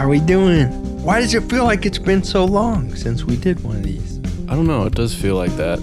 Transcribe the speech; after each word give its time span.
How 0.00 0.08
we 0.08 0.18
doing? 0.18 0.68
Why 1.04 1.20
does 1.20 1.34
it 1.34 1.42
feel 1.50 1.64
like 1.64 1.84
it's 1.84 1.98
been 1.98 2.24
so 2.24 2.46
long 2.46 2.94
since 2.94 3.24
we 3.24 3.36
did 3.36 3.62
one 3.62 3.76
of 3.76 3.82
these? 3.82 4.18
I 4.48 4.54
don't 4.54 4.66
know. 4.66 4.86
It 4.86 4.94
does 4.94 5.14
feel 5.14 5.34
like 5.36 5.54
that, 5.56 5.78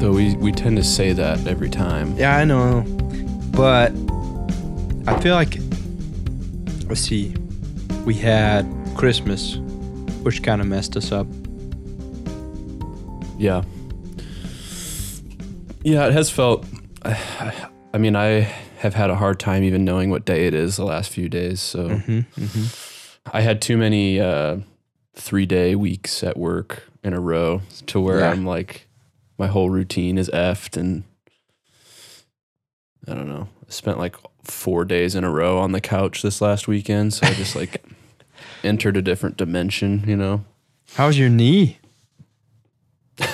though. 0.00 0.10
We 0.10 0.34
we 0.34 0.50
tend 0.50 0.76
to 0.78 0.82
say 0.82 1.12
that 1.12 1.46
every 1.46 1.70
time. 1.70 2.16
Yeah, 2.16 2.36
I 2.36 2.44
know. 2.44 2.82
But 3.52 3.92
I 5.06 5.20
feel 5.20 5.36
like 5.36 5.58
let's 6.88 7.00
see. 7.00 7.32
We 8.04 8.14
had 8.14 8.66
Christmas, 8.96 9.58
which 10.24 10.42
kind 10.42 10.60
of 10.60 10.66
messed 10.66 10.96
us 10.96 11.12
up. 11.12 11.28
Yeah. 13.38 13.62
Yeah, 15.84 16.08
it 16.08 16.12
has 16.12 16.28
felt. 16.28 16.66
I 17.04 17.98
mean, 17.98 18.16
I 18.16 18.52
have 18.78 18.94
had 18.94 19.10
a 19.10 19.14
hard 19.14 19.38
time 19.38 19.62
even 19.62 19.84
knowing 19.84 20.10
what 20.10 20.24
day 20.24 20.48
it 20.48 20.54
is 20.54 20.74
the 20.74 20.84
last 20.84 21.10
few 21.10 21.28
days. 21.28 21.60
So 21.60 21.88
Mm-hmm. 21.88 22.89
I 23.32 23.40
had 23.42 23.62
too 23.62 23.76
many 23.76 24.20
uh, 24.20 24.58
three 25.14 25.46
day 25.46 25.74
weeks 25.74 26.22
at 26.22 26.36
work 26.36 26.84
in 27.02 27.12
a 27.12 27.20
row 27.20 27.62
to 27.86 28.00
where 28.00 28.20
Yeah. 28.20 28.30
I'm 28.30 28.44
like, 28.44 28.86
my 29.38 29.46
whole 29.46 29.70
routine 29.70 30.18
is 30.18 30.28
effed. 30.30 30.76
And 30.76 31.04
I 33.06 33.14
don't 33.14 33.28
know. 33.28 33.48
I 33.66 33.70
spent 33.70 33.98
like 33.98 34.16
four 34.44 34.84
days 34.84 35.14
in 35.14 35.24
a 35.24 35.30
row 35.30 35.58
on 35.58 35.72
the 35.72 35.80
couch 35.80 36.22
this 36.22 36.40
last 36.40 36.66
weekend. 36.68 37.14
So 37.14 37.26
I 37.26 37.34
just 37.34 37.54
like 37.56 37.82
entered 38.64 38.96
a 38.96 39.02
different 39.02 39.36
dimension, 39.36 40.04
you 40.06 40.16
know? 40.16 40.44
How's 40.94 41.18
your 41.18 41.28
knee? 41.28 41.78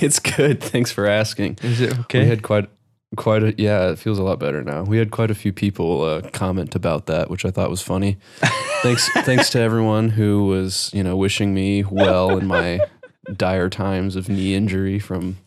It's 0.00 0.20
good. 0.20 0.62
Thanks 0.62 0.92
for 0.92 1.06
asking. 1.06 1.58
Is 1.62 1.80
it 1.80 1.98
okay? 2.00 2.20
We 2.20 2.26
had 2.28 2.42
quite 2.42 2.68
quite 3.16 3.42
a 3.42 3.54
yeah, 3.56 3.90
it 3.90 3.98
feels 3.98 4.18
a 4.18 4.22
lot 4.22 4.38
better 4.38 4.62
now. 4.62 4.82
We 4.82 4.98
had 4.98 5.10
quite 5.10 5.30
a 5.30 5.34
few 5.34 5.52
people 5.52 6.02
uh, 6.02 6.22
comment 6.32 6.74
about 6.74 7.06
that, 7.06 7.30
which 7.30 7.44
I 7.44 7.50
thought 7.50 7.70
was 7.70 7.82
funny. 7.82 8.18
thanks 8.82 9.08
thanks 9.24 9.50
to 9.50 9.60
everyone 9.60 10.10
who 10.10 10.46
was, 10.46 10.90
you 10.92 11.02
know, 11.02 11.16
wishing 11.16 11.54
me 11.54 11.84
well 11.84 12.36
in 12.38 12.46
my 12.46 12.80
dire 13.36 13.70
times 13.70 14.16
of 14.16 14.28
knee 14.28 14.54
injury 14.54 14.98
from 14.98 15.38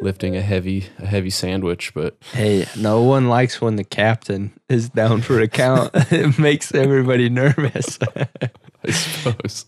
lifting 0.00 0.36
a 0.36 0.42
heavy 0.42 0.86
a 0.98 1.06
heavy 1.06 1.30
sandwich, 1.30 1.92
but 1.94 2.16
Hey, 2.32 2.66
no 2.76 3.02
one 3.02 3.28
likes 3.28 3.60
when 3.60 3.76
the 3.76 3.84
captain 3.84 4.52
is 4.68 4.88
down 4.88 5.22
for 5.22 5.40
a 5.40 5.48
count. 5.48 5.90
it 5.94 6.38
makes 6.38 6.74
everybody 6.74 7.28
nervous. 7.28 7.98
I 8.84 8.90
suppose. 8.90 9.64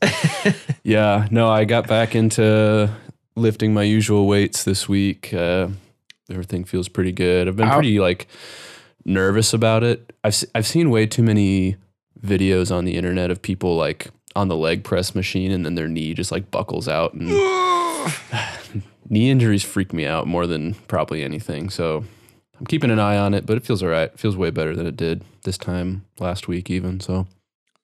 yeah, 0.84 1.26
no, 1.30 1.50
I 1.50 1.64
got 1.64 1.88
back 1.88 2.14
into 2.14 2.90
lifting 3.36 3.74
my 3.74 3.82
usual 3.82 4.26
weights 4.26 4.64
this 4.64 4.88
week. 4.88 5.32
Uh, 5.34 5.68
everything 6.30 6.64
feels 6.64 6.88
pretty 6.88 7.12
good. 7.12 7.48
I've 7.48 7.56
been 7.56 7.66
How- 7.68 7.74
pretty 7.74 7.98
like 8.00 8.26
nervous 9.04 9.52
about 9.52 9.82
it. 9.82 10.12
I've 10.24 10.42
I've 10.54 10.66
seen 10.66 10.90
way 10.90 11.06
too 11.06 11.22
many 11.22 11.76
videos 12.20 12.74
on 12.74 12.84
the 12.84 12.96
internet 12.96 13.30
of 13.30 13.40
people 13.40 13.76
like 13.76 14.08
on 14.36 14.48
the 14.48 14.56
leg 14.56 14.84
press 14.84 15.14
machine 15.14 15.50
and 15.50 15.64
then 15.66 15.74
their 15.74 15.88
knee 15.88 16.14
just 16.14 16.30
like 16.30 16.50
buckles 16.50 16.86
out 16.86 17.14
and 17.14 17.28
knee 19.08 19.30
injuries 19.30 19.64
freak 19.64 19.92
me 19.92 20.06
out 20.06 20.26
more 20.26 20.46
than 20.46 20.74
probably 20.86 21.22
anything. 21.22 21.70
So 21.70 22.04
I'm 22.58 22.66
keeping 22.66 22.90
an 22.90 22.98
eye 22.98 23.16
on 23.16 23.34
it, 23.34 23.46
but 23.46 23.56
it 23.56 23.64
feels 23.64 23.82
all 23.82 23.88
right. 23.88 24.12
It 24.12 24.18
feels 24.20 24.36
way 24.36 24.50
better 24.50 24.76
than 24.76 24.86
it 24.86 24.96
did 24.96 25.24
this 25.44 25.58
time 25.58 26.04
last 26.18 26.46
week 26.46 26.70
even. 26.70 27.00
So 27.00 27.26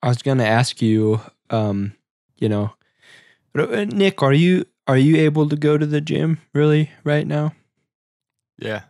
I 0.03 0.09
was 0.09 0.23
gonna 0.23 0.45
ask 0.45 0.81
you, 0.83 1.21
um, 1.51 1.95
you 2.39 2.49
know, 2.49 2.73
Nick, 3.55 4.23
are 4.23 4.35
you 4.35 4.67
are 4.87 4.99
you 4.99 5.17
able 5.17 5.49
to 5.49 5.57
go 5.57 5.77
to 5.79 5.87
the 5.87 6.01
gym 6.01 6.39
really 6.55 6.91
right 7.03 7.27
now? 7.27 7.53
Yeah, 8.59 8.83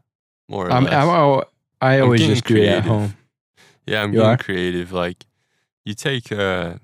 more 0.48 0.68
or 0.68 0.72
I'm, 0.72 0.84
less. 0.84 0.92
I'm, 0.94 1.08
al- 1.08 1.44
I 1.80 1.96
I'm 1.96 2.04
always 2.04 2.20
just 2.26 2.44
do 2.44 2.56
it 2.56 2.60
at 2.68 2.84
creative. 2.84 2.84
home. 2.84 3.16
yeah, 3.86 4.02
I'm 4.02 4.12
You 4.12 4.20
getting 4.20 4.30
are? 4.30 4.36
creative. 4.36 4.92
Like 4.92 5.24
you 5.84 5.94
take 5.94 6.30
uh, 6.32 6.74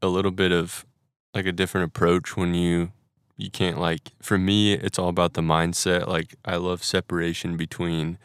a 0.00 0.08
little 0.08 0.30
bit 0.30 0.52
of 0.52 0.84
like 1.34 1.46
a 1.46 1.52
different 1.52 1.86
approach 1.86 2.36
when 2.36 2.54
you 2.54 2.92
you 3.36 3.50
can't 3.50 3.78
like 3.80 4.12
for 4.20 4.38
me 4.38 4.74
it's 4.74 4.98
all 4.98 5.08
about 5.08 5.34
the 5.34 5.40
mindset. 5.42 6.06
Like 6.06 6.34
I 6.44 6.56
love 6.56 6.84
separation 6.84 7.56
between 7.56 8.18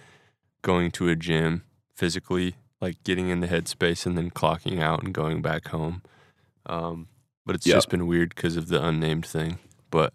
going 0.61 0.91
to 0.91 1.09
a 1.09 1.15
gym 1.15 1.63
physically, 1.95 2.55
like 2.81 3.03
getting 3.03 3.29
in 3.29 3.39
the 3.39 3.47
headspace 3.47 4.05
and 4.05 4.17
then 4.17 4.29
clocking 4.29 4.79
out 4.81 5.03
and 5.03 5.13
going 5.13 5.41
back 5.41 5.69
home. 5.69 6.01
Um, 6.65 7.07
but 7.45 7.55
it's 7.55 7.65
Yep. 7.65 7.75
just 7.77 7.89
been 7.89 8.05
weird 8.05 8.35
because 8.35 8.57
of 8.57 8.67
the 8.67 8.83
unnamed 8.85 9.25
thing. 9.25 9.57
But 9.89 10.13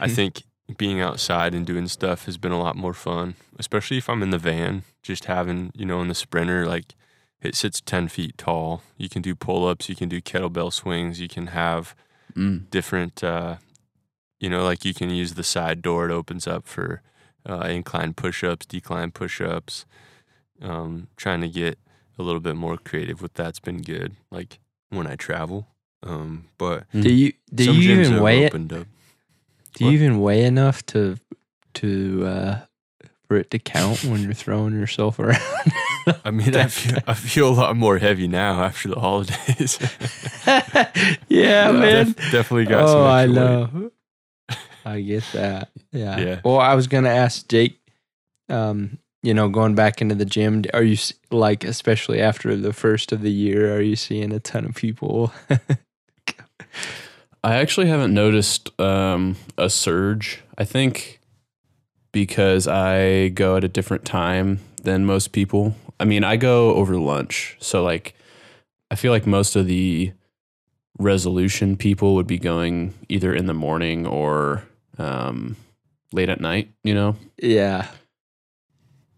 I 0.00 0.08
think 0.08 0.42
being 0.76 1.00
outside 1.00 1.54
and 1.54 1.66
doing 1.66 1.88
stuff 1.88 2.26
has 2.26 2.36
been 2.36 2.52
a 2.52 2.60
lot 2.60 2.76
more 2.76 2.94
fun, 2.94 3.34
especially 3.58 3.98
if 3.98 4.08
I'm 4.08 4.22
in 4.22 4.30
the 4.30 4.38
van, 4.38 4.82
just 5.02 5.24
having, 5.24 5.72
you 5.74 5.84
know, 5.84 6.00
in 6.00 6.08
the 6.08 6.14
sprinter, 6.14 6.66
like 6.66 6.94
it 7.40 7.54
sits 7.54 7.80
10 7.80 8.08
feet 8.08 8.36
tall. 8.36 8.82
You 8.96 9.08
can 9.08 9.22
do 9.22 9.34
pull 9.34 9.66
ups, 9.66 9.88
you 9.88 9.96
can 9.96 10.08
do 10.08 10.20
kettlebell 10.20 10.72
swings, 10.72 11.20
you 11.20 11.28
can 11.28 11.48
have 11.48 11.94
mm, 12.34 12.68
different, 12.70 13.24
uh, 13.24 13.56
you 14.38 14.50
know, 14.50 14.64
like 14.64 14.84
you 14.84 14.94
can 14.94 15.10
use 15.10 15.34
the 15.34 15.44
side 15.44 15.82
door, 15.82 16.08
it 16.08 16.12
opens 16.12 16.46
up 16.46 16.66
for 16.66 17.02
uh, 17.48 17.60
incline 17.60 18.14
push 18.14 18.44
ups, 18.44 18.66
decline 18.66 19.10
push 19.10 19.40
ups. 19.40 19.86
Um, 20.62 21.08
trying 21.16 21.40
to 21.40 21.48
get 21.48 21.78
a 22.18 22.22
little 22.22 22.40
bit 22.40 22.54
more 22.54 22.76
creative 22.76 23.22
with 23.22 23.32
that's 23.32 23.60
been 23.60 23.80
good, 23.80 24.14
like 24.30 24.58
when 24.90 25.06
I 25.06 25.16
travel. 25.16 25.68
Um, 26.02 26.48
but 26.58 26.84
do 26.92 27.12
you 27.12 27.32
do 27.54 27.72
you 27.72 28.00
even 28.00 28.22
weigh 28.22 28.44
it? 28.44 28.54
up. 28.54 28.86
Do 29.74 29.84
you 29.84 29.90
even 29.92 30.20
weigh 30.20 30.44
enough 30.44 30.84
to 30.86 31.16
to 31.74 32.26
uh, 32.26 32.58
for 33.28 33.36
it 33.36 33.50
to 33.52 33.58
count 33.58 34.04
when 34.04 34.22
you're 34.22 34.32
throwing 34.32 34.74
yourself 34.74 35.18
around? 35.18 35.40
I 36.24 36.30
mean, 36.30 36.56
I 36.56 36.66
feel, 36.66 36.98
I 37.06 37.14
feel 37.14 37.48
a 37.48 37.54
lot 37.54 37.76
more 37.76 37.98
heavy 37.98 38.26
now 38.26 38.64
after 38.64 38.88
the 38.88 38.98
holidays. 38.98 39.78
yeah, 41.28 41.70
man. 41.70 42.06
Def- 42.06 42.32
definitely 42.32 42.64
got 42.64 42.88
some 42.88 42.98
oh, 42.98 43.04
I 43.04 43.26
weight. 43.26 43.34
know. 43.34 43.90
I 44.84 45.00
get 45.00 45.24
that. 45.32 45.70
Yeah. 45.92 46.18
Yeah. 46.18 46.40
Well, 46.44 46.58
I 46.58 46.74
was 46.74 46.86
gonna 46.86 47.10
ask 47.10 47.48
Jake. 47.48 47.78
Um, 48.48 48.98
you 49.22 49.34
know, 49.34 49.48
going 49.48 49.74
back 49.74 50.00
into 50.00 50.14
the 50.14 50.24
gym, 50.24 50.64
are 50.72 50.82
you 50.82 50.96
like, 51.30 51.62
especially 51.62 52.20
after 52.20 52.56
the 52.56 52.72
first 52.72 53.12
of 53.12 53.20
the 53.20 53.30
year, 53.30 53.76
are 53.76 53.82
you 53.82 53.94
seeing 53.94 54.32
a 54.32 54.40
ton 54.40 54.64
of 54.64 54.74
people? 54.74 55.30
I 57.42 57.56
actually 57.56 57.88
haven't 57.88 58.12
noticed 58.12 58.78
um, 58.80 59.36
a 59.56 59.70
surge. 59.70 60.42
I 60.58 60.64
think 60.64 61.20
because 62.12 62.68
I 62.68 63.28
go 63.28 63.56
at 63.56 63.64
a 63.64 63.68
different 63.68 64.04
time 64.04 64.60
than 64.82 65.06
most 65.06 65.32
people. 65.32 65.74
I 65.98 66.04
mean, 66.04 66.24
I 66.24 66.36
go 66.36 66.74
over 66.74 66.96
lunch. 66.96 67.56
So, 67.60 67.82
like, 67.82 68.14
I 68.90 68.94
feel 68.94 69.12
like 69.12 69.26
most 69.26 69.56
of 69.56 69.66
the 69.66 70.12
resolution 70.98 71.76
people 71.76 72.14
would 72.14 72.26
be 72.26 72.38
going 72.38 72.94
either 73.08 73.34
in 73.34 73.46
the 73.46 73.54
morning 73.54 74.06
or 74.06 74.64
um, 74.98 75.56
late 76.12 76.28
at 76.28 76.40
night, 76.40 76.70
you 76.84 76.94
know? 76.94 77.16
yeah. 77.42 77.88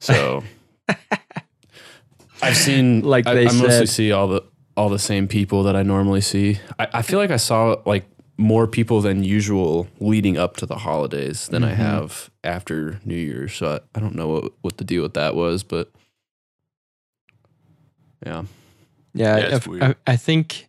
So 0.00 0.42
I've 2.42 2.56
seen 2.56 3.02
Like 3.02 3.26
I, 3.26 3.34
they 3.34 3.46
I 3.46 3.52
mostly 3.52 3.86
see 3.86 4.10
all 4.10 4.26
the 4.26 4.42
all 4.76 4.88
the 4.88 4.98
same 4.98 5.28
people 5.28 5.62
that 5.64 5.76
I 5.76 5.82
normally 5.84 6.20
see. 6.20 6.58
I, 6.76 6.88
I 6.94 7.02
feel 7.02 7.20
like 7.20 7.30
I 7.30 7.36
saw 7.36 7.76
like 7.86 8.04
more 8.38 8.66
people 8.66 9.00
than 9.00 9.22
usual 9.22 9.87
leading 10.00 10.37
up 10.38 10.56
to 10.56 10.66
the 10.66 10.78
holidays 10.78 11.48
than 11.48 11.62
I 11.62 11.72
Mhm. 11.72 11.76
have 11.76 12.31
after 12.43 13.00
New 13.04 13.15
Year's. 13.16 13.53
So 13.54 13.75
I, 13.75 13.81
I 13.97 14.00
don't 14.00 14.15
know 14.15 14.28
what, 14.28 14.53
what 14.62 14.76
the 14.78 14.84
deal 14.84 15.03
with 15.03 15.15
that 15.15 15.34
was, 15.34 15.62
but 15.62 15.91
yeah. 18.25 18.44
Yeah, 19.15 19.37
Yeah, 19.38 19.56
if- 19.56 19.69
I, 19.69 19.94
I 20.06 20.16
think 20.16 20.69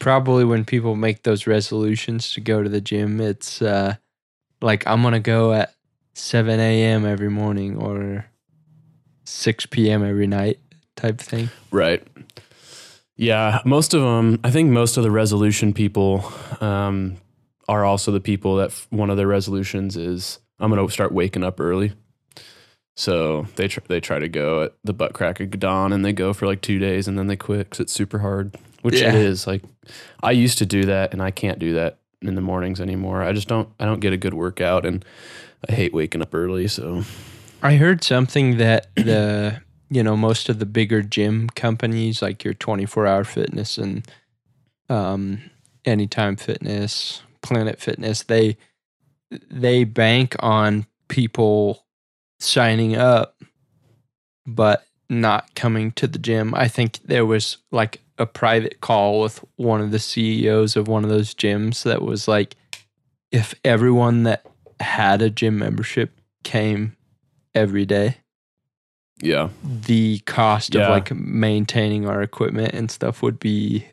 probably 0.00 0.44
when 0.44 0.64
people 0.64 0.96
make 0.96 1.22
those 1.22 1.46
resolutions 1.46 2.32
to 2.34 2.40
go 2.40 2.62
to 2.62 2.68
the 2.68 2.80
gym, 2.80 3.20
it's 3.20 3.62
uh, 3.62 3.94
like 4.60 4.86
I'm 4.86 5.02
gonna 5.02 5.20
go 5.20 5.52
at 5.54 5.74
7 6.14 6.60
a.m. 6.60 7.06
every 7.06 7.30
morning 7.30 7.76
or 7.76 8.26
6 9.24 9.66
p.m. 9.66 10.04
every 10.04 10.26
night 10.26 10.58
type 10.96 11.18
thing. 11.18 11.48
Right. 11.70 12.06
Yeah, 13.16 13.60
most 13.64 13.94
of 13.94 14.00
them. 14.02 14.40
I 14.42 14.50
think 14.50 14.70
most 14.70 14.96
of 14.96 15.02
the 15.04 15.10
resolution 15.10 15.72
people 15.72 16.24
um, 16.60 17.16
are 17.68 17.84
also 17.84 18.10
the 18.10 18.20
people 18.20 18.56
that 18.56 18.70
f- 18.70 18.86
one 18.90 19.08
of 19.10 19.16
their 19.16 19.26
resolutions 19.28 19.96
is 19.96 20.40
I'm 20.58 20.70
going 20.70 20.84
to 20.84 20.92
start 20.92 21.12
waking 21.12 21.44
up 21.44 21.60
early. 21.60 21.92
So 22.96 23.46
they 23.56 23.68
tr- 23.68 23.80
they 23.88 24.00
try 24.00 24.18
to 24.18 24.28
go 24.28 24.62
at 24.64 24.74
the 24.84 24.92
butt 24.92 25.12
crack 25.14 25.40
of 25.40 25.50
dawn 25.58 25.92
and 25.92 26.04
they 26.04 26.12
go 26.12 26.32
for 26.32 26.46
like 26.46 26.60
two 26.60 26.78
days 26.78 27.08
and 27.08 27.18
then 27.18 27.26
they 27.26 27.36
quit 27.36 27.66
because 27.70 27.80
it's 27.80 27.92
super 27.92 28.20
hard. 28.20 28.56
Which 28.82 29.00
Yeah. 29.00 29.08
it 29.08 29.14
is. 29.16 29.46
Like 29.46 29.62
I 30.22 30.30
used 30.32 30.58
to 30.58 30.66
do 30.66 30.84
that 30.84 31.12
and 31.12 31.22
I 31.22 31.30
can't 31.30 31.58
do 31.58 31.74
that 31.74 31.98
in 32.22 32.34
the 32.36 32.40
mornings 32.40 32.80
anymore. 32.80 33.22
I 33.22 33.32
just 33.32 33.48
don't. 33.48 33.68
I 33.80 33.84
don't 33.84 34.00
get 34.00 34.12
a 34.12 34.16
good 34.16 34.34
workout 34.34 34.86
and 34.86 35.04
I 35.68 35.72
hate 35.72 35.92
waking 35.94 36.22
up 36.22 36.34
early. 36.34 36.68
So 36.68 37.02
I 37.62 37.76
heard 37.76 38.04
something 38.04 38.58
that 38.58 38.94
the 38.94 39.60
you 39.94 40.02
know 40.02 40.16
most 40.16 40.48
of 40.48 40.58
the 40.58 40.66
bigger 40.66 41.02
gym 41.02 41.48
companies 41.50 42.20
like 42.22 42.44
your 42.44 42.54
24 42.54 43.06
hour 43.06 43.24
fitness 43.24 43.78
and 43.78 44.06
um 44.88 45.40
anytime 45.84 46.36
fitness 46.36 47.22
planet 47.42 47.80
fitness 47.80 48.22
they 48.24 48.56
they 49.50 49.84
bank 49.84 50.36
on 50.40 50.86
people 51.08 51.84
signing 52.38 52.96
up 52.96 53.36
but 54.46 54.86
not 55.08 55.54
coming 55.54 55.92
to 55.92 56.06
the 56.06 56.18
gym. 56.18 56.54
I 56.54 56.68
think 56.68 57.00
there 57.04 57.26
was 57.26 57.58
like 57.70 58.00
a 58.18 58.26
private 58.26 58.80
call 58.80 59.20
with 59.20 59.44
one 59.56 59.80
of 59.80 59.90
the 59.90 59.98
CEOs 59.98 60.76
of 60.76 60.88
one 60.88 61.04
of 61.04 61.10
those 61.10 61.34
gyms 61.34 61.82
that 61.82 62.02
was 62.02 62.28
like, 62.28 62.56
if 63.30 63.54
everyone 63.64 64.22
that 64.24 64.44
had 64.80 65.22
a 65.22 65.30
gym 65.30 65.58
membership 65.58 66.12
came 66.42 66.96
every 67.54 67.84
day, 67.84 68.18
Yeah. 69.20 69.48
the 69.62 70.18
cost 70.20 70.74
of 70.74 70.88
like 70.88 71.14
maintaining 71.14 72.06
our 72.08 72.20
equipment 72.20 72.74
and 72.74 72.90
stuff 72.90 73.22
would 73.22 73.38
be 73.38 73.86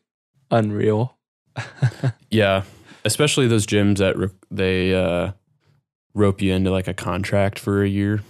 unreal. 0.49 1.15
Yeah, 2.29 2.63
especially 3.03 3.47
those 3.47 3.67
gyms 3.67 3.97
that 3.97 4.17
re- 4.17 4.29
they 4.49 4.95
uh, 4.95 5.31
rope 6.13 6.41
you 6.41 6.53
into 6.53 6.71
like 6.71 6.87
a 6.87 6.93
contract 6.93 7.59
for 7.59 7.83
a 7.83 7.87
year. 7.89 8.21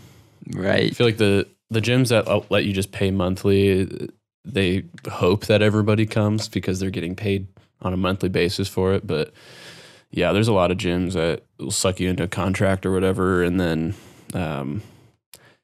Right. 0.53 0.85
I 0.85 0.89
feel 0.89 1.05
like 1.07 1.17
the 1.17 1.47
the 1.69 1.81
gyms 1.81 2.09
that 2.09 2.27
uh, 2.27 2.41
let 2.49 2.65
you 2.65 2.73
just 2.73 2.91
pay 2.91 3.11
monthly, 3.11 4.09
they 4.43 4.83
hope 5.09 5.45
that 5.45 5.61
everybody 5.61 6.05
comes 6.07 6.49
because 6.49 6.79
they're 6.79 6.89
getting 6.89 7.15
paid 7.15 7.47
on 7.83 7.93
a 7.93 7.97
monthly 7.97 8.27
basis 8.29 8.67
for 8.67 8.93
it. 8.93 9.05
But 9.05 9.31
yeah, 10.09 10.33
there's 10.33 10.47
a 10.47 10.53
lot 10.53 10.71
of 10.71 10.77
gyms 10.77 11.13
that 11.13 11.43
will 11.59 11.71
suck 11.71 11.99
you 11.99 12.09
into 12.09 12.23
a 12.23 12.27
contract 12.27 12.85
or 12.87 12.91
whatever, 12.91 13.43
and 13.43 13.59
then 13.59 13.93
um, 14.33 14.81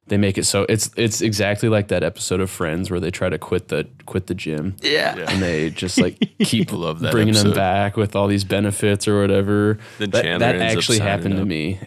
they 0.07 0.17
make 0.17 0.37
it 0.37 0.45
so 0.45 0.65
it's 0.69 0.89
it's 0.95 1.21
exactly 1.21 1.69
like 1.69 1.87
that 1.89 2.03
episode 2.03 2.39
of 2.39 2.49
Friends 2.49 2.89
where 2.89 2.99
they 2.99 3.11
try 3.11 3.29
to 3.29 3.37
quit 3.37 3.67
the 3.67 3.87
quit 4.05 4.27
the 4.27 4.33
gym 4.35 4.75
Yeah. 4.81 5.15
Yeah. 5.17 5.25
and 5.31 5.41
they 5.41 5.69
just 5.69 5.99
like 5.99 6.17
keep 6.39 6.71
love 6.71 6.99
that. 7.01 7.11
bringing 7.11 7.33
them 7.33 7.53
back 7.53 7.97
with 7.97 8.15
all 8.15 8.27
these 8.27 8.43
benefits 8.43 9.07
or 9.07 9.19
whatever. 9.21 9.77
Then 9.99 10.09
That, 10.11 10.23
Chandler 10.23 10.39
that 10.47 10.55
ends 10.61 10.77
actually 10.77 10.97
signing 10.97 11.11
happened 11.11 11.35
to 11.37 11.45
me. 11.45 11.79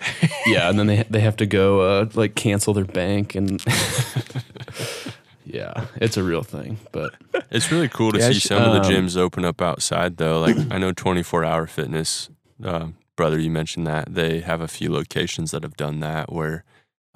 yeah, 0.46 0.68
and 0.70 0.78
then 0.78 0.86
they 0.86 1.02
they 1.10 1.20
have 1.20 1.36
to 1.38 1.46
go 1.46 1.80
uh, 1.80 2.06
like 2.14 2.34
cancel 2.36 2.72
their 2.72 2.84
bank 2.84 3.34
and 3.34 3.60
yeah, 5.44 5.86
it's 5.96 6.16
a 6.16 6.22
real 6.22 6.42
thing. 6.42 6.78
But 6.92 7.14
It's 7.50 7.72
really 7.72 7.88
cool 7.88 8.12
to 8.12 8.18
Yeah, 8.18 8.28
see 8.28 8.34
sh- 8.40 8.44
some 8.44 8.62
of 8.62 8.72
the 8.74 8.80
um, 8.80 8.92
gyms 9.06 9.16
open 9.16 9.44
up 9.44 9.60
outside 9.62 10.16
though. 10.18 10.40
Like 10.40 10.56
I 10.70 10.78
know 10.78 10.92
24 10.92 11.44
Hour 11.44 11.66
Fitness, 11.66 12.28
uh, 12.62 12.88
brother, 13.16 13.38
you 13.38 13.50
mentioned 13.50 13.86
that 13.86 14.14
they 14.14 14.40
have 14.40 14.60
a 14.60 14.68
few 14.68 14.92
locations 14.92 15.50
that 15.52 15.62
have 15.62 15.76
done 15.76 16.00
that 16.00 16.32
where, 16.32 16.64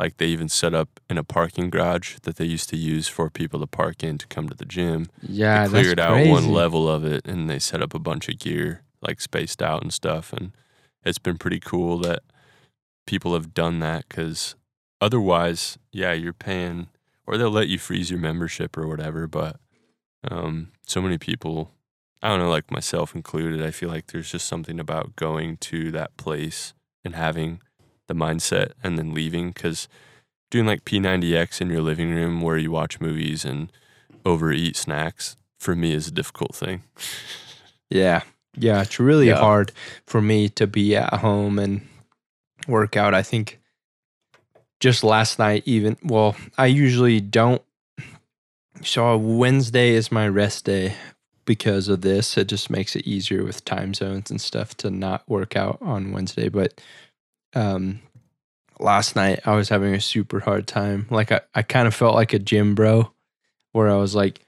like, 0.03 0.17
they 0.17 0.27
even 0.27 0.49
set 0.49 0.75
up 0.75 0.99
in 1.09 1.17
a 1.17 1.23
parking 1.23 1.71
garage 1.71 2.17
that 2.25 2.37
they 2.37 2.45
used 2.45 2.69
to 2.71 2.77
use 2.77 3.07
for 3.07 3.31
people 3.31 3.61
to 3.61 3.67
park 3.69 4.03
in 4.03 4.19
to 4.19 4.27
come 4.27 4.49
to 4.49 4.57
the 4.57 4.65
gym. 4.65 5.07
Yeah. 5.23 5.69
they 5.69 5.83
cleared 5.83 5.99
that's 5.99 6.09
out 6.09 6.15
crazy. 6.15 6.31
one 6.31 6.51
level 6.51 6.89
of 6.89 7.05
it 7.05 7.25
and 7.25 7.49
they 7.49 7.61
set 7.61 7.81
up 7.81 7.95
a 7.95 8.01
bunch 8.01 8.29
of 8.29 8.39
gear 8.39 8.83
like 9.01 9.21
spaced 9.21 9.63
out 9.63 9.83
and 9.83 9.93
stuff. 9.93 10.33
And 10.33 10.53
it's 11.05 11.19
been 11.19 11.39
pretty 11.39 11.61
cool 11.61 11.99
that 11.99 12.21
people 13.07 13.33
have 13.35 13.55
done 13.55 13.79
that 13.79 14.09
because 14.09 14.57
otherwise, 15.01 15.79
yeah, 15.93 16.13
you're 16.13 16.33
paying 16.33 16.89
or 17.27 17.37
they'll 17.39 17.51
let 17.51 17.69
you 17.69 17.79
freeze 17.79 18.11
your 18.11 18.21
membership 18.21 18.77
or 18.77 18.89
whatever. 18.89 19.27
But 19.29 19.61
um, 20.29 20.73
so 20.85 21.01
many 21.01 21.19
people, 21.19 21.71
I 22.23 22.29
don't 22.29 22.41
know, 22.41 22.51
like 22.51 22.71
myself 22.71 23.15
included, 23.15 23.65
I 23.65 23.71
feel 23.71 23.89
like 23.89 24.09
there's 24.09 24.33
just 24.33 24.49
something 24.49 24.81
about 24.81 25.17
going 25.17 25.59
to 25.59 25.91
that 25.93 26.17
place 26.17 26.75
and 27.05 27.15
having 27.15 27.61
the 28.09 28.15
mindset 28.15 28.73
and 28.83 28.99
then 28.99 29.15
leaving 29.15 29.51
because 29.51 29.89
doing 30.51 30.67
like 30.67 30.85
P90X 30.85 31.61
in 31.61 31.71
your 31.71 31.81
living 31.83 32.13
room 32.15 32.41
where 32.41 32.59
you 32.59 32.71
watch 32.71 33.01
movies 33.01 33.45
and 33.45 33.71
overeat 34.25 34.77
snacks 34.77 35.37
for 35.59 35.75
me 35.75 35.93
is 35.95 36.09
a 36.09 36.13
difficult 36.13 36.55
thing. 36.55 36.83
Yeah. 37.91 38.23
Yeah. 38.57 38.83
It's 38.83 38.99
really 39.01 39.29
Yeah. 39.29 39.39
hard 39.39 39.73
for 40.07 40.21
me 40.21 40.49
to 40.51 40.67
be 40.67 40.95
at 40.97 41.15
home 41.15 41.59
and 41.59 41.87
work 42.69 42.97
out. 42.97 43.15
I 43.15 43.23
think 43.23 43.61
just 44.81 45.05
last 45.05 45.39
night, 45.39 45.63
even, 45.65 45.97
well, 46.03 46.37
I 46.59 46.67
usually 46.67 47.21
don't. 47.21 47.63
So 48.83 49.17
Wednesday 49.17 49.91
is 49.91 50.11
my 50.11 50.27
rest 50.29 50.65
day 50.65 50.95
because 51.45 51.89
of 51.89 52.01
this. 52.01 52.37
It 52.37 52.49
just 52.49 52.69
makes 52.69 52.97
it 52.97 53.07
easier 53.07 53.45
with 53.45 53.65
time 53.65 53.95
zones 53.95 54.31
and 54.31 54.41
stuff 54.41 54.77
to 54.79 54.91
not 54.91 55.29
work 55.29 55.57
out 55.57 55.79
on 55.81 56.13
Wednesday. 56.13 56.49
But 56.49 56.81
um, 57.55 58.01
last 58.79 59.17
night, 59.17 59.41
I 59.45 59.55
was 59.55 59.69
having 59.69 59.95
a 59.95 60.01
super 60.01 60.41
hard 60.41 60.67
time. 60.67 61.07
Like, 61.11 61.33
I, 61.33 61.41
I 61.55 61.63
kind 61.63 61.87
of 61.87 61.95
felt 61.95 62.15
like 62.15 62.33
a 62.33 62.39
gym 62.39 62.75
bro 62.75 63.11
where 63.73 63.89
I 63.89 63.97
was 63.97 64.15
like, 64.15 64.45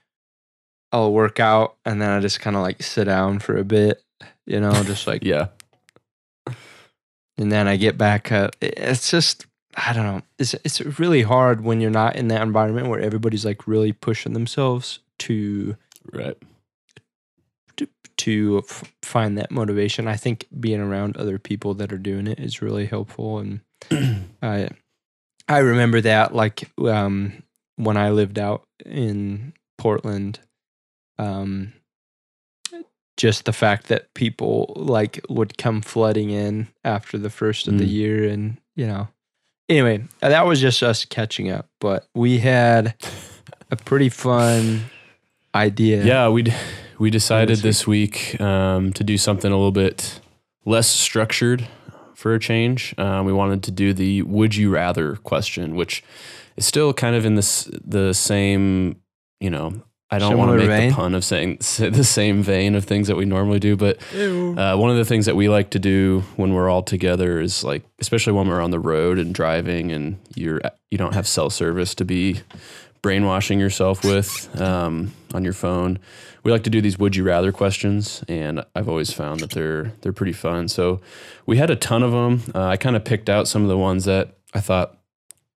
I'll 0.91 1.11
work 1.11 1.39
out 1.39 1.75
and 1.85 2.01
then 2.01 2.09
I 2.09 2.19
just 2.19 2.39
kind 2.39 2.55
of 2.55 2.61
like 2.61 2.81
sit 2.81 3.05
down 3.05 3.39
for 3.39 3.57
a 3.57 3.65
bit, 3.65 4.01
you 4.45 4.59
know, 4.59 4.71
just 4.83 5.07
like, 5.07 5.23
yeah, 5.23 5.47
and 7.37 7.51
then 7.51 7.67
I 7.67 7.75
get 7.75 7.97
back 7.97 8.31
up. 8.31 8.55
It's 8.61 9.09
just, 9.09 9.45
I 9.75 9.93
don't 9.93 10.05
know. 10.05 10.21
It's 10.39 10.53
it's 10.53 10.81
really 10.99 11.23
hard 11.23 11.61
when 11.61 11.81
you're 11.81 11.91
not 11.91 12.15
in 12.15 12.29
that 12.29 12.41
environment 12.41 12.87
where 12.87 12.99
everybody's 12.99 13.45
like 13.45 13.67
really 13.67 13.91
pushing 13.91 14.33
themselves 14.33 14.99
to 15.19 15.75
right. 16.13 16.37
To 18.17 18.63
f- 18.67 18.93
find 19.01 19.37
that 19.37 19.51
motivation. 19.51 20.07
I 20.07 20.15
think 20.15 20.47
being 20.59 20.79
around 20.79 21.17
other 21.17 21.37
people 21.39 21.73
that 21.75 21.91
are 21.93 21.97
doing 21.97 22.27
it 22.27 22.39
is 22.39 22.61
really 22.61 22.85
helpful, 22.85 23.39
and 23.39 23.59
I 24.41 24.69
I 25.47 25.57
remember 25.59 26.01
that 26.01 26.33
like 26.33 26.69
um, 26.79 27.43
when 27.75 27.97
I 27.97 28.09
lived 28.11 28.39
out 28.39 28.63
in 28.85 29.53
Portland, 29.77 30.39
um, 31.19 31.73
just 33.17 33.45
the 33.45 33.53
fact 33.53 33.87
that 33.87 34.13
people 34.13 34.73
like 34.75 35.19
would 35.29 35.57
come 35.57 35.81
flooding 35.81 36.29
in 36.31 36.67
after 36.83 37.17
the 37.17 37.29
first 37.29 37.67
of 37.67 37.77
the 37.77 37.85
Mm. 37.85 37.91
year, 37.91 38.27
and 38.29 38.57
you 38.75 38.87
know. 38.87 39.07
Anyway, 39.67 40.03
that 40.19 40.45
was 40.45 40.61
just 40.61 40.83
us 40.83 41.05
catching 41.05 41.49
up, 41.49 41.67
but 41.79 42.07
we 42.13 42.37
had 42.37 42.93
a 43.71 43.75
pretty 43.75 44.09
fun 44.09 44.85
idea. 45.55 46.03
Yeah, 46.05 46.29
we 46.29 46.43
we 46.97 47.09
decided 47.09 47.57
this 47.57 47.61
this 47.61 47.87
week 47.87 48.39
um, 48.39 48.93
to 48.93 49.03
do 49.03 49.17
something 49.17 49.51
a 49.51 49.55
little 49.55 49.71
bit 49.71 50.19
less 50.65 50.87
structured 50.87 51.67
for 52.13 52.33
a 52.33 52.39
change. 52.39 52.95
Um, 52.97 53.25
we 53.25 53.33
wanted 53.33 53.63
to 53.63 53.71
do 53.71 53.93
the 53.93 54.21
"Would 54.23 54.55
you 54.55 54.71
rather" 54.71 55.15
question, 55.17 55.75
which 55.75 56.03
is 56.55 56.65
still 56.65 56.93
kind 56.93 57.15
of 57.15 57.25
in 57.25 57.35
this 57.35 57.69
the 57.83 58.13
same. 58.13 59.01
You 59.39 59.49
know, 59.49 59.83
I 60.09 60.19
don't 60.19 60.37
want 60.37 60.51
to 60.51 60.57
make 60.57 60.67
vein? 60.67 60.89
the 60.89 60.95
pun 60.95 61.13
of 61.13 61.25
saying 61.25 61.57
the 61.77 62.03
same 62.03 62.41
vein 62.41 62.75
of 62.75 62.85
things 62.85 63.07
that 63.07 63.17
we 63.17 63.25
normally 63.25 63.59
do, 63.59 63.75
but 63.75 63.97
uh, 64.13 64.75
one 64.77 64.89
of 64.89 64.97
the 64.97 65.05
things 65.05 65.25
that 65.25 65.35
we 65.35 65.49
like 65.49 65.71
to 65.71 65.79
do 65.79 66.23
when 66.35 66.53
we're 66.53 66.69
all 66.69 66.83
together 66.83 67.39
is 67.41 67.63
like, 67.63 67.83
especially 67.99 68.33
when 68.33 68.47
we're 68.47 68.61
on 68.61 68.71
the 68.71 68.79
road 68.79 69.19
and 69.19 69.33
driving, 69.33 69.91
and 69.91 70.17
you're 70.35 70.61
you 70.91 70.97
don't 70.97 71.13
have 71.13 71.27
cell 71.27 71.49
service 71.49 71.95
to 71.95 72.05
be 72.05 72.41
brainwashing 73.01 73.59
yourself 73.59 74.03
with 74.03 74.49
um, 74.61 75.13
on 75.33 75.43
your 75.43 75.53
phone. 75.53 75.99
We 76.45 76.51
like 76.51 76.63
to 76.63 76.69
do 76.69 76.79
these 76.79 76.97
"Would 76.99 77.15
you 77.15 77.23
rather" 77.23 77.51
questions, 77.51 78.23
and 78.27 78.63
I've 78.75 78.87
always 78.87 79.11
found 79.11 79.41
that 79.41 79.49
they're 79.49 79.91
they're 80.01 80.13
pretty 80.13 80.31
fun. 80.31 80.67
So 80.67 81.01
we 81.45 81.57
had 81.57 81.71
a 81.71 81.75
ton 81.75 82.03
of 82.03 82.11
them. 82.11 82.43
Uh, 82.53 82.67
I 82.67 82.77
kind 82.77 82.95
of 82.95 83.03
picked 83.03 83.29
out 83.29 83.47
some 83.47 83.63
of 83.63 83.67
the 83.67 83.77
ones 83.77 84.05
that 84.05 84.37
I 84.53 84.61
thought 84.61 84.97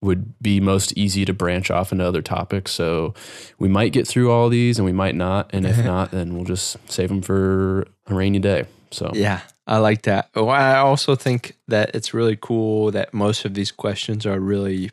would 0.01 0.41
be 0.41 0.60
most 0.60 0.93
easy 0.98 1.25
to 1.25 1.34
branch 1.34 1.69
off 1.69 1.91
into 1.91 2.05
other 2.05 2.22
topics. 2.22 2.72
So 2.72 3.13
we 3.60 3.67
might 3.67 3.93
get 3.93 4.08
through 4.08 4.31
all 4.31 4.50
these, 4.50 4.79
and 4.79 4.86
we 4.86 4.91
might 4.91 5.15
not. 5.15 5.50
And 5.53 5.65
if 5.65 5.77
not, 5.86 6.12
then 6.12 6.36
we'll 6.36 6.46
just 6.46 6.77
save 6.89 7.10
them 7.10 7.22
for 7.22 7.86
a 8.08 8.15
rainy 8.15 8.39
day. 8.39 8.65
So 8.91 9.12
Yeah, 9.13 9.41
I 9.67 9.77
like 9.77 10.03
that. 10.03 10.29
Oh, 10.36 10.48
I 10.48 10.77
also 10.77 11.15
think 11.15 11.55
that 11.67 11.91
it's 11.93 12.13
really 12.13 12.36
cool 12.36 12.89
that 12.91 13.13
most 13.13 13.46
of 13.46 13.53
these 13.53 13.72
questions 13.72 14.25
are 14.25 14.39
really 14.39 14.89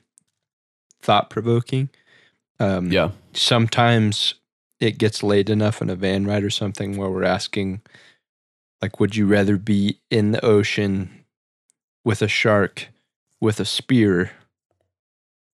thought 1.01 1.31
provoking. 1.31 1.89
Um, 2.61 2.93
yeah, 2.93 3.11
Sometimes 3.33 4.35
it 4.81 4.99
gets 4.99 5.23
late 5.23 5.49
enough 5.51 5.81
in 5.81 5.89
a 5.91 5.95
van 5.97 6.27
ride 6.27 6.45
or 6.45 6.51
something 6.51 6.97
where 6.97 7.11
we're 7.11 7.25
asking, 7.25 7.81
like, 8.83 9.01
would 9.01 9.17
you 9.17 9.27
rather 9.27 9.57
be 9.57 9.99
in 10.11 10.33
the 10.33 10.45
ocean 10.45 11.25
with 12.05 12.21
a 12.23 12.29
shark 12.29 12.89
with 13.41 13.59
a 13.61 13.65
spear, 13.65 14.31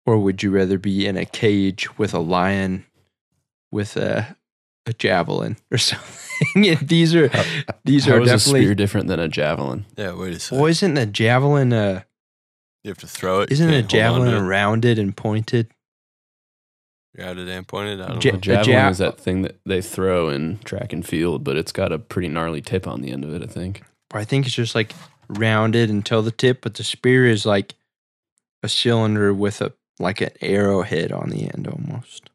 or 0.06 0.18
would 0.18 0.42
you 0.44 0.50
rather 0.52 0.78
be 0.78 1.06
in 1.06 1.18
a 1.18 1.26
cage 1.26 1.98
with 1.98 2.14
a 2.14 2.20
lion 2.20 2.86
with 3.72 3.98
a 3.98 4.36
a 4.86 4.94
javelin 4.94 5.58
or 5.72 5.78
something? 5.78 6.68
And 6.68 6.80
these 6.88 7.14
are 7.16 7.30
these 7.84 8.06
how 8.06 8.14
are 8.14 8.22
is 8.22 8.30
a 8.30 8.32
definitely 8.34 8.62
spear 8.62 8.76
different 8.76 9.08
than 9.08 9.20
a 9.20 9.28
javelin? 9.28 9.86
Yeah, 9.98 10.14
wait 10.14 10.34
a 10.34 10.40
second. 10.40 10.58
well, 10.60 10.68
isn't 10.70 10.98
a 10.98 11.06
javelin 11.06 11.74
uh 11.74 12.04
You 12.84 12.90
have 12.92 12.98
to 13.00 13.08
throw 13.08 13.42
it. 13.42 13.50
you 13.50 13.54
isn't 13.56 13.70
a 13.70 13.84
can't 13.84 13.92
hold 13.92 14.22
on 14.22 14.26
to 14.28 14.32
javelin 14.32 14.46
it. 14.46 14.48
rounded 14.48 15.00
and 15.00 15.16
pointed? 15.18 15.68
Rounded 17.16 17.48
and 17.50 17.68
pointed. 17.68 18.02
I 18.02 18.08
don't 18.10 18.24
Ja- 18.24 18.32
A 18.32 18.34
know. 18.34 18.40
javelin 18.40 18.70
ja- 18.76 18.90
is 18.90 18.98
that 19.00 19.20
thing 19.20 19.42
that 19.44 19.56
they 19.66 19.82
throw 19.82 20.30
in 20.30 20.60
track 20.60 20.94
and 20.94 21.06
field, 21.06 21.44
but 21.44 21.58
it's 21.58 21.72
got 21.72 21.92
a 21.92 21.98
pretty 22.00 22.28
gnarly 22.28 22.62
tip 22.62 22.88
on 22.88 23.02
the 23.02 23.12
end 23.12 23.24
of 23.24 23.34
it. 23.34 23.42
I 23.44 23.48
think. 23.48 23.84
I 24.14 24.24
think 24.24 24.46
it's 24.46 24.56
just 24.56 24.76
like 24.76 24.94
rounded 25.30 25.90
until 25.90 26.22
the 26.22 26.32
tip, 26.32 26.62
but 26.62 26.76
the 26.76 26.84
spear 26.84 27.26
is 27.26 27.46
like 27.46 27.74
a 28.64 28.70
cylinder 28.70 29.34
with 29.34 29.62
a 29.62 29.74
like 30.00 30.22
an 30.22 30.30
arrowhead 30.42 31.12
on 31.12 31.30
the 31.30 31.44
end 31.54 31.68
almost. 31.68 32.30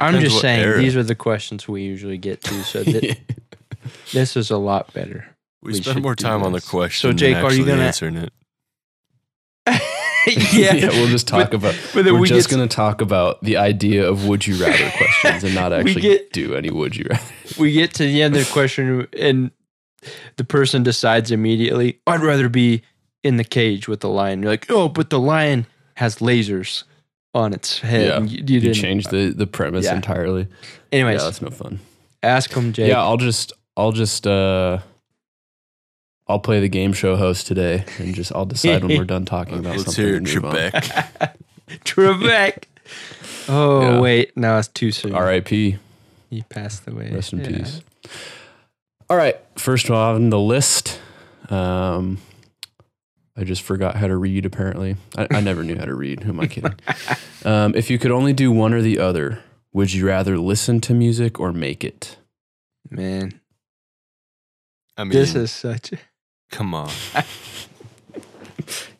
I'm 0.00 0.18
just 0.20 0.40
saying 0.40 0.60
era. 0.64 0.78
these 0.78 0.96
are 0.96 1.04
the 1.04 1.14
questions 1.14 1.68
we 1.68 1.82
usually 1.82 2.18
get 2.18 2.42
to, 2.42 2.62
so 2.64 2.82
th- 2.82 3.16
this 4.12 4.36
is 4.36 4.50
a 4.50 4.58
lot 4.58 4.92
better. 4.92 5.24
we, 5.62 5.72
we 5.72 5.80
spend 5.82 6.02
more 6.02 6.16
do 6.16 6.22
time 6.24 6.42
on 6.42 6.50
the 6.52 6.58
this. 6.58 6.94
So. 6.96 7.12
Jake, 7.12 7.36
than 7.36 7.44
are 7.44 7.52
you 7.52 7.64
gonna- 7.64 7.82
answering 7.84 8.16
it? 8.16 8.32
Yeah. 10.26 10.88
we'll 10.90 11.06
just 11.08 11.28
talk 11.28 11.50
But- 11.50 11.54
about. 11.54 11.74
but 11.94 12.04
then 12.04 12.14
we're 12.14 12.20
we 12.20 12.28
just 12.28 12.50
going 12.50 12.66
to 12.66 12.74
talk 12.74 13.00
about 13.00 13.40
the 13.42 13.56
idea 13.56 14.08
of 14.08 14.26
would 14.26 14.46
you 14.46 14.56
rather 14.56 14.90
questions 14.96 15.44
and 15.44 15.54
not 15.54 15.72
actually 15.72 16.00
get- 16.00 16.32
do 16.32 16.54
any 16.54 16.70
would 16.70 16.96
you 16.96 17.06
rather. 17.08 17.22
we 17.58 17.72
get 17.72 17.94
to 17.94 18.02
the 18.04 18.22
end 18.22 18.36
of 18.36 18.44
the 18.46 18.52
question 18.52 19.06
and 19.18 19.50
the 20.36 20.44
person 20.44 20.82
decides 20.84 21.30
immediately 21.32 21.98
i'd 22.06 22.20
rather 22.20 22.48
be 22.48 22.82
in 23.24 23.36
the 23.38 23.44
cage 23.44 23.88
with 23.88 24.00
the 24.00 24.08
lion 24.08 24.40
you're 24.42 24.52
like 24.52 24.66
oh 24.70 24.88
but 24.88 25.10
the 25.10 25.18
lion 25.18 25.66
has 25.94 26.16
lasers 26.18 26.84
on 27.34 27.52
its 27.52 27.80
head 27.80 28.06
Yeah. 28.06 28.20
you, 28.20 28.44
you 28.46 28.68
You 28.68 28.74
change 28.74 29.06
the 29.08 29.32
the 29.36 29.46
premise 29.46 29.84
Yeah. 29.84 29.96
entirely. 29.96 30.46
anyways 30.92 31.20
yeah, 31.20 31.24
that's 31.24 31.42
no 31.42 31.50
fun. 31.50 31.80
ask 32.22 32.52
him 32.52 32.72
jake 32.72 32.88
Yeah, 32.88 33.02
I'll 33.02 33.16
just 33.16 33.52
I'll 33.76 33.92
just 33.92 34.26
uh 34.26 34.78
I'll 36.28 36.40
play 36.40 36.60
the 36.60 36.68
game 36.68 36.92
show 36.92 37.16
host 37.16 37.46
today 37.46 37.84
and 37.98 38.14
just 38.14 38.32
I'll 38.34 38.46
decide 38.46 38.82
when 38.84 38.96
we're 38.98 39.04
done 39.04 39.24
talking 39.36 39.58
about 39.58 39.76
Let's 39.76 39.84
something. 39.84 40.04
hear 40.04 40.14
it, 40.14 40.18
and 40.18 40.34
move 40.34 40.44
on. 40.44 40.54
Trebek. 40.56 41.32
Trebek. 41.84 42.64
oh 43.48 43.80
Yeah. 43.80 44.00
wait 44.00 44.36
no 44.36 44.58
it's 44.58 44.68
too 44.68 44.90
soon 44.92 45.14
R.I.P. 45.14 45.78
he 46.30 46.42
passed 46.42 46.86
away 46.88 47.10
Rest 47.12 47.32
in 47.32 47.40
Yeah. 47.40 47.58
peace. 47.58 47.80
All 49.08 49.16
right, 49.16 49.36
first 49.56 49.88
on 49.90 50.30
the 50.30 50.38
list. 50.38 51.00
Um, 51.48 52.18
I 53.36 53.44
just 53.44 53.62
forgot 53.62 53.94
how 53.94 54.08
to 54.08 54.16
read. 54.16 54.44
Apparently, 54.46 54.96
I, 55.16 55.28
I 55.30 55.40
never 55.40 55.62
knew 55.62 55.76
how 55.76 55.84
to 55.84 55.94
read. 55.94 56.24
Who 56.24 56.30
am 56.32 56.40
I 56.40 56.48
kidding? 56.48 56.74
um, 57.44 57.72
if 57.76 57.88
you 57.88 57.98
could 58.00 58.10
only 58.10 58.32
do 58.32 58.50
one 58.50 58.74
or 58.74 58.82
the 58.82 58.98
other, 58.98 59.44
would 59.72 59.92
you 59.92 60.06
rather 60.08 60.36
listen 60.38 60.80
to 60.82 60.94
music 60.94 61.38
or 61.38 61.52
make 61.52 61.84
it? 61.84 62.16
man 62.90 63.40
I 64.96 65.04
mean, 65.04 65.10
this 65.12 65.34
is 65.36 65.52
such 65.52 65.92
a 65.92 65.98
come 66.50 66.74
on. 66.74 66.90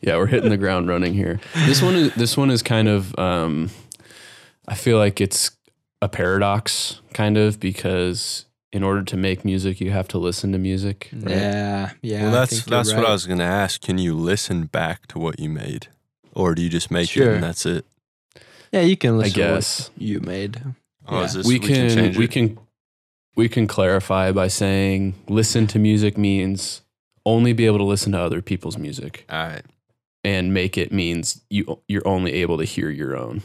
Yeah, 0.01 0.15
we're 0.17 0.27
hitting 0.27 0.49
the 0.49 0.57
ground 0.57 0.87
running 0.87 1.13
here. 1.13 1.39
This 1.65 1.81
one 1.81 1.95
is 1.95 2.13
this 2.15 2.37
one 2.37 2.49
is 2.51 2.63
kind 2.63 2.87
of 2.87 3.17
um 3.19 3.69
I 4.67 4.75
feel 4.75 4.97
like 4.97 5.19
it's 5.19 5.51
a 6.01 6.07
paradox 6.07 7.01
kind 7.13 7.37
of 7.37 7.59
because 7.59 8.45
in 8.71 8.83
order 8.83 9.01
to 9.03 9.17
make 9.17 9.43
music 9.43 9.81
you 9.81 9.91
have 9.91 10.07
to 10.09 10.17
listen 10.19 10.51
to 10.53 10.57
music. 10.57 11.09
right? 11.13 11.31
yeah 11.31 11.91
yeah 12.01 12.21
well, 12.23 12.29
I 12.29 12.31
that's 12.39 12.51
think 12.51 12.69
you're 12.69 12.77
that's 12.77 12.93
what. 12.93 13.05
I 13.05 13.11
was 13.11 13.25
gonna 13.25 13.43
ask. 13.43 13.81
Can 13.81 13.97
you 13.97 14.15
listen 14.15 14.65
back 14.67 15.07
to 15.07 15.19
what 15.19 15.39
you 15.39 15.49
made, 15.49 15.87
or 16.33 16.55
do 16.55 16.61
you 16.61 16.69
just 16.69 16.89
make 16.91 17.17
it 17.17 17.27
and 17.27 17.43
that's 17.43 17.65
it? 17.65 17.85
yeah 18.71 18.81
you 18.81 18.95
can 18.95 19.17
listen 19.17 19.41
I 19.41 19.47
guess. 19.55 19.85
to 19.87 19.91
what 19.91 20.01
you 20.01 20.19
made 20.21 20.61
Oh, 21.09 21.23
is 21.23 21.33
this, 21.33 21.47
we 21.47 21.57
can, 21.59 21.89
change 21.89 22.17
we 22.17 22.25
it? 22.25 22.31
can 22.31 22.59
we 23.35 23.49
can 23.49 23.67
clarify 23.67 24.31
by 24.31 24.47
saying 24.47 25.15
listen 25.27 25.67
to 25.67 25.79
music 25.79 26.17
means 26.17 26.81
only 27.27 27.53
be 27.53 27.65
able 27.65 27.77
to 27.77 27.83
listen 27.83 28.11
to 28.13 28.19
other 28.19 28.41
people's 28.41 28.77
music 28.77 29.25
All 29.29 29.47
right. 29.47 29.65
and 30.23 30.53
make 30.53 30.77
it 30.77 30.91
means 30.91 31.41
you 31.49 31.79
you're 31.87 32.07
only 32.07 32.31
able 32.33 32.57
to 32.57 32.63
hear 32.63 32.89
your 32.89 33.15
own 33.17 33.41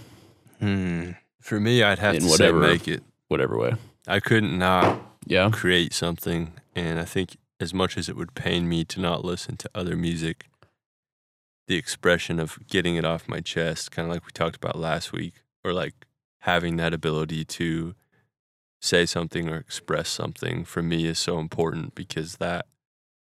hmm. 0.60 1.10
For 1.40 1.58
me, 1.58 1.82
I'd 1.82 1.98
have 1.98 2.14
In 2.14 2.20
to 2.22 2.28
whatever- 2.28 2.62
say 2.62 2.72
make 2.72 2.86
it. 2.86 3.02
whatever 3.26 3.58
way. 3.58 3.72
I 4.06 4.20
couldn't 4.20 4.56
not 4.56 5.00
Yeah. 5.26 5.50
create 5.52 5.92
something, 5.92 6.52
and 6.76 7.00
I 7.00 7.04
think 7.04 7.36
as 7.58 7.74
much 7.74 7.96
as 7.98 8.08
it 8.08 8.14
would 8.16 8.34
pain 8.34 8.68
me 8.68 8.84
to 8.84 9.00
not 9.00 9.24
listen 9.24 9.56
to 9.56 9.70
other 9.74 9.96
music, 9.96 10.46
the 11.66 11.74
expression 11.76 12.38
of 12.38 12.58
getting 12.68 12.94
it 12.96 13.04
off 13.04 13.28
my 13.28 13.40
chest, 13.40 13.90
kind 13.90 14.06
of 14.06 14.14
like 14.14 14.24
we 14.24 14.30
talked 14.32 14.54
about 14.56 14.76
last 14.78 15.12
week, 15.12 15.34
or 15.64 15.72
like 15.72 15.94
having 16.42 16.76
that 16.76 16.92
ability 16.94 17.44
to 17.44 17.94
say 18.80 19.04
something 19.06 19.48
or 19.48 19.56
express 19.56 20.08
something 20.08 20.64
for 20.64 20.82
me 20.82 21.06
is 21.06 21.18
so 21.18 21.38
important 21.40 21.94
because 21.96 22.36
that 22.36 22.66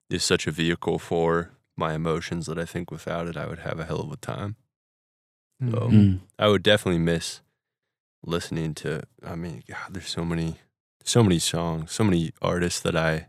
is 0.09 0.23
such 0.23 0.47
a 0.47 0.51
vehicle 0.51 0.99
for 0.99 1.51
my 1.75 1.93
emotions 1.93 2.45
that 2.45 2.59
I 2.59 2.65
think 2.65 2.91
without 2.91 3.27
it 3.27 3.35
I 3.37 3.47
would 3.47 3.59
have 3.59 3.79
a 3.79 3.85
hell 3.85 4.01
of 4.01 4.11
a 4.11 4.17
time. 4.17 4.55
So 5.61 5.89
Mm. 5.89 6.19
I 6.37 6.47
would 6.49 6.63
definitely 6.63 6.99
miss 6.99 7.41
listening 8.25 8.73
to. 8.75 9.01
I 9.25 9.35
mean, 9.35 9.63
God, 9.67 9.93
there's 9.93 10.09
so 10.09 10.25
many, 10.25 10.57
so 11.03 11.23
many 11.23 11.39
songs, 11.39 11.91
so 11.91 12.03
many 12.03 12.31
artists 12.41 12.79
that 12.81 12.95
I 12.95 13.27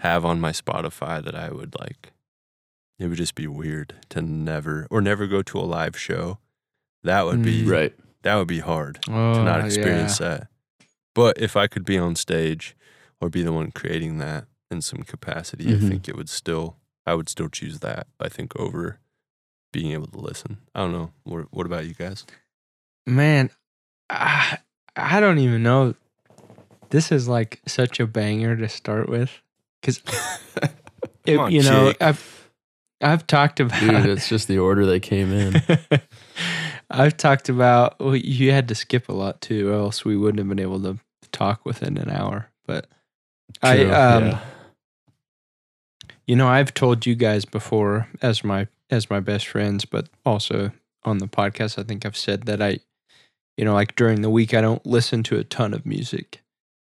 have 0.00 0.24
on 0.24 0.40
my 0.40 0.52
Spotify 0.52 1.22
that 1.24 1.34
I 1.34 1.50
would 1.50 1.74
like. 1.78 2.12
It 2.98 3.08
would 3.08 3.18
just 3.18 3.34
be 3.34 3.46
weird 3.48 3.94
to 4.10 4.22
never 4.22 4.86
or 4.90 5.00
never 5.00 5.26
go 5.26 5.42
to 5.42 5.58
a 5.58 5.62
live 5.62 5.98
show. 5.98 6.38
That 7.02 7.26
would 7.26 7.42
be 7.42 7.64
Right. 7.64 7.94
that 8.22 8.36
would 8.36 8.46
be 8.48 8.60
hard 8.60 9.00
oh, 9.08 9.34
to 9.34 9.42
not 9.42 9.60
yeah. 9.60 9.66
experience 9.66 10.18
that. 10.18 10.46
But 11.14 11.38
if 11.38 11.56
I 11.56 11.66
could 11.66 11.84
be 11.84 11.98
on 11.98 12.14
stage 12.14 12.76
or 13.20 13.28
be 13.28 13.42
the 13.42 13.52
one 13.52 13.72
creating 13.72 14.18
that 14.18 14.46
in 14.72 14.82
some 14.82 15.02
capacity, 15.02 15.66
Mhm. 15.66 15.76
I 15.84 15.88
think 15.88 16.08
it 16.08 16.16
would 16.16 16.28
still. 16.28 16.76
I 17.06 17.14
would 17.14 17.28
still 17.28 17.48
choose 17.48 17.80
that. 17.80 18.06
I 18.20 18.28
think 18.28 18.54
over 18.58 18.98
being 19.72 19.92
able 19.92 20.06
to 20.08 20.18
listen. 20.18 20.58
I 20.74 20.80
don't 20.80 20.92
know. 20.92 21.12
What, 21.24 21.46
what 21.52 21.66
about 21.66 21.86
you 21.86 21.94
guys? 21.94 22.24
Man, 23.06 23.50
I, 24.08 24.58
I 24.96 25.18
don't 25.20 25.38
even 25.38 25.62
know. 25.62 25.94
This 26.90 27.10
is 27.10 27.26
like 27.26 27.60
such 27.66 27.98
a 28.00 28.06
banger 28.06 28.56
to 28.56 28.68
start 28.68 29.08
with, 29.08 29.30
because 29.80 29.98
Come 31.26 31.38
on, 31.38 31.52
you 31.52 31.62
know 31.62 31.88
Jake. 31.92 32.02
I've 32.02 32.48
I've 33.00 33.26
talked 33.26 33.56
Dude, 33.56 33.66
about. 33.72 34.08
it's 34.08 34.28
just 34.28 34.46
the 34.46 34.58
order 34.58 34.86
they 34.86 35.00
came 35.00 35.32
in. 35.32 35.60
I've 36.90 37.16
talked 37.16 37.48
about. 37.48 37.98
Well, 37.98 38.14
you 38.14 38.52
had 38.52 38.68
to 38.68 38.74
skip 38.74 39.08
a 39.08 39.12
lot 39.12 39.40
too, 39.40 39.70
or 39.70 39.74
else 39.74 40.04
we 40.04 40.16
wouldn't 40.16 40.38
have 40.38 40.48
been 40.48 40.60
able 40.60 40.80
to 40.82 40.98
talk 41.32 41.64
within 41.64 41.96
an 41.96 42.10
hour. 42.10 42.50
But 42.66 42.86
I, 43.62 43.84
um, 43.86 44.26
yeah. 44.26 44.40
You 46.26 46.36
know, 46.36 46.48
I've 46.48 46.74
told 46.74 47.06
you 47.06 47.14
guys 47.14 47.44
before 47.44 48.08
as 48.20 48.42
my 48.44 48.68
as 48.90 49.08
my 49.10 49.20
best 49.20 49.46
friends, 49.46 49.84
but 49.84 50.08
also 50.24 50.70
on 51.04 51.18
the 51.18 51.26
podcast, 51.26 51.78
I 51.78 51.82
think 51.82 52.04
I've 52.04 52.16
said 52.16 52.42
that 52.44 52.60
I, 52.62 52.78
you 53.56 53.64
know, 53.64 53.72
like 53.74 53.96
during 53.96 54.20
the 54.22 54.30
week, 54.30 54.52
I 54.54 54.60
don't 54.60 54.84
listen 54.86 55.22
to 55.24 55.38
a 55.38 55.44
ton 55.44 55.72
of 55.74 55.86
music, 55.86 56.42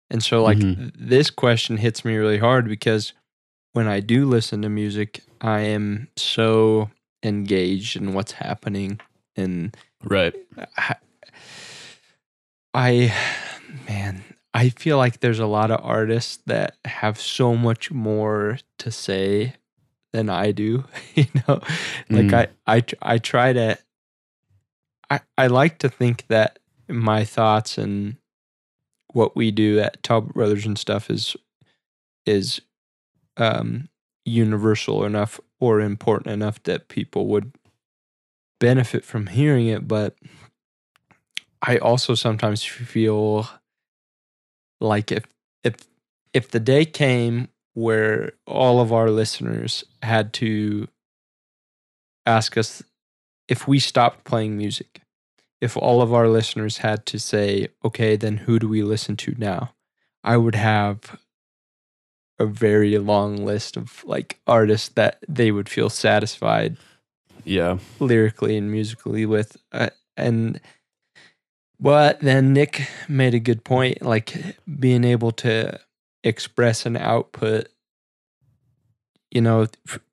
and 0.10 0.24
so 0.24 0.42
like 0.44 0.58
Mhm. 0.58 0.92
this 0.98 1.30
question 1.30 1.78
hits 1.78 2.04
me 2.06 2.16
really 2.16 2.40
hard 2.40 2.68
because 2.68 3.14
when 3.74 3.88
I 3.88 4.00
do 4.00 4.26
listen 4.26 4.62
to 4.64 4.70
music, 4.70 5.22
I 5.42 5.62
am 5.62 6.08
so 6.16 6.90
engaged 7.24 7.96
in 7.96 8.14
what's 8.14 8.34
happening, 8.34 9.00
and 9.36 9.76
Right. 10.04 10.34
I, 10.78 10.96
I 12.74 13.14
man, 13.88 14.24
I 14.54 14.70
feel 14.70 14.98
like 14.98 15.20
there's 15.20 15.40
a 15.40 15.46
lot 15.46 15.72
of 15.72 15.80
artists 15.84 16.40
that 16.46 16.78
have 16.86 17.20
so 17.20 17.56
much 17.56 17.92
more 17.92 18.58
to 18.80 18.92
say 18.92 19.56
than 20.14 20.30
I 20.30 20.52
do. 20.52 20.86
you 21.16 21.26
know, 21.48 21.62
like 22.10 22.28
Mm. 22.28 22.50
I, 22.66 22.76
I, 22.78 22.84
I 23.02 23.18
try 23.18 23.54
to. 23.54 23.78
I, 25.10 25.22
I 25.38 25.48
like 25.48 25.78
to 25.80 25.90
think 25.90 26.26
that 26.28 26.60
my 26.90 27.24
thoughts 27.24 27.78
and 27.78 28.18
what 29.14 29.36
we 29.36 29.52
do 29.52 29.80
at 29.80 30.04
Talbott 30.04 30.34
Brothers 30.34 30.66
and 30.66 30.78
stuff 30.78 31.10
is 31.10 31.36
is 32.26 32.62
um, 33.38 33.90
universal 34.26 35.06
enough 35.06 35.40
or 35.60 35.80
important 35.80 36.34
enough 36.34 36.62
that 36.64 36.90
people 36.90 37.28
would 37.28 37.54
benefit 38.60 39.06
from 39.06 39.28
hearing 39.28 39.68
it, 39.68 39.88
but 39.88 40.16
I 41.62 41.78
also 41.78 42.16
sometimes 42.16 42.64
feel 42.64 43.48
like 44.80 45.12
if 45.12 45.24
if 45.64 45.76
if 46.34 46.50
the 46.52 46.60
day 46.60 46.86
came 46.86 47.48
where 47.74 48.32
all 48.46 48.80
of 48.80 48.92
our 48.92 49.10
listeners 49.10 49.84
had 50.02 50.34
to 50.34 50.88
ask 52.26 52.58
us 52.58 52.84
if 53.48 53.68
we 53.68 53.80
stopped 53.80 54.24
playing 54.24 54.58
music, 54.58 55.02
if 55.62 55.78
all 55.78 56.02
of 56.02 56.14
our 56.14 56.28
listeners 56.28 56.78
had 56.80 57.06
to 57.08 57.20
say, 57.20 57.70
okay, 57.86 58.16
then 58.16 58.38
who 58.38 58.60
do 58.60 58.68
we 58.68 58.84
listen 58.84 59.16
to 59.18 59.36
now? 59.38 59.74
I 60.24 60.38
would 60.38 60.56
have 60.56 61.18
a 62.40 62.46
very 62.46 62.98
long 62.98 63.38
list 63.46 63.78
of 63.78 64.04
like 64.06 64.40
artists 64.46 64.90
that 64.90 65.24
they 65.28 65.52
would 65.52 65.70
feel 65.70 65.90
satisfied 65.90 66.78
Yeah. 67.46 67.78
lyrically 68.00 68.58
and 68.58 68.70
musically 68.72 69.26
with 69.26 69.58
uh, 69.72 69.90
and 70.16 70.60
but 71.80 72.20
then 72.22 72.54
nick 72.54 72.88
made 73.08 73.34
a 73.34 73.40
good 73.40 73.64
point 73.64 74.02
like 74.02 74.58
being 74.80 75.04
able 75.04 75.32
to 75.32 75.80
express 76.24 76.86
an 76.86 76.98
output 76.98 77.68
you 79.32 79.42
know 79.42 79.68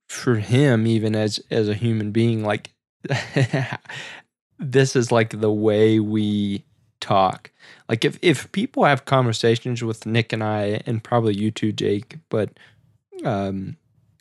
for 0.09 0.37
him 0.37 0.87
even 0.87 1.17
as 1.17 1.41
as 1.51 1.69
a 1.69 1.75
human 1.75 2.11
being 2.11 2.45
like 2.45 2.71
this 4.59 4.97
is 4.97 5.13
like 5.13 5.41
the 5.41 5.53
way 5.53 6.01
we 6.01 6.65
talk. 7.01 7.51
Like 7.89 8.05
if 8.05 8.19
if 8.23 8.51
people 8.53 8.85
have 8.85 9.05
conversations 9.05 9.85
with 9.85 10.07
nick 10.07 10.33
and 10.33 10.43
i 10.43 10.81
and 10.87 11.05
probably 11.05 11.35
you 11.35 11.51
too 11.51 11.71
jake 11.71 12.17
but 12.31 12.51
um 13.25 13.77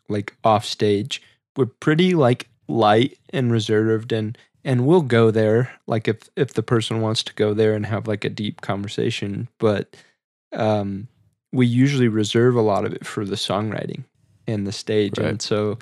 like 0.09 0.35
off 0.43 0.65
stage 0.65 1.21
we're 1.55 1.65
pretty 1.65 2.13
like 2.13 2.49
light 2.67 3.17
and 3.29 3.51
reserved 3.51 4.11
and 4.11 4.37
and 4.65 4.85
we'll 4.85 5.01
go 5.01 5.31
there 5.31 5.71
like 5.87 6.07
if 6.07 6.29
if 6.35 6.53
the 6.53 6.63
person 6.63 7.01
wants 7.01 7.23
to 7.23 7.33
go 7.33 7.53
there 7.53 7.73
and 7.75 7.85
have 7.85 8.07
like 8.07 8.23
a 8.25 8.29
deep 8.29 8.61
conversation 8.61 9.47
but 9.59 9.95
um 10.53 11.07
we 11.51 11.65
usually 11.67 12.07
reserve 12.07 12.55
a 12.55 12.61
lot 12.61 12.85
of 12.85 12.93
it 12.93 13.05
for 13.05 13.25
the 13.25 13.35
songwriting 13.35 14.03
and 14.47 14.65
the 14.65 14.71
stage 14.71 15.17
Right. 15.17 15.29
and 15.29 15.41
so 15.41 15.77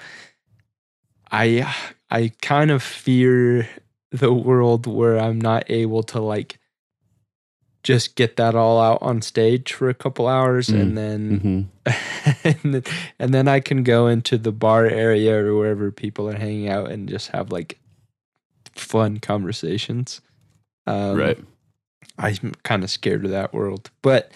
i 1.31 1.73
I 2.09 2.31
kind 2.41 2.71
of 2.71 2.83
fear 2.83 3.69
the 4.11 4.33
world 4.33 4.85
where 4.85 5.17
I'm 5.17 5.39
not 5.39 5.63
able 5.69 6.03
to 6.03 6.19
like 6.19 6.59
just 7.83 8.15
get 8.15 8.35
that 8.35 8.53
all 8.53 8.79
out 8.81 8.99
on 9.01 9.21
stage 9.21 9.71
for 9.73 9.87
a 9.89 9.93
couple 9.93 10.27
hours 10.27 10.67
Mm. 10.67 10.81
and 10.81 10.97
then 10.97 11.39
hmm 11.39 11.61
and, 12.43 12.73
then, 12.75 12.83
and 13.17 13.33
then 13.33 13.47
I 13.47 13.59
can 13.59 13.81
go 13.83 14.07
into 14.07 14.37
the 14.37 14.51
bar 14.51 14.85
area 14.85 15.35
or 15.43 15.55
wherever 15.55 15.89
people 15.91 16.29
are 16.29 16.37
hanging 16.37 16.69
out 16.69 16.91
and 16.91 17.09
just 17.09 17.29
have 17.29 17.51
like 17.51 17.79
fun 18.81 19.17
conversations. 19.19 20.21
Um, 20.87 21.15
right. 21.17 21.39
I'm 22.17 22.53
kind 22.63 22.83
of 22.83 22.89
scared 22.89 23.23
of 23.25 23.31
that 23.31 23.53
world, 23.53 23.89
but 24.01 24.31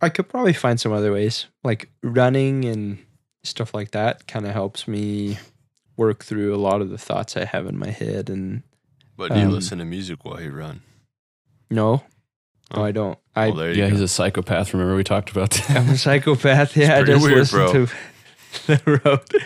I 0.00 0.08
could 0.08 0.28
probably 0.28 0.52
find 0.52 0.80
some 0.80 0.92
other 0.92 1.12
ways, 1.12 1.46
like 1.64 1.90
running 2.02 2.64
and 2.64 2.98
stuff 3.44 3.74
like 3.74 3.90
that. 3.92 4.26
Kind 4.26 4.46
of 4.46 4.52
helps 4.52 4.86
me 4.88 5.38
work 5.96 6.24
through 6.24 6.54
a 6.54 6.56
lot 6.58 6.80
of 6.80 6.90
the 6.90 6.98
thoughts 6.98 7.36
I 7.36 7.44
have 7.44 7.66
in 7.66 7.76
my 7.78 7.90
head. 7.90 8.30
And 8.30 8.62
But 9.16 9.32
do 9.32 9.38
you 9.40 9.46
Um, 9.46 9.52
listen 9.52 9.78
to 9.78 9.84
music 9.84 10.24
while 10.24 10.40
you 10.40 10.50
run? 10.50 10.80
no, 11.70 11.96
no, 11.96 12.82
Oh. 12.82 12.84
I 12.84 12.92
don't. 12.92 13.18
I 13.34 13.48
Well, 13.48 13.56
there 13.56 13.72
you 13.72 13.78
Yeah, 13.82 13.86
go. 13.88 13.92
he's 13.96 14.00
a 14.02 14.08
psychopath. 14.08 14.72
Remember 14.72 14.94
we 14.96 15.04
talked 15.04 15.30
about 15.30 15.50
that? 15.50 15.70
I'm 15.76 15.88
a 15.90 15.96
psychopath. 15.98 16.76
Yeah, 16.76 16.98
I 16.98 17.02
just 17.02 17.22
weird, 17.24 17.38
listen 17.38 17.58
bro. 17.58 17.72
to 17.72 17.88
the 18.84 19.00
road, 19.04 19.42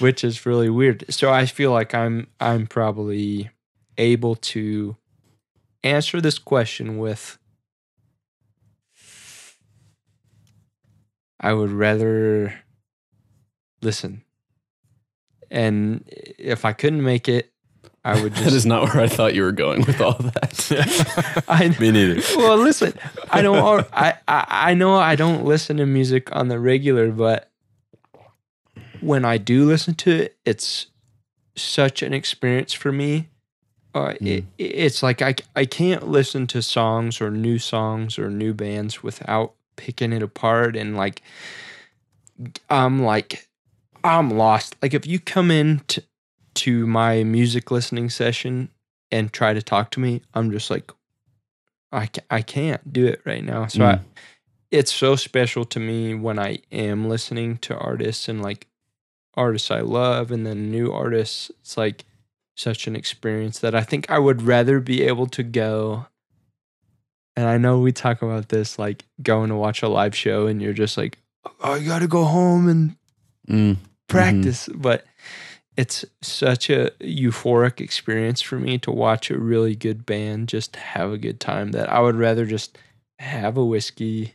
which 0.00 0.24
is 0.24 0.46
really 0.46 0.68
weird. 0.70 1.04
So 1.10 1.30
I 1.32 1.46
feel 1.46 1.72
like 1.72 1.94
I'm 1.94 2.28
I'm 2.40 2.66
probably 2.66 3.50
able 3.98 4.36
to 4.36 4.96
answer 5.84 6.20
this 6.20 6.38
question 6.38 6.98
with 6.98 7.38
I 11.40 11.52
would 11.52 11.72
rather 11.72 12.54
listen. 13.82 14.22
And 15.50 16.04
if 16.08 16.64
I 16.64 16.72
couldn't 16.72 17.02
make 17.02 17.28
it, 17.28 17.52
I 18.04 18.20
would 18.22 18.32
just. 18.36 18.44
that 18.44 18.52
is 18.52 18.66
not 18.66 18.94
where 18.94 19.02
I 19.02 19.08
thought 19.08 19.34
you 19.34 19.42
were 19.42 19.52
going 19.52 19.84
with 19.84 20.00
all 20.00 20.14
that. 20.14 21.44
I 21.48 21.68
Me 21.80 21.90
neither. 21.90 22.22
well, 22.36 22.56
listen, 22.56 22.94
I 23.30 23.42
don't. 23.42 23.86
I, 23.92 24.14
I 24.26 24.46
I 24.48 24.74
know 24.74 24.94
I 24.96 25.14
don't 25.16 25.44
listen 25.44 25.76
to 25.78 25.86
music 25.86 26.34
on 26.34 26.48
the 26.48 26.58
regular, 26.58 27.10
but 27.10 27.50
when 29.02 29.24
I 29.24 29.38
do 29.38 29.64
listen 29.64 29.94
to 29.96 30.10
it, 30.10 30.36
it's 30.44 30.86
such 31.56 32.02
an 32.02 32.14
experience 32.14 32.72
for 32.72 32.92
me. 32.92 33.28
Uh, 33.94 34.14
it, 34.20 34.44
it's 34.58 35.02
like 35.02 35.20
I 35.20 35.34
I 35.54 35.66
can't 35.66 36.08
listen 36.08 36.46
to 36.48 36.62
songs 36.62 37.20
or 37.20 37.30
new 37.30 37.58
songs 37.58 38.18
or 38.18 38.30
new 38.30 38.54
bands 38.54 39.02
without 39.02 39.52
picking 39.76 40.12
it 40.12 40.22
apart 40.22 40.76
and 40.76 40.96
like 40.96 41.20
I'm 42.70 43.02
like 43.02 43.48
I'm 44.04 44.30
lost. 44.30 44.76
Like 44.82 44.94
if 44.94 45.06
you 45.06 45.20
come 45.20 45.50
in 45.50 45.80
to, 45.88 46.02
to 46.54 46.86
my 46.86 47.22
music 47.22 47.70
listening 47.70 48.10
session 48.10 48.70
and 49.10 49.32
try 49.32 49.52
to 49.54 49.62
talk 49.62 49.90
to 49.92 50.00
me, 50.00 50.22
I'm 50.34 50.50
just 50.50 50.70
like 50.70 50.90
I 51.92 52.06
ca- 52.06 52.24
I 52.30 52.42
can't 52.42 52.92
do 52.92 53.06
it 53.06 53.20
right 53.24 53.44
now. 53.44 53.66
So 53.66 53.84
I, 53.84 53.94
Mm. 53.96 54.00
it's 54.70 54.92
so 54.92 55.16
special 55.16 55.64
to 55.66 55.78
me 55.78 56.14
when 56.14 56.38
I 56.38 56.60
am 56.72 57.08
listening 57.08 57.58
to 57.58 57.76
artists 57.76 58.26
and 58.28 58.40
like 58.42 58.66
artists 59.34 59.70
I 59.70 59.80
love 59.80 60.30
and 60.30 60.46
then 60.46 60.70
new 60.70 60.92
artists. 60.92 61.50
It's 61.60 61.76
like 61.76 62.04
such 62.56 62.86
an 62.86 62.94
experience 62.96 63.58
that 63.60 63.74
I 63.74 63.82
think 63.82 64.10
I 64.10 64.18
would 64.18 64.42
rather 64.42 64.80
be 64.80 65.02
able 65.02 65.26
to 65.28 65.42
go. 65.42 66.06
And 67.34 67.48
I 67.48 67.56
know 67.56 67.78
we 67.78 67.92
talk 67.92 68.20
about 68.22 68.50
this 68.50 68.78
like 68.78 69.06
going 69.22 69.48
to 69.48 69.56
watch 69.56 69.82
a 69.82 69.88
live 69.88 70.14
show 70.14 70.46
and 70.46 70.60
you're 70.60 70.74
just 70.74 70.96
like, 70.98 71.18
oh, 71.60 71.74
you 71.74 71.88
got 71.88 72.00
to 72.00 72.08
go 72.08 72.24
home 72.24 72.68
and 72.68 72.96
Mm. 73.48 73.76
practice, 74.08 74.68
but 74.72 75.04
it's 75.76 76.04
such 76.20 76.70
a 76.70 76.90
euphoric 77.00 77.80
experience 77.80 78.40
for 78.40 78.56
me 78.56 78.78
to 78.78 78.90
watch 78.92 79.30
a 79.30 79.38
really 79.38 79.74
good 79.74 80.06
band 80.06 80.48
just 80.48 80.76
have 80.76 81.10
a 81.10 81.18
good 81.18 81.40
time 81.40 81.72
that 81.72 81.90
I 81.90 81.98
would 82.00 82.14
rather 82.14 82.46
just 82.46 82.78
have 83.18 83.56
a 83.56 83.64
whiskey. 83.64 84.34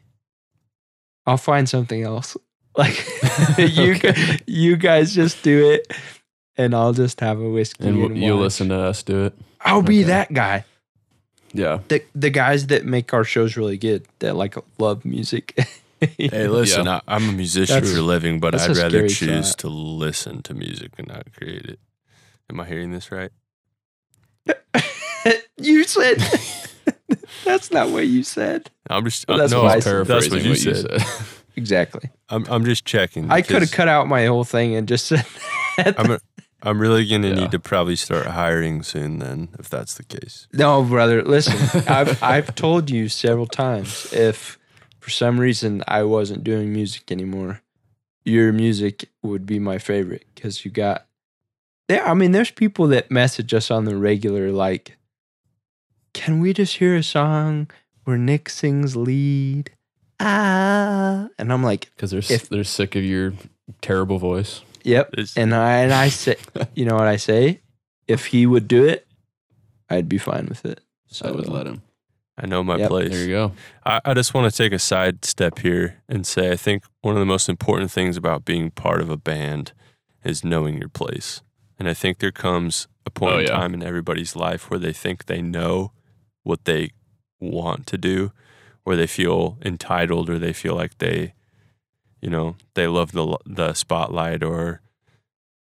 I'll 1.26 1.38
find 1.38 1.70
something 1.70 2.04
else. 2.04 2.36
Like 2.78 2.96
you, 3.58 3.94
Okay. 3.96 4.38
you 4.46 4.78
guys 4.78 5.14
just 5.16 5.42
do 5.44 5.72
it, 5.72 5.92
and 6.58 6.74
I'll 6.76 6.94
just 6.94 7.20
have 7.22 7.40
a 7.40 7.50
whiskey. 7.50 7.88
And 7.88 7.98
And, 8.04 8.18
you 8.18 8.34
watch. 8.36 8.42
listen 8.42 8.70
to 8.70 8.76
us 8.80 9.04
do 9.04 9.26
it. 9.26 9.34
I'll 9.62 9.82
be 9.82 10.00
Okay. 10.02 10.08
that 10.10 10.32
guy. 10.34 10.64
Yeah. 11.54 11.80
The 11.88 12.04
the 12.14 12.30
guys 12.30 12.68
that 12.68 12.86
make 12.86 13.14
our 13.14 13.24
shows 13.24 13.58
really 13.58 13.78
good. 13.78 14.06
That 14.20 14.36
like 14.36 14.56
love 14.80 15.04
music. 15.06 15.58
Hey, 16.00 16.48
listen, 16.48 16.86
Yeah. 16.86 17.00
I, 17.08 17.16
I'm 17.16 17.28
a 17.30 17.32
musician 17.32 17.74
That's- 17.74 17.92
for 17.92 17.98
a 17.98 18.04
living, 18.04 18.40
but 18.40 18.54
I'd 18.54 18.78
rather 18.78 19.10
choose 19.10 19.50
thought. 19.50 19.58
to 19.62 19.68
listen 19.70 20.44
to 20.44 20.54
music 20.54 20.92
and 21.00 21.08
not 21.08 21.34
create 21.34 21.66
it. 21.66 21.80
Am 22.52 22.60
I 22.60 22.66
hearing 22.68 22.92
this 22.92 23.12
right? 23.12 23.32
you 25.58 25.84
said 25.86 26.18
that's 27.44 27.72
not 27.72 27.90
what 27.90 28.06
you 28.06 28.22
said. 28.22 28.70
I'm 28.90 29.04
just 29.06 29.28
Well, 29.28 29.38
uh, 29.38 29.42
that's 29.42 29.52
no, 29.52 29.64
what 29.64 29.72
I 29.72 29.74
that's 29.80 29.86
said. 29.86 30.06
that's 30.06 30.28
Paraphrasing 30.28 30.50
what 30.52 30.64
you 30.64 30.76
said. 30.76 31.28
Exactly. 31.58 32.10
I'm 32.30 32.46
I'm 32.50 32.64
just 32.64 32.86
checking. 32.86 33.30
I 33.30 33.42
could 33.42 33.62
have 33.64 33.72
cut 33.72 33.88
out 33.90 34.08
my 34.08 34.26
whole 34.28 34.44
thing 34.46 34.76
and 34.76 34.88
just 34.88 35.08
said 35.08 35.26
that. 35.78 36.00
I'm 36.00 36.12
a, 36.12 36.20
I'm 36.62 36.80
really 36.80 37.06
gonna 37.08 37.30
Yeah. 37.30 37.34
need 37.36 37.52
to 37.52 37.60
probably 37.60 37.96
start 37.98 38.28
hiring 38.28 38.84
soon. 38.84 39.20
Then, 39.20 39.50
if 39.60 39.68
that's 39.70 39.96
the 39.96 40.04
case, 40.04 40.48
No, 40.54 40.84
brother, 40.84 41.24
listen. 41.24 41.58
I've 41.88 42.22
I've 42.24 42.56
told 42.56 42.90
you 42.90 43.10
several 43.10 43.48
times 43.48 44.14
if 44.14 44.58
for 45.00 45.10
some 45.10 45.40
reason 45.40 45.84
I 45.88 46.04
wasn't 46.04 46.44
doing 46.44 46.72
music 46.72 47.12
anymore, 47.12 47.62
your 48.24 48.54
music 48.54 49.10
would 49.24 49.46
be 49.46 49.58
my 49.60 49.78
favorite 49.80 50.26
because 50.36 50.64
you 50.64 50.70
got 50.72 51.08
there. 51.88 52.06
I 52.08 52.14
mean, 52.14 52.34
there's 52.34 52.52
people 52.52 52.88
that 52.90 53.10
message 53.10 53.52
us 53.54 53.72
on 53.72 53.86
the 53.86 53.96
regular 53.98 54.52
like, 54.52 54.98
"Can 56.14 56.40
we 56.40 56.54
just 56.54 56.78
hear 56.78 56.96
a 56.96 57.04
song 57.04 57.70
where 58.04 58.18
Nick 58.18 58.50
sings 58.50 58.96
lead?" 58.96 59.72
Ah, 60.20 61.28
and 61.38 61.52
I'm 61.54 61.64
like, 61.64 61.90
Because 61.96 62.12
they're, 62.12 62.20
If- 62.20 62.50
they're 62.50 62.64
sick 62.64 62.96
of 62.96 63.04
your 63.04 63.34
terrible 63.82 64.18
voice. 64.20 64.62
"Yep." 64.84 65.10
It's- 65.14 65.38
And 65.38 65.54
I 65.54 65.78
and 65.80 65.94
I 65.94 66.10
say, 66.10 66.36
you 66.76 66.86
know 66.86 66.96
what 66.96 67.08
I 67.08 67.18
say? 67.18 67.62
If 68.08 68.28
he 68.28 68.46
would 68.46 68.68
do 68.68 68.86
it, 68.86 69.06
I'd 69.90 70.10
be 70.10 70.18
fine 70.18 70.48
with 70.48 70.66
it. 70.66 70.82
So 71.08 71.28
I 71.28 71.32
would 71.32 71.48
let 71.48 71.68
him. 71.68 71.82
I 72.38 72.46
know 72.46 72.64
my 72.64 72.78
Yep, 72.78 72.90
place. 72.90 73.10
There 73.10 73.22
you 73.26 73.28
go. 73.34 73.52
I, 73.86 74.00
I 74.06 74.14
just 74.14 74.34
want 74.34 74.52
to 74.52 74.56
take 74.56 74.72
a 74.72 74.80
side 74.80 75.26
step 75.26 75.60
here 75.60 76.02
and 76.08 76.26
say 76.26 76.52
I 76.52 76.56
think 76.56 76.84
one 77.02 77.16
of 77.16 77.20
the 77.20 77.26
most 77.26 77.50
important 77.50 77.90
things 77.92 78.16
about 78.16 78.46
being 78.46 78.70
part 78.72 79.02
of 79.02 79.10
a 79.10 79.18
band 79.18 79.72
is 80.24 80.44
knowing 80.44 80.78
your 80.78 80.90
place. 80.90 81.42
And 81.80 81.88
I 81.90 81.94
think 81.94 82.20
there 82.20 82.32
comes 82.32 82.88
a 83.06 83.10
point 83.10 83.36
Oh, 83.36 83.40
in 83.40 83.46
yeah. 83.46 83.52
time 83.56 83.74
in 83.74 83.82
everybody's 83.84 84.36
life 84.36 84.70
where 84.70 84.80
they 84.80 84.94
think 84.94 85.26
they 85.26 85.42
know 85.42 85.92
what 86.44 86.66
they 86.66 86.92
want 87.40 87.88
to 87.88 87.98
do, 87.98 88.32
or 88.88 88.96
they 88.96 89.06
feel 89.06 89.58
entitled, 89.66 90.30
or 90.30 90.40
they 90.40 90.54
feel 90.54 90.74
like 90.74 90.98
they, 91.00 91.34
you 92.22 92.30
know, 92.30 92.56
they 92.74 92.88
love 92.88 93.12
the 93.12 93.38
the 93.46 93.74
spotlight 93.74 94.42
or 94.42 94.80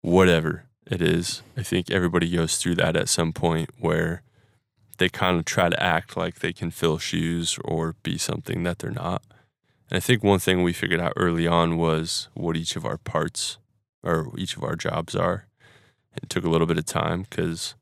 whatever 0.01 0.63
it 0.89 1.01
is. 1.01 1.41
I 1.57 1.63
think 1.63 1.91
everybody 1.91 2.33
goes 2.33 2.55
through 2.55 2.75
that 2.75 2.95
at 2.95 3.09
some 3.09 3.33
point 3.33 3.71
where 3.77 4.21
they 4.99 5.09
kind 5.09 5.37
of 5.37 5.43
try 5.43 5.67
to 5.67 5.83
act 5.83 6.15
like 6.15 6.39
they 6.39 6.53
can 6.53 6.71
fill 6.71 6.97
shoes 6.97 7.59
or 7.65 7.97
be 8.03 8.17
something 8.17 8.63
that 8.63 8.79
they're 8.79 8.89
not. 8.89 9.21
And 9.89 9.97
I 9.97 9.99
think 9.99 10.23
one 10.23 10.39
thing 10.39 10.63
we 10.63 10.71
figured 10.71 11.01
out 11.01 11.11
early 11.17 11.45
on 11.45 11.75
was 11.75 12.29
what 12.35 12.55
each 12.55 12.77
of 12.77 12.85
our 12.85 12.97
parts 12.97 13.57
or 14.01 14.31
each 14.37 14.55
of 14.55 14.63
our 14.63 14.77
jobs 14.77 15.13
are. 15.13 15.47
It 16.23 16.29
took 16.29 16.45
a 16.45 16.49
little 16.49 16.67
bit 16.67 16.77
of 16.77 16.85
time 16.85 17.25
because, 17.29 17.75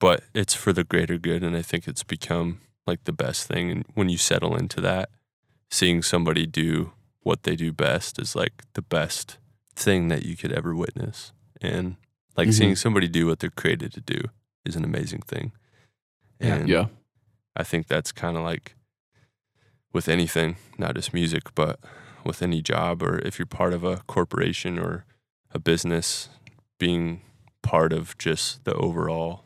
but 0.00 0.24
it's 0.32 0.54
for 0.54 0.72
the 0.72 0.82
greater 0.82 1.18
good. 1.18 1.42
And 1.42 1.54
I 1.54 1.60
think 1.60 1.86
it's 1.86 2.04
become 2.04 2.62
like 2.86 3.04
the 3.04 3.12
best 3.12 3.46
thing. 3.46 3.70
And 3.70 3.84
when 3.94 4.08
you 4.08 4.18
settle 4.18 4.56
into 4.56 4.80
that, 4.82 5.10
seeing 5.70 6.02
somebody 6.02 6.46
do 6.46 6.92
what 7.22 7.44
they 7.44 7.56
do 7.56 7.72
best 7.72 8.18
is 8.18 8.36
like 8.36 8.64
the 8.74 8.82
best 8.82 9.38
thing 9.74 10.08
that 10.08 10.24
you 10.24 10.36
could 10.36 10.52
ever 10.52 10.74
witness. 10.74 11.32
And 11.60 11.96
like 12.36 12.48
Mhm. 12.48 12.52
seeing 12.54 12.76
somebody 12.76 13.08
do 13.08 13.26
what 13.26 13.38
they're 13.38 13.50
created 13.50 13.92
to 13.94 14.00
do 14.00 14.20
is 14.64 14.76
an 14.76 14.84
amazing 14.84 15.22
thing. 15.22 15.52
And 16.40 16.68
Yeah. 16.68 16.86
I 17.56 17.64
think 17.64 17.86
that's 17.86 18.12
kind 18.12 18.36
of 18.36 18.42
like 18.44 18.74
with 19.92 20.08
anything, 20.08 20.56
not 20.78 20.94
just 20.96 21.14
music, 21.14 21.54
but 21.54 21.78
with 22.24 22.42
any 22.42 22.60
job 22.60 23.02
or 23.02 23.18
if 23.20 23.38
you're 23.38 23.46
part 23.46 23.72
of 23.72 23.84
a 23.84 23.98
corporation 24.06 24.78
or 24.78 25.04
a 25.52 25.58
business, 25.58 26.28
being 26.78 27.22
part 27.62 27.92
of 27.92 28.18
just 28.18 28.64
the 28.64 28.74
overall 28.74 29.44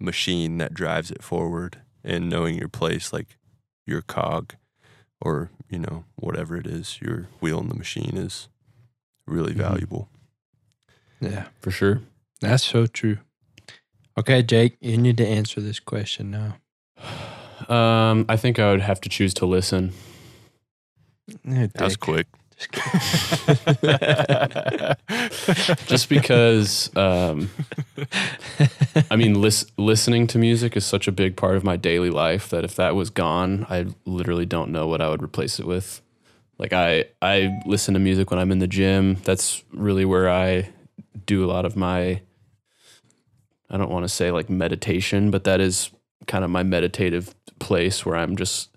machine 0.00 0.58
that 0.58 0.74
drives 0.74 1.10
it 1.10 1.22
forward 1.22 1.80
and 2.04 2.28
knowing 2.28 2.56
your 2.58 2.68
place, 2.68 3.12
like 3.12 3.36
your 3.86 4.02
cog 4.02 4.54
or, 5.20 5.50
you 5.70 5.78
know, 5.78 6.04
whatever 6.16 6.56
it 6.56 6.66
is, 6.66 7.00
your 7.00 7.28
wheel 7.40 7.60
in 7.60 7.68
the 7.68 7.74
machine 7.74 8.16
is 8.16 8.48
really 9.26 9.52
Mhm. 9.54 9.58
valuable. 9.58 10.08
Yeah. 11.20 11.48
For 11.60 11.70
sure. 11.70 12.02
That's 12.40 12.62
so 12.64 12.86
true. 12.86 13.18
Okay, 14.18 14.42
Jake, 14.42 14.76
you 14.80 14.96
need 14.98 15.16
to 15.16 15.26
answer 15.26 15.60
this 15.60 15.80
question 15.80 16.30
now. 16.30 16.58
Um, 17.68 18.26
I 18.28 18.36
think 18.36 18.58
I 18.58 18.70
would 18.72 18.82
have 18.82 19.00
to 19.02 19.08
choose 19.08 19.32
to 19.34 19.46
listen. 19.46 19.92
That 21.44 21.80
was 21.80 21.96
quick. 21.96 22.26
just 25.86 26.08
because 26.08 26.94
um, 26.96 27.50
I 29.10 29.16
mean, 29.16 29.40
lis- 29.40 29.66
listening 29.76 30.26
to 30.28 30.38
music 30.38 30.76
is 30.76 30.84
such 30.84 31.08
a 31.08 31.12
big 31.12 31.36
part 31.36 31.56
of 31.56 31.64
my 31.64 31.76
daily 31.76 32.10
life 32.10 32.48
that 32.50 32.64
if 32.64 32.74
that 32.76 32.94
was 32.94 33.10
gone, 33.10 33.66
I 33.68 33.86
literally 34.04 34.46
don't 34.46 34.72
know 34.72 34.86
what 34.86 35.00
I 35.00 35.08
would 35.08 35.22
replace 35.22 35.58
it 35.58 35.66
with. 35.66 36.00
Like 36.58 36.72
I, 36.72 37.06
I 37.20 37.60
listen 37.66 37.94
to 37.94 38.00
music 38.00 38.30
when 38.30 38.40
I'm 38.40 38.52
in 38.52 38.58
the 38.58 38.66
gym. 38.66 39.16
That's 39.24 39.62
really 39.72 40.04
where 40.04 40.28
I 40.28 40.70
do 41.26 41.44
a 41.44 41.50
lot 41.50 41.64
of 41.64 41.76
my. 41.76 42.20
I 43.70 43.76
don't 43.76 43.90
want 43.90 44.04
to 44.04 44.08
say 44.08 44.30
like 44.30 44.48
meditation, 44.48 45.30
but 45.30 45.44
that 45.44 45.60
is 45.60 45.90
kind 46.26 46.44
of 46.44 46.50
my 46.50 46.62
meditative 46.62 47.34
place 47.58 48.06
where 48.06 48.16
I'm 48.16 48.36
just 48.36 48.70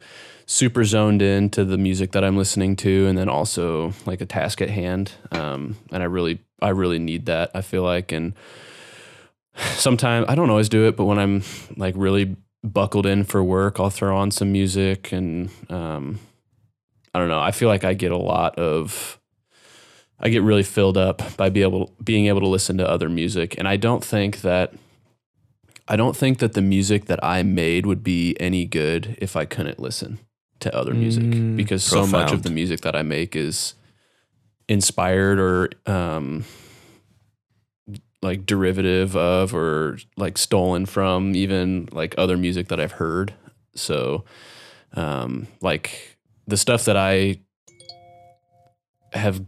super 0.48 0.86
zoned 0.86 1.22
in 1.22 1.50
to 1.50 1.66
the 1.66 1.78
music 1.78 2.14
that 2.14 2.24
I'm 2.24 2.38
listening 2.38 2.78
to, 2.78 3.06
and 3.06 3.18
then 3.18 3.30
also 3.30 3.94
like 4.06 4.22
a 4.22 4.26
task 4.26 4.62
at 4.62 4.70
hand. 4.70 5.12
Um, 5.32 5.76
and 5.92 6.02
I 6.02 6.06
really, 6.06 6.40
I 6.62 6.70
really 6.70 7.00
need 7.00 7.28
that. 7.28 7.52
I 7.54 7.62
feel 7.62 7.84
like, 7.84 8.12
and 8.12 8.34
sometimes 9.56 10.26
I 10.28 10.36
don't 10.36 10.50
always 10.50 10.70
do 10.70 10.88
it, 10.88 10.96
but 10.96 11.06
when 11.06 11.20
I'm 11.20 11.44
like 11.76 11.94
really 11.98 12.38
buckled 12.64 13.06
in 13.06 13.26
for 13.26 13.44
work, 13.44 13.80
I'll 13.80 13.90
throw 13.90 14.18
on 14.18 14.32
some 14.32 14.52
music, 14.52 15.12
and 15.12 15.50
um, 15.70 16.20
I 17.14 17.20
don't 17.20 17.30
know. 17.30 17.42
I 17.42 17.52
feel 17.52 17.68
like 17.68 17.84
I 17.84 17.94
get 17.94 18.12
a 18.12 18.18
lot 18.18 18.58
of. 18.58 19.20
I 20.20 20.30
get 20.30 20.42
really 20.42 20.64
filled 20.64 20.98
up 20.98 21.22
by 21.38 21.50
be 21.50 21.62
able 21.62 21.94
being 22.04 22.26
able 22.26 22.40
to 22.40 22.48
listen 22.48 22.78
to 22.78 22.90
other 22.90 23.10
music, 23.10 23.56
and 23.58 23.68
I 23.68 23.76
don't 23.76 24.04
think 24.04 24.42
that 24.42 24.74
I 25.90 25.98
don't 25.98 26.16
think 26.16 26.40
that 26.40 26.54
the 26.54 26.62
music 26.62 27.06
that 27.06 27.24
I 27.24 27.44
made 27.44 27.86
would 27.86 28.02
be 28.02 28.36
any 28.40 28.66
good 28.66 29.18
if 29.20 29.36
I 29.36 29.44
couldn't 29.44 29.80
listen 29.80 30.20
to 30.60 30.76
other 30.76 30.94
music 30.94 31.24
Mm, 31.24 31.56
because 31.56 31.84
so 31.84 32.06
much 32.08 32.32
of 32.32 32.44
the 32.44 32.50
music 32.50 32.82
that 32.82 32.96
I 32.96 33.04
make 33.04 33.36
is 33.36 33.76
inspired 34.68 35.40
or 35.40 35.70
um, 35.86 36.46
like 38.22 38.46
derivative 38.46 39.16
of 39.16 39.54
or 39.54 39.98
like 40.16 40.38
stolen 40.38 40.86
from 40.86 41.36
even 41.36 41.88
like 41.92 42.16
other 42.18 42.38
music 42.38 42.68
that 42.70 42.80
I've 42.80 42.94
heard. 42.94 43.34
So 43.76 44.26
um, 44.94 45.48
like 45.62 46.18
the 46.48 46.58
stuff 46.58 46.86
that 46.86 46.98
I 46.98 47.40
have 49.14 49.44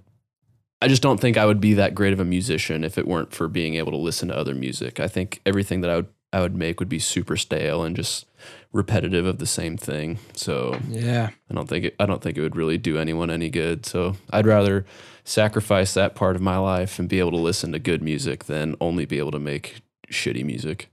I 0.82 0.88
just 0.88 1.02
don't 1.02 1.20
think 1.20 1.36
I 1.36 1.46
would 1.46 1.60
be 1.60 1.74
that 1.74 1.94
great 1.94 2.14
of 2.14 2.22
a 2.22 2.26
musician 2.26 2.86
if 2.86 2.98
it 2.98 3.06
weren't 3.08 3.34
for 3.34 3.50
being 3.50 3.76
able 3.76 3.92
to 3.92 3.98
listen 3.98 4.30
to 4.30 4.38
other 4.38 4.56
music. 4.56 5.00
I 5.00 5.08
think 5.10 5.42
everything 5.46 5.82
that 5.82 5.90
I 5.90 5.98
would 5.98 6.08
I 6.32 6.42
would 6.42 6.56
make 6.56 6.80
would 6.80 6.90
be 6.90 7.00
super 7.00 7.36
stale 7.38 7.84
and 7.84 7.96
just 7.96 8.26
repetitive 8.72 9.26
of 9.26 9.40
the 9.40 9.48
same 9.48 9.78
thing. 9.78 10.20
So 10.34 10.80
yeah. 10.90 11.30
I 11.50 11.54
don't 11.54 11.68
think 11.68 11.86
it, 11.86 11.96
I 12.00 12.06
don't 12.06 12.22
think 12.22 12.38
it 12.38 12.42
would 12.42 12.56
really 12.56 12.78
do 12.78 12.98
anyone 12.98 13.30
any 13.30 13.50
good. 13.50 13.86
So 13.86 14.16
I'd 14.30 14.46
rather 14.46 14.86
sacrifice 15.24 15.94
that 15.96 16.16
part 16.16 16.36
of 16.36 16.42
my 16.42 16.58
life 16.58 17.00
and 17.00 17.10
be 17.10 17.20
able 17.20 17.32
to 17.32 17.38
listen 17.38 17.72
to 17.72 17.80
good 17.80 18.02
music 18.02 18.46
than 18.46 18.76
only 18.80 19.06
be 19.06 19.18
able 19.18 19.32
to 19.32 19.40
make 19.40 19.82
shitty 20.12 20.46
music. 20.46 20.90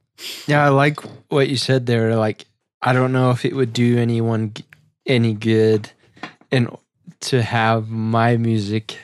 Yeah, 0.47 0.65
I 0.65 0.71
like 0.71 1.01
what 1.31 1.49
you 1.49 1.57
said 1.57 1.87
there. 1.87 2.17
Like, 2.17 2.47
I 2.81 2.93
don't 2.93 3.13
know 3.13 3.31
if 3.31 3.45
it 3.45 3.55
would 3.55 3.73
do 3.73 3.99
anyone 3.99 4.55
any 5.05 5.35
good 5.35 5.91
and 6.51 6.75
to 7.21 7.43
have 7.43 7.89
my 7.89 8.37
music 8.37 8.99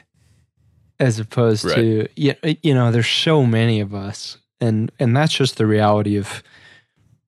as 0.98 1.18
opposed 1.18 1.68
to 1.74 2.08
you, 2.14 2.34
you 2.62 2.74
know, 2.74 2.92
there's 2.92 3.08
so 3.08 3.44
many 3.44 3.80
of 3.80 3.94
us 3.94 4.38
and 4.62 4.90
and 4.98 5.16
that's 5.16 5.34
just 5.34 5.56
the 5.58 5.66
reality 5.66 6.16
of 6.16 6.42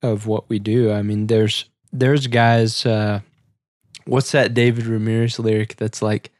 of 0.03 0.27
what 0.27 0.49
we 0.49 0.59
do. 0.59 0.93
I 0.93 1.03
mean, 1.03 1.27
there's 1.27 1.67
there's 1.93 2.27
guys 2.29 2.87
uh 2.87 3.21
what's 4.07 4.33
that 4.33 4.55
David 4.55 4.87
Ramirez 4.87 5.39
lyric 5.39 5.77
that's 5.77 6.01
like 6.03 6.31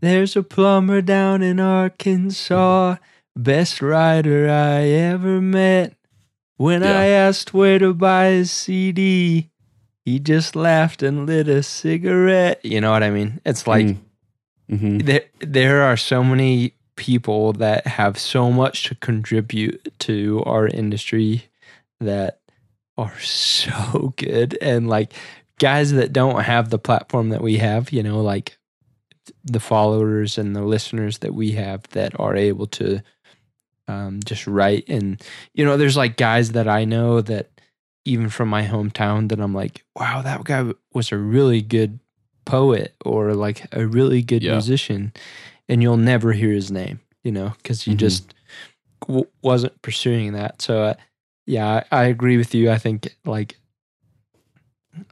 there's 0.00 0.36
a 0.36 0.42
plumber 0.42 1.00
down 1.00 1.42
in 1.42 1.60
Arkansas, 1.60 2.96
best 3.36 3.80
writer 3.80 4.48
I 4.50 4.82
ever 4.88 5.40
met. 5.40 5.94
When 6.56 6.82
I 6.82 7.06
asked 7.06 7.54
where 7.54 7.78
to 7.78 7.94
buy 7.94 8.26
his 8.26 8.50
CD, 8.50 9.50
he 10.04 10.18
just 10.18 10.54
laughed 10.56 11.02
and 11.02 11.26
lit 11.26 11.48
a 11.48 11.62
cigarette. 11.62 12.60
You 12.64 12.80
know 12.80 12.90
what 12.90 13.02
I 13.02 13.10
mean? 13.10 13.40
It's 13.44 13.66
like 13.66 13.86
Mm. 13.86 13.98
Mhm. 14.70 15.04
there 15.04 15.24
there 15.40 15.82
are 15.82 15.96
so 15.96 16.22
many 16.24 16.74
people 17.02 17.52
that 17.54 17.84
have 17.86 18.16
so 18.16 18.50
much 18.52 18.84
to 18.84 18.94
contribute 18.94 19.92
to 19.98 20.40
our 20.46 20.68
industry 20.68 21.44
that 22.00 22.38
are 22.96 23.18
so 23.18 24.14
good. 24.16 24.56
And 24.62 24.88
like 24.88 25.12
guys 25.58 25.90
that 25.92 26.12
don't 26.12 26.42
have 26.44 26.70
the 26.70 26.78
platform 26.78 27.30
that 27.30 27.42
we 27.42 27.56
have, 27.58 27.90
you 27.90 28.02
know, 28.04 28.20
like 28.22 28.56
the 29.44 29.58
followers 29.60 30.38
and 30.38 30.54
the 30.54 30.62
listeners 30.62 31.18
that 31.18 31.34
we 31.34 31.52
have 31.52 31.82
that 31.90 32.18
are 32.20 32.36
able 32.36 32.66
to 32.68 33.00
um, 33.88 34.20
just 34.24 34.46
write. 34.46 34.84
And 34.88 35.20
you 35.54 35.64
know 35.64 35.76
there's 35.76 35.96
like 35.96 36.16
guys 36.16 36.52
that 36.52 36.68
I 36.68 36.84
know 36.84 37.20
that 37.22 37.50
even 38.04 38.28
from 38.28 38.48
my 38.48 38.64
hometown 38.66 39.28
that 39.28 39.40
I'm 39.40 39.54
like 39.54 39.84
wow 39.96 40.22
that 40.22 40.44
guy 40.44 40.72
was 40.92 41.12
a 41.12 41.16
really 41.16 41.62
good 41.62 41.98
poet 42.44 42.94
or 43.04 43.34
like 43.34 43.66
a 43.72 43.86
really 43.86 44.22
good 44.22 44.42
Yeah. 44.42 44.52
musician 44.52 45.12
and 45.72 45.82
you'll 45.82 45.96
never 45.96 46.32
hear 46.32 46.52
his 46.52 46.70
name 46.70 47.00
you 47.24 47.32
know 47.32 47.52
because 47.58 47.82
he 47.82 47.92
Mhm. 47.92 47.96
just 47.96 48.34
w- 49.08 49.26
wasn't 49.42 49.80
pursuing 49.82 50.32
that 50.34 50.60
so 50.62 50.82
uh, 50.82 50.94
yeah 51.46 51.82
I, 51.90 52.02
I 52.02 52.04
agree 52.04 52.36
with 52.36 52.54
you 52.54 52.70
I 52.70 52.78
think 52.78 53.16
like 53.24 53.56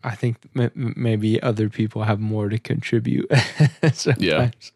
I 0.05 0.15
think 0.15 0.37
m- 0.55 0.93
maybe 0.97 1.43
other 1.43 1.71
people 1.71 2.03
have 2.05 2.21
more 2.21 2.51
to 2.51 2.59
contribute 2.59 3.27
sometimes. 3.95 4.73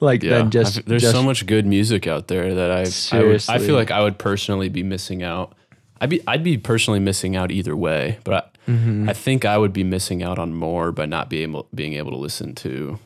like 0.00 0.22
Yeah, 0.24 0.38
than 0.38 0.50
just 0.50 0.78
I've- 0.78 0.88
there's 0.88 1.02
just- 1.02 1.14
so 1.14 1.22
much 1.22 1.46
good 1.46 1.64
music 1.66 2.06
out 2.08 2.26
there 2.26 2.52
that 2.54 2.70
I 2.70 3.16
I, 3.16 3.22
would, 3.22 3.44
I 3.48 3.58
feel 3.58 3.76
like 3.76 3.90
I 3.92 4.02
would 4.02 4.18
personally 4.18 4.68
be 4.68 4.82
missing 4.82 5.22
out. 5.22 5.54
I'd 6.00 6.10
be 6.10 6.20
I'd 6.26 6.42
be 6.42 6.58
personally 6.58 6.98
missing 7.00 7.36
out 7.36 7.50
either 7.52 7.76
way, 7.76 8.18
but. 8.24 8.48
I, 8.68 9.06
I 9.08 9.12
think 9.12 9.44
I 9.44 9.58
would 9.58 9.72
be 9.72 9.82
missing 9.82 10.22
out 10.22 10.38
on 10.38 10.54
more 10.54 10.92
by 10.92 11.04
not 11.04 11.28
being 11.28 11.42
able 11.50 11.66
being 11.74 11.94
able 11.94 12.12
to 12.12 12.16
listen 12.16 12.54
to 12.56 12.96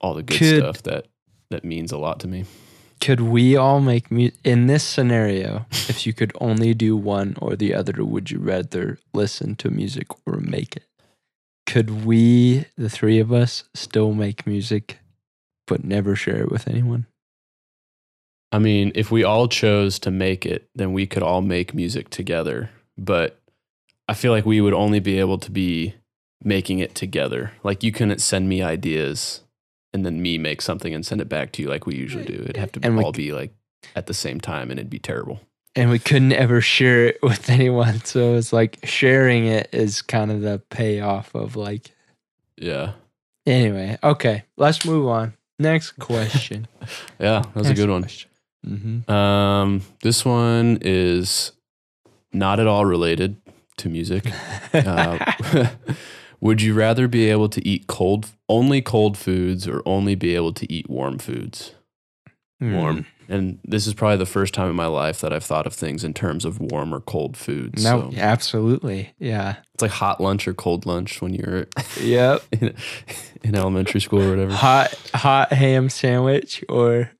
all 0.00 0.14
the 0.14 0.22
good 0.22 0.38
Could- 0.38 0.56
stuff 0.62 0.82
that 0.84 1.04
that 1.50 1.64
means 1.64 1.92
a 1.92 1.98
lot 1.98 2.20
to 2.20 2.28
me. 2.28 2.44
Could 3.00 3.20
we 3.20 3.56
all 3.56 3.80
make 3.80 4.10
music 4.10 4.38
in 4.42 4.66
this 4.66 4.82
scenario? 4.82 5.66
if 5.70 6.06
you 6.06 6.12
could 6.12 6.32
only 6.40 6.74
do 6.74 6.96
one 6.96 7.36
or 7.40 7.56
the 7.56 7.74
other, 7.74 8.04
would 8.04 8.30
you 8.30 8.38
rather 8.38 8.98
listen 9.12 9.54
to 9.56 9.70
music 9.70 10.08
or 10.26 10.38
make 10.38 10.76
it? 10.76 10.84
Could 11.66 12.04
we, 12.04 12.66
the 12.76 12.88
three 12.88 13.18
of 13.18 13.32
us, 13.32 13.64
still 13.74 14.12
make 14.12 14.46
music 14.46 14.98
but 15.66 15.84
never 15.84 16.14
share 16.14 16.42
it 16.42 16.50
with 16.50 16.68
anyone? 16.68 17.06
I 18.52 18.58
mean, 18.58 18.92
if 18.94 19.10
we 19.10 19.24
all 19.24 19.48
chose 19.48 19.98
to 20.00 20.10
make 20.10 20.46
it, 20.46 20.68
then 20.74 20.92
we 20.92 21.06
could 21.06 21.22
all 21.22 21.42
make 21.42 21.74
music 21.74 22.08
together. 22.08 22.70
But 22.96 23.40
I 24.08 24.14
feel 24.14 24.32
like 24.32 24.46
we 24.46 24.60
would 24.60 24.72
only 24.72 25.00
be 25.00 25.18
able 25.18 25.38
to 25.38 25.50
be 25.50 25.94
making 26.42 26.78
it 26.78 26.94
together. 26.94 27.52
Like 27.64 27.82
you 27.82 27.92
couldn't 27.92 28.20
send 28.20 28.48
me 28.48 28.62
ideas 28.62 29.40
and 29.96 30.04
then 30.06 30.20
me 30.22 30.36
make 30.38 30.60
something 30.60 30.94
and 30.94 31.04
send 31.06 31.20
it 31.22 31.28
back 31.28 31.50
to 31.52 31.62
you 31.62 31.68
like 31.68 31.86
we 31.86 31.96
usually 31.96 32.24
do. 32.26 32.34
It'd 32.34 32.56
have 32.58 32.70
to 32.72 32.80
And 32.82 32.98
all 33.00 33.12
c- 33.14 33.22
be 33.22 33.32
like 33.32 33.52
at 33.96 34.06
the 34.06 34.14
same 34.14 34.40
time 34.40 34.70
and 34.70 34.78
it'd 34.78 34.90
be 34.90 34.98
terrible. 34.98 35.40
And 35.74 35.88
we 35.90 35.98
couldn't 35.98 36.32
ever 36.32 36.60
share 36.60 37.06
it 37.06 37.18
with 37.22 37.48
anyone. 37.56 38.04
So 38.04 38.34
it's 38.34 38.52
like 38.52 38.78
sharing 38.84 39.46
it 39.46 39.68
is 39.72 40.02
kind 40.02 40.30
of 40.30 40.42
the 40.42 40.60
payoff 40.70 41.34
of 41.34 41.56
like, 41.56 41.90
Yeah. 42.58 42.92
anyway, 43.46 43.96
okay, 44.04 44.44
let's 44.58 44.84
move 44.84 45.06
on. 45.08 45.32
Next 45.58 45.92
question. 45.98 46.68
Yeah, 47.18 47.40
that 47.40 47.54
was 47.56 47.70
a 47.70 47.74
good 47.74 47.88
one. 47.88 48.04
Mm-hmm. 48.66 49.10
Um, 49.10 49.80
this 50.02 50.24
one 50.24 50.78
is 50.82 51.52
not 52.32 52.60
at 52.60 52.66
all 52.66 52.84
related 52.84 53.36
to 53.78 53.88
music. 53.88 54.24
Uh, 54.74 55.16
would 56.40 56.60
you 56.62 56.74
rather 56.74 57.08
be 57.08 57.28
able 57.30 57.48
to 57.50 57.66
eat 57.66 57.86
cold, 57.86 58.30
only 58.48 58.82
cold 58.82 59.16
foods, 59.18 59.66
or 59.66 59.82
only 59.86 60.14
be 60.14 60.34
able 60.34 60.52
to 60.54 60.72
eat 60.72 60.88
warm 60.90 61.18
foods? 61.18 61.72
Hmm. 62.60 62.74
Warm. 62.74 63.06
And 63.28 63.58
this 63.64 63.88
is 63.88 63.94
probably 63.94 64.18
the 64.18 64.24
first 64.26 64.54
time 64.54 64.70
in 64.70 64.76
my 64.76 64.86
life 64.86 65.20
that 65.20 65.32
I've 65.32 65.42
thought 65.44 65.66
of 65.66 65.74
things 65.74 66.04
in 66.04 66.14
terms 66.14 66.44
of 66.44 66.60
warm 66.60 66.94
or 66.94 67.00
cold 67.00 67.36
foods. 67.36 67.82
No, 67.82 68.10
So 68.12 68.16
absolutely. 68.18 69.12
Yeah. 69.18 69.56
it's 69.74 69.82
like 69.82 69.90
hot 69.90 70.20
lunch 70.20 70.46
or 70.46 70.54
cold 70.54 70.86
lunch 70.86 71.20
when 71.20 71.34
you're 71.34 71.66
Yep. 72.00 72.42
in, 72.52 72.74
in 73.42 73.54
elementary 73.56 74.00
school 74.00 74.22
or 74.22 74.30
whatever. 74.30 74.52
hot 74.54 74.94
hot 75.12 75.52
ham 75.52 75.88
sandwich 75.90 76.64
or 76.68 77.10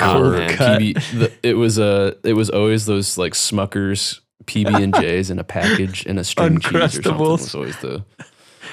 Oh, 0.00 0.30
man. 0.32 0.56
cut. 0.56 0.80
PB, 0.80 1.18
the, 1.18 1.32
it 1.42 1.54
was 1.54 1.78
a, 1.78 2.16
it 2.24 2.32
was 2.32 2.48
always 2.50 2.86
those 2.86 3.18
like 3.18 3.32
Smuckers 3.34 4.20
PB 4.46 4.82
and 4.82 4.94
J's 4.94 5.30
in 5.30 5.38
a 5.38 5.44
package 5.44 6.06
and 6.06 6.18
a 6.18 6.24
string 6.24 6.60
cheese 6.60 6.74
or 6.74 6.88
something 6.88 7.12
Uncrustables. 7.12 7.30
was 7.30 7.54
always 7.54 7.76
the 7.78 8.04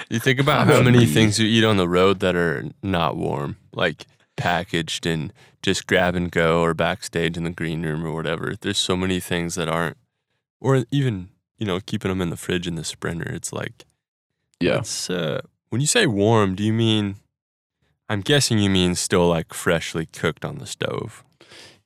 You 0.09 0.19
think 0.19 0.39
about 0.39 0.67
how 0.67 0.81
many 0.81 1.05
things 1.05 1.39
you 1.39 1.47
eat 1.47 1.63
on 1.63 1.77
the 1.77 1.87
road 1.87 2.19
that 2.19 2.35
are 2.35 2.65
not 2.81 3.15
warm, 3.15 3.57
like 3.73 4.05
packaged 4.37 5.05
and 5.05 5.33
just 5.61 5.87
grab 5.87 6.15
and 6.15 6.31
go 6.31 6.61
or 6.61 6.73
backstage 6.73 7.37
in 7.37 7.43
the 7.43 7.49
green 7.49 7.83
room 7.83 8.05
or 8.05 8.13
whatever. 8.13 8.55
There's 8.59 8.77
so 8.77 8.95
many 8.95 9.19
things 9.19 9.55
that 9.55 9.67
aren't, 9.67 9.97
or 10.61 10.85
even, 10.91 11.29
you 11.57 11.65
know, 11.65 11.79
keeping 11.79 12.09
them 12.09 12.21
in 12.21 12.29
the 12.29 12.37
fridge 12.37 12.67
in 12.67 12.75
the 12.75 12.83
sprinter. 12.83 13.29
It's 13.31 13.51
like, 13.51 13.85
yeah. 14.59 14.79
it's, 14.79 15.09
uh, 15.09 15.41
when 15.69 15.81
you 15.81 15.87
say 15.87 16.07
warm, 16.07 16.55
do 16.55 16.63
you 16.63 16.73
mean, 16.73 17.17
I'm 18.09 18.21
guessing 18.21 18.57
you 18.57 18.69
mean 18.69 18.95
still 18.95 19.27
like 19.27 19.53
freshly 19.53 20.07
cooked 20.07 20.43
on 20.43 20.57
the 20.57 20.65
stove. 20.65 21.23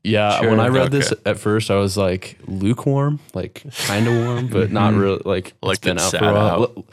Yeah, 0.03 0.39
Sure. 0.41 0.49
when 0.49 0.59
I 0.59 0.67
read 0.67 0.91
this 0.91 1.13
at 1.25 1.37
first, 1.39 1.71
I 1.71 1.75
was 1.75 1.95
like 1.95 2.37
lukewarm, 2.45 3.19
like 3.33 3.63
kind 3.87 4.05
of 4.07 4.13
warm, 4.13 4.47
but 4.47 4.71
not 4.71 4.93
Mhm. 4.93 4.99
really. 4.99 5.21
Like 5.23 5.53
Like 5.61 5.77
it's 5.77 5.85
been 5.85 5.97
out 5.99 6.11
for 6.11 6.25
a 6.29 6.33
while. 6.33 6.85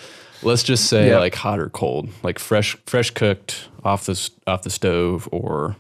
Let's 0.42 0.62
just 0.62 0.87
say 0.87 1.09
Yep. 1.09 1.20
like 1.20 1.35
hot 1.35 1.59
or 1.59 1.68
cold, 1.70 2.09
like 2.23 2.38
fresh, 2.38 2.77
fresh 2.87 3.11
cooked 3.11 3.68
off 3.85 4.07
the 4.07 4.31
off 4.46 4.62
the 4.62 4.70
stove 4.70 5.29
or 5.33 5.77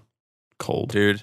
cold. 0.58 0.90
Dude, 0.90 1.22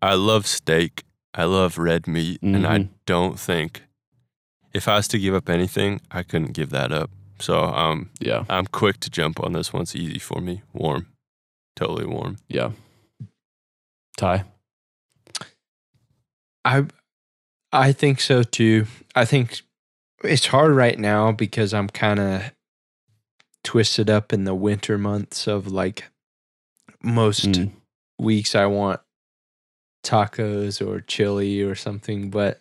I 0.00 0.14
love 0.14 0.46
steak. 0.46 1.02
I 1.34 1.44
love 1.44 1.76
red 1.76 2.06
meat. 2.06 2.40
And 2.40 2.66
I 2.66 2.78
Mhm. 2.78 2.88
don't 3.04 3.38
think 3.38 3.82
if 4.72 4.86
I 4.86 4.96
was 4.96 5.08
to 5.08 5.18
give 5.18 5.34
up 5.34 5.48
anything, 5.50 6.00
I 6.10 6.22
couldn't 6.22 6.52
give 6.52 6.70
that 6.70 6.92
up. 6.92 7.10
So 7.40 7.64
um, 7.64 8.10
Yeah, 8.20 8.44
I'm 8.48 8.66
quick 8.66 9.00
to 9.00 9.10
jump 9.10 9.40
on 9.42 9.52
this 9.52 9.72
one. 9.72 9.82
It's 9.82 9.96
easy 9.96 10.18
for 10.20 10.40
me. 10.40 10.62
Warm. 10.72 11.08
Totally 11.76 12.06
warm. 12.06 12.36
yeah. 12.48 12.70
Ty, 14.16 14.44
I 16.64 16.86
I 17.72 17.92
think 17.92 18.20
so 18.20 18.42
too. 18.42 18.86
I 19.14 19.24
think 19.24 19.60
it's 20.24 20.46
hard 20.46 20.72
right 20.72 20.98
now 20.98 21.32
because 21.32 21.72
I'm 21.74 21.88
kind 21.88 22.18
of 22.18 22.52
twisted 23.64 24.08
up 24.08 24.32
in 24.32 24.44
the 24.44 24.54
winter 24.54 24.98
months 24.98 25.46
of 25.46 25.66
like 25.68 26.04
most 27.02 27.46
Mm. 27.46 27.70
weeks 28.18 28.54
I 28.54 28.66
want 28.66 29.00
tacos 30.04 30.84
or 30.84 31.00
chili 31.00 31.62
or 31.62 31.74
something, 31.74 32.30
but 32.30 32.60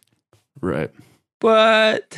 right? 0.61 0.91
but 1.39 2.17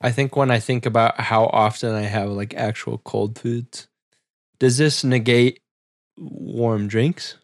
I 0.00 0.12
think 0.12 0.36
when 0.36 0.50
I 0.50 0.60
think 0.60 0.86
about 0.86 1.18
how 1.18 1.46
often 1.46 1.94
I 1.94 2.02
have 2.02 2.28
like 2.30 2.54
actual 2.54 2.98
cold 2.98 3.38
foods, 3.38 3.88
does 4.58 4.76
this 4.78 5.02
negate 5.02 5.60
warm 6.18 6.86
drinks? 6.88 7.36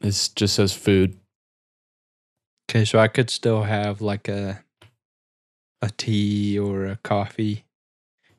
It 0.00 0.30
just 0.34 0.54
says 0.54 0.72
food. 0.72 1.16
Okay, 2.70 2.84
so 2.84 2.98
I 2.98 3.08
could 3.08 3.30
still 3.30 3.62
have 3.64 4.00
like 4.00 4.28
a 4.28 4.62
a 5.82 5.90
tea 5.90 6.58
or 6.58 6.86
a 6.86 6.96
coffee. 6.96 7.64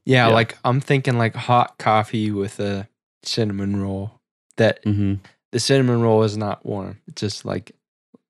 Yeah, 0.06 0.28
Yeah. 0.28 0.34
like 0.34 0.58
I'm 0.63 0.80
thinking 0.80 1.17
like 1.17 1.36
hot 1.36 1.78
coffee 1.78 2.32
with 2.32 2.60
a 2.60 2.88
cinnamon 3.24 3.82
roll. 3.82 4.19
That 4.58 4.84
Mm-hmm. 4.84 5.15
the 5.52 5.60
cinnamon 5.60 6.02
roll 6.02 6.24
is 6.24 6.38
not 6.38 6.65
warm. 6.65 7.00
It's 7.08 7.21
just 7.21 7.45
like 7.45 7.71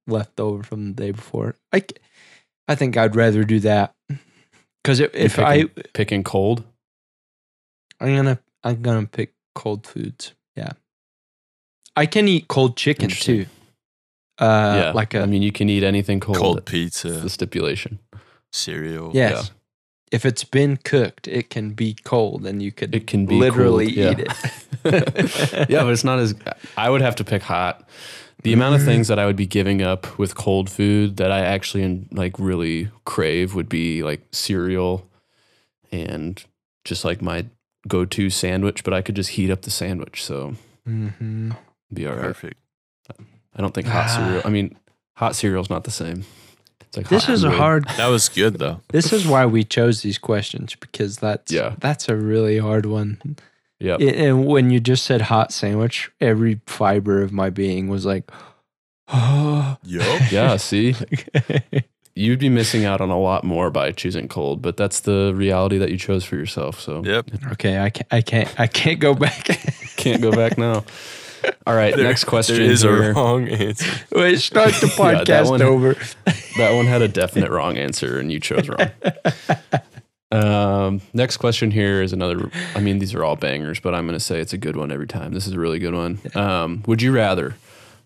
left 0.08 0.39
over 0.39 0.63
from 0.63 0.88
the 0.88 0.94
day 0.94 1.12
before. 1.12 1.56
Like 1.72 2.02
I 2.67 2.76
think 2.76 2.98
I'd 2.98 3.15
rather 3.15 3.44
do 3.44 3.60
that. 3.62 3.94
Cuz 4.84 5.00
if, 5.00 5.13
if 5.13 5.39
I 5.39 5.65
picking 5.94 6.24
cold, 6.24 6.63
I'm 8.00 8.26
to 8.26 8.39
I'm 8.63 8.82
to 8.82 9.06
pick 9.08 9.34
cold 9.56 9.86
foods. 9.86 10.34
Yeah. 11.96 12.02
I 12.02 12.06
can 12.06 12.28
eat 12.28 12.48
cold 12.48 12.78
chicken 12.78 13.10
too. 13.10 13.46
Uh 14.40 14.82
yeah. 14.84 14.92
like 14.94 15.14
a 15.14 15.22
I 15.22 15.26
mean, 15.26 15.42
you 15.42 15.52
can 15.52 15.70
eat 15.70 15.84
anything 15.84 16.20
cold. 16.20 16.38
Cold 16.38 16.58
That's 16.58 16.72
pizza, 16.72 17.10
the 17.10 17.30
stipulation. 17.30 18.00
cereal. 18.52 19.12
Yes. 19.14 19.52
If 20.12 20.26
it's 20.26 20.44
been 20.44 20.76
cooked, 20.78 21.28
it 21.28 21.50
can 21.50 21.72
be 21.72 21.96
cold 22.04 22.46
and 22.46 22.62
you 22.62 22.72
could 22.72 22.94
It 22.94 23.08
can 23.08 23.26
be 23.26 23.36
literally 23.36 23.86
cooled, 23.86 23.98
yeah. 23.98 24.12
eat 24.12 24.20
it. 24.84 25.70
yeah, 25.70 25.84
but 25.84 25.94
it's 25.94 26.04
not 26.04 26.20
as. 26.20 26.36
I 26.76 26.90
would 26.90 27.02
have 27.02 27.16
to 27.18 27.24
pick 27.24 27.44
hot. 27.44 27.88
The 28.44 28.54
amount 28.54 28.76
of 28.76 28.84
things 28.84 29.08
that 29.08 29.20
I 29.20 29.26
would 29.28 29.36
be 29.36 29.46
giving 29.46 29.84
up 29.84 30.18
with 30.18 30.34
cold 30.36 30.68
food 30.70 31.18
that 31.18 31.32
I 31.32 31.42
actually 31.42 32.08
like 32.12 32.40
really 32.40 32.90
crave 33.06 33.54
would 33.54 33.70
be 33.70 34.02
like 34.04 34.22
cereal 34.32 35.08
and 35.92 36.44
just 36.84 37.06
like 37.06 37.22
my 37.22 37.46
go-to 37.88 38.30
sandwich. 38.32 38.84
But 38.84 38.96
I 38.96 39.02
could 39.04 39.16
just 39.16 39.30
heat 39.32 39.52
up 39.52 39.62
the 39.62 39.70
sandwich, 39.70 40.24
so 40.24 40.56
hmm 40.86 41.52
it'd 41.52 41.56
be 41.94 42.06
all 42.08 42.14
right. 42.14 42.22
Perfect. 42.24 42.60
I 43.54 43.62
don't 43.62 43.74
think 43.74 43.88
hot 43.88 44.06
Ah. 44.10 44.16
cereal. 44.16 44.42
I 44.46 44.50
mean, 44.50 44.78
hot 45.16 45.36
cereal's 45.36 45.70
not 45.70 45.84
the 45.84 45.92
same. 45.92 46.24
It's 46.82 46.98
like 46.98 47.10
This 47.10 47.26
hot 47.26 47.34
is 47.34 47.44
a 47.44 47.48
and 47.48 47.54
good. 47.56 47.60
hard. 47.62 47.86
That 47.98 48.08
was 48.08 48.30
good 48.30 48.60
though. 48.60 48.82
This 48.90 49.12
is 49.14 49.26
why 49.28 49.46
we 49.46 49.64
chose 49.64 50.02
these 50.02 50.18
questions 50.18 50.76
because 50.80 51.18
that's 51.18 51.52
Yeah. 51.52 51.76
that's 51.80 52.08
a 52.10 52.16
really 52.16 52.58
hard 52.60 52.86
one. 52.86 53.38
Yep. 53.80 54.00
It- 54.02 54.16
and 54.16 54.46
when 54.46 54.70
you 54.70 54.80
just 54.80 55.04
said 55.06 55.22
hot 55.24 55.52
sandwich, 55.52 56.12
every 56.22 56.62
fiber 56.68 57.22
of 57.22 57.32
my 57.34 57.50
being 57.50 57.88
was 57.90 58.06
like, 58.06 58.30
oh. 59.10 59.78
Yup. 59.84 60.22
Yeah. 60.32 60.56
See, 60.58 60.96
you'd 62.16 62.40
be 62.40 62.50
missing 62.50 62.86
out 62.86 63.02
on 63.02 63.10
a 63.10 63.20
lot 63.20 63.44
more 63.44 63.70
by 63.72 63.92
choosing 63.92 64.28
cold, 64.28 64.62
but 64.62 64.78
that's 64.78 65.00
the 65.02 65.34
reality 65.36 65.78
that 65.78 65.90
you 65.92 65.98
chose 65.98 66.24
for 66.24 66.36
yourself. 66.36 66.80
So 66.80 67.04
Yep. 67.04 67.30
okay, 67.54 67.80
I 67.80 67.90
can't, 67.90 68.08
I 68.12 68.22
can't, 68.22 68.60
I 68.60 68.68
can't 68.68 69.00
go 69.00 69.14
back. 69.14 69.46
can't 69.98 70.22
go 70.22 70.32
back 70.32 70.58
now. 70.58 70.84
All 71.68 71.76
right, 71.76 71.96
There- 71.96 72.04
next 72.06 72.26
question. 72.26 72.58
There 72.58 72.66
is 72.72 72.82
here. 72.84 73.12
a 73.12 73.14
wrong 73.14 73.48
answer. 73.48 73.90
Wait, 74.12 74.40
start 74.40 74.74
the 74.76 74.88
Yeah, 74.98 75.24
that 75.24 75.28
podcast 75.28 75.50
one- 75.50 75.62
over. 75.62 75.96
That 76.58 76.76
one 76.76 76.86
had 76.86 77.02
a 77.02 77.08
definite 77.08 77.50
wrong 77.50 77.78
answer, 77.78 78.20
and 78.20 78.30
you 78.30 78.40
chose 78.42 78.68
wrong. 78.68 78.90
Um, 80.34 81.02
next 81.14 81.38
question 81.38 81.72
here 81.72 82.02
is 82.02 82.14
another. 82.14 82.50
I 82.76 82.80
mean, 82.82 83.00
these 83.00 83.14
are 83.14 83.24
all 83.24 83.36
bangers, 83.38 83.80
but 83.80 83.94
I'm 83.96 84.06
going 84.06 84.18
to 84.20 84.24
say 84.24 84.40
it's 84.40 84.54
a 84.54 84.58
good 84.58 84.76
one 84.76 84.92
every 84.92 85.08
time. 85.08 85.34
This 85.34 85.48
is 85.48 85.54
a 85.54 85.60
really 85.60 85.80
good 85.80 85.94
one. 85.94 86.20
Um, 86.36 86.84
would 86.88 87.02
you 87.02 87.14
rather 87.14 87.56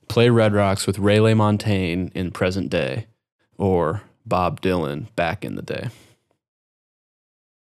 play 0.08 0.30
Red 0.30 0.54
Rocks 0.54 0.86
with 0.88 1.00
Ray 1.00 1.34
Montaigne 1.34 2.10
in 2.14 2.32
present 2.32 2.70
day, 2.70 3.08
or 3.58 4.02
Bob 4.28 4.62
Dylan 4.62 5.08
back 5.16 5.44
in 5.44 5.56
the 5.56 5.62
day? 5.64 5.90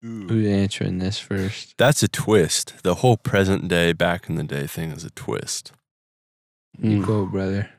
Who's 0.03 0.47
answering 0.49 0.99
this 0.99 1.19
first? 1.19 1.75
That's 1.77 2.03
a 2.03 2.09
twist. 2.09 2.83
The 2.83 2.97
whole 2.97 3.17
present 3.19 3.69
day, 3.69 3.93
back 3.93 4.29
in 4.31 4.37
the 4.37 4.43
day 4.45 4.67
thing 4.67 4.93
is 4.93 5.05
a 5.05 5.11
twist. 5.11 5.73
You 6.79 7.01
Mm. 7.03 7.07
go, 7.07 7.27
brother. 7.27 7.71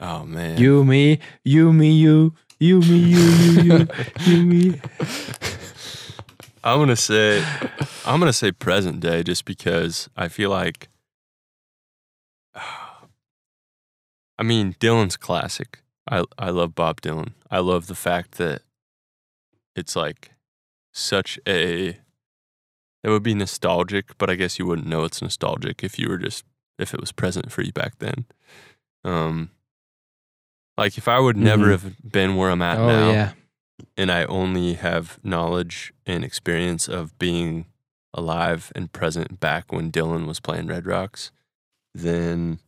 Oh 0.00 0.24
man. 0.24 0.56
You, 0.58 0.82
me, 0.84 1.18
you, 1.44 1.72
me, 1.74 1.90
you, 1.92 2.32
you, 2.58 2.80
me, 2.80 2.96
you, 2.96 3.18
you, 3.20 3.62
you, 3.62 3.86
you, 4.20 4.42
me. 4.44 4.80
I'm 6.64 6.78
gonna 6.78 6.96
say 6.96 7.44
I'm 8.06 8.18
gonna 8.18 8.32
say 8.32 8.52
present 8.52 9.00
day 9.00 9.22
just 9.22 9.44
because 9.44 10.08
I 10.16 10.28
feel 10.28 10.48
like 10.50 10.88
I 12.54 14.42
mean 14.42 14.74
Dylan's 14.80 15.16
classic. 15.18 15.80
I 16.10 16.24
I 16.38 16.48
love 16.50 16.74
Bob 16.74 17.00
Dylan. 17.02 17.32
I 17.50 17.58
love 17.58 17.86
the 17.86 17.94
fact 17.94 18.32
that 18.38 18.62
it's 19.76 19.94
like 19.96 20.32
such 20.92 21.38
a 21.46 21.98
it 23.02 23.08
would 23.08 23.22
be 23.22 23.34
nostalgic, 23.34 24.18
but 24.18 24.28
I 24.28 24.34
guess 24.34 24.58
you 24.58 24.66
wouldn't 24.66 24.86
know 24.88 25.04
it's 25.04 25.22
nostalgic 25.22 25.82
if 25.82 25.98
you 25.98 26.08
were 26.08 26.18
just 26.18 26.44
if 26.78 26.92
it 26.94 27.00
was 27.00 27.12
present 27.12 27.50
for 27.52 27.62
you 27.62 27.72
back 27.72 27.98
then. 27.98 28.26
Um 29.04 29.50
like 30.76 30.96
if 30.98 31.08
I 31.08 31.18
would 31.18 31.36
never 31.36 31.66
Mhm. 31.66 31.70
have 31.70 31.96
been 32.12 32.36
where 32.36 32.50
I'm 32.50 32.62
at 32.62 32.78
Oh 32.78 32.86
now 32.86 33.10
yeah. 33.10 33.32
and 33.96 34.10
I 34.10 34.24
only 34.24 34.74
have 34.74 35.18
knowledge 35.22 35.92
and 36.06 36.24
experience 36.24 36.88
of 36.88 37.18
being 37.18 37.66
alive 38.14 38.72
and 38.74 38.90
present 38.92 39.40
back 39.40 39.72
when 39.72 39.92
Dylan 39.92 40.26
was 40.26 40.40
playing 40.40 40.66
Red 40.66 40.84
Rocks, 40.86 41.30
then 41.94 42.58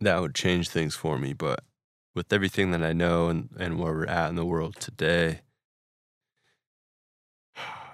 that 0.00 0.20
would 0.20 0.34
change 0.34 0.68
things 0.68 0.94
for 0.94 1.18
me. 1.18 1.32
But 1.32 1.60
with 2.14 2.32
everything 2.32 2.70
that 2.72 2.82
I 2.82 2.92
know 2.92 3.28
and, 3.28 3.50
and 3.58 3.78
where 3.78 3.92
we're 3.92 4.06
at 4.06 4.30
in 4.30 4.36
the 4.36 4.44
world 4.44 4.76
today, 4.80 5.40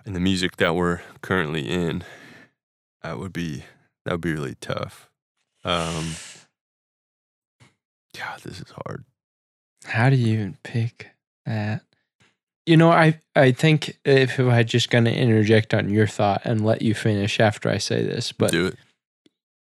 and 0.05 0.15
the 0.15 0.21
music 0.21 0.57
that 0.57 0.75
we're 0.75 1.01
currently 1.21 1.69
in, 1.69 2.05
that 3.03 3.19
would 3.19 3.33
be 3.33 3.65
that 4.05 4.13
would 4.13 4.21
be 4.21 4.33
really 4.33 4.57
tough. 4.61 5.11
Um, 5.65 6.15
God, 8.17 8.41
this 8.45 8.61
is 8.61 8.73
hard. 8.87 9.05
How 9.85 10.11
do 10.11 10.17
you 10.17 10.35
even 10.35 10.57
pick 10.63 11.09
that? 11.45 11.83
You 12.65 12.77
know, 12.77 12.91
I 12.91 13.21
I 13.35 13.53
think 13.53 13.99
if 14.05 14.41
I 14.41 14.63
just 14.63 14.91
gonna 14.91 15.11
interject 15.11 15.75
on 15.75 15.89
your 15.91 16.07
thought 16.07 16.43
and 16.45 16.65
let 16.65 16.83
you 16.83 16.95
finish 16.95 17.39
after 17.41 17.69
I 17.69 17.79
say 17.79 18.03
this, 18.05 18.33
but 18.33 18.51
Do 18.53 18.67
it. 18.67 18.77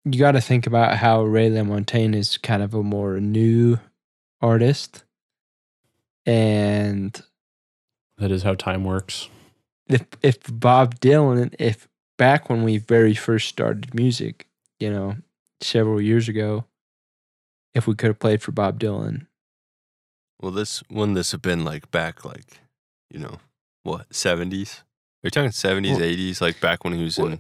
you 0.06 0.20
got 0.20 0.32
to 0.32 0.42
think 0.42 0.66
about 0.66 0.98
how 0.98 1.24
Ray 1.24 1.50
LaMontagne 1.50 2.16
is 2.16 2.38
kind 2.38 2.64
of 2.64 2.74
a 2.74 2.82
more 2.82 3.20
new 3.20 3.78
artist, 4.46 5.04
and 6.26 7.22
That 8.18 8.32
is 8.32 8.44
how 8.44 8.54
time 8.56 8.84
works. 8.84 9.30
if 9.88 10.06
if 10.22 10.38
Bob 10.52 11.00
Dylan, 11.00 11.54
if 11.60 11.88
back 12.18 12.50
when 12.50 12.64
we 12.64 12.78
very 12.78 13.14
first 13.16 13.48
started 13.50 13.94
music, 13.94 14.48
you 14.80 14.90
know, 14.90 15.16
several 15.62 16.02
years 16.02 16.30
ago, 16.30 16.66
if 17.74 17.88
we 17.88 17.96
could 17.96 18.08
have 18.08 18.20
played 18.20 18.42
for 18.42 18.52
Bob 18.52 18.80
Dylan, 18.80 19.28
Well, 20.42 20.52
this 20.52 20.84
wouldn't 20.90 21.16
this 21.16 21.32
have 21.32 21.42
been 21.42 21.64
like 21.66 21.92
back, 21.92 22.24
like 22.26 22.60
you 23.12 23.20
know, 23.20 23.40
what 23.84 24.14
seventies? 24.14 24.82
Are 25.24 25.28
you 25.28 25.32
talking 25.32 25.52
seventies, 25.52 25.94
Well- 25.98 26.04
eighties? 26.04 26.42
Like 26.42 26.60
back 26.62 26.84
when 26.84 26.94
he 26.94 27.04
was 27.04 27.18
Well- 27.18 27.28
in 27.34 27.40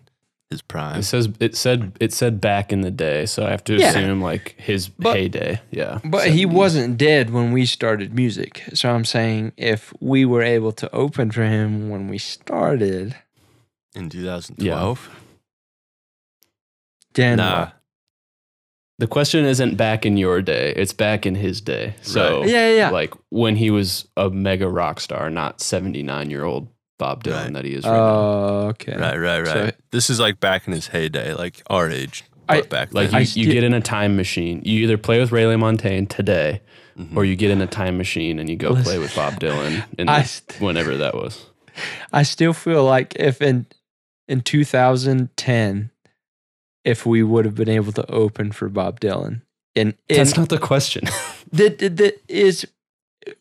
his 0.55 0.61
prime. 0.61 0.99
It 0.99 1.03
says 1.03 1.27
it 1.39 1.55
said 1.55 1.91
it 1.99 2.13
said 2.13 2.39
back 2.39 2.71
in 2.71 2.81
the 2.81 2.91
day, 2.91 3.25
so 3.25 3.45
I 3.45 3.49
have 3.51 3.63
to 3.65 3.75
Yeah. 3.75 3.89
assume 3.89 4.21
like 4.21 4.55
his 4.57 4.87
But- 4.87 5.15
heyday. 5.17 5.59
Yeah, 5.71 5.99
But 6.03 6.29
he 6.29 6.45
wasn't 6.45 6.97
dead 6.97 7.29
when 7.29 7.51
we 7.51 7.65
started 7.65 8.13
music. 8.15 8.63
So 8.73 8.89
I'm 8.89 9.05
saying 9.05 9.51
if 9.57 9.93
we 9.99 10.23
were 10.25 10.43
able 10.43 10.71
to 10.73 10.87
open 10.95 11.31
for 11.31 11.43
him 11.43 11.89
when 11.89 12.07
we 12.07 12.17
started, 12.17 13.15
in 13.95 14.09
2012. 14.09 15.09
then 17.13 17.37
Nah, 17.37 17.69
The 18.97 19.07
question 19.07 19.43
isn't 19.43 19.75
back 19.75 20.05
in 20.05 20.15
your 20.15 20.41
day; 20.41 20.73
it's 20.77 20.93
back 20.93 21.25
in 21.25 21.35
his 21.35 21.59
day. 21.59 21.95
So 22.01 22.39
Right. 22.41 22.49
Yeah, 22.49 22.69
yeah, 22.69 22.75
yeah. 22.77 22.89
like 22.91 23.13
when 23.29 23.57
he 23.57 23.69
was 23.69 24.07
a 24.15 24.29
mega 24.29 24.69
rock 24.69 25.01
star, 25.01 25.29
not 25.29 25.59
seventy 25.59 26.01
nine 26.01 26.29
year 26.29 26.45
old 26.45 26.69
Bob 26.97 27.23
Dylan 27.23 27.43
Right. 27.45 27.53
that 27.53 27.65
he 27.65 27.73
is 27.73 27.83
right 27.83 27.91
now. 27.91 27.97
Oh, 27.99 28.67
okay. 28.69 28.95
right, 28.95 29.17
right, 29.17 29.39
right. 29.39 29.47
So- 29.47 29.71
this 29.91 30.09
is 30.09 30.19
like 30.19 30.39
back 30.39 30.67
in 30.67 30.73
his 30.73 30.87
heyday, 30.87 31.33
like 31.33 31.61
our 31.67 31.89
age, 31.89 32.23
I- 32.47 32.61
back 32.61 32.93
Like 32.93 33.11
you, 33.11 33.17
I 33.17 33.21
you 33.21 33.51
get 33.51 33.63
in 33.63 33.73
a 33.73 33.81
time 33.81 34.15
machine. 34.15 34.61
You 34.63 34.83
either 34.83 34.97
play 34.97 35.19
with 35.19 35.31
Ray 35.31 35.43
LaMontagne 35.43 36.07
today, 36.07 36.61
Mhm. 36.97 37.15
or 37.17 37.25
you 37.25 37.35
get 37.35 37.51
in 37.51 37.61
a 37.61 37.67
time 37.67 37.97
machine 37.97 38.39
and 38.39 38.49
you 38.49 38.55
go 38.55 38.75
play 38.81 38.97
with 38.99 39.15
Bob 39.15 39.39
Dylan 39.39 39.83
in 39.97 40.07
I 40.07 40.21
the- 40.21 40.27
st- 40.27 40.61
whenever 40.61 40.95
that 40.97 41.15
was. 41.15 41.45
I 42.13 42.23
still 42.23 42.53
feel 42.53 42.85
like 42.85 43.13
if 43.17 43.41
in 43.41 43.65
in 44.27 44.41
2010, 44.41 45.91
if 46.83 47.05
we 47.05 47.23
would 47.23 47.45
have 47.45 47.55
been 47.55 47.69
able 47.69 47.91
to 47.93 48.09
open 48.11 48.51
for 48.51 48.69
Bob 48.69 48.99
Dylan, 48.99 49.41
and, 49.75 49.93
and 50.09 50.19
That's 50.19 50.37
not 50.37 50.49
the 50.49 50.57
question. 50.57 51.03
that 51.51 51.79
that- 51.79 51.97
that 51.97 52.21
is 52.29 52.65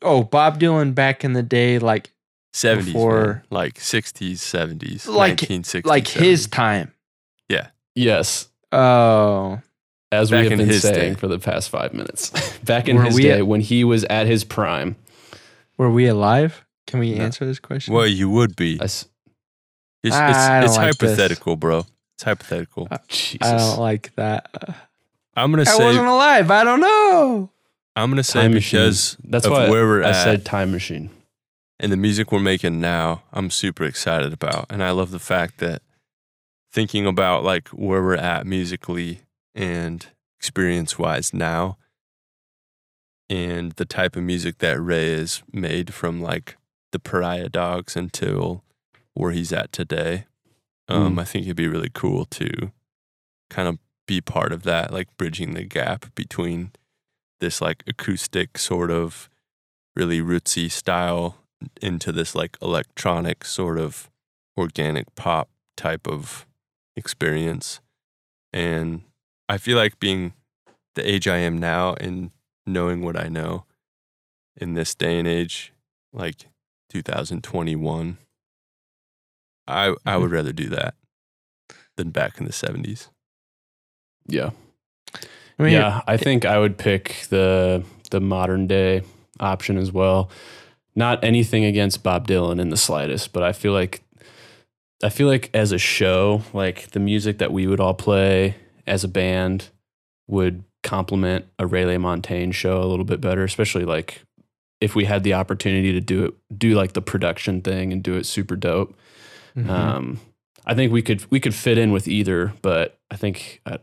oh 0.03 0.25
Bob 0.25 0.59
Dylan 0.59 0.95
back 0.95 1.25
in 1.25 1.35
the 1.35 1.43
day, 1.43 1.79
like 1.79 2.11
70s, 2.55 2.85
before- 2.87 3.27
man. 3.27 3.43
like 3.51 3.75
60s, 3.79 4.38
70s, 4.40 5.07
Like- 5.09 5.37
1960s, 5.38 5.85
like 5.87 6.09
his 6.09 6.47
70s. 6.47 6.51
time. 6.51 6.93
Yeah 7.49 7.67
yes, 7.95 8.49
Oh, 8.73 9.61
as 10.11 10.31
Back 10.31 10.45
we 10.45 10.51
have 10.51 10.59
been 10.59 10.73
saying 10.81 11.14
day. 11.14 11.19
for 11.19 11.29
the 11.29 11.38
past 11.38 11.69
five 11.71 11.93
minutes. 11.95 12.31
Back 12.64 12.88
in 12.88 12.97
Were 12.97 13.05
his 13.05 13.17
day, 13.17 13.38
at- 13.38 13.47
when 13.47 13.61
he 13.61 13.85
was 13.85 14.05
at 14.05 14.27
his 14.27 14.43
prime, 14.45 14.97
were 15.79 15.90
we 15.90 16.07
alive? 16.07 16.64
Can 16.87 17.01
we 17.01 17.14
No. 17.14 17.25
answer 17.25 17.45
this 17.47 17.59
question? 17.59 17.95
Well, 17.95 18.07
you 18.07 18.29
would 18.31 18.55
be. 18.57 18.79
I 18.81 18.85
s- 18.85 19.07
It's, 20.03 20.14
I 20.14 20.29
it's, 20.31 20.38
don't 20.38 20.64
it's 20.64 20.77
like 20.77 20.99
this. 20.99 21.11
hypothetical, 21.11 21.57
bro. 21.57 21.87
It's 22.17 22.23
hypothetical. 22.25 22.88
Uh, 22.90 22.99
Jesus. 23.09 23.38
I 23.43 23.57
don't 23.57 23.79
like 23.81 24.12
that. 24.17 24.51
I'm 25.37 25.51
gonna 25.51 25.62
I 25.62 25.64
say. 25.64 25.83
I 25.83 25.87
wasn't 25.87 26.07
alive. 26.07 26.51
I 26.51 26.62
don't 26.64 26.81
know. 26.81 27.51
I'm 27.97 28.11
gonna 28.11 28.23
say 28.23 28.43
time 28.43 28.55
machine. 28.55 28.81
That's 29.25 29.47
of 29.47 29.53
why 29.53 29.69
where 29.71 29.85
we're 29.87 30.03
I 30.05 30.11
at 30.11 30.23
said 30.25 30.45
time 30.45 30.71
machine. 30.73 31.11
And 31.81 31.91
the 31.91 31.97
music 31.97 32.31
we're 32.31 32.41
making 32.41 32.81
now, 32.81 33.23
I'm 33.33 33.51
super 33.51 33.85
excited 33.85 34.33
about, 34.33 34.67
and 34.71 34.83
I 34.83 34.91
love 34.91 35.11
the 35.11 35.19
fact 35.19 35.59
that 35.59 35.83
thinking 36.73 37.07
about 37.07 37.45
like 37.45 37.69
where 37.69 38.03
we're 38.03 38.17
at 38.17 38.47
musically 38.47 39.21
and 39.55 40.07
experience 40.39 40.99
wise 40.99 41.33
now, 41.33 41.79
and 43.31 43.73
the 43.73 43.85
type 43.85 44.17
of 44.17 44.23
music 44.23 44.59
that 44.59 44.81
Ray 44.81 45.17
has 45.17 45.43
made 45.53 45.95
from 45.95 46.21
like 46.21 46.57
the 46.93 46.99
Pariah 46.99 47.49
Dogs 47.49 47.97
until 47.97 48.63
where 49.15 49.33
he's 49.33 49.53
at 49.53 49.73
today. 49.73 50.27
Um, 50.89 51.17
Mm. 51.17 51.21
I 51.21 51.25
think 51.25 51.47
it'd 51.47 51.57
be 51.57 51.69
really 51.69 51.91
cool 51.93 52.27
to 52.27 52.73
kind 53.49 53.69
of 53.69 53.79
be 54.07 54.21
part 54.21 54.53
of 54.53 54.65
that, 54.65 54.93
like 54.93 55.17
bridging 55.17 55.55
the 55.55 55.65
gap 55.65 56.15
between 56.15 56.73
this 57.41 57.61
like 57.61 57.83
acoustic 57.87 58.59
sort 58.59 58.91
of 58.91 59.31
really 59.97 60.21
rootsy 60.21 60.71
style 60.71 61.39
into 61.81 62.12
this 62.12 62.35
like 62.35 62.57
electronic 62.61 63.45
sort 63.45 63.79
of 63.79 64.11
organic 64.57 65.14
pop 65.14 65.49
type 65.77 66.07
of 66.07 66.47
experience. 66.97 67.81
And 68.53 69.03
I 69.49 69.59
feel 69.59 69.77
like 69.77 69.99
being 69.99 70.33
the 70.95 71.09
age 71.09 71.27
I 71.27 71.38
am 71.38 71.59
now 71.59 71.95
and 71.95 72.31
knowing 72.67 73.03
what 73.03 73.19
I 73.19 73.29
know 73.29 73.64
in 74.57 74.75
this 74.75 74.95
day 74.95 75.19
and 75.19 75.27
age, 75.27 75.73
like 76.12 76.47
2021, 76.90 78.19
I 79.67 79.87
I 79.87 79.90
mm-hmm. 79.90 80.23
would 80.23 80.31
rather 80.31 80.53
do 80.53 80.69
that 80.69 80.95
than 81.97 82.11
back 82.11 82.38
in 82.38 82.47
the 82.47 82.53
70s. 82.53 83.09
Yeah. 84.27 84.51
I 85.59 85.62
mean, 85.62 85.73
yeah, 85.73 86.01
I 86.07 86.17
think 86.17 86.45
I 86.45 86.59
would 86.59 86.79
pick 86.79 87.27
the 87.29 87.85
the 88.11 88.21
modern 88.21 88.67
day 88.67 89.03
option 89.40 89.77
as 89.77 89.93
well. 89.93 90.31
Not 90.96 91.22
anything 91.24 91.64
against 91.64 92.02
Bob 92.02 92.28
Dylan 92.28 92.61
in 92.61 92.68
the 92.70 92.76
slightest, 92.76 93.33
but 93.33 93.42
I 93.42 93.52
feel 93.52 93.72
like 93.72 94.02
I 95.02 95.09
feel 95.09 95.26
like 95.26 95.50
as 95.52 95.72
a 95.72 95.78
show, 95.78 96.42
like 96.52 96.92
the 96.92 97.00
music 97.00 97.38
that 97.38 97.52
we 97.52 97.66
would 97.66 97.80
all 97.80 97.94
play 97.94 98.54
as 98.87 99.04
a 99.04 99.09
band 99.09 99.70
would 100.28 100.64
complement 100.83 101.46
a 101.59 101.66
Ray 101.66 101.85
LaMontagne 101.85 102.52
show 102.54 102.83
a 102.83 102.87
little 102.87 103.04
bit 103.04 103.20
better, 103.20 103.42
especially 103.44 103.85
like 103.85 104.22
if 104.80 104.94
we 104.94 105.04
had 105.04 105.24
the 105.24 105.35
opportunity 105.35 105.92
to 105.92 106.00
do 106.00 106.26
it 106.26 106.35
do 106.59 106.74
like 106.74 106.92
the 106.92 107.02
production 107.02 107.61
thing 107.61 107.92
and 107.92 108.02
do 108.02 108.14
it 108.14 108.24
super 108.26 108.57
dope. 108.57 108.94
mhm. 109.57 109.68
Um, 109.68 110.20
I 110.66 110.74
think 110.74 110.92
we 110.92 111.02
could 111.02 111.30
we 111.30 111.40
could 111.40 111.54
fit 111.54 111.76
in 111.78 111.92
with 111.92 112.09
either, 112.09 112.52
but 112.62 112.98
I 113.11 113.16
think 113.16 113.61
I, 113.66 113.78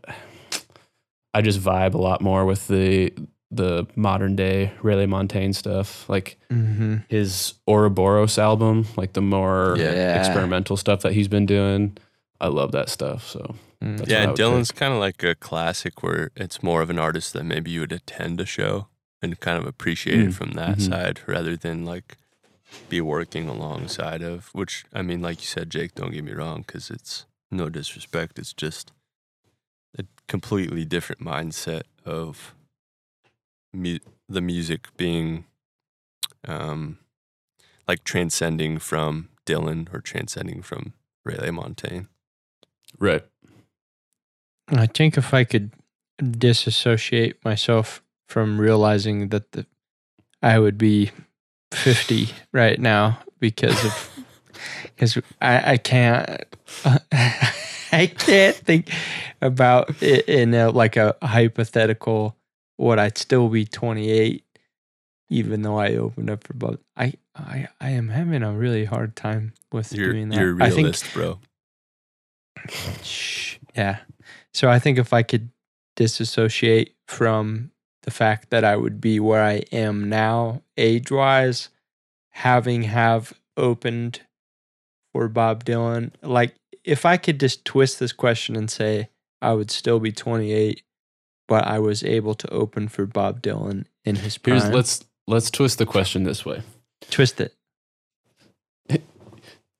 I 1.34 1.42
just 1.42 1.60
vibe 1.60 1.94
a 1.94 1.98
lot 1.98 2.20
more 2.20 2.44
with 2.44 2.66
the 2.68 3.12
the 3.54 3.86
modern 3.96 4.34
day 4.34 4.72
Ray 4.82 5.06
Montaigne 5.06 5.52
stuff, 5.52 6.08
like 6.08 6.38
Mhm. 6.50 7.04
his 7.08 7.54
Ouroboros 7.66 8.38
album, 8.38 8.86
like 8.96 9.12
the 9.12 9.20
more 9.20 9.76
Yeah. 9.78 10.18
experimental 10.18 10.76
stuff 10.76 11.02
that 11.02 11.12
he's 11.12 11.28
been 11.28 11.46
doing. 11.46 11.96
I 12.40 12.48
love 12.48 12.72
that 12.72 12.88
stuff. 12.88 13.26
So 13.28 13.54
Mm. 13.82 13.98
Yeah, 13.98 13.98
what 13.98 14.10
I 14.10 14.22
and 14.22 14.30
would 14.32 14.40
Dylan's 14.40 14.70
kind 14.72 14.94
of 14.94 15.00
like 15.00 15.22
a 15.24 15.34
classic 15.34 16.02
where 16.04 16.30
it's 16.36 16.62
more 16.62 16.82
of 16.82 16.88
an 16.90 16.98
artist 17.00 17.32
that 17.32 17.42
maybe 17.44 17.70
you 17.72 17.80
would 17.80 17.92
attend 17.92 18.40
a 18.40 18.46
show 18.46 18.86
and 19.20 19.38
kind 19.40 19.58
of 19.58 19.66
appreciate 19.66 20.18
Mm, 20.20 20.28
it 20.28 20.34
from 20.34 20.52
that 20.52 20.78
mhm. 20.78 20.88
side 20.88 21.20
rather 21.26 21.56
than 21.56 21.84
like 21.84 22.16
be 22.88 23.00
working 23.00 23.48
alongside 23.48 24.22
of, 24.22 24.48
which 24.54 24.84
I 24.94 25.02
mean, 25.02 25.20
like 25.20 25.40
you 25.40 25.46
said, 25.46 25.68
Jake, 25.68 25.94
don't 25.96 26.12
get 26.12 26.22
me 26.24 26.32
wrong, 26.32 26.62
because 26.66 26.90
it's 26.90 27.26
no 27.50 27.68
disrespect. 27.68 28.38
It's 28.38 28.52
just 28.54 28.92
a 29.98 30.04
completely 30.28 30.84
different 30.84 31.20
mindset 31.22 31.82
of 32.06 32.54
mu- 33.72 33.98
the 34.28 34.40
music 34.40 34.88
being 34.96 35.44
um, 36.46 36.98
like 37.88 38.04
transcending 38.04 38.78
from 38.78 39.28
Dylan 39.46 39.92
or 39.92 40.00
transcending 40.00 40.62
from 40.62 40.94
Ray 41.24 41.36
LaMontagne. 41.36 42.08
right, 42.98 43.24
I 44.68 44.86
think 44.86 45.16
if 45.16 45.34
I 45.34 45.44
could 45.44 45.72
disassociate 46.18 47.44
myself 47.44 48.02
from 48.28 48.60
realizing 48.60 49.28
that 49.28 49.52
the 49.52 49.66
I 50.42 50.58
would 50.58 50.78
be 50.78 51.10
50 51.72 52.28
right 52.52 52.78
now 52.78 53.18
because 53.38 53.84
of 53.84 54.24
because 54.82 55.18
I, 55.40 55.72
I 55.72 55.76
can't 55.76 56.44
I 57.92 58.06
can't 58.06 58.56
think 58.56 58.90
about 59.40 60.02
it 60.02 60.28
in 60.28 60.54
a, 60.54 60.70
like 60.70 60.96
a 60.96 61.16
hypothetical 61.22 62.36
would 62.82 62.98
I'd 62.98 63.18
still 63.18 63.48
be 63.48 63.64
28 63.64 64.44
even 65.30 65.62
though 65.62 65.78
I 65.78 65.94
opened 65.94 66.30
up 66.30 66.44
for 66.44 66.54
both 66.54 66.78
I 66.96 67.14
I 67.34 67.68
I 67.80 67.90
am 67.90 68.08
having 68.08 68.42
a 68.42 68.52
really 68.52 68.84
hard 68.84 69.16
time 69.16 69.54
with 69.72 69.92
You're, 69.92 70.12
doing 70.12 70.28
that 70.28 70.38
you're 70.38 70.60
a 70.60 70.64
I 70.64 70.70
think 70.70 70.94
bro. 71.12 71.38
Shh. 73.02 73.56
Yeah. 73.74 73.98
So 74.52 74.68
I 74.68 74.78
think 74.78 74.98
if 74.98 75.12
I 75.12 75.22
could 75.22 75.50
disassociate 75.96 76.94
from 77.08 77.70
the 78.02 78.10
fact 78.10 78.50
that 78.50 78.64
I 78.64 78.76
would 78.76 79.00
be 79.00 79.20
where 79.20 79.42
I 79.42 79.62
am 79.72 80.08
now, 80.08 80.62
age 80.76 81.10
wise, 81.10 81.68
having 82.30 82.82
have 82.82 83.32
opened 83.56 84.20
for 85.12 85.28
Bob 85.28 85.64
Dylan, 85.64 86.10
like 86.22 86.54
if 86.84 87.06
I 87.06 87.16
could 87.16 87.40
just 87.40 87.64
twist 87.64 87.98
this 87.98 88.12
question 88.12 88.56
and 88.56 88.70
say 88.70 89.08
I 89.40 89.52
would 89.52 89.70
still 89.70 90.00
be 90.00 90.12
28, 90.12 90.82
but 91.52 91.66
I 91.66 91.80
was 91.80 92.02
able 92.02 92.32
to 92.36 92.50
open 92.50 92.88
for 92.88 93.04
Bob 93.04 93.42
Dylan 93.42 93.84
in 94.06 94.16
his 94.16 94.38
prime. 94.38 94.58
here's 94.58 94.70
let's 94.70 95.04
let's 95.26 95.50
twist 95.50 95.76
the 95.76 95.84
question 95.84 96.22
this 96.22 96.46
way. 96.46 96.62
twist 97.10 97.42
it. 97.42 97.54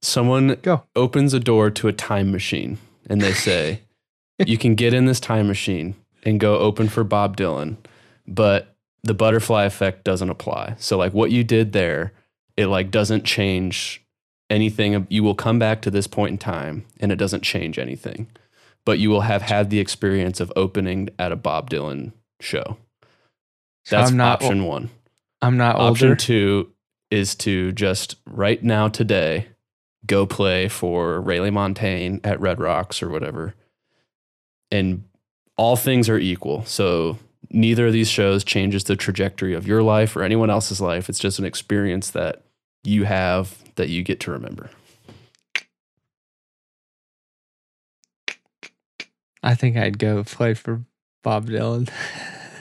Someone 0.02 0.58
Go. 0.60 0.82
opens 0.94 1.32
a 1.32 1.40
door 1.40 1.70
to 1.70 1.88
a 1.88 1.92
time 1.94 2.30
machine 2.30 2.76
and 3.08 3.22
they 3.22 3.32
say, 3.32 3.80
You 4.46 4.58
can 4.58 4.74
get 4.74 4.92
in 4.92 5.06
this 5.06 5.18
time 5.18 5.46
machine 5.48 5.94
and 6.24 6.38
go 6.38 6.58
open 6.58 6.90
for 6.90 7.04
Bob 7.04 7.38
Dylan, 7.38 7.78
but 8.28 8.76
the 9.02 9.14
butterfly 9.14 9.64
effect 9.64 10.04
doesn't 10.04 10.28
apply. 10.28 10.74
So, 10.78 10.98
like 10.98 11.14
what 11.14 11.30
you 11.30 11.42
did 11.42 11.72
there, 11.72 12.12
it 12.54 12.66
like 12.66 12.90
doesn't 12.90 13.24
change 13.24 14.04
anything. 14.50 15.06
You 15.08 15.22
will 15.22 15.34
come 15.34 15.58
back 15.58 15.80
to 15.82 15.90
this 15.90 16.06
point 16.06 16.32
in 16.32 16.38
time 16.38 16.84
and 17.00 17.10
it 17.10 17.16
doesn't 17.16 17.42
change 17.42 17.78
anything, 17.78 18.26
but 18.84 18.98
you 18.98 19.10
will 19.10 19.22
have 19.22 19.42
had 19.42 19.70
the 19.70 19.80
experience 19.80 20.40
of 20.40 20.52
opening 20.56 21.08
at 21.18 21.32
a 21.32 21.36
Bob 21.36 21.70
Dylan 21.70 22.12
show. 22.40 22.76
That's 23.90 24.10
I'm 24.10 24.16
not 24.16 24.42
option 24.42 24.64
one. 24.64 24.90
I'm 25.40 25.56
not 25.56 25.76
Option 25.76 26.08
older. 26.10 26.16
two 26.16 26.72
is 27.10 27.34
to 27.34 27.72
just 27.72 28.16
right 28.26 28.62
now, 28.62 28.88
today, 28.88 29.48
go 30.06 30.24
play 30.24 30.68
for 30.68 31.20
Ray 31.20 31.38
LaMontagne 31.38 32.20
at 32.24 32.40
Red 32.40 32.60
Rocks 32.60 33.02
or 33.02 33.08
whatever. 33.08 33.54
And 34.70 35.04
all 35.56 35.76
things 35.76 36.08
are 36.08 36.18
equal. 36.18 36.64
So 36.64 37.18
neither 37.50 37.88
of 37.88 37.92
these 37.92 38.08
shows 38.08 38.44
changes 38.44 38.84
the 38.84 38.96
trajectory 38.96 39.52
of 39.52 39.66
your 39.66 39.82
life 39.82 40.16
or 40.16 40.22
anyone 40.22 40.48
else's 40.48 40.80
life. 40.80 41.08
It's 41.08 41.18
just 41.18 41.38
an 41.38 41.44
experience 41.44 42.10
that 42.10 42.42
you 42.84 43.04
have 43.04 43.58
that 43.74 43.88
you 43.88 44.02
get 44.02 44.20
to 44.20 44.30
remember. 44.30 44.70
I 49.42 49.54
think 49.54 49.76
I'd 49.76 49.98
go 49.98 50.22
play 50.24 50.54
for 50.54 50.82
Bob 51.22 51.48
Dylan. 51.48 51.88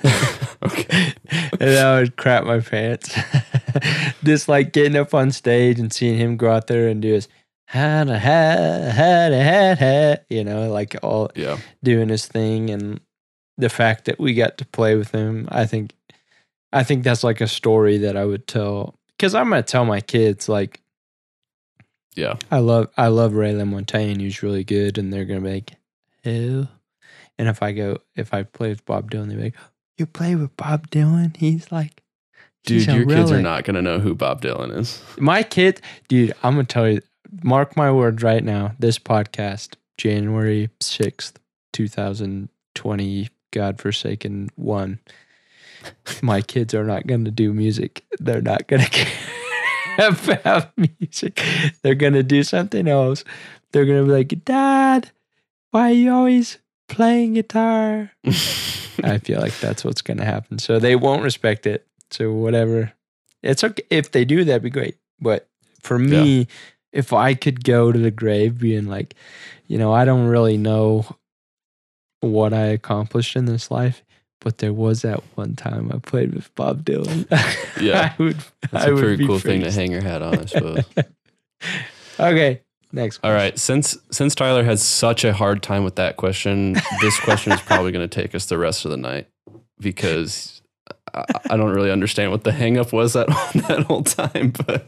okay. 0.64 1.14
and 1.60 1.70
I 1.78 2.00
would 2.00 2.16
crap 2.18 2.44
my 2.46 2.60
pants. 2.60 3.16
Just 4.24 4.48
like 4.48 4.74
getting 4.74 4.96
up 4.96 5.14
on 5.14 5.32
stage 5.32 5.80
and 5.80 5.92
seeing 5.94 6.18
him 6.18 6.38
go 6.38 6.52
out 6.52 6.68
there 6.68 6.88
and 6.88 7.02
do 7.02 7.14
his 7.14 7.28
had 7.66 8.10
a 8.10 8.20
hat, 8.20 8.92
had 8.94 9.32
a 9.32 9.42
hat, 9.44 9.78
hat, 9.78 10.26
you 10.30 10.44
know, 10.44 10.70
like 10.72 10.96
all 11.04 11.32
Yeah. 11.36 11.58
doing 11.84 12.10
his 12.10 12.26
thing. 12.26 12.70
And 12.70 13.00
the 13.58 13.70
fact 13.70 14.06
that 14.06 14.20
we 14.20 14.34
got 14.34 14.58
to 14.58 14.66
play 14.66 14.96
with 14.96 15.12
him, 15.12 15.48
I 15.50 15.66
think, 15.66 15.94
I 16.74 16.84
think 16.84 17.04
that's 17.04 17.24
like 17.24 17.40
a 17.42 17.48
story 17.48 17.98
that 18.00 18.18
I 18.18 18.26
would 18.26 18.46
tell 18.48 18.96
because 19.18 19.36
I'm 19.36 19.50
gonna 19.50 19.62
tell 19.64 19.86
my 19.86 20.02
kids 20.02 20.50
like, 20.50 20.82
Yeah. 22.16 22.36
I 22.50 22.60
love, 22.60 22.88
I 22.98 23.08
love 23.08 23.34
Ray 23.34 23.54
LaMontagne. 23.54 24.20
He's 24.20 24.44
really 24.44 24.64
good, 24.64 24.98
and 24.98 25.14
they're 25.14 25.26
gonna 25.26 25.42
be 25.42 25.54
like, 25.54 25.72
who? 26.24 26.68
And 27.38 27.48
if 27.48 27.64
I 27.64 27.72
go, 27.72 27.98
if 28.16 28.34
I 28.34 28.44
play 28.44 28.70
with 28.70 28.86
Bob 28.86 29.10
Dylan, 29.12 29.30
they're 29.30 29.40
like, 29.40 29.56
you 29.98 30.06
play 30.06 30.36
with 30.36 30.56
Bob 30.58 30.90
Dylan? 30.90 31.36
He's 31.38 31.72
like, 31.72 32.02
Dude, 32.64 32.86
your 32.86 33.06
kids 33.06 33.32
are 33.32 33.42
not 33.42 33.64
going 33.64 33.76
to 33.76 33.82
know 33.82 34.00
who 34.00 34.14
Bob 34.14 34.42
Dylan 34.42 34.78
is. 34.78 35.02
My 35.18 35.42
kid, 35.42 35.82
dude, 36.08 36.34
I'm 36.44 36.54
gonna 36.54 36.66
tell 36.66 36.88
you, 36.88 37.02
mark 37.44 37.76
my 37.76 37.92
words 37.92 38.22
right 38.22 38.44
now. 38.44 38.76
This 38.78 39.00
podcast, 39.00 39.76
January 39.98 40.70
sixth, 40.80 41.40
two 41.74 41.88
thousand 41.88 42.50
twenty, 42.76 43.30
godforsaken 43.52 44.50
one. 44.56 45.00
My 46.22 46.42
kids 46.42 46.76
are 46.76 46.84
not 46.84 47.08
gonna 47.08 47.32
do 47.32 47.52
music. 47.52 48.04
They're 48.20 48.42
not 48.44 48.68
gonna 48.68 48.86
care 48.90 49.08
about 50.10 50.72
music. 50.78 51.44
They're 51.82 51.96
gonna 51.96 52.24
do 52.24 52.44
something 52.44 52.88
else. 52.88 53.24
They're 53.72 53.86
gonna 53.86 54.04
be 54.04 54.12
like, 54.12 54.46
Dad, 54.46 55.10
why 55.72 55.90
are 55.90 55.94
you 55.94 56.14
always 56.14 56.60
playing 56.88 57.34
guitar? 57.34 58.12
I 59.04 59.18
feel 59.18 59.40
like 59.42 59.58
that's 59.60 59.84
what's 59.84 60.02
gonna 60.02 60.26
happen. 60.26 60.60
So 60.60 60.80
they 60.80 60.96
won't 60.96 61.24
respect 61.24 61.66
it. 61.66 61.88
So 62.12 62.32
whatever. 62.32 62.94
It's 63.42 63.64
okay 63.64 63.84
if 63.90 64.12
they 64.12 64.26
do. 64.26 64.44
That'd 64.44 64.62
be 64.62 64.70
great. 64.70 64.98
But 65.20 65.48
for 65.82 65.98
me, 65.98 66.48
if 66.92 67.14
I 67.14 67.34
could 67.34 67.64
go 67.64 67.92
to 67.92 67.98
the 67.98 68.12
grave 68.12 68.60
being 68.60 68.88
like, 68.88 69.16
you 69.68 69.78
know, 69.78 69.92
I 69.94 70.06
don't 70.06 70.28
really 70.28 70.58
know 70.58 71.06
what 72.20 72.54
I 72.54 72.66
accomplished 72.66 73.36
in 73.36 73.46
this 73.46 73.72
life, 73.72 74.04
but 74.42 74.60
there 74.60 74.74
was 74.74 75.02
that 75.02 75.24
one 75.36 75.56
time 75.56 75.92
I 75.94 75.98
played 76.00 76.34
with 76.36 76.54
Bob 76.56 76.84
Dylan. 76.84 77.26
Yeah. 77.82 78.14
I 78.20 78.24
would. 78.24 78.38
That's 78.72 78.86
I 78.86 78.90
a 78.90 78.94
would 78.94 79.00
pretty 79.02 79.16
be 79.18 79.26
cool 79.28 79.40
thing 79.40 79.62
to 79.62 79.72
hang 79.72 79.92
your 79.92 80.02
hat 80.02 80.22
on, 80.22 80.40
I 80.40 80.46
suppose. 80.46 80.84
Okay, 82.20 82.62
next. 82.94 83.20
All 83.24 83.32
right. 83.34 83.58
Since 83.58 83.98
since 84.12 84.36
Tyler 84.36 84.64
has 84.64 84.82
such 84.82 85.24
a 85.24 85.34
hard 85.34 85.62
time 85.64 85.84
with 85.84 85.96
that 85.96 86.18
question, 86.18 86.74
this 87.02 87.20
question 87.22 87.52
is 87.54 87.62
probably 87.62 87.92
going 87.92 88.08
to 88.08 88.22
take 88.22 88.34
us 88.36 88.46
the 88.46 88.58
rest 88.58 88.86
of 88.86 88.92
the 88.92 88.98
night 88.98 89.28
because 89.80 90.62
I, 91.14 91.24
I 91.50 91.58
don't 91.58 91.74
really 91.74 91.92
understand 91.92 92.32
what 92.32 92.44
the 92.44 92.52
hangup 92.52 92.92
was 92.94 93.14
that 93.14 93.28
that 93.68 93.84
whole 93.88 94.04
time. 94.04 94.54
But 94.66 94.88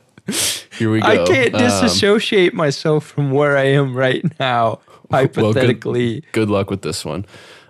here 0.77 0.91
we 0.91 1.01
go. 1.01 1.07
I 1.07 1.25
can't 1.25 1.53
Um, 1.53 1.61
disassociate 1.61 2.53
myself 2.53 3.05
from 3.05 3.31
where 3.31 3.57
I 3.57 3.65
am 3.65 3.95
right 3.95 4.23
now. 4.39 4.79
Well, 5.11 5.27
good- 5.27 5.35
Hypothetically, 5.35 6.23
good 6.31 6.49
luck 6.49 6.71
with 6.71 6.81
this 6.81 7.05
one. 7.05 7.25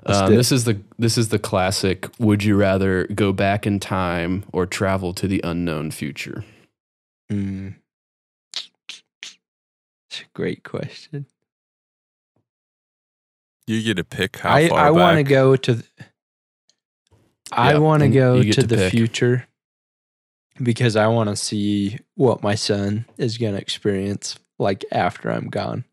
Um, 0.06 0.34
this 0.34 0.50
is 0.50 0.64
the 0.64 0.80
this 0.98 1.18
is 1.18 1.28
the 1.28 1.40
classic. 1.40 2.08
Would 2.20 2.42
you 2.44 2.56
rather 2.56 3.06
go 3.08 3.34
back 3.34 3.68
in 3.68 3.82
time 3.82 4.46
or 4.54 4.66
travel 4.66 5.14
to 5.16 5.28
the 5.28 5.42
unknown 5.44 5.92
future? 5.92 6.46
Mm. 7.30 7.76
Great 10.36 10.64
question. 10.64 11.26
You 13.68 13.82
get 13.84 13.98
to 13.98 14.04
pick 14.04 14.38
how 14.38 14.52
I, 14.54 14.68
far 14.70 14.80
I 14.80 14.92
want 14.92 15.18
to 15.18 15.24
go 15.24 15.56
to. 15.56 15.74
th- 15.76 15.86
I 17.52 17.74
Yeah, 17.74 17.78
want 17.80 18.02
to 18.04 18.10
go 18.10 18.42
to 18.42 18.52
to 18.54 18.64
the 18.68 18.76
pick. 18.78 18.92
future 18.92 19.48
because 20.62 20.96
I 20.96 21.08
want 21.08 21.30
to 21.30 21.36
see 21.36 22.00
what 22.16 22.44
my 22.44 22.56
son 22.56 23.06
is 23.18 23.38
going 23.38 23.54
to 23.54 23.62
experience 23.62 24.38
like 24.60 24.84
after 24.92 25.30
I'm 25.32 25.50
gone. 25.50 25.86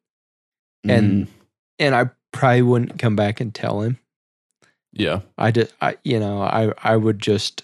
And- 0.84 1.26
Mm, 1.26 1.30
And 1.78 1.94
I 1.94 2.10
probably 2.32 2.62
wouldn't 2.62 2.98
come 2.98 3.16
back 3.16 3.40
and 3.40 3.54
tell 3.54 3.82
him. 3.82 3.98
yeah, 4.92 5.20
I 5.38 5.50
just, 5.50 5.72
I, 5.80 5.96
you 6.04 6.18
know, 6.18 6.42
I, 6.42 6.72
I 6.82 6.96
would 6.96 7.18
just 7.20 7.62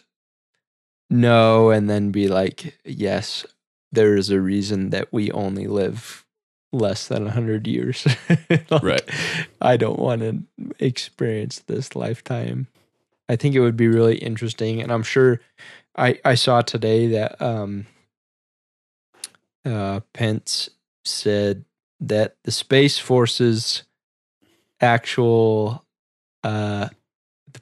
know 1.11 1.71
and 1.71 1.89
then 1.91 2.11
be 2.13 2.29
like, 2.29 2.79
yes, 2.85 3.45
there 3.93 4.17
is 4.17 4.31
a 4.31 4.41
reason 4.41 4.91
that 4.91 5.13
we 5.13 5.31
only 5.33 5.67
live 5.67 6.25
less 6.73 7.09
than 7.09 7.25
100 7.25 7.67
years. 7.67 8.07
Like, 8.71 8.83
Right. 8.83 9.11
I 9.61 9.77
don't 9.77 9.99
want 9.99 10.23
to 10.23 10.43
experience 10.79 11.61
this 11.61 11.95
lifetime. 11.95 12.67
I 13.29 13.37
think 13.37 13.55
it 13.55 13.61
would 13.61 13.77
be 13.77 13.89
really 13.89 14.17
interesting. 14.19 14.81
And 14.81 14.93
I'm 14.93 15.03
sure 15.03 15.41
I, 15.97 16.19
I 16.25 16.35
saw 16.35 16.63
today 16.63 17.09
that 17.09 17.41
um, 17.41 17.87
uh, 19.65 20.01
Pence 20.13 20.71
said 21.05 21.65
that 22.01 22.37
the 22.45 22.53
Space 22.53 22.99
Force's 22.99 23.83
actual 24.81 25.85
uh, 26.45 26.89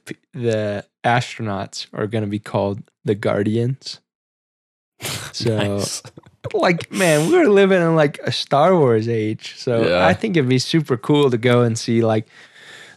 the, 0.05 0.15
the 0.33 0.85
astronauts 1.03 1.87
are 1.93 2.07
going 2.07 2.23
to 2.23 2.29
be 2.29 2.39
called 2.39 2.83
the 3.03 3.15
Guardians. 3.15 3.99
So, 5.33 5.57
Nice. 5.57 6.01
like, 6.53 6.91
man, 6.91 7.31
we're 7.31 7.49
living 7.49 7.81
in 7.81 7.95
like 7.95 8.19
a 8.19 8.31
Star 8.31 8.77
Wars 8.77 9.07
age. 9.07 9.55
So 9.57 9.87
Yeah. 9.87 10.05
I 10.05 10.13
think 10.13 10.37
it'd 10.37 10.49
be 10.49 10.59
super 10.59 10.97
cool 10.97 11.29
to 11.29 11.37
go 11.37 11.61
and 11.61 11.77
see 11.77 12.03
like 12.03 12.27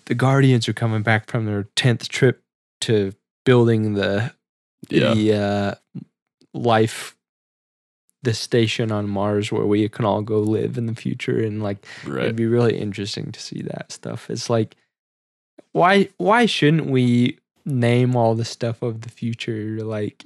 the 0.06 0.14
Guardians 0.14 0.68
are 0.68 0.72
coming 0.72 1.02
back 1.02 1.30
from 1.30 1.46
their 1.46 1.64
tenth 1.76 2.08
trip 2.08 2.42
to 2.82 3.12
building 3.44 3.94
the 3.94 4.32
yeah, 4.88 5.14
the 5.14 5.34
uh, 5.34 5.74
life 6.54 7.16
the 8.22 8.34
station 8.34 8.90
on 8.90 9.08
Mars 9.08 9.52
where 9.52 9.66
we 9.66 9.88
can 9.88 10.04
all 10.04 10.22
go 10.22 10.40
live 10.40 10.76
in 10.76 10.86
the 10.86 10.94
future 10.94 11.40
and 11.42 11.62
like 11.62 11.86
right. 12.04 12.24
it'd 12.24 12.36
be 12.36 12.46
really 12.46 12.76
interesting 12.76 13.30
to 13.32 13.40
see 13.40 13.62
that 13.62 13.92
stuff. 13.92 14.28
It's 14.28 14.50
like 14.50 14.76
why 15.72 16.08
why 16.16 16.46
shouldn't 16.46 16.86
we 16.86 17.38
name 17.64 18.16
all 18.16 18.34
the 18.34 18.44
stuff 18.44 18.82
of 18.82 19.02
the 19.02 19.10
future 19.10 19.78
like 19.82 20.24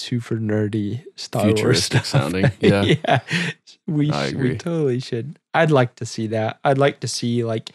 super 0.00 0.36
nerdy 0.36 1.04
Star 1.16 1.44
Wars 1.44 1.54
Futuristic 1.58 2.04
stuff? 2.04 2.22
sounding, 2.22 2.50
yeah. 2.60 2.82
yeah. 2.82 3.20
We 3.86 4.10
I 4.10 4.28
sh- 4.28 4.32
agree. 4.32 4.50
we 4.50 4.56
totally 4.58 5.00
should. 5.00 5.38
I'd 5.54 5.70
like 5.70 5.96
to 5.96 6.06
see 6.06 6.26
that. 6.28 6.58
I'd 6.64 6.78
like 6.78 7.00
to 7.00 7.08
see 7.08 7.44
like 7.44 7.70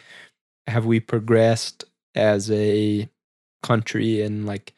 have 0.67 0.85
we 0.85 0.99
progressed 0.99 1.83
as 2.15 2.49
a 2.51 3.09
country 3.63 4.21
and 4.21 4.45
like 4.45 4.73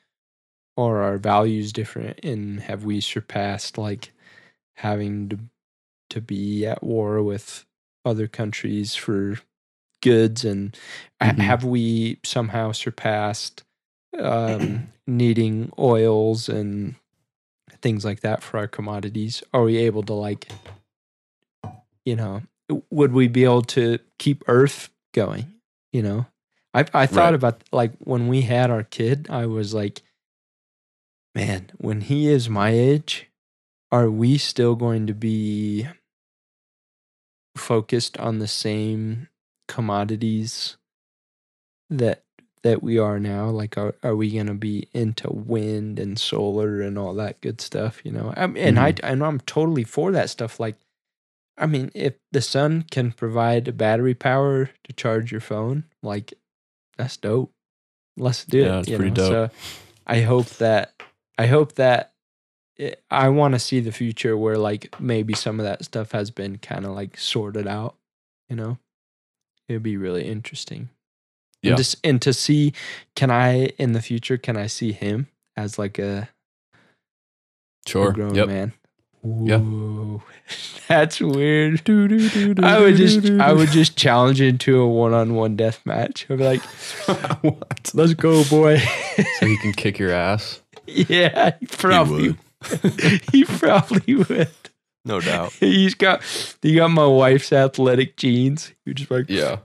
are 0.78 1.02
our 1.02 1.18
values 1.18 1.74
different 1.74 2.20
and 2.24 2.62
have 2.62 2.84
we 2.84 3.02
surpassed 3.02 3.78
like 3.78 4.12
having 4.78 5.30
to 5.30 5.40
to 6.10 6.22
be 6.22 6.66
at 6.66 6.84
war 6.84 7.22
with 7.24 7.66
other 8.06 8.28
countries 8.28 8.96
for 8.96 9.40
goods 10.04 10.46
and 10.46 10.78
Mhm. 11.22 11.38
have 11.40 11.64
we 11.64 12.20
somehow 12.24 12.72
surpassed 12.72 13.64
um, 14.20 14.88
needing 15.08 15.72
oils 15.80 16.48
and 16.48 16.96
things 17.88 18.04
like 18.04 18.20
that 18.20 18.44
for 18.44 18.58
our 18.58 18.68
commodities 18.68 19.42
are 19.54 19.64
we 19.64 19.78
able 19.78 20.04
to 20.04 20.12
like 20.12 20.50
you 22.04 22.18
know 22.18 22.42
would 22.92 23.14
we 23.14 23.30
be 23.30 23.46
able 23.46 23.62
to 23.62 23.98
keep 24.20 24.44
earth 24.48 24.90
going 25.14 25.46
you 25.94 26.02
know 26.04 26.26
i 26.74 26.82
i 26.94 27.06
thought 27.06 27.32
Right. 27.32 27.34
about 27.36 27.64
like 27.72 27.94
when 28.00 28.28
we 28.28 28.42
had 28.42 28.70
our 28.70 28.84
kid 28.84 29.28
i 29.30 29.46
was 29.46 29.74
like 29.74 30.02
man 31.34 31.72
when 31.78 32.02
he 32.02 32.28
is 32.28 32.50
my 32.50 32.72
age 32.72 33.30
are 33.90 34.10
we 34.12 34.38
still 34.38 34.76
going 34.76 35.08
to 35.08 35.14
be 35.14 35.88
focused 37.56 38.18
on 38.20 38.40
the 38.40 38.50
same 38.50 39.30
commodities 39.70 40.76
that 41.90 42.24
that 42.64 42.82
we 42.84 42.98
are 42.98 43.20
now 43.20 43.50
like 43.50 43.78
are, 43.78 43.96
are 44.04 44.16
we 44.16 44.32
going 44.32 44.48
to 44.48 44.54
be 44.54 44.88
into 44.94 45.30
wind 45.32 46.00
and 46.00 46.20
solar 46.20 46.82
and 46.82 46.98
all 46.98 47.14
that 47.14 47.40
good 47.42 47.62
stuff 47.62 48.02
you 48.04 48.12
know 48.12 48.34
I 48.36 48.48
mean, 48.48 48.64
and 48.64 48.80
i 48.80 48.92
mm-hmm. 48.92 49.06
and 49.06 49.24
i'm 49.24 49.40
totally 49.42 49.84
for 49.84 50.12
that 50.12 50.30
stuff 50.30 50.60
like 50.60 50.76
i 51.58 51.66
mean 51.66 51.92
if 51.94 52.16
the 52.32 52.42
sun 52.42 52.86
can 52.90 53.12
provide 53.12 53.78
battery 53.78 54.14
power 54.14 54.70
to 54.84 54.94
charge 54.94 55.32
your 55.32 55.42
phone 55.42 55.86
like 56.02 56.34
that's 56.98 57.18
dope 57.18 57.52
let's 58.18 58.46
do 58.46 58.60
Yeah, 58.60 58.78
it 58.78 58.80
it's 58.80 58.90
you 58.90 58.98
pretty 58.98 59.12
know? 59.12 59.30
dope. 59.30 59.52
so 59.52 59.58
i 60.06 60.22
hope 60.22 60.48
that 60.58 60.94
i 61.38 61.46
hope 61.48 61.74
that 61.76 62.14
it, 62.78 63.04
I 63.10 63.30
want 63.30 63.54
to 63.54 63.60
see 63.60 63.80
the 63.80 63.92
future 63.92 64.38
where 64.38 64.58
like 64.58 65.00
maybe 65.00 65.34
some 65.34 65.60
of 65.60 65.66
that 65.66 65.84
stuff 65.84 66.12
has 66.12 66.32
been 66.32 66.58
kind 66.58 66.86
of 66.86 66.92
like 66.92 67.18
sorted 67.18 67.68
out. 67.68 67.96
You 68.50 68.56
know, 68.56 68.78
it'd 69.68 69.84
be 69.84 69.98
really 69.98 70.28
interesting. 70.28 70.90
Yeah. 71.64 71.72
And, 71.72 71.78
just, 71.78 71.96
and 72.04 72.22
to 72.22 72.34
see, 72.34 72.74
can 73.16 73.32
I 73.32 73.66
in 73.80 73.94
the 73.94 74.02
future? 74.02 74.38
Can 74.38 74.58
I 74.58 74.68
see 74.68 74.92
him 74.92 75.28
as 75.56 75.80
like 75.80 75.98
a, 76.00 76.30
a 77.86 77.90
Sure. 77.90 78.12
grown 78.12 78.36
Yep. 78.36 78.48
man? 78.48 78.74
Yeah. 79.24 79.60
That's 80.88 81.20
weird. 81.20 81.82
I 81.90 82.80
would 82.80 82.96
just 82.96 83.30
I 83.30 83.52
would 83.52 83.70
just 83.70 83.98
challenge 83.98 84.40
him 84.40 84.58
to 84.60 84.80
a 84.80 84.88
one 84.88 85.14
on 85.14 85.34
one 85.36 85.56
death 85.58 85.86
match. 85.86 86.26
I'd 86.30 86.38
be 86.38 86.44
like, 86.46 86.62
what? 87.42 87.92
let's 87.94 88.14
go, 88.14 88.44
boy. 88.46 88.78
So 89.40 89.46
he 89.46 89.58
can 89.58 89.74
kick 89.74 90.00
your 90.00 90.12
ass. 90.12 90.62
yeah, 90.88 91.52
he 91.60 91.66
He 91.66 91.66
probably 91.66 92.30
would, 92.30 93.22
he 93.34 93.44
probably 93.44 94.16
would. 94.16 94.50
no 95.04 95.20
doubt. 95.20 95.52
He's 95.54 95.96
got 95.96 96.22
he 96.62 96.76
got 96.76 96.92
my 96.92 97.06
wife's 97.08 97.52
athletic 97.52 98.16
jeans. 98.16 98.72
You're 98.86 98.94
just 98.94 99.12
like, 99.12 99.26
Yeah. 99.30 99.58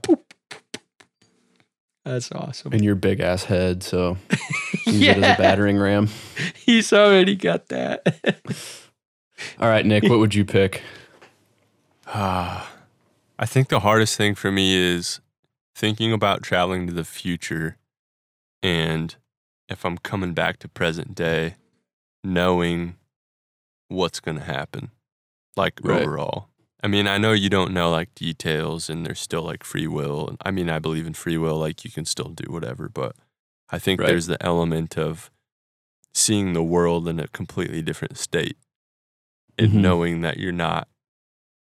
That's 2.05 2.31
awesome. 2.31 2.73
And 2.73 2.83
your 2.83 2.95
big 2.95 3.19
ass 3.19 3.45
head, 3.45 3.83
so 3.83 4.17
use 4.87 5.07
it 5.07 5.17
as 5.17 5.33
a 5.33 5.37
battering 5.37 5.77
ram. 5.77 6.09
he's 6.55 6.91
already 6.93 7.35
got 7.35 7.67
that. 7.69 8.05
All 9.59 9.67
right, 9.69 9.85
Nick, 9.85 10.03
what 10.03 10.19
would 10.19 10.35
you 10.35 10.45
pick? 10.45 10.81
Ah, 12.07 12.71
I 13.39 13.45
think 13.45 13.69
the 13.69 13.79
hardest 13.81 14.15
thing 14.15 14.35
for 14.35 14.51
me 14.51 14.75
is 14.75 15.19
thinking 15.75 16.13
about 16.13 16.43
traveling 16.43 16.87
to 16.87 16.93
the 16.93 17.03
future 17.03 17.77
and 18.61 19.15
if 19.67 19.85
I'm 19.85 19.97
coming 19.97 20.33
back 20.33 20.59
to 20.59 20.67
present 20.67 21.15
day, 21.15 21.55
knowing 22.23 22.95
what's 23.87 24.19
going 24.19 24.37
to 24.37 24.43
happen, 24.43 24.91
like 25.57 25.79
Right. 25.83 26.01
overall. 26.03 26.47
I 26.83 26.87
mean, 26.87 27.07
I 27.07 27.17
know 27.17 27.31
you 27.31 27.49
don't 27.49 27.73
know 27.73 27.89
like 27.89 28.13
details 28.13 28.89
and 28.89 29.05
there's 29.05 29.19
still 29.21 29.43
like 29.43 29.63
free 29.63 29.87
will. 29.87 30.35
I 30.45 30.51
mean, 30.51 30.69
I 30.69 30.79
believe 30.79 31.07
in 31.07 31.13
free 31.13 31.37
will, 31.37 31.57
like 31.57 31.85
you 31.85 31.91
can 31.91 32.05
still 32.05 32.29
do 32.29 32.51
whatever, 32.51 32.89
but 32.89 33.15
I 33.69 33.79
think 33.79 34.01
Right. 34.01 34.07
there's 34.07 34.27
the 34.27 34.41
element 34.43 34.97
of 34.97 35.31
seeing 36.13 36.53
the 36.53 36.63
world 36.63 37.07
in 37.07 37.19
a 37.19 37.27
completely 37.29 37.81
different 37.81 38.17
state 38.17 38.57
and 39.57 39.73
Mhm. 39.73 39.81
knowing 39.81 40.21
that 40.21 40.37
you're 40.37 40.51
not 40.51 40.87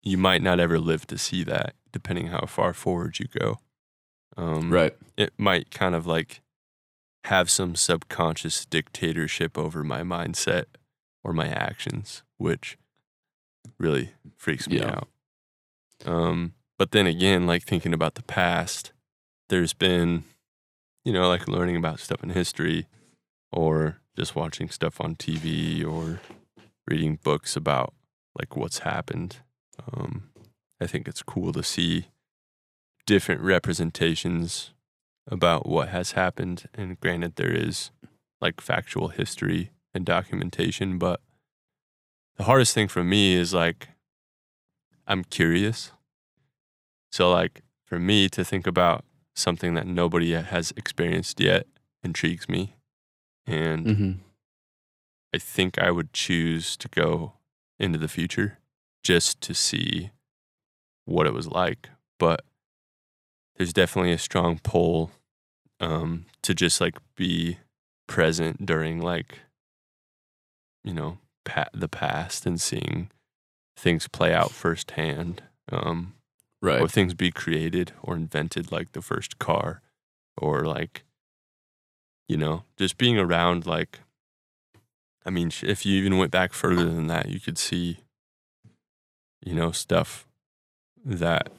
you 0.03 0.17
might 0.17 0.41
not 0.41 0.59
ever 0.59 0.79
live 0.79 1.05
to 1.07 1.17
see 1.17 1.43
that 1.43 1.75
depending 1.91 2.27
how 2.27 2.45
far 2.47 2.73
forward 2.73 3.19
you 3.19 3.27
go 3.27 3.59
um, 4.37 4.69
Right. 4.71 4.97
it 5.17 5.33
might 5.37 5.69
kind 5.71 5.93
of 5.93 6.07
like 6.07 6.41
have 7.25 7.51
some 7.51 7.75
subconscious 7.75 8.65
dictatorship 8.65 9.57
over 9.57 9.83
my 9.83 10.01
mindset 10.01 10.65
or 11.23 11.33
my 11.33 11.47
actions 11.49 12.23
which 12.37 12.77
really 13.81 14.11
freaks 14.37 14.67
me 14.69 14.77
Yeah. 14.77 14.95
out 15.01 15.07
um, 16.05 16.53
but 16.77 16.91
then 16.91 17.07
again 17.07 17.45
like 17.47 17.63
thinking 17.63 17.93
about 17.93 18.15
the 18.15 18.23
past 18.23 18.91
there's 19.49 19.73
been 19.73 20.23
you 21.03 21.11
know 21.13 21.27
like 21.27 21.47
learning 21.47 21.75
about 21.75 21.99
stuff 21.99 22.23
in 22.23 22.29
history 22.29 22.87
or 23.51 23.97
just 24.17 24.35
watching 24.35 24.69
stuff 24.69 24.99
on 25.01 25.15
tv 25.15 25.85
or 25.85 26.19
reading 26.87 27.17
books 27.23 27.55
about 27.55 27.93
like 28.37 28.55
what's 28.55 28.79
happened. 28.79 29.37
Um, 29.93 30.29
I 30.81 30.87
think 30.87 31.07
it's 31.07 31.21
cool 31.23 31.51
to 31.53 31.63
see 31.63 32.07
different 33.05 33.41
representations 33.41 34.71
about 35.27 35.67
what 35.67 35.89
has 35.89 36.11
happened. 36.13 36.67
And 36.73 36.99
granted, 36.99 37.35
there 37.35 37.51
is 37.51 37.91
like 38.39 38.61
factual 38.61 39.09
history 39.09 39.71
and 39.93 40.05
documentation, 40.05 40.97
but 40.97 41.19
the 42.37 42.43
hardest 42.43 42.73
thing 42.73 42.87
for 42.87 43.03
me 43.03 43.33
is 43.33 43.53
like 43.53 43.89
I'm 45.07 45.23
curious. 45.23 45.91
So, 47.11 47.29
like, 47.29 47.61
for 47.85 47.99
me 47.99 48.29
to 48.29 48.45
think 48.45 48.65
about 48.65 49.03
something 49.35 49.73
that 49.73 49.85
nobody 49.87 50.31
has 50.31 50.71
experienced 50.77 51.39
yet 51.39 51.67
intrigues 52.03 52.47
me. 52.47 52.75
And 53.45 53.85
Mm-hmm. 53.85 54.11
I 55.33 55.37
think 55.37 55.79
I 55.79 55.91
would 55.91 56.13
choose 56.13 56.75
to 56.77 56.87
go 56.89 57.33
into 57.79 57.97
the 57.97 58.07
future 58.07 58.59
just 59.03 59.39
to 59.41 59.53
see 59.53 60.11
what 61.05 61.25
it 61.25 61.33
was 61.33 61.47
like. 61.47 61.89
But 62.19 62.43
there's 63.55 63.73
definitely 63.73 64.11
a 64.11 64.17
strong 64.17 64.59
pull 64.61 65.11
um, 65.79 66.25
to 66.43 66.53
just 66.53 66.79
like 66.81 66.97
be 67.15 67.57
present 68.07 68.65
during 68.65 69.01
like, 69.01 69.39
you 70.83 70.93
know, 70.93 71.17
pa- 71.43 71.69
the 71.73 71.87
past 71.87 72.45
and 72.45 72.59
seeing 72.61 73.09
things 73.77 74.07
play 74.07 74.33
out 74.33 74.51
firsthand. 74.51 75.43
Um, 75.71 76.15
Right. 76.63 76.79
or 76.79 76.87
things 76.87 77.15
be 77.15 77.31
created 77.31 77.93
or 78.03 78.15
invented 78.15 78.71
like 78.71 78.91
the 78.91 79.01
first 79.01 79.39
car 79.39 79.81
or 80.37 80.63
like 80.63 81.03
you 82.27 82.37
know 82.37 82.65
just 82.77 82.99
being 82.99 83.17
around 83.17 83.65
like 83.65 84.01
i 85.25 85.31
mean 85.31 85.49
if 85.63 85.87
you 85.87 85.97
even 85.97 86.19
went 86.19 86.29
back 86.29 86.53
further 86.53 86.85
than 86.85 87.07
that 87.07 87.29
you 87.29 87.39
could 87.39 87.57
see 87.57 87.97
you 89.43 89.55
know 89.55 89.71
stuff 89.71 90.27
that 91.03 91.49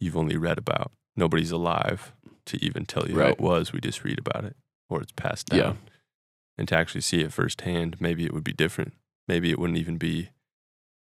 you've 0.00 0.16
only 0.16 0.38
read 0.38 0.56
about 0.56 0.92
nobody's 1.14 1.50
alive 1.50 2.12
to 2.46 2.56
even 2.64 2.86
tell 2.86 3.06
you 3.06 3.18
how 3.20 3.26
it 3.28 3.40
was 3.40 3.74
we 3.74 3.80
just 3.80 4.02
read 4.02 4.18
about 4.18 4.46
it 4.46 4.56
or 4.88 5.02
it's 5.02 5.12
passed 5.12 5.48
down 5.48 5.58
Yeah. 5.58 5.74
and 6.56 6.68
to 6.68 6.74
actually 6.76 7.02
see 7.02 7.20
it 7.20 7.34
firsthand 7.34 8.00
maybe 8.00 8.24
it 8.24 8.32
would 8.32 8.44
be 8.44 8.54
different 8.54 8.94
maybe 9.28 9.50
it 9.50 9.58
wouldn't 9.58 9.78
even 9.78 9.98
be 9.98 10.30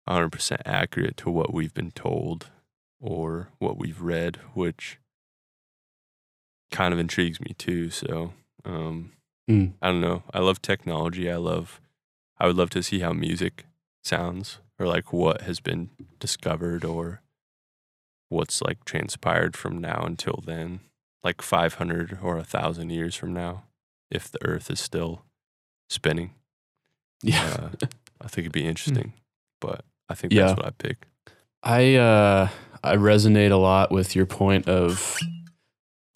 100% 0.09 0.61
accurate 0.67 1.17
to 1.19 1.31
what 1.31 1.55
we've 1.55 1.73
been 1.75 1.93
told 1.93 2.49
or 3.01 3.49
what 3.59 3.79
we've 3.79 4.01
read, 4.03 4.37
which 4.55 4.99
kind 6.71 6.93
of 6.93 7.01
intrigues 7.01 7.41
me 7.41 7.55
too. 7.57 7.91
So, 7.91 8.33
um, 8.65 9.13
Mm. 9.49 9.73
I 9.83 9.89
don't 9.89 10.01
know. 10.01 10.23
I 10.33 10.39
love 10.39 10.63
technology. 10.63 11.29
I 11.29 11.35
love, 11.37 11.81
I 12.39 12.47
would 12.47 12.55
love 12.55 12.71
to 12.71 12.85
see 12.85 13.01
how 13.01 13.13
music 13.13 13.65
sounds 14.05 14.59
or 14.79 14.87
like 14.87 15.13
what 15.13 15.41
has 15.41 15.59
been 15.59 15.91
discovered 16.21 16.85
or 16.85 17.21
what's 18.29 18.63
like 18.63 18.85
transpired 18.85 19.57
from 19.57 19.79
now 19.79 20.05
until 20.07 20.41
then, 20.47 20.81
like 21.25 21.43
500 21.43 22.19
or 22.23 22.39
a 22.39 22.45
thousand 22.45 22.91
years 22.91 23.17
from 23.17 23.33
now, 23.33 23.65
if 24.09 24.31
the 24.31 24.39
earth 24.47 24.71
is 24.71 24.79
still 24.79 25.23
spinning. 25.89 26.33
Yeah. 27.23 27.71
Uh, 27.83 27.87
I 28.21 28.29
think 28.29 28.45
it'd 28.45 28.53
be 28.53 28.67
interesting, 28.67 29.13
but 29.61 29.85
I 30.09 30.15
think 30.15 30.33
Yeah. 30.33 30.47
that's 30.47 30.57
what 30.57 30.67
I 30.67 30.71
pick. 30.71 31.07
I 31.63 31.95
uh 31.97 32.49
I 32.83 32.97
resonate 32.97 33.51
a 33.51 33.57
lot 33.57 33.91
with 33.91 34.17
your 34.17 34.27
point 34.27 34.69
of 34.69 35.17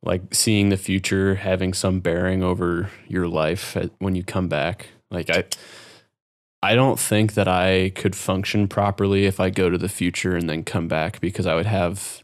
like 0.02 0.34
seeing 0.34 0.68
the 0.68 0.76
future 0.76 1.34
having 1.36 1.72
some 1.72 2.00
bearing 2.00 2.42
over 2.42 2.90
your 3.08 3.26
life 3.28 3.76
at, 3.76 3.90
when 3.98 4.14
you 4.14 4.22
come 4.22 4.48
back. 4.48 4.88
Like 5.10 5.30
I 5.30 5.44
I 6.62 6.74
don't 6.74 6.98
think 6.98 7.34
that 7.34 7.46
I 7.48 7.90
could 7.94 8.16
function 8.16 8.68
properly 8.68 9.26
if 9.26 9.38
I 9.38 9.50
go 9.50 9.68
to 9.68 9.76
the 9.78 9.88
future 9.88 10.34
and 10.34 10.48
then 10.48 10.64
come 10.64 10.88
back 10.88 11.20
because 11.20 11.46
I 11.46 11.54
would 11.54 11.66
have 11.66 12.22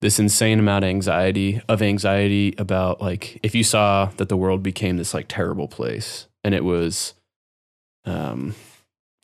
this 0.00 0.18
insane 0.18 0.58
amount 0.58 0.84
of 0.84 0.88
anxiety 0.88 1.60
of 1.68 1.82
anxiety 1.82 2.54
about 2.58 3.00
like 3.00 3.38
if 3.42 3.54
you 3.54 3.62
saw 3.62 4.06
that 4.16 4.28
the 4.28 4.36
world 4.36 4.62
became 4.62 4.96
this 4.96 5.14
like 5.14 5.26
terrible 5.28 5.68
place 5.68 6.26
and 6.42 6.54
it 6.54 6.64
was 6.64 7.14
um 8.04 8.54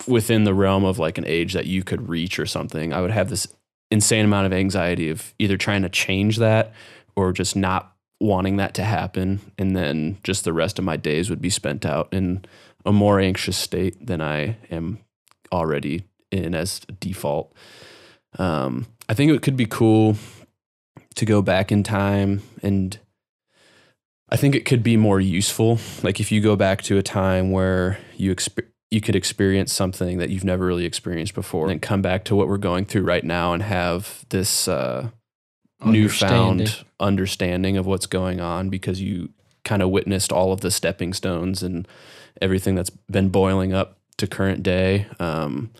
within 0.06 0.44
the 0.44 0.54
realm 0.54 0.84
of 0.84 0.98
like 0.98 1.18
an 1.18 1.26
age 1.26 1.52
that 1.54 1.66
you 1.66 1.82
could 1.82 2.08
reach 2.08 2.38
or 2.38 2.46
something, 2.46 2.92
I 2.92 3.00
would 3.00 3.10
have 3.10 3.30
this 3.30 3.48
insane 3.90 4.24
amount 4.24 4.46
of 4.46 4.52
anxiety 4.52 5.10
of 5.10 5.34
either 5.38 5.56
trying 5.56 5.82
to 5.82 5.88
change 5.88 6.38
that 6.38 6.72
or 7.14 7.32
just 7.32 7.56
not 7.56 7.92
wanting 8.20 8.56
that 8.56 8.74
to 8.74 8.84
happen. 8.84 9.40
And 9.58 9.76
then 9.76 10.18
just 10.22 10.44
the 10.44 10.52
rest 10.52 10.78
of 10.78 10.84
my 10.84 10.96
days 10.96 11.30
would 11.30 11.40
be 11.40 11.50
spent 11.50 11.84
out 11.86 12.08
in 12.12 12.44
a 12.84 12.92
more 12.92 13.20
anxious 13.20 13.56
state 13.56 14.06
than 14.06 14.20
I 14.20 14.56
am 14.70 14.98
already 15.52 16.04
in 16.30 16.54
as 16.54 16.80
default. 17.00 17.52
Um, 18.38 18.86
I 19.08 19.14
think 19.14 19.32
it 19.32 19.42
could 19.42 19.56
be 19.56 19.66
cool 19.66 20.16
to 21.14 21.24
go 21.24 21.40
back 21.42 21.72
in 21.72 21.82
time 21.82 22.42
and 22.62 22.98
I 24.28 24.36
think 24.36 24.54
it 24.54 24.64
could 24.64 24.82
be 24.82 24.96
more 24.96 25.20
useful. 25.20 25.78
Like 26.02 26.20
if 26.20 26.32
you 26.32 26.40
go 26.40 26.56
back 26.56 26.82
to 26.82 26.98
a 26.98 27.02
time 27.02 27.52
where 27.52 27.98
you 28.16 28.34
exp- 28.34 28.66
you 28.90 29.00
could 29.00 29.16
experience 29.16 29.72
something 29.72 30.18
that 30.18 30.30
you've 30.30 30.44
never 30.44 30.64
really 30.66 30.84
experienced 30.84 31.34
before, 31.34 31.70
and 31.70 31.82
come 31.82 32.02
back 32.02 32.24
to 32.24 32.36
what 32.36 32.48
we're 32.48 32.56
going 32.56 32.84
through 32.84 33.02
right 33.02 33.24
now 33.24 33.52
and 33.52 33.62
have 33.62 34.24
this 34.28 34.68
uh, 34.68 35.08
newfound 35.84 36.60
Understanding. 36.60 36.86
understanding 37.00 37.76
of 37.76 37.86
what's 37.86 38.06
going 38.06 38.40
on 38.40 38.70
because 38.70 39.00
you 39.00 39.30
kind 39.64 39.82
of 39.82 39.90
witnessed 39.90 40.32
all 40.32 40.52
of 40.52 40.60
the 40.60 40.70
stepping 40.70 41.12
stones 41.12 41.62
and 41.62 41.88
everything 42.40 42.74
that's 42.74 42.90
been 42.90 43.28
boiling 43.28 43.72
up 43.72 43.98
to 44.18 44.26
current 44.26 44.62
day, 44.62 45.06
um, 45.18 45.70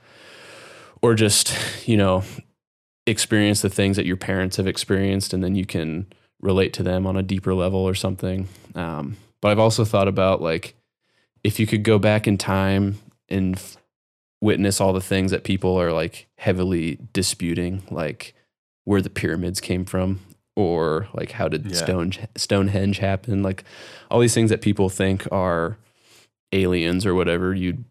or 1.00 1.14
just 1.14 1.54
you 1.86 1.96
know 1.96 2.22
experience 3.06 3.62
the 3.62 3.70
things 3.70 3.96
that 3.96 4.06
your 4.06 4.16
parents 4.16 4.56
have 4.56 4.66
experienced, 4.66 5.32
and 5.32 5.42
then 5.44 5.54
you 5.54 5.64
can 5.64 6.06
relate 6.40 6.72
to 6.74 6.82
them 6.82 7.06
on 7.06 7.16
a 7.16 7.22
deeper 7.22 7.54
level 7.54 7.80
or 7.80 7.94
something. 7.94 8.48
Um, 8.74 9.16
but 9.40 9.50
I've 9.50 9.58
also 9.58 9.84
thought 9.84 10.08
about 10.08 10.42
like 10.42 10.75
if 11.46 11.60
you 11.60 11.66
could 11.66 11.82
go 11.84 11.98
back 11.98 12.26
in 12.26 12.36
time 12.36 12.98
and 13.28 13.54
f- 13.56 13.76
witness 14.40 14.80
all 14.80 14.92
the 14.92 15.00
things 15.00 15.30
that 15.30 15.44
people 15.44 15.76
are 15.80 15.92
like 15.92 16.26
heavily 16.38 16.98
disputing, 17.12 17.82
like 17.90 18.34
where 18.84 19.00
the 19.00 19.10
pyramids 19.10 19.60
came 19.60 19.84
from 19.84 20.20
or 20.56 21.06
like 21.14 21.30
how 21.32 21.46
did 21.48 21.66
Yeah. 21.66 21.76
Stone 21.84 22.12
Stonehenge 22.36 22.98
happen, 22.98 23.42
like 23.42 23.62
all 24.10 24.20
these 24.20 24.34
things 24.34 24.50
that 24.50 24.60
people 24.60 24.88
think 24.88 25.26
are 25.30 25.76
aliens 26.52 27.06
or 27.06 27.14
whatever. 27.14 27.54
You'd 27.54 27.84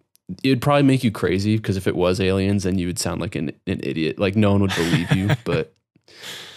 it'd 0.43 0.61
probably 0.61 0.83
make 0.83 1.03
you 1.03 1.11
crazy 1.11 1.55
because 1.57 1.77
if 1.77 1.87
it 1.87 1.95
was 1.95 2.19
aliens, 2.19 2.63
then 2.63 2.77
you 2.79 2.87
would 2.87 2.99
sound 2.99 3.21
like 3.21 3.35
an, 3.35 3.49
an 3.67 3.79
idiot. 3.83 4.17
Like 4.19 4.35
no 4.35 4.51
one 4.51 4.61
would 4.61 4.75
believe 4.75 5.11
you, 5.13 5.29
but 5.45 5.73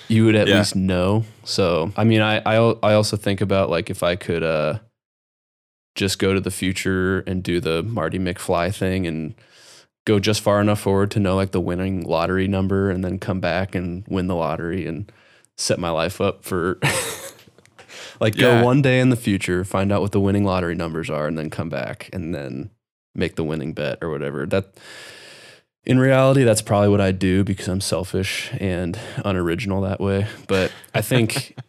you 0.09 0.24
would 0.24 0.34
at 0.36 0.49
Yeah. 0.49 0.59
least 0.59 0.74
know. 0.74 1.24
So 1.44 1.92
I 1.96 2.05
mean, 2.05 2.22
I 2.22 2.38
I 2.46 2.57
I 2.82 2.94
also 2.94 3.16
think 3.16 3.40
about 3.40 3.70
like 3.70 3.90
if 3.90 4.03
I 4.03 4.16
could 4.16 4.42
uh 4.42 4.78
just 5.99 6.18
go 6.20 6.32
to 6.32 6.40
the 6.40 6.51
future 6.51 7.20
and 7.26 7.42
do 7.42 7.59
the 7.61 7.82
Marty 7.82 8.18
McFly 8.20 8.72
thing 8.74 9.05
and 9.07 9.34
go 10.07 10.18
just 10.20 10.40
far 10.40 10.61
enough 10.61 10.78
forward 10.80 11.11
to 11.11 11.18
know 11.20 11.34
like 11.34 11.51
the 11.51 11.61
winning 11.61 12.03
lottery 12.05 12.46
number 12.46 12.88
and 12.88 13.05
then 13.05 13.18
come 13.18 13.40
back 13.40 13.74
and 13.74 14.05
win 14.09 14.28
the 14.28 14.34
lottery 14.36 14.86
and 14.86 15.11
set 15.57 15.78
my 15.78 15.90
life 15.90 16.20
up 16.20 16.44
for 16.44 16.78
like 18.20 18.36
Yeah. 18.36 18.61
go 18.61 18.64
one 18.64 18.80
day 18.80 19.01
in 19.01 19.11
the 19.11 19.16
future, 19.16 19.64
find 19.64 19.90
out 19.92 20.01
what 20.01 20.12
the 20.12 20.20
winning 20.20 20.44
lottery 20.44 20.76
numbers 20.76 21.11
are 21.11 21.26
and 21.26 21.36
then 21.36 21.51
come 21.51 21.68
back 21.68 22.09
and 22.12 22.32
then 22.34 22.70
make 23.14 23.34
the 23.34 23.44
winning 23.44 23.72
bet 23.72 23.99
or 24.01 24.09
whatever. 24.09 24.46
That 24.46 24.66
in 25.84 25.99
reality 25.99 26.44
that's 26.44 26.62
probably 26.62 26.88
what 26.90 27.01
I 27.01 27.11
do 27.12 27.42
because 27.42 27.66
I'm 27.66 27.80
selfish 27.80 28.51
and 28.61 28.96
unoriginal 29.24 29.80
that 29.82 30.01
way. 30.01 30.26
But 30.46 30.70
I 30.94 31.03
think 31.03 31.57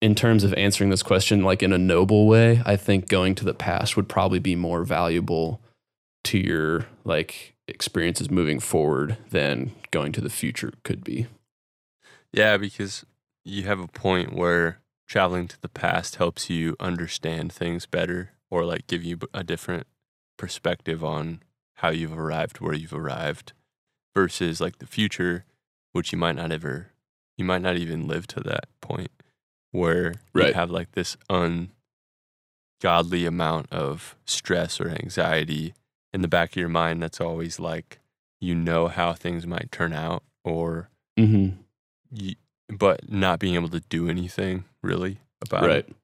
in 0.00 0.14
terms 0.14 0.44
of 0.44 0.52
answering 0.54 0.90
this 0.90 1.02
question 1.02 1.42
like 1.42 1.62
in 1.62 1.72
a 1.72 1.78
noble 1.78 2.26
way, 2.26 2.62
I 2.66 2.76
think 2.76 3.08
going 3.08 3.34
to 3.36 3.44
the 3.44 3.54
past 3.54 3.96
would 3.96 4.08
probably 4.08 4.38
be 4.38 4.54
more 4.54 4.84
valuable 4.84 5.60
to 6.24 6.38
your 6.38 6.86
like 7.04 7.54
experiences 7.68 8.30
moving 8.30 8.60
forward 8.60 9.16
than 9.30 9.72
going 9.90 10.12
to 10.12 10.20
the 10.20 10.30
future 10.30 10.72
could 10.84 11.02
be. 11.02 11.26
Yeah, 12.32 12.56
because 12.56 13.04
you 13.44 13.62
have 13.62 13.80
a 13.80 13.88
point 13.88 14.34
where 14.34 14.80
traveling 15.08 15.48
to 15.48 15.60
the 15.60 15.68
past 15.68 16.16
helps 16.16 16.50
you 16.50 16.76
understand 16.80 17.52
things 17.52 17.86
better 17.86 18.32
or 18.50 18.64
like 18.64 18.86
give 18.86 19.04
you 19.04 19.18
a 19.32 19.44
different 19.44 19.86
perspective 20.36 21.02
on 21.04 21.40
how 21.76 21.88
you've 21.90 22.16
arrived 22.16 22.60
where 22.60 22.74
you've 22.74 22.92
arrived 22.92 23.52
versus 24.14 24.60
like 24.60 24.78
the 24.78 24.86
future 24.86 25.44
which 25.92 26.12
you 26.12 26.18
might 26.18 26.36
not 26.36 26.52
ever 26.52 26.92
you 27.36 27.44
might 27.44 27.62
not 27.62 27.76
even 27.76 28.06
live 28.06 28.26
to 28.26 28.40
that 28.40 28.66
point 28.80 29.10
where 29.76 30.14
you 30.48 30.54
have 30.54 30.70
like 30.70 30.92
this 30.92 31.16
ungodly 32.82 33.26
amount 33.26 33.72
of 33.72 34.16
stress 34.24 34.80
or 34.80 34.88
anxiety 34.88 35.74
in 36.12 36.22
the 36.22 36.28
back 36.28 36.50
of 36.52 36.56
your 36.56 36.68
mind 36.68 37.02
that's 37.02 37.20
always 37.20 37.58
like 37.60 37.98
you 38.40 38.54
know 38.54 38.88
how 38.88 39.12
things 39.12 39.46
might 39.46 39.70
turn 39.72 39.92
out 39.92 40.22
or 40.44 40.88
Mm-hmm. 41.18 41.56
you, 42.12 42.34
but 42.68 43.10
not 43.10 43.38
being 43.38 43.54
able 43.54 43.70
to 43.70 43.80
do 43.80 44.08
anything 44.10 44.64
really 44.82 45.18
about 45.40 45.62
Right. 45.64 45.88
it 45.88 45.94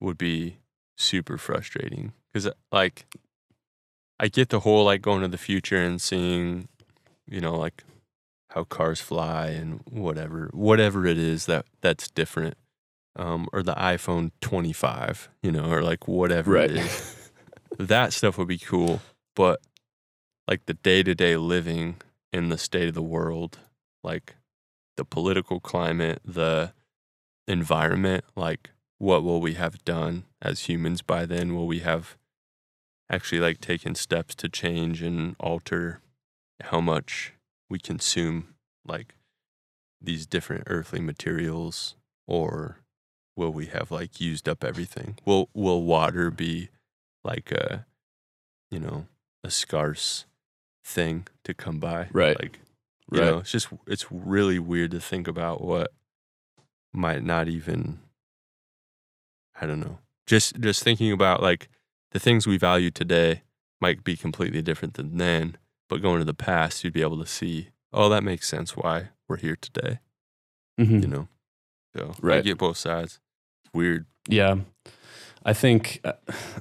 would 0.00 0.16
be 0.16 0.56
super 0.96 1.36
frustrating 1.36 2.12
because 2.32 2.48
like 2.72 3.04
i 4.18 4.28
get 4.28 4.48
the 4.48 4.60
whole 4.60 4.84
like 4.84 5.02
going 5.02 5.20
to 5.22 5.28
the 5.28 5.36
future 5.36 5.76
and 5.76 6.00
seeing 6.00 6.68
you 7.28 7.40
know 7.40 7.54
like 7.56 7.82
how 8.50 8.64
cars 8.64 9.00
fly 9.00 9.48
and 9.48 9.80
whatever 9.90 10.48
whatever 10.54 11.04
it 11.06 11.18
is 11.18 11.44
that 11.46 11.66
that's 11.82 12.08
different 12.08 12.56
um 13.16 13.48
or 13.52 13.62
the 13.62 13.74
iphone 13.74 14.30
25 14.40 15.28
you 15.42 15.52
know 15.52 15.70
or 15.70 15.82
like 15.82 16.08
whatever 16.08 16.52
Right. 16.52 16.70
it 16.70 16.76
is 16.76 17.30
that 17.78 18.12
stuff 18.12 18.38
would 18.38 18.48
be 18.48 18.58
cool 18.58 19.00
but 19.36 19.60
like 20.48 20.66
the 20.66 20.74
day-to-day 20.74 21.36
living 21.36 21.96
in 22.32 22.48
the 22.48 22.58
state 22.58 22.88
of 22.88 22.94
the 22.94 23.02
world 23.02 23.58
like 24.02 24.34
the 24.96 25.04
political 25.04 25.60
climate 25.60 26.20
the 26.24 26.72
environment 27.46 28.24
like 28.36 28.70
what 28.98 29.22
will 29.22 29.40
we 29.40 29.54
have 29.54 29.84
done 29.84 30.24
as 30.40 30.62
humans 30.68 31.02
by 31.02 31.26
then 31.26 31.54
will 31.54 31.66
we 31.66 31.80
have 31.80 32.16
actually 33.10 33.40
like 33.40 33.60
taken 33.60 33.94
steps 33.94 34.34
to 34.34 34.48
change 34.48 35.02
and 35.02 35.36
alter 35.38 36.00
how 36.62 36.80
much 36.80 37.32
we 37.68 37.78
consume 37.78 38.54
like 38.86 39.14
these 40.00 40.26
different 40.26 40.64
earthly 40.68 41.00
materials 41.00 41.96
or 42.26 42.78
will 43.36 43.52
we 43.52 43.66
have 43.66 43.90
like 43.90 44.20
used 44.20 44.48
up 44.48 44.62
everything 44.64 45.16
will 45.24 45.48
will 45.54 45.82
water 45.82 46.30
be 46.30 46.68
like 47.24 47.50
a 47.52 47.86
you 48.70 48.78
know 48.78 49.06
a 49.42 49.50
scarce 49.50 50.24
thing 50.84 51.26
to 51.44 51.52
come 51.54 51.78
by 51.78 52.08
Right. 52.12 52.38
like 52.38 52.60
you 53.12 53.20
Right. 53.20 53.26
know 53.30 53.38
it's 53.38 53.50
just 53.52 53.68
it's 53.86 54.06
really 54.10 54.58
weird 54.58 54.90
to 54.92 55.00
think 55.00 55.26
about 55.28 55.62
what 55.62 55.92
might 56.92 57.22
not 57.24 57.48
even 57.48 57.98
i 59.60 59.66
don't 59.66 59.80
know 59.80 59.98
just 60.26 60.58
just 60.60 60.82
thinking 60.82 61.12
about 61.12 61.42
like 61.42 61.68
the 62.12 62.18
things 62.20 62.46
we 62.46 62.56
value 62.56 62.90
today 62.90 63.42
might 63.80 64.04
be 64.04 64.16
completely 64.16 64.62
different 64.62 64.94
than 64.94 65.16
then 65.18 65.56
but 65.88 66.00
going 66.02 66.20
to 66.20 66.24
the 66.24 66.34
past 66.34 66.84
you'd 66.84 66.92
be 66.92 67.02
able 67.02 67.18
to 67.18 67.26
see 67.26 67.68
oh 67.92 68.08
that 68.08 68.22
makes 68.24 68.48
sense 68.48 68.76
why 68.76 69.08
we're 69.28 69.36
here 69.36 69.56
today 69.56 69.98
Mhm. 70.80 71.02
you 71.02 71.08
know 71.08 71.28
so 71.96 72.14
i 72.22 72.26
Right. 72.26 72.44
get 72.44 72.58
both 72.58 72.76
sides 72.76 73.20
weird 73.74 74.06
Yeah. 74.28 74.56
I 75.46 75.52
think, 75.52 76.00
uh, 76.04 76.12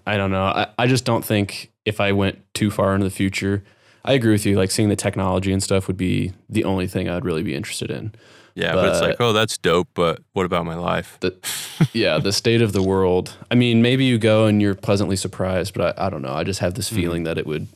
I 0.06 0.18
don't 0.18 0.32
know. 0.32 0.44
I, 0.44 0.68
I 0.78 0.88
just 0.88 1.06
don't 1.06 1.24
think 1.24 1.72
if 1.86 2.02
I 2.02 2.12
went 2.12 2.40
too 2.54 2.70
far 2.70 2.94
into 2.94 3.06
the 3.06 3.10
future, 3.16 3.64
I 4.04 4.12
agree 4.14 4.34
with 4.34 4.46
you. 4.46 4.58
Like 4.58 4.72
seeing 4.72 4.90
the 4.90 4.98
technology 4.98 5.54
and 5.54 5.64
stuff 5.64 5.88
would 5.88 5.96
be 5.96 6.34
the 6.50 6.66
only 6.66 6.88
thing 6.88 7.08
I'd 7.08 7.24
really 7.24 7.44
be 7.44 7.56
interested 7.56 7.90
in. 7.90 8.12
yeah 8.56 8.74
but, 8.74 8.90
it's 8.90 9.02
like 9.02 9.16
oh 9.22 9.32
that's 9.34 9.58
dope 9.58 9.88
but 9.96 10.20
what 10.34 10.46
about 10.46 10.66
my 10.66 10.76
life 10.76 11.18
The, 11.22 11.34
yeah, 11.94 12.18
the 12.20 12.34
state 12.34 12.62
of 12.62 12.74
the 12.74 12.84
world. 12.84 13.38
I 13.50 13.56
mean, 13.56 13.82
maybe 13.82 14.04
you 14.04 14.18
go 14.18 14.46
and 14.48 14.62
you're 14.62 14.76
pleasantly 14.76 15.16
surprised, 15.16 15.74
but 15.74 15.98
I, 15.98 16.08
I 16.08 16.10
don't 16.10 16.22
know. 16.22 16.34
I 16.34 16.44
just 16.44 16.60
have 16.60 16.74
this 16.74 16.90
Mhm. 16.92 16.96
feeling 16.96 17.24
that 17.24 17.38
it 17.38 17.48
would 17.48 17.68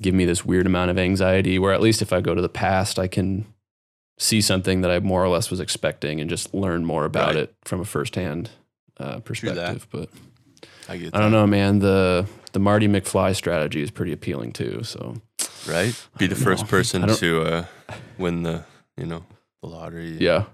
give 0.00 0.14
me 0.14 0.24
this 0.24 0.44
weird 0.44 0.64
amount 0.66 0.90
of 0.92 0.96
anxiety 0.98 1.58
where 1.58 1.72
at 1.72 1.80
least 1.80 2.00
if 2.02 2.12
I 2.12 2.20
go 2.20 2.34
to 2.36 2.40
the 2.40 2.48
past, 2.48 2.98
I 3.00 3.08
can 3.08 3.46
see 4.20 4.40
something 4.42 4.82
that 4.82 4.90
I 4.90 5.00
more 5.00 5.24
or 5.24 5.28
less 5.28 5.50
was 5.50 5.60
expecting 5.60 6.20
and 6.20 6.28
just 6.28 6.52
learn 6.54 6.84
more 6.84 7.06
about 7.06 7.28
Right. 7.28 7.36
it 7.44 7.54
from 7.64 7.80
a 7.80 7.84
firsthand 7.86 8.50
uh, 8.98 9.20
perspective. 9.20 9.86
But 9.90 10.10
i 10.90 10.98
get 10.98 11.14
I 11.16 11.20
don't 11.20 11.30
that. 11.32 11.38
know, 11.38 11.46
man. 11.46 11.78
The 11.78 12.26
the 12.52 12.58
Marty 12.58 12.86
McFly 12.86 13.34
strategy 13.34 13.80
is 13.82 13.90
pretty 13.90 14.12
appealing 14.12 14.52
too. 14.52 14.82
So 14.84 15.16
right 15.66 15.94
be 16.18 16.26
the 16.26 16.34
first 16.36 16.64
know. 16.64 16.68
person 16.70 17.06
to 17.08 17.42
uh 17.42 17.64
win 18.18 18.42
the 18.42 18.64
you 18.96 19.06
know 19.06 19.24
the 19.62 19.68
lottery 19.68 20.16
yeah, 20.20 20.44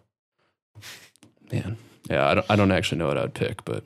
man. 1.53 1.77
Yeah, 2.09 2.27
I 2.29 2.35
don't 2.35 2.47
I 2.51 2.57
don't 2.57 2.71
actually 2.73 2.99
know 2.99 3.09
what 3.09 3.19
I'd 3.19 3.35
pick, 3.35 3.65
but 3.65 3.85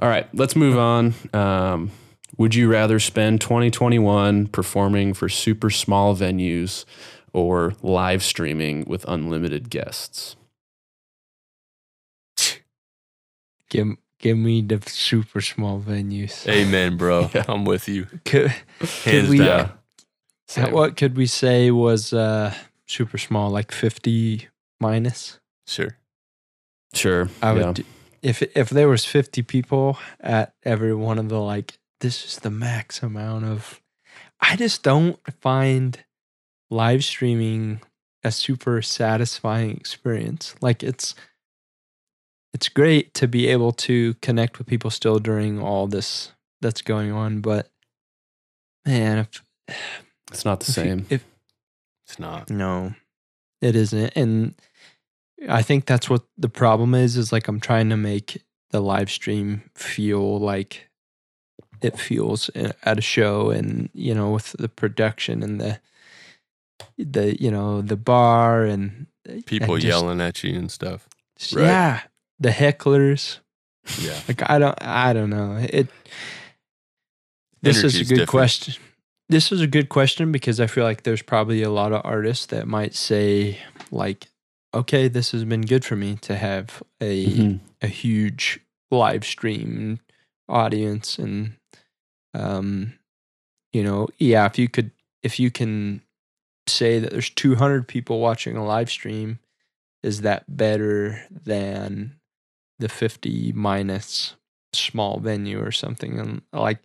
all 0.00 0.08
right, 0.08 0.26
let's 0.34 0.56
move 0.56 0.76
on. 0.78 1.14
Um, 1.32 1.90
would 2.38 2.54
you 2.54 2.68
rather 2.70 2.98
spend 3.00 3.40
2021 3.40 4.48
performing 4.48 5.14
for 5.14 5.28
super 5.28 5.70
small 5.70 6.14
venues 6.16 6.84
or 7.36 7.74
live 7.82 8.22
streaming 8.22 8.84
with 8.88 9.04
unlimited 9.06 9.68
guests? 9.68 10.36
Give 13.68 13.96
give 14.18 14.38
me 14.38 14.62
the 14.62 14.80
super 14.88 15.40
small 15.40 15.80
venues. 15.80 16.46
amen 16.48 16.96
bro 16.96 17.28
Yeah. 17.34 17.44
i'm 17.48 17.64
with 17.66 17.88
you 17.88 18.06
Could, 18.24 18.52
hands 19.04 19.28
we- 19.28 19.38
down 19.38 19.72
Yeah. 20.56 20.70
What 20.70 20.96
could 20.96 21.16
we 21.16 21.26
say 21.26 21.70
was 21.72 22.12
uh, 22.12 22.54
super 22.86 23.18
small, 23.18 23.50
like 23.50 23.72
fifty 23.72 24.48
minus? 24.80 25.40
sure 25.66 25.98
Sure. 26.94 27.28
I 27.42 27.52
would 27.52 27.62
yeah. 27.62 27.72
do, 27.72 27.84
if 28.22 28.42
if 28.56 28.70
there 28.70 28.88
was 28.88 29.04
50 29.04 29.42
people 29.42 29.98
at 30.20 30.54
every 30.64 30.94
one 30.94 31.18
of 31.18 31.28
the 31.28 31.40
like 31.40 31.78
this 32.00 32.24
is 32.24 32.38
the 32.38 32.50
max 32.50 33.02
amount 33.02 33.44
of 33.44 33.82
I 34.40 34.56
just 34.56 34.82
don't 34.84 35.18
find 35.42 35.98
live 36.70 37.04
streaming 37.04 37.80
a 38.24 38.30
super 38.32 38.82
satisfying 38.82 39.70
experience. 39.76 40.54
Like 40.60 40.82
it's 40.82 41.14
it's 42.52 42.68
great 42.68 43.12
to 43.14 43.28
be 43.28 43.48
able 43.48 43.72
to 43.72 44.14
connect 44.14 44.58
with 44.58 44.66
people 44.66 44.90
still 44.90 45.18
during 45.18 45.60
all 45.60 45.86
this 45.86 46.32
that's 46.60 46.80
going 46.82 47.12
on, 47.12 47.40
but 47.40 47.70
man, 48.86 49.18
if 49.18 49.42
It's 50.32 50.44
not 50.44 50.60
the 50.60 50.64
if 50.70 50.76
you- 50.76 50.82
same. 50.82 51.06
if 51.10 51.24
it's 52.06 52.18
not 52.18 52.50
no, 52.50 52.94
it 53.60 53.76
isn't. 53.76 54.12
And 54.16 54.54
I 55.48 55.62
think 55.62 55.86
that's 55.86 56.08
what 56.10 56.24
the 56.36 56.48
problem 56.48 56.94
is, 56.94 57.16
is 57.16 57.30
like 57.32 57.46
I'm 57.46 57.60
trying 57.60 57.90
to 57.90 57.96
make 57.96 58.42
the 58.70 58.80
live 58.80 59.10
stream 59.10 59.70
feel 59.74 60.38
like 60.40 60.88
it 61.82 61.98
feels 61.98 62.50
eh, 62.54 62.72
at 62.82 62.98
a 62.98 63.02
show 63.02 63.50
and, 63.50 63.88
you 63.92 64.14
know, 64.14 64.30
with 64.30 64.52
the 64.58 64.68
production 64.68 65.42
and 65.42 65.60
the, 65.60 65.78
the, 66.98 67.40
you 67.40 67.50
know, 67.50 67.82
the 67.82 67.96
bar 67.96 68.64
and 68.64 69.06
people 69.46 69.74
and 69.74 69.82
just- 69.82 69.86
yelling 69.90 70.20
at 70.20 70.42
you 70.44 70.54
and 70.56 70.70
stuff 70.70 71.08
Right. 71.54 71.64
Yeah. 71.64 72.00
The 72.40 72.50
hecklers. 72.50 73.38
yeah 74.00 74.18
Like 74.28 74.48
I 74.50 74.58
don't 74.58 74.78
I 74.82 75.12
don't 75.12 75.30
know. 75.30 75.56
It 75.60 75.88
this 77.62 77.82
is 77.82 77.94
a 77.96 77.98
good 78.04 78.08
different. 78.10 78.28
question. 78.30 78.74
this 79.28 79.50
is 79.52 79.60
a 79.60 79.66
good 79.66 79.88
question 79.88 80.32
because 80.32 80.60
I 80.60 80.66
feel 80.66 80.84
like 80.84 81.02
there's 81.02 81.22
probably 81.22 81.62
a 81.62 81.70
lot 81.70 81.92
of 81.92 82.02
artists 82.04 82.46
that 82.46 82.66
might 82.68 82.94
say 82.94 83.58
like, 83.90 84.28
okay, 84.74 85.08
this 85.08 85.32
has 85.32 85.44
been 85.44 85.62
good 85.62 85.84
for 85.84 85.96
me 85.96 86.16
to 86.22 86.36
have 86.36 86.82
a 87.00 87.26
Mhm. 87.26 87.60
a 87.82 87.86
huge 87.88 88.60
live 88.90 89.24
stream 89.24 89.98
audience 90.48 91.18
and 91.18 91.52
um 92.34 92.92
you 93.72 93.82
know 93.82 94.06
yeah 94.18 94.46
if 94.46 94.58
you 94.58 94.68
could 94.68 94.90
if 95.24 95.40
you 95.40 95.50
can 95.50 96.00
say 96.68 96.98
that 96.98 97.10
there's 97.10 97.30
200 97.30 97.86
people 97.86 98.20
watching 98.20 98.56
a 98.56 98.64
live 98.64 98.90
stream 98.90 99.38
is 100.02 100.22
that 100.22 100.44
better 100.48 101.22
than 101.30 102.16
the 102.78 102.88
50 102.88 103.52
minus 103.52 104.34
small 104.72 105.18
venue 105.18 105.60
or 105.60 105.72
something? 105.72 106.18
And 106.18 106.42
like 106.52 106.78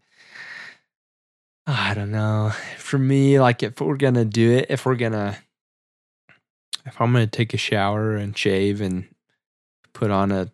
i 1.67 1.93
don't 1.93 2.11
know. 2.11 2.51
For 2.77 2.97
me 2.97 3.39
like 3.39 3.63
if 3.63 3.79
we're 3.79 3.97
gonna 3.97 4.25
do 4.25 4.51
it 4.51 4.67
if 4.69 4.85
we're 4.85 4.95
gonna 4.95 5.37
if 6.85 6.99
i'm 6.99 7.13
gonna 7.13 7.27
take 7.27 7.53
a 7.53 7.57
shower 7.57 8.15
and 8.15 8.37
shave 8.37 8.81
and 8.81 9.07
put 9.93 10.09
on 10.09 10.31
a 10.31 10.51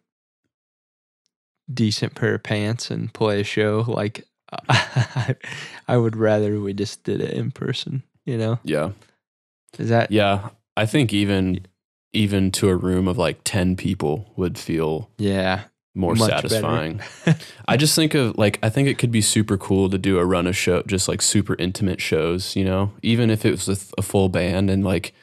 decent 1.74 2.16
pair 2.16 2.36
of 2.36 2.44
pants 2.44 2.92
and 2.92 3.14
play 3.14 3.42
a 3.42 3.44
show 3.44 3.86
like 3.88 4.26
i 4.70 5.98
would 5.98 6.16
rather 6.16 6.60
we 6.60 6.74
just 6.74 7.04
did 7.04 7.22
it 7.22 7.34
in 7.34 7.52
person 7.52 8.04
you 8.28 8.38
know? 8.38 8.60
Yeah. 8.64 8.92
Is 9.78 9.90
that 9.90 10.12
Yeah. 10.12 10.50
I 10.76 10.86
think 10.86 11.14
even 11.14 11.66
even 12.14 12.52
to 12.52 12.70
a 12.70 12.76
room 12.76 13.08
of 13.08 13.18
like 13.18 13.40
10 13.44 13.76
people 13.76 14.32
would 14.36 14.58
feel 14.58 15.10
yeah 15.18 15.66
more 15.98 16.14
Much 16.14 16.30
satisfying. 16.30 17.02
I 17.68 17.76
just 17.76 17.96
think 17.96 18.14
of 18.14 18.38
like 18.38 18.60
I 18.62 18.70
think 18.70 18.88
it 18.88 19.00
could 19.00 19.12
be 19.12 19.22
super 19.22 19.58
cool 19.58 19.90
to 19.90 19.98
do 19.98 20.20
a 20.20 20.26
run 20.26 20.46
of 20.46 20.56
show 20.56 20.84
just 20.84 21.08
like 21.08 21.22
super 21.24 21.56
intimate 21.58 22.00
shows, 22.00 22.56
you 22.56 22.64
know, 22.64 22.92
even 23.02 23.32
if 23.32 23.46
it 23.46 23.52
was 23.52 23.68
with 23.68 23.94
a 23.98 24.04
full 24.04 24.30
band 24.30 24.70
and 24.70 24.84
like 24.84 25.14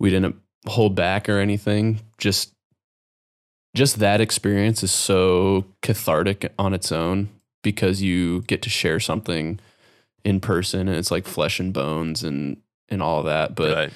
we 0.00 0.08
didn't 0.08 0.36
hold 0.66 0.94
back 0.94 1.28
or 1.28 1.38
anything. 1.38 2.00
Just 2.16 2.52
just 3.74 3.98
that 3.98 4.22
experience 4.22 4.82
is 4.82 4.90
so 4.90 5.66
cathartic 5.82 6.50
on 6.58 6.72
its 6.72 6.90
own 6.90 7.28
because 7.62 8.00
you 8.00 8.40
get 8.42 8.62
to 8.62 8.70
share 8.70 8.98
something 8.98 9.60
in 10.24 10.40
person 10.40 10.88
and 10.88 10.96
it's 10.96 11.10
like 11.10 11.26
flesh 11.26 11.60
and 11.60 11.74
bones 11.74 12.24
and 12.24 12.56
and 12.88 13.02
all 13.02 13.22
that. 13.24 13.54
But 13.54 13.76
right. 13.76 13.92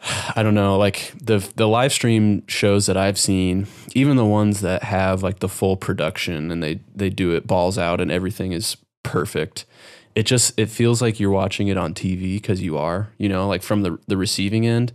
I 0.36 0.42
don't 0.42 0.54
know, 0.54 0.78
like 0.78 1.12
the 1.20 1.38
the 1.56 1.68
live 1.68 1.92
stream 1.92 2.46
shows 2.46 2.86
that 2.86 2.96
I've 2.96 3.18
seen, 3.18 3.66
even 3.94 4.16
the 4.16 4.24
ones 4.24 4.60
that 4.60 4.84
have 4.84 5.22
like 5.22 5.40
the 5.40 5.48
full 5.48 5.76
production 5.76 6.50
and 6.50 6.62
they 6.62 6.80
they 6.94 7.10
do 7.10 7.34
it 7.34 7.46
balls 7.46 7.78
out 7.78 8.00
and 8.00 8.10
everything 8.10 8.52
is 8.52 8.76
perfect. 9.02 9.66
It 10.14 10.24
just 10.24 10.58
it 10.58 10.68
feels 10.68 11.00
like 11.00 11.20
you're 11.20 11.30
watching 11.30 11.68
it 11.68 11.76
on 11.76 11.94
TV 11.94 12.34
because 12.36 12.60
you 12.60 12.76
are, 12.76 13.10
you 13.18 13.28
know, 13.28 13.46
like 13.46 13.62
from 13.62 13.82
the 13.82 13.98
the 14.06 14.16
receiving 14.16 14.66
end. 14.66 14.92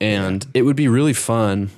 And 0.00 0.44
it 0.52 0.62
would 0.62 0.74
be 0.74 0.88
really 0.88 1.12
fun 1.12 1.70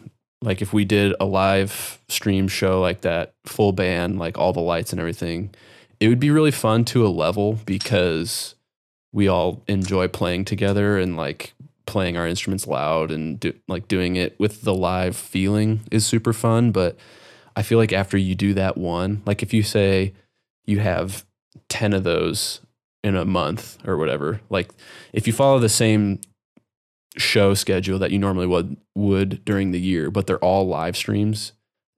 like 0.45 0.61
if 0.61 0.73
we 0.73 0.85
did 0.85 1.15
a 1.19 1.25
live 1.25 1.99
stream 2.09 2.49
show 2.49 2.81
like 2.81 3.01
that, 3.01 3.35
full 3.47 3.73
band, 3.73 4.19
like 4.19 4.39
all 4.39 4.53
the 4.53 4.61
lights 4.61 4.93
and 4.93 5.01
everything. 5.01 5.55
It 6.01 6.09
would 6.09 6.21
be 6.21 6.31
really 6.31 6.51
fun 6.51 6.85
to 6.87 7.07
a 7.07 7.09
level 7.09 7.59
because 7.65 8.55
we 9.15 9.29
all 9.29 9.63
enjoy 9.69 10.09
playing 10.09 10.45
together 10.45 10.99
and 10.99 11.17
like 11.17 11.55
playing 11.87 12.17
our 12.17 12.27
instruments 12.27 12.67
loud 12.67 13.11
and 13.11 13.41
do, 13.41 13.55
like 13.69 13.89
doing 13.89 14.17
it 14.17 14.39
with 14.39 14.63
the 14.63 14.75
live 14.75 15.17
feeling 15.17 15.81
is 15.91 16.05
super 16.05 16.33
fun 16.33 16.73
but 16.73 16.97
i 17.57 17.63
feel 17.63 17.79
like 17.79 17.93
after 17.93 18.19
you 18.19 18.35
do 18.35 18.53
that 18.53 18.77
one 18.77 19.23
like 19.25 19.43
if 19.43 19.55
you 19.55 19.63
say 19.63 20.13
you 20.67 20.81
have 20.81 21.25
10 21.69 21.93
of 21.93 22.05
those 22.05 22.61
in 23.03 23.17
a 23.17 23.25
month 23.25 23.79
or 23.87 23.97
whatever 23.97 24.41
like 24.51 24.71
if 25.13 25.27
you 25.27 25.33
follow 25.33 25.59
the 25.59 25.69
same 25.69 26.21
show 27.17 27.55
schedule 27.55 27.99
that 27.99 28.11
you 28.11 28.19
normally 28.19 28.47
would 28.47 28.77
would 28.95 29.45
during 29.45 29.71
the 29.71 29.81
year 29.81 30.11
but 30.11 30.27
they're 30.27 30.39
all 30.39 30.67
live 30.67 30.97
streams 30.97 31.53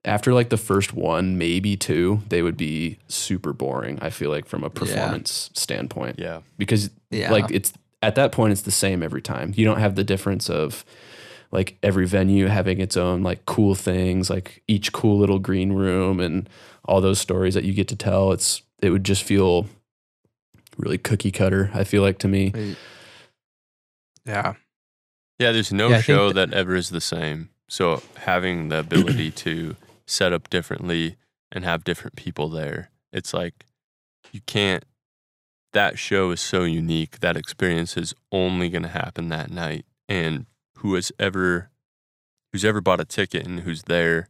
after 0.05 0.33
like 0.33 0.49
the 0.49 0.57
first 0.57 0.93
one 0.93 1.37
maybe 1.37 1.75
two 1.75 2.21
they 2.29 2.41
would 2.41 2.55
be 2.55 2.97
super 3.07 3.51
boring 3.51 3.97
i 4.01 4.09
feel 4.09 4.29
like 4.29 4.45
from 4.45 4.63
a 4.63 4.69
performance 4.69 5.49
standpoint. 5.53 6.17
Yeah. 6.17 6.41
because 6.57 6.89
yeah. 7.11 7.31
like 7.31 7.51
it's 7.51 7.73
at 8.01 8.15
that 8.15 8.31
point 8.31 8.51
it's 8.51 8.61
the 8.61 8.71
same 8.71 9.01
every 9.03 9.21
time. 9.21 9.53
You 9.55 9.65
don't 9.65 9.79
have 9.79 9.95
the 9.95 10.03
difference 10.03 10.49
of 10.49 10.85
like 11.51 11.77
every 11.81 12.05
venue 12.05 12.47
having 12.47 12.79
its 12.79 12.97
own 12.97 13.23
like 13.23 13.45
cool 13.45 13.73
things 13.73 14.29
like 14.29 14.63
each 14.67 14.91
cool 14.91 15.17
little 15.17 15.39
green 15.39 15.73
room 15.73 16.19
and 16.19 16.49
all 16.85 17.01
those 17.01 17.19
stories 17.19 17.53
that 17.53 17.63
you 17.63 17.73
get 17.73 17.87
to 17.89 17.95
tell. 17.95 18.31
It's 18.31 18.61
it 18.81 18.89
would 18.91 19.03
just 19.03 19.23
feel 19.23 19.67
really 20.77 20.99
cookie 20.99 21.31
cutter 21.31 21.71
i 21.73 21.83
feel 21.83 22.03
like 22.03 22.19
to 22.19 22.27
me. 22.27 22.75
Yeah. 24.25 24.53
Yeah, 25.39 25.51
there's 25.51 25.71
no 25.71 25.87
Yeah, 25.89 25.97
I 25.97 26.01
think 26.01 26.05
show 26.05 26.33
that 26.33 26.53
ever 26.53 26.75
is 26.75 26.89
the 26.89 27.01
same. 27.01 27.49
So 27.69 28.01
having 28.15 28.69
the 28.69 28.79
ability 28.79 29.31
to 29.31 29.75
set 30.07 30.33
up 30.33 30.49
differently 30.49 31.17
and 31.51 31.63
have 31.63 31.83
different 31.83 32.15
people 32.15 32.49
there, 32.49 32.89
it's 33.11 33.33
like 33.33 33.65
you 34.31 34.41
can't. 34.45 34.83
That 35.73 35.99
show 35.99 36.31
is 36.31 36.41
so 36.41 36.63
unique. 36.63 37.19
That 37.19 37.37
experience 37.37 37.97
is 37.97 38.15
only 38.31 38.69
going 38.69 38.83
to 38.83 38.89
happen 38.89 39.29
that 39.29 39.51
night. 39.51 39.85
And 40.09 40.45
who 40.77 40.95
has 40.95 41.11
ever, 41.19 41.69
who's 42.51 42.65
ever 42.65 42.81
bought 42.81 43.01
a 43.01 43.05
ticket 43.05 43.45
and 43.45 43.59
who's 43.59 43.83
there 43.83 44.29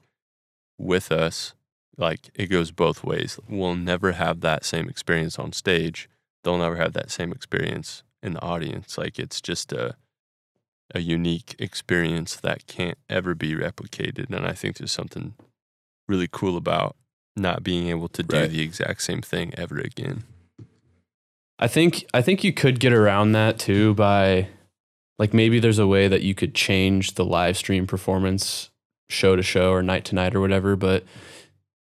with 0.78 1.12
us, 1.12 1.54
like 1.98 2.30
it 2.36 2.48
goes 2.48 2.72
both 2.72 3.04
ways. 3.04 3.40
We'll 3.48 3.76
never 3.76 4.14
have 4.14 4.42
that 4.42 4.66
same 4.66 4.90
experience 4.90 5.40
on 5.40 5.54
stage. 5.54 6.10
They'll 6.44 6.58
never 6.58 6.78
have 6.78 6.94
that 6.94 7.12
same 7.12 7.32
experience 7.32 8.04
in 8.22 8.34
the 8.34 8.42
audience. 8.42 8.98
Like 8.98 9.20
it's 9.20 9.40
just 9.40 9.72
a 9.72 9.96
a 10.96 11.00
unique 11.00 11.54
experience 11.60 12.38
that 12.38 12.66
can't 12.66 12.98
ever 13.10 13.36
be 13.36 13.54
replicated. 13.54 14.34
And 14.34 14.48
I 14.48 14.54
think 14.54 14.78
there's 14.78 14.92
something 14.92 15.34
really 16.08 16.28
cool 16.32 16.58
about 16.58 16.96
not 17.36 17.64
being 17.64 17.88
able 17.88 18.08
to 18.10 18.24
do 18.24 18.36
Right. 18.38 18.50
the 18.50 18.62
exact 18.62 19.02
same 19.04 19.22
thing 19.22 19.54
ever 19.58 19.78
again. 19.80 20.24
I 21.60 21.68
think 21.68 22.06
I 22.14 22.22
think 22.22 22.44
you 22.44 22.54
could 22.54 22.80
get 22.80 22.94
around 22.94 23.32
that 23.32 23.58
too 23.60 23.94
by 23.96 24.48
like 25.20 25.34
maybe 25.34 25.60
there's 25.60 25.80
a 25.80 25.88
way 25.88 26.08
that 26.08 26.22
you 26.22 26.36
could 26.36 26.54
change 26.54 27.16
the 27.16 27.26
live 27.26 27.58
stream 27.58 27.88
performance 27.88 28.70
show 29.10 29.36
to 29.36 29.42
show 29.42 29.72
or 29.72 29.82
night 29.82 30.06
to 30.06 30.16
night 30.16 30.36
or 30.36 30.42
whatever, 30.42 30.76
but 30.76 31.04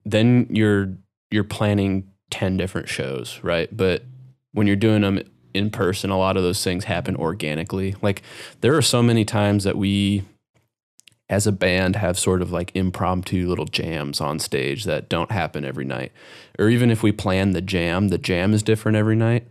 then 0.05 0.47
you're 0.49 0.93
you're 1.29 1.43
planning 1.45 2.09
10 2.31 2.57
different 2.57 2.89
shows, 2.89 3.39
right? 3.43 3.69
But 3.75 4.03
when 4.51 4.67
you're 4.67 4.75
doing 4.75 5.01
them 5.01 5.21
in 5.53 5.69
person, 5.69 6.09
a 6.09 6.17
lot 6.17 6.35
of 6.35 6.43
those 6.43 6.61
things 6.63 6.85
happen 6.85 7.15
organically. 7.15 7.95
Like 8.01 8.21
there 8.61 8.75
are 8.75 8.81
so 8.81 9.01
many 9.01 9.23
times 9.23 9.63
that 9.63 9.77
we 9.77 10.23
as 11.31 11.47
a 11.47 11.51
band 11.51 11.95
have 11.95 12.19
sort 12.19 12.41
of 12.41 12.51
like 12.51 12.75
impromptu 12.75 13.47
little 13.47 13.65
jams 13.65 14.19
on 14.19 14.37
stage 14.37 14.83
that 14.83 15.07
don't 15.07 15.31
happen 15.31 15.63
every 15.63 15.85
night. 15.85 16.11
Or 16.59 16.67
even 16.67 16.91
if 16.91 17.01
we 17.01 17.13
plan 17.13 17.51
the 17.51 17.61
jam, 17.61 18.09
the 18.09 18.17
jam 18.17 18.53
is 18.53 18.61
different 18.61 18.97
every 18.97 19.15
night. 19.15 19.47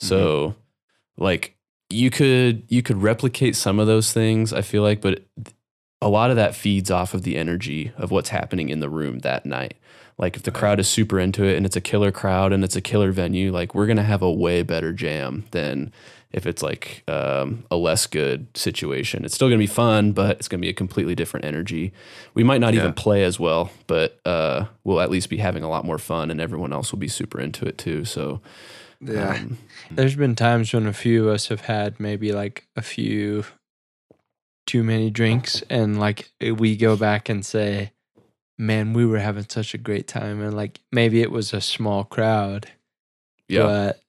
So 0.00 0.48
mm-hmm. 0.48 1.24
like 1.24 1.56
you 1.88 2.10
could 2.10 2.64
you 2.68 2.82
could 2.82 3.00
replicate 3.00 3.54
some 3.54 3.78
of 3.78 3.86
those 3.86 4.12
things, 4.12 4.52
I 4.52 4.62
feel 4.62 4.82
like, 4.82 5.00
but 5.00 5.24
a 6.02 6.08
lot 6.08 6.30
of 6.30 6.36
that 6.36 6.56
feeds 6.56 6.90
off 6.90 7.14
of 7.14 7.22
the 7.22 7.36
energy 7.36 7.92
of 7.96 8.10
what's 8.10 8.30
happening 8.30 8.68
in 8.68 8.80
the 8.80 8.90
room 8.90 9.20
that 9.20 9.46
night. 9.46 9.76
Like 10.18 10.34
if 10.36 10.42
the 10.42 10.50
crowd 10.50 10.80
is 10.80 10.88
super 10.88 11.20
into 11.20 11.44
it 11.44 11.56
and 11.56 11.64
it's 11.64 11.76
a 11.76 11.80
killer 11.80 12.10
crowd 12.10 12.52
and 12.52 12.64
it's 12.64 12.76
a 12.76 12.80
killer 12.80 13.12
venue, 13.12 13.52
like 13.52 13.72
we're 13.72 13.86
gonna 13.86 14.02
have 14.02 14.22
a 14.22 14.32
way 14.32 14.64
better 14.64 14.92
jam 14.92 15.44
than 15.52 15.92
if 16.32 16.46
it's 16.46 16.62
like 16.62 17.02
um, 17.08 17.64
a 17.70 17.76
less 17.76 18.06
good 18.06 18.46
situation. 18.56 19.24
It's 19.24 19.34
still 19.34 19.48
gonna 19.48 19.58
be 19.58 19.66
fun, 19.66 20.12
but 20.12 20.36
it's 20.38 20.48
gonna 20.48 20.60
be 20.60 20.68
a 20.68 20.72
completely 20.74 21.14
different 21.14 21.44
energy. 21.44 21.92
We 22.34 22.44
might 22.44 22.60
not 22.60 22.72
Yeah. 22.74 22.80
even 22.80 22.92
play 22.94 23.24
as 23.24 23.40
well, 23.40 23.70
but 23.86 24.20
uh, 24.24 24.66
we'll 24.84 25.00
at 25.00 25.10
least 25.10 25.28
be 25.28 25.38
having 25.38 25.62
a 25.64 25.68
lot 25.68 25.84
more 25.84 25.98
fun, 25.98 26.30
and 26.30 26.40
everyone 26.40 26.72
else 26.72 26.92
will 26.92 26.98
be 27.00 27.08
super 27.08 27.40
into 27.40 27.66
it 27.66 27.78
too. 27.78 28.04
So 28.04 28.40
yeah 29.00 29.30
um, 29.36 29.58
There's 29.90 30.14
been 30.14 30.36
times 30.36 30.72
when 30.74 30.86
a 30.86 30.92
few 30.92 31.28
of 31.28 31.34
us 31.34 31.48
have 31.48 31.62
had 31.62 31.98
maybe 31.98 32.32
like 32.32 32.66
a 32.76 32.82
few 32.82 33.44
too 34.66 34.82
many 34.84 35.10
drinks, 35.10 35.62
and 35.68 35.98
like 35.98 36.30
we 36.40 36.76
go 36.76 36.96
back 36.96 37.28
and 37.28 37.44
say, 37.44 37.90
"Man, 38.58 38.92
we 38.92 39.04
were 39.04 39.18
having 39.18 39.46
such 39.48 39.74
a 39.74 39.78
great 39.78 40.06
time," 40.06 40.40
and 40.42 40.54
like 40.54 40.80
maybe 40.92 41.22
it 41.22 41.30
was 41.32 41.52
a 41.52 41.60
small 41.60 42.04
crowd, 42.04 42.70
yeah, 43.48 43.62
but 43.62 44.02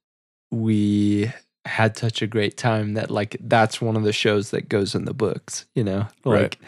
we 0.51 1.31
had 1.65 1.97
such 1.97 2.21
a 2.21 2.27
great 2.27 2.57
time 2.57 2.93
that 2.93 3.11
like 3.11 3.37
that's 3.41 3.81
one 3.81 3.95
of 3.95 4.03
the 4.03 4.13
shows 4.13 4.51
that 4.51 4.69
goes 4.69 4.95
in 4.95 5.05
the 5.05 5.13
books. 5.13 5.65
You 5.75 5.83
know, 5.83 6.07
Right. 6.25 6.41
like 6.41 6.59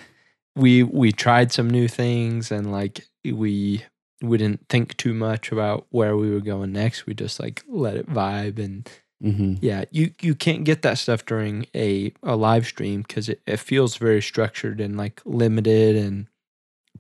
we 0.56 0.84
we 0.84 1.12
tried 1.12 1.52
some 1.52 1.70
new 1.70 1.88
things, 1.88 2.52
and 2.52 2.72
like 2.72 3.06
we 3.24 3.84
we 4.22 4.38
didn't 4.38 4.68
think 4.70 4.96
too 4.98 5.14
much 5.14 5.52
about 5.52 5.86
where 5.90 6.16
we 6.16 6.32
were 6.32 6.40
going 6.40 6.72
next. 6.72 7.06
We 7.06 7.14
just 7.14 7.40
like 7.40 7.64
let 7.68 7.98
it 7.98 8.10
vibe 8.10 8.60
and 8.64 8.90
hmm 9.22 9.56
yeah, 9.62 9.86
you 9.92 10.12
you 10.22 10.36
can't 10.36 10.66
get 10.66 10.82
that 10.82 10.98
stuff 10.98 11.26
during 11.26 11.66
a 11.76 12.14
a 12.22 12.36
live 12.36 12.66
stream 12.66 13.02
because 13.02 13.30
it, 13.30 13.42
it 13.48 13.58
feels 13.58 13.96
very 13.98 14.22
structured 14.22 14.82
and 14.82 14.98
like 14.98 15.22
limited 15.26 15.96
and 15.96 16.28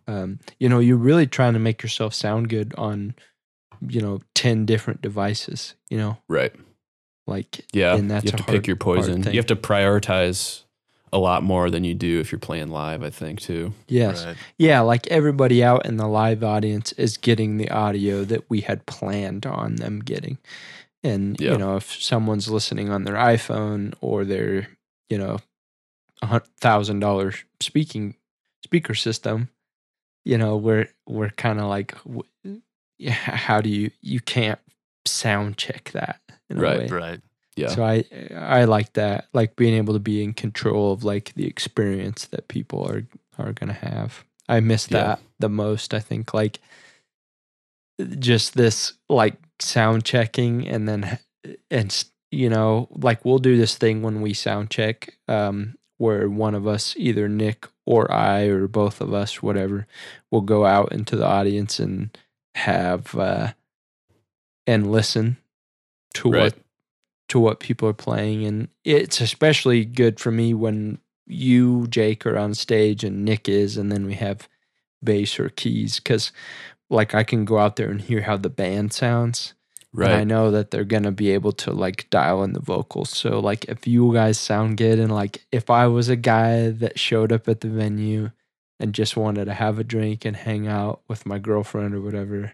um 0.07 0.39
you 0.59 0.69
know 0.69 0.79
you're 0.79 0.97
really 0.97 1.27
trying 1.27 1.53
to 1.53 1.59
make 1.59 1.83
yourself 1.83 2.13
sound 2.13 2.49
good 2.49 2.73
on 2.77 3.13
you 3.87 4.01
know 4.01 4.19
10 4.35 4.65
different 4.65 5.01
devices 5.01 5.75
you 5.89 5.97
know 5.97 6.17
right. 6.27 6.53
Like 7.27 7.65
Yeah, 7.73 7.95
and 7.95 8.09
that's 8.11 8.25
you 8.25 8.31
have 8.31 8.37
to 8.37 8.43
hard- 8.43 8.55
pick 8.57 8.67
your 8.67 8.75
poison. 8.75 9.23
You 9.23 9.37
have 9.39 9.45
to 9.47 9.55
prioritize 9.55 10.63
a 11.13 11.17
lot 11.19 11.43
more 11.43 11.69
than 11.69 11.83
you 11.83 11.93
do 11.93 12.19
if 12.19 12.31
you're 12.31 12.39
playing 12.39 12.69
live. 12.69 13.03
I 13.03 13.09
think 13.11 13.39
too. 13.39 13.73
yes, 13.87 14.25
Right. 14.25 14.35
yeah. 14.57 14.81
Like 14.81 15.07
everybody 15.07 15.63
out 15.63 15.85
in 15.85 15.97
the 15.97 16.07
live 16.07 16.43
audience 16.43 16.91
is 16.93 17.17
getting 17.17 17.57
the 17.57 17.69
audio 17.69 18.23
that 18.25 18.49
we 18.49 18.61
had 18.61 18.85
planned 18.87 19.45
on 19.45 19.75
them 19.75 19.99
getting, 19.99 20.37
and 21.03 21.39
Yeah. 21.39 21.51
you 21.53 21.57
know 21.59 21.75
if 21.77 22.01
someone's 22.01 22.49
listening 22.49 22.89
on 22.89 23.03
their 23.03 23.15
iPhone 23.15 23.93
or 24.01 24.25
their 24.25 24.67
you 25.09 25.17
know 25.17 25.37
a 26.21 26.39
thousand 26.59 26.99
dollars 26.99 27.43
speaking 27.61 28.15
speaker 28.65 28.95
system, 28.95 29.49
you 30.25 30.37
know 30.37 30.57
we're 30.57 30.87
we're 31.07 31.29
kind 31.29 31.59
of 31.59 31.67
like, 31.67 31.93
w- 32.05 32.23
yeah, 32.97 33.11
how 33.13 33.61
do 33.61 33.69
you 33.69 33.91
you 34.01 34.19
can't 34.19 34.59
sound 35.05 35.57
check 35.57 35.91
that 35.93 36.19
in 36.53 36.59
a 36.59 36.61
Right, 36.61 36.79
way. 36.79 36.87
Right. 36.87 37.21
Yeah. 37.55 37.67
So 37.69 37.83
I 37.83 38.05
I 38.35 38.65
like 38.65 38.93
that, 38.93 39.27
like 39.33 39.55
being 39.55 39.75
able 39.75 39.93
to 39.93 39.99
be 39.99 40.23
in 40.23 40.33
control 40.33 40.93
of 40.93 41.03
like 41.03 41.33
the 41.35 41.45
experience 41.47 42.25
that 42.27 42.47
people 42.47 42.83
are 42.85 43.03
are 43.37 43.53
gonna 43.53 43.73
have. 43.73 44.23
I 44.49 44.59
miss 44.59 44.87
Yeah. 44.89 44.97
that 45.03 45.19
the 45.39 45.49
most. 45.49 45.93
I 45.93 45.99
think 45.99 46.33
like 46.33 46.59
just 48.19 48.55
this 48.55 48.93
like 49.09 49.35
sound 49.59 50.03
checking 50.03 50.67
and 50.67 50.87
then 50.89 51.19
and 51.69 52.05
you 52.31 52.49
know 52.49 52.87
like 52.91 53.23
we'll 53.23 53.37
do 53.39 53.55
this 53.57 53.77
thing 53.77 54.01
when 54.01 54.21
we 54.21 54.33
sound 54.33 54.69
check 54.69 55.15
um 55.27 55.75
where 55.97 56.27
one 56.29 56.55
of 56.55 56.67
us 56.67 56.95
either 56.97 57.29
Nick 57.29 57.67
or 57.85 58.11
I 58.11 58.45
or 58.45 58.67
both 58.67 58.99
of 58.99 59.13
us 59.13 59.43
whatever 59.43 59.85
will 60.31 60.41
go 60.41 60.65
out 60.65 60.91
into 60.91 61.15
the 61.15 61.25
audience 61.27 61.79
and 61.79 62.17
have 62.55 63.15
uh 63.15 63.53
and 64.65 64.91
listen 64.91 65.37
to 66.15 66.31
Right. 66.31 66.41
what 66.43 66.55
to 67.29 67.39
what 67.39 67.59
people 67.59 67.87
are 67.87 67.93
playing 67.93 68.45
and 68.45 68.67
it's 68.83 69.21
especially 69.21 69.85
good 69.85 70.19
for 70.19 70.29
me 70.31 70.53
when 70.53 70.99
you 71.25 71.87
Jake 71.87 72.25
are 72.25 72.37
on 72.37 72.53
stage 72.53 73.03
and 73.03 73.23
Nick 73.25 73.47
is 73.49 73.77
and 73.77 73.91
then 73.91 74.05
we 74.05 74.15
have 74.15 74.47
bass 75.03 75.39
or 75.39 75.49
keys 75.49 75.99
cuz 75.99 76.31
like 76.89 77.15
I 77.15 77.23
can 77.23 77.45
go 77.45 77.57
out 77.59 77.77
there 77.77 77.89
and 77.89 78.01
hear 78.01 78.21
how 78.21 78.37
the 78.37 78.49
band 78.49 78.93
sounds 78.93 79.53
and 79.93 80.03
I 80.15 80.23
know 80.23 80.51
that 80.51 80.71
they're 80.71 80.83
gonna 80.83 81.11
be 81.11 81.31
able 81.31 81.51
to 81.53 81.71
like 81.71 82.09
dial 82.09 82.43
in 82.43 82.53
the 82.53 82.59
vocals. 82.59 83.09
So 83.11 83.39
like 83.39 83.65
if 83.65 83.87
you 83.87 84.11
guys 84.13 84.39
sound 84.39 84.77
good 84.77 84.99
and 84.99 85.11
like 85.11 85.45
if 85.51 85.69
I 85.69 85.87
was 85.87 86.09
a 86.09 86.15
guy 86.15 86.69
that 86.71 86.99
showed 86.99 87.31
up 87.31 87.47
at 87.47 87.61
the 87.61 87.69
venue 87.69 88.31
and 88.79 88.93
just 88.93 89.15
wanted 89.15 89.45
to 89.45 89.53
have 89.53 89.79
a 89.79 89.83
drink 89.83 90.25
and 90.25 90.35
hang 90.35 90.67
out 90.67 91.01
with 91.07 91.25
my 91.25 91.37
girlfriend 91.39 91.93
or 91.95 92.01
whatever, 92.01 92.53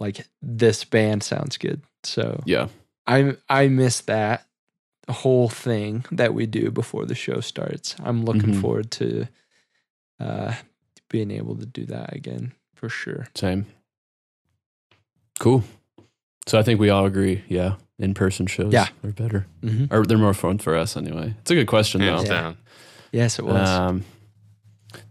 like 0.00 0.26
this 0.42 0.84
band 0.84 1.22
sounds 1.22 1.56
good. 1.56 1.82
So 2.04 2.42
Yeah. 2.46 2.68
I 3.06 3.36
I 3.48 3.68
miss 3.68 4.00
that 4.02 4.46
whole 5.10 5.48
thing 5.48 6.04
that 6.12 6.34
we 6.34 6.46
do 6.46 6.70
before 6.70 7.06
the 7.06 7.14
show 7.14 7.40
starts. 7.40 7.96
I'm 8.00 8.24
looking 8.24 8.54
Mhm. 8.54 8.60
forward 8.60 8.90
to 8.92 9.26
uh 10.20 10.54
being 11.08 11.30
able 11.30 11.56
to 11.56 11.64
do 11.66 11.86
that 11.86 12.14
again 12.14 12.52
for 12.74 12.88
sure. 12.88 13.28
Same. 13.34 13.66
Cool. 15.38 15.64
So 16.46 16.58
I 16.58 16.62
think 16.62 16.80
we 16.80 16.90
all 16.90 17.06
agree. 17.06 17.44
Yeah. 17.48 17.76
In 17.98 18.14
person 18.14 18.46
shows 18.46 18.72
Yeah. 18.72 18.88
are 19.04 19.10
better. 19.12 19.46
Mm-hmm. 19.62 19.92
Or 19.94 20.04
they're 20.04 20.18
more 20.18 20.34
fun 20.34 20.58
for 20.58 20.76
us 20.76 20.96
anyway. 20.96 21.34
It's 21.40 21.50
a 21.50 21.54
good 21.54 21.66
question 21.66 22.00
Hands 22.00 22.22
though. 22.22 22.28
Down. 22.28 22.56
Yes, 23.12 23.38
it 23.38 23.44
was. 23.44 23.68
Um, 23.68 24.04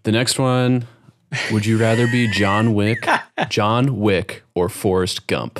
the 0.04 0.12
next 0.12 0.38
one 0.40 0.88
Would 1.52 1.66
you 1.66 1.78
rather 1.78 2.08
be 2.08 2.32
John 2.32 2.74
Wick, 2.74 3.06
John 3.50 4.00
Wick, 4.00 4.44
or 4.56 4.70
Forrest 4.70 5.28
Gump? 5.28 5.60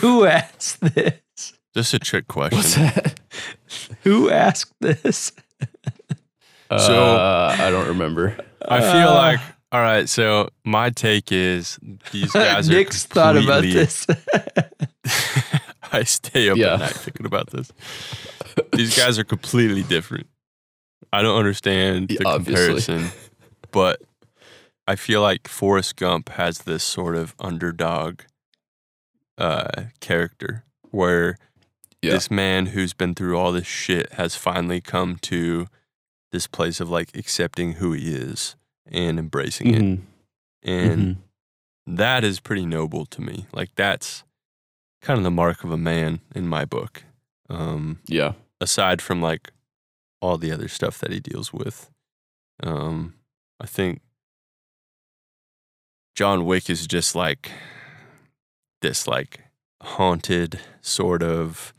Who 0.00 0.24
asked 0.26 0.80
this? 0.80 1.52
Just 1.74 1.94
a 1.94 1.98
trick 1.98 2.26
question. 2.28 2.58
What's 2.58 2.74
that? 2.74 3.20
Who 4.02 4.30
asked 4.30 4.72
this? 4.80 5.32
So- 6.78 7.16
uh, 7.16 7.56
I 7.58 7.70
don't 7.70 7.88
remember. 7.88 8.36
I 8.66 8.80
feel 8.80 9.08
Uh, 9.10 9.14
like 9.14 9.40
all 9.72 9.80
right. 9.80 10.08
So 10.08 10.48
my 10.64 10.90
take 10.90 11.30
is 11.32 11.78
these 12.12 12.30
guys 12.32 12.68
are 12.68 12.72
Nick's 12.72 13.04
thought 13.06 13.36
about 13.36 13.62
this. 13.62 14.06
I 15.92 16.04
stay 16.04 16.48
up 16.50 16.56
Yeah. 16.56 16.74
at 16.74 16.80
night 16.80 16.90
thinking 16.92 17.26
about 17.26 17.50
this. 17.50 17.72
These 18.72 18.96
guys 18.96 19.18
are 19.18 19.24
completely 19.24 19.82
different. 19.82 20.26
I 21.12 21.22
don't 21.22 21.36
understand 21.38 22.08
the 22.08 22.24
obviously. 22.24 22.66
comparison, 22.82 23.10
but 23.72 24.00
I 24.86 24.94
feel 24.96 25.22
like 25.22 25.48
Forrest 25.48 25.96
Gump 25.96 26.28
has 26.30 26.58
this 26.60 26.84
sort 26.84 27.16
of 27.16 27.34
underdog 27.40 28.20
uh, 29.40 29.84
character 30.00 30.64
where 30.90 31.36
Yeah. 32.02 32.12
this 32.12 32.30
man 32.30 32.66
who's 32.66 32.92
been 32.92 33.14
through 33.14 33.36
all 33.38 33.52
this 33.52 33.66
shit 33.66 34.12
has 34.14 34.34
finally 34.36 34.80
come 34.80 35.16
to 35.22 35.66
this 36.32 36.46
place 36.46 36.80
of 36.80 36.88
like 36.90 37.16
accepting 37.16 37.72
who 37.74 37.92
he 37.92 38.14
is 38.14 38.54
and 38.86 39.18
embracing 39.18 39.74
it. 39.74 39.82
Mhm, 39.82 40.02
And 40.62 41.16
mhm. 41.16 41.96
that 41.96 42.22
is 42.24 42.38
pretty 42.40 42.66
noble 42.66 43.06
to 43.06 43.20
me. 43.20 43.46
Like 43.52 43.74
that's 43.74 44.24
kind 45.02 45.16
of 45.18 45.24
the 45.24 45.30
mark 45.30 45.64
of 45.64 45.70
a 45.72 45.78
man 45.78 46.20
in 46.34 46.46
my 46.46 46.64
book. 46.64 47.04
Um, 47.48 48.00
Yeah. 48.06 48.34
aside 48.60 49.00
from 49.02 49.20
like 49.22 49.50
all 50.20 50.36
the 50.38 50.52
other 50.52 50.68
stuff 50.68 50.98
that 50.98 51.10
he 51.12 51.18
deals 51.20 51.52
with. 51.52 51.90
Um, 52.62 53.14
I 53.58 53.66
think 53.66 54.02
John 56.14 56.44
Wick 56.44 56.68
is 56.68 56.86
just 56.86 57.14
like 57.14 57.50
this 58.80 59.06
like 59.06 59.40
haunted 59.82 60.60
sort 60.80 61.22
of, 61.22 61.72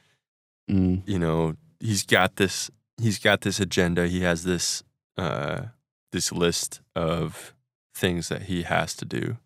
Mm, 0.69 1.01
you 1.05 1.19
know, 1.19 1.55
he's 1.79 2.05
got 2.05 2.35
this 2.37 2.69
he's 3.01 3.19
got 3.19 3.41
this 3.41 3.59
agenda, 3.59 4.07
he 4.07 4.21
has 4.21 4.43
this 4.43 4.83
uh 5.17 5.63
this 6.11 6.31
list 6.31 6.81
of 6.95 7.53
things 7.95 8.29
that 8.29 8.43
he 8.43 8.63
has 8.63 8.93
to 8.95 9.05
do. 9.05 9.37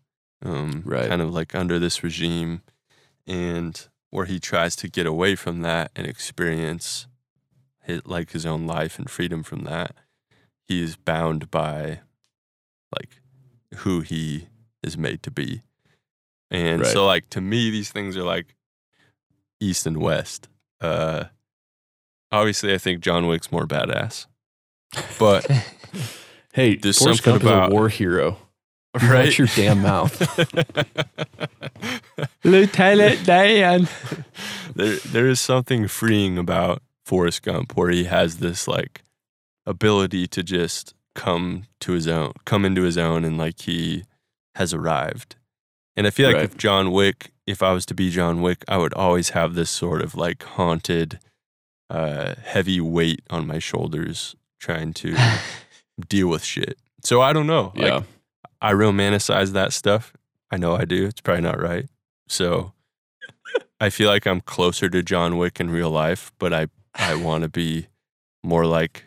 Um 0.44 0.82
Right. 0.84 1.08
kind 1.08 1.22
of 1.22 1.32
like 1.32 1.54
under 1.54 1.78
this 1.78 2.02
regime 2.04 2.62
and 3.26 3.88
where 4.10 4.26
he 4.26 4.38
tries 4.38 4.76
to 4.76 4.88
get 4.88 5.06
away 5.06 5.34
from 5.34 5.62
that 5.62 5.90
and 5.96 6.06
experience 6.06 7.06
his, 7.82 8.02
like 8.06 8.30
his 8.30 8.46
own 8.46 8.66
life 8.66 8.98
and 8.98 9.10
freedom 9.10 9.42
from 9.42 9.64
that 9.64 9.94
he 10.68 10.82
is 10.82 10.96
bound 10.96 11.50
by 11.50 12.00
like 12.96 13.20
who 13.78 14.00
he 14.00 14.48
is 14.82 14.96
made 14.96 15.22
to 15.22 15.30
be 15.30 15.62
and 16.50 16.82
Right. 16.82 16.92
so 16.92 17.06
like 17.06 17.28
to 17.30 17.40
me 17.40 17.70
these 17.70 17.90
things 17.90 18.16
are 18.16 18.22
like 18.24 18.54
east 19.60 19.86
and 19.86 19.96
west 19.98 20.48
uh 20.80 21.24
obviously 22.30 22.74
i 22.74 22.78
think 22.78 23.00
john 23.00 23.26
wick's 23.26 23.50
more 23.50 23.66
badass 23.66 24.26
but 25.18 25.46
Hey, 26.52 26.76
There's 26.76 26.98
Forrest 26.98 27.22
something 27.22 27.42
Gump 27.46 27.54
about- 27.54 27.70
a 27.70 27.74
war 27.74 27.88
hero. 27.90 28.38
Right 28.94 29.26
Watch 29.26 29.38
your 29.38 29.48
damn 29.54 29.82
mouth. 29.82 30.38
Lieutenant 32.44 33.24
Dan. 33.26 33.88
there 34.74 34.96
there 34.96 35.28
is 35.28 35.40
something 35.40 35.88
freeing 35.88 36.38
about 36.38 36.82
Forrest 37.04 37.42
Gump 37.42 37.76
where 37.76 37.90
he 37.90 38.04
has 38.04 38.38
this 38.38 38.66
like 38.66 39.02
ability 39.66 40.26
to 40.28 40.42
just 40.42 40.94
come 41.14 41.64
to 41.80 41.92
his 41.92 42.06
own, 42.08 42.32
come 42.44 42.64
into 42.64 42.82
his 42.82 42.96
own 42.98 43.24
and 43.24 43.36
like 43.36 43.60
he 43.60 44.04
has 44.54 44.72
arrived. 44.72 45.35
And 45.96 46.06
I 46.06 46.10
feel 46.10 46.26
like 46.26 46.36
Right. 46.36 46.44
if 46.44 46.56
John 46.56 46.92
Wick, 46.92 47.30
if 47.46 47.62
I 47.62 47.72
was 47.72 47.86
to 47.86 47.94
be 47.94 48.10
John 48.10 48.42
Wick, 48.42 48.64
I 48.68 48.76
would 48.76 48.94
always 48.94 49.30
have 49.30 49.54
this 49.54 49.70
sort 49.70 50.02
of 50.02 50.14
like 50.14 50.42
haunted 50.42 51.18
uh 51.88 52.34
heavy 52.42 52.80
weight 52.80 53.22
on 53.30 53.46
my 53.46 53.58
shoulders 53.60 54.34
trying 54.58 54.92
to 54.94 55.16
deal 56.08 56.28
with 56.28 56.42
shit. 56.44 56.78
So 57.02 57.22
I 57.22 57.32
don't 57.32 57.46
know. 57.46 57.72
Like 57.76 57.86
yeah. 57.92 58.02
I 58.60 58.72
romanticize 58.72 59.52
that 59.52 59.72
stuff. 59.72 60.12
I 60.50 60.56
know 60.56 60.74
I 60.74 60.84
do. 60.84 61.06
It's 61.06 61.20
probably 61.20 61.42
not 61.42 61.60
right. 61.60 61.86
So 62.28 62.72
I 63.80 63.90
feel 63.90 64.08
like 64.10 64.26
I'm 64.26 64.40
closer 64.40 64.88
to 64.88 65.02
John 65.02 65.36
Wick 65.38 65.60
in 65.60 65.70
real 65.70 65.90
life, 65.90 66.32
but 66.38 66.52
I 66.52 66.66
I 66.94 67.14
want 67.14 67.42
to 67.42 67.48
be 67.48 67.86
more 68.42 68.66
like 68.66 69.04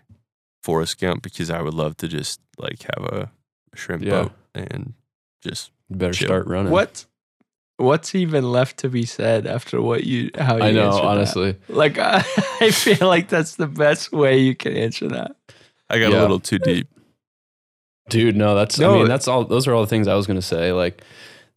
Forrest 0.63 0.99
Gump 0.99 1.21
because 1.23 1.49
I 1.49 1.61
would 1.61 1.73
love 1.73 1.97
to 1.97 2.07
just 2.07 2.39
like 2.57 2.83
have 2.83 3.03
a 3.05 3.31
shrimp 3.75 4.03
Yeah. 4.03 4.23
boat 4.23 4.31
and 4.55 4.93
just 5.41 5.71
You 5.89 5.95
better 5.97 6.13
chill. 6.13 6.27
start 6.27 6.47
running. 6.47 6.71
what? 6.71 7.05
What's 7.77 8.13
even 8.13 8.43
left 8.51 8.77
to 8.79 8.89
be 8.89 9.05
said 9.05 9.47
after 9.47 9.81
what 9.81 10.03
you 10.03 10.31
how 10.37 10.57
you 10.57 10.63
I 10.63 10.71
know, 10.71 10.87
answered 10.87 11.01
that? 11.01 11.07
honestly. 11.07 11.55
Like 11.69 11.97
I, 11.97 12.17
I 12.61 12.71
feel 12.71 13.07
like 13.07 13.29
that's 13.29 13.55
the 13.55 13.67
best 13.67 14.11
way 14.11 14.39
you 14.39 14.53
can 14.53 14.75
answer 14.75 15.07
that. 15.09 15.35
I 15.89 15.97
got 15.99 16.11
Yeah. 16.11 16.19
a 16.19 16.21
little 16.21 16.41
too 16.41 16.59
deep. 16.59 16.87
Dude, 18.09 18.35
no, 18.35 18.55
that's 18.55 18.79
I 18.79 18.83
No, 18.83 18.97
mean, 18.99 19.07
that's 19.07 19.27
all 19.27 19.45
those 19.45 19.67
are 19.67 19.73
all 19.73 19.81
the 19.81 19.87
things 19.87 20.07
I 20.07 20.15
was 20.15 20.25
gonna 20.27 20.41
say. 20.41 20.73
Like 20.73 21.01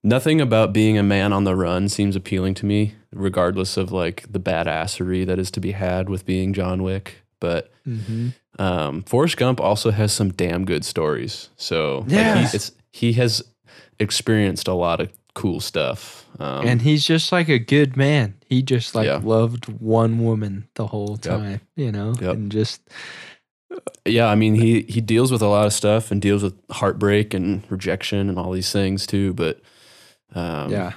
nothing 0.04 0.40
about 0.40 0.72
being 0.72 0.98
a 0.98 1.02
man 1.02 1.32
on 1.32 1.44
the 1.44 1.56
run 1.56 1.88
seems 1.88 2.14
appealing 2.14 2.54
to 2.54 2.66
me, 2.66 2.94
regardless 3.12 3.76
of 3.76 3.90
like 3.90 4.30
the 4.30 4.38
badassery 4.40 5.26
that 5.26 5.38
is 5.38 5.50
to 5.52 5.60
be 5.60 5.72
had 5.72 6.08
with 6.08 6.26
being 6.26 6.52
John 6.52 6.82
Wick. 6.82 7.16
But 7.40 7.70
Mm-hmm. 7.88 8.28
um 8.62 9.02
Forrest 9.02 9.36
Gump 9.38 9.60
also 9.60 9.90
has 9.90 10.12
some 10.12 10.30
damn 10.30 10.64
good 10.64 10.84
stories. 10.84 11.48
So 11.56 12.00
like, 12.06 12.10
Yeah. 12.12 12.46
he, 12.46 12.54
it's 12.56 12.70
he 12.92 13.12
has 13.14 13.42
experienced 13.98 14.68
a 14.68 14.74
lot 14.74 15.00
of 15.00 15.10
cool 15.34 15.60
stuff. 15.60 16.26
Um, 16.38 16.66
and 16.66 16.82
he's 16.82 17.04
just 17.06 17.32
like 17.32 17.48
a 17.48 17.58
good 17.58 17.96
man. 17.96 18.34
He 18.48 18.62
just 18.62 18.94
like 18.94 19.06
Yeah. 19.06 19.20
loved 19.22 19.66
one 19.80 20.18
woman 20.22 20.68
the 20.74 20.86
whole 20.88 21.16
time, 21.16 21.60
you 21.76 21.90
know, 21.92 22.14
Yep. 22.20 22.34
and 22.34 22.52
just 22.52 22.82
yeah, 24.04 24.26
I 24.26 24.34
mean 24.34 24.54
he 24.54 24.82
he 24.82 25.00
deals 25.00 25.32
with 25.32 25.40
a 25.42 25.46
lot 25.48 25.66
of 25.66 25.72
stuff 25.72 26.10
and 26.10 26.20
deals 26.20 26.42
with 26.42 26.54
heartbreak 26.70 27.32
and 27.32 27.62
rejection 27.70 28.28
and 28.28 28.38
all 28.38 28.52
these 28.52 28.70
things 28.72 29.06
too. 29.06 29.32
But 29.32 29.60
um, 30.34 30.70
yeah, 30.70 30.92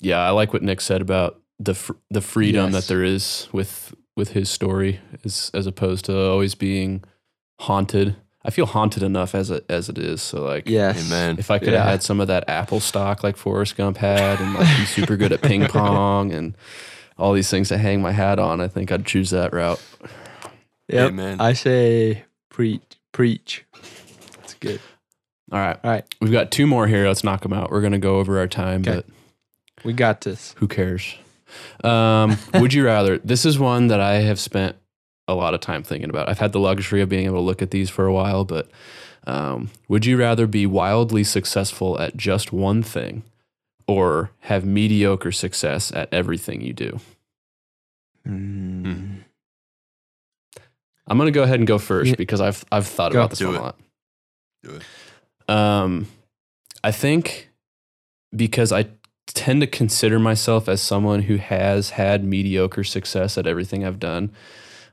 yeah, 0.00 0.18
I 0.18 0.30
like 0.30 0.52
what 0.52 0.62
Nick 0.62 0.80
said 0.80 1.00
about 1.00 1.40
the 1.60 1.74
fr- 1.74 1.92
the 2.10 2.20
freedom 2.20 2.72
Yes. 2.72 2.74
that 2.86 2.92
there 2.92 3.04
is 3.04 3.48
with 3.52 3.94
with 4.16 4.30
his 4.30 4.50
story, 4.50 4.98
as 5.24 5.50
as 5.54 5.66
opposed 5.66 6.06
to 6.06 6.18
always 6.18 6.54
being 6.56 7.04
haunted. 7.60 8.16
I 8.46 8.50
feel 8.50 8.66
haunted 8.66 9.02
enough 9.02 9.34
as 9.34 9.50
it 9.50 9.66
as 9.68 9.88
it 9.88 9.98
is. 9.98 10.22
So 10.22 10.44
like, 10.44 10.68
yes, 10.68 11.04
Amen. 11.06 11.36
if 11.38 11.50
I 11.50 11.58
could 11.58 11.72
have 11.72 11.84
had 11.84 12.02
some 12.02 12.20
of 12.20 12.28
that 12.28 12.48
Apple 12.48 12.78
stock 12.80 13.24
like 13.24 13.36
Forrest 13.36 13.76
Gump 13.76 13.96
had, 13.96 14.40
and 14.40 14.54
like 14.54 14.76
be 14.78 14.84
super 14.84 15.16
good 15.16 15.32
at 15.32 15.42
ping 15.42 15.66
pong 15.68 16.32
and 16.32 16.56
all 17.18 17.32
these 17.32 17.50
things 17.50 17.68
to 17.70 17.78
hang 17.78 18.00
my 18.00 18.12
hat 18.12 18.38
on, 18.38 18.60
I 18.60 18.68
think 18.68 18.92
I'd 18.92 19.04
choose 19.04 19.30
that 19.30 19.52
route. 19.52 19.82
Yep. 20.88 21.08
Amen. 21.08 21.40
I 21.40 21.54
say 21.54 22.24
preach, 22.48 22.82
preach. 23.12 23.64
It's 24.44 24.54
good. 24.54 24.80
All 25.50 25.58
right, 25.58 25.78
All 25.82 25.90
right, 25.90 26.04
we've 26.20 26.32
got 26.32 26.50
two 26.52 26.66
more 26.66 26.86
here. 26.86 27.06
Let's 27.08 27.24
knock 27.24 27.42
them 27.42 27.52
out. 27.52 27.70
We're 27.70 27.80
gonna 27.80 27.98
go 27.98 28.16
over 28.18 28.38
our 28.38 28.48
time, 28.48 28.82
Okay. 28.82 28.94
but 28.96 29.06
we 29.84 29.92
got 29.92 30.20
this. 30.22 30.54
who 30.58 30.68
cares? 30.68 31.14
Um, 31.84 32.36
would 32.54 32.72
you 32.74 32.84
rather? 32.84 33.18
This 33.18 33.44
is 33.44 33.58
one 33.58 33.86
that 33.88 34.00
I 34.00 34.14
have 34.16 34.38
spent 34.40 34.76
a 35.28 35.34
lot 35.34 35.54
of 35.54 35.60
time 35.60 35.82
thinking 35.82 36.10
about. 36.10 36.28
I've 36.28 36.38
had 36.38 36.52
the 36.52 36.60
luxury 36.60 37.00
of 37.02 37.08
being 37.08 37.26
able 37.26 37.36
to 37.36 37.40
look 37.42 37.62
at 37.62 37.70
these 37.70 37.90
for 37.90 38.06
a 38.06 38.12
while, 38.12 38.44
but 38.44 38.68
um, 39.26 39.70
would 39.88 40.06
you 40.06 40.16
rather 40.16 40.46
be 40.46 40.66
wildly 40.66 41.24
successful 41.24 41.98
at 42.00 42.16
just 42.16 42.52
one 42.52 42.82
thing 42.82 43.24
or 43.88 44.30
have 44.40 44.64
mediocre 44.64 45.32
success 45.32 45.90
at 45.92 46.08
everything 46.12 46.60
you 46.60 46.72
do? 46.72 47.00
Mm. 48.26 49.18
I'm 51.08 51.18
gonna 51.18 51.30
go 51.30 51.42
ahead 51.44 51.60
and 51.60 51.66
go 51.66 51.78
first 51.78 52.10
Yeah. 52.10 52.16
because 52.16 52.40
I've 52.40 52.64
I've 52.72 52.86
thought 52.86 53.12
Go. 53.12 53.18
about 53.20 53.30
this 53.30 53.38
Do 53.38 53.46
one 53.46 53.54
it. 53.54 53.58
a 53.58 53.62
lot. 53.62 53.78
Do 54.64 54.70
it. 54.76 54.82
Um, 55.54 56.08
I 56.82 56.90
think 56.90 57.50
because 58.34 58.72
I 58.72 58.86
tend 59.28 59.60
to 59.60 59.66
consider 59.68 60.18
myself 60.18 60.68
as 60.68 60.82
someone 60.82 61.22
who 61.22 61.36
has 61.36 61.90
had 61.90 62.24
mediocre 62.24 62.82
success 62.84 63.38
at 63.38 63.46
everything 63.46 63.84
I've 63.84 64.00
done, 64.00 64.30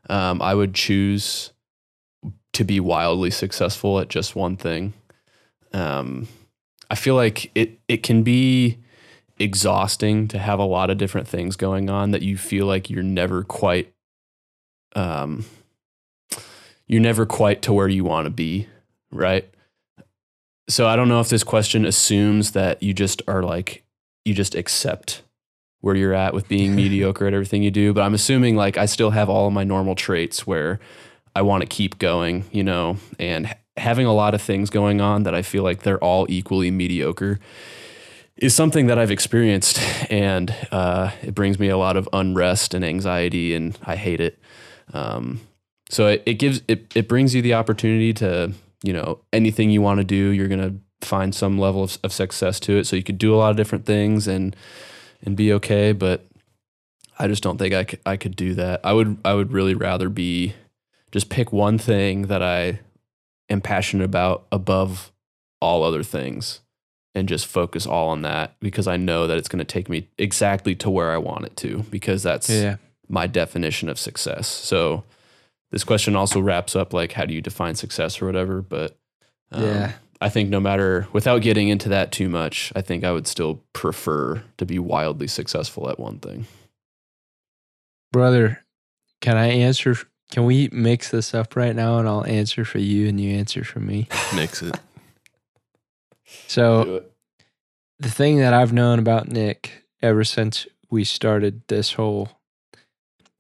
um, 0.10 0.42
I 0.42 0.54
would 0.54 0.74
choose 0.74 1.52
to 2.54 2.64
be 2.64 2.80
wildly 2.80 3.32
successful 3.32 4.00
at 4.00 4.10
just 4.10 4.36
one 4.36 4.58
thing. 4.58 4.94
Um, 5.74 6.28
I 6.90 6.96
feel 6.96 7.16
like 7.16 7.52
it 7.56 7.80
it 7.88 8.04
can 8.04 8.24
be 8.24 8.78
exhausting 9.40 10.28
to 10.28 10.38
have 10.38 10.60
a 10.60 10.66
lot 10.66 10.90
of 10.90 10.98
different 10.98 11.28
things 11.28 11.56
going 11.56 11.90
on 11.90 12.12
that 12.12 12.22
you 12.22 12.38
feel 12.38 12.68
like 12.68 12.90
you're 12.90 13.02
never 13.02 13.44
quite 13.44 13.92
um 14.96 15.44
you're 16.88 17.02
never 17.02 17.26
quite 17.26 17.64
to 17.64 17.74
where 17.74 17.88
you 17.88 18.04
want 18.04 18.26
to 18.26 18.30
be, 18.30 18.68
right? 19.12 19.50
So 20.70 20.88
I 20.88 20.96
don't 20.96 21.10
know 21.10 21.20
if 21.20 21.30
this 21.30 21.44
question 21.44 21.86
assumes 21.86 22.52
that 22.52 22.84
you 22.84 22.94
just 22.94 23.22
are 23.28 23.42
like 23.42 23.84
you 24.24 24.34
just 24.34 24.54
accept 24.54 25.24
where 25.84 25.98
you're 25.98 26.14
at 26.14 26.34
with 26.34 26.48
being 26.48 26.74
mediocre 26.78 27.28
at 27.28 27.34
everything 27.34 27.62
you 27.62 27.70
do, 27.70 27.92
but 27.94 28.04
I'm 28.04 28.14
assuming 28.14 28.56
like 28.56 28.78
I 28.78 28.86
still 28.86 29.10
have 29.10 29.30
all 29.30 29.48
of 29.48 29.54
my 29.54 29.66
normal 29.66 29.96
traits 29.96 30.48
where 30.48 30.80
I 31.36 31.42
want 31.42 31.62
to 31.62 31.68
keep 31.68 32.00
going, 32.00 32.46
you 32.54 32.64
know, 32.64 32.98
and 33.20 33.54
having 33.76 34.06
a 34.06 34.14
lot 34.14 34.34
of 34.34 34.42
things 34.42 34.70
going 34.70 35.02
on 35.02 35.24
that 35.24 35.36
I 35.36 35.42
feel 35.42 35.62
like 35.62 35.84
they're 35.84 36.02
all 36.02 36.26
equally 36.30 36.72
mediocre 36.72 37.38
is 38.38 38.56
something 38.56 38.88
that 38.88 38.98
I've 38.98 39.12
experienced, 39.12 39.78
and 40.10 40.56
uh, 40.72 41.12
it 41.22 41.36
brings 41.36 41.60
me 41.60 41.68
a 41.68 41.78
lot 41.78 41.98
of 41.98 42.08
unrest 42.14 42.74
and 42.74 42.84
anxiety, 42.86 43.54
and 43.54 43.78
I 43.84 43.98
hate 43.98 44.22
it. 44.22 44.40
Um, 44.94 45.42
so 45.90 46.08
it, 46.08 46.24
it 46.26 46.36
gives 46.36 46.62
it 46.70 46.96
it 46.96 47.10
brings 47.10 47.36
you 47.36 47.42
the 47.42 47.56
opportunity 47.56 48.14
to 48.14 48.54
you 48.84 48.94
know 48.94 49.20
anything 49.34 49.70
you 49.70 49.82
want 49.82 50.00
to 50.00 50.06
do, 50.06 50.30
you're 50.30 50.48
gonna 50.48 50.76
find 51.02 51.36
some 51.36 51.60
level 51.60 51.84
of, 51.84 51.98
of 52.04 52.14
success 52.14 52.60
to 52.62 52.78
it. 52.78 52.88
So 52.88 52.96
you 52.96 53.04
could 53.04 53.18
do 53.18 53.36
a 53.36 53.38
lot 53.38 53.52
of 53.52 53.58
different 53.58 53.86
things 53.86 54.28
and 54.28 54.56
and 55.24 55.36
be 55.36 55.54
okay, 55.54 55.92
but 55.92 56.26
I 57.18 57.28
just 57.28 57.44
don't 57.44 57.58
think 57.58 57.74
I 57.74 57.84
could, 57.84 58.00
I 58.06 58.18
could 58.18 58.36
do 58.36 58.54
that. 58.56 58.82
I 58.84 58.94
would 58.94 59.18
I 59.24 59.34
would 59.34 59.52
really 59.52 59.76
rather 59.76 60.10
be 60.10 60.54
just 61.12 61.30
pick 61.30 61.52
one 61.54 61.78
thing 61.78 62.24
that 62.24 62.42
I 62.42 62.80
am 63.50 63.62
passionate 63.62 64.04
about 64.04 64.46
above 64.52 65.12
all 65.62 65.84
other 65.84 66.04
things 66.04 66.60
and 67.16 67.30
just 67.30 67.46
focus 67.46 67.86
all 67.86 68.10
on 68.10 68.24
that 68.24 68.56
because 68.60 68.88
I 68.88 68.98
know 68.98 69.28
that 69.28 69.38
it's 69.38 69.48
going 69.48 69.60
to 69.60 69.66
take 69.66 69.88
me 69.88 70.10
exactly 70.18 70.74
to 70.76 70.90
where 70.90 71.12
I 71.12 71.18
want 71.18 71.46
it 71.46 71.56
to 71.58 71.84
because 71.90 72.24
that's 72.24 72.50
Yeah, 72.50 72.78
my 73.08 73.28
definition 73.28 73.90
of 73.90 74.00
success. 74.00 74.48
So 74.48 75.04
this 75.72 75.84
question 75.84 76.16
also 76.16 76.40
wraps 76.42 76.76
up 76.76 76.94
like 76.94 77.14
how 77.14 77.26
do 77.26 77.34
you 77.34 77.42
define 77.42 77.76
success 77.76 78.22
or 78.22 78.26
whatever, 78.26 78.62
but 78.62 78.98
um, 79.52 79.64
Yeah. 79.64 79.92
I 80.24 80.30
think 80.30 80.50
no 80.50 80.62
matter 80.62 81.06
without 81.12 81.42
getting 81.42 81.68
into 81.68 81.90
that 81.90 82.14
too 82.14 82.30
much, 82.30 82.72
I 82.78 82.82
think 82.82 83.04
I 83.04 83.12
would 83.12 83.28
still 83.28 83.62
prefer 83.74 84.42
to 84.58 84.66
be 84.66 84.80
wildly 84.80 85.28
successful 85.28 85.90
at 85.90 86.00
one 86.00 86.20
thing. 86.20 86.48
brother. 88.14 88.64
Can 89.20 89.36
I 89.36 89.48
answer? 89.48 89.98
Can 90.32 90.46
we 90.46 90.70
mix 90.72 91.10
this 91.10 91.34
up 91.34 91.58
right 91.58 91.76
now, 91.76 91.98
and 91.98 92.08
I'll 92.08 92.26
answer 92.26 92.64
for 92.64 92.80
you, 92.80 93.10
and 93.10 93.20
you 93.20 93.36
answer 93.36 93.66
for 93.66 93.82
me? 93.82 94.08
Mix 94.36 94.62
it. 94.62 94.80
So 96.48 96.82
it. 96.82 97.12
the 98.00 98.10
thing 98.10 98.38
that 98.38 98.54
I've 98.54 98.72
known 98.72 99.00
about 99.00 99.28
Nick 99.28 99.84
ever 100.02 100.24
since 100.24 100.68
we 100.90 101.04
started 101.04 101.64
this 101.68 101.94
whole 101.94 102.30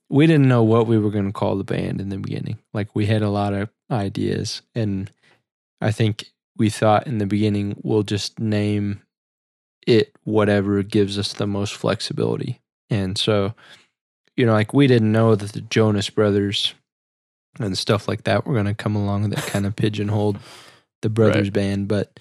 we 0.09 0.27
didn't 0.27 0.49
know 0.49 0.63
what 0.63 0.86
we 0.86 0.97
were 0.97 1.09
going 1.09 1.25
to 1.25 1.31
call 1.31 1.55
the 1.55 1.63
band 1.63 1.99
in 2.01 2.09
the 2.09 2.17
beginning. 2.17 2.59
Like 2.73 2.93
we 2.93 3.05
had 3.05 3.21
a 3.21 3.29
lot 3.29 3.53
of 3.53 3.69
ideas 3.89 4.61
and 4.75 5.11
I 5.81 5.91
think 5.91 6.32
we 6.57 6.69
thought 6.69 7.07
in 7.07 7.17
the 7.17 7.25
beginning 7.25 7.75
we'll 7.83 8.03
just 8.03 8.39
name 8.39 9.01
it 9.85 10.15
whatever 10.23 10.81
gives 10.83 11.17
us 11.19 11.33
the 11.33 11.47
most 11.47 11.73
flexibility. 11.73 12.61
And 12.89 13.17
so 13.17 13.53
you 14.35 14.45
know 14.45 14.53
like 14.53 14.73
we 14.73 14.87
didn't 14.87 15.11
know 15.11 15.35
that 15.35 15.53
the 15.53 15.61
Jonas 15.61 16.09
brothers 16.09 16.73
and 17.59 17.77
stuff 17.77 18.07
like 18.07 18.23
that 18.23 18.45
were 18.45 18.53
going 18.53 18.65
to 18.65 18.73
come 18.73 18.95
along 18.95 19.29
that 19.29 19.45
kind 19.45 19.65
of 19.65 19.75
pigeonholed 19.75 20.39
the 21.03 21.09
brothers 21.09 21.49
band, 21.51 21.87
but 21.87 22.19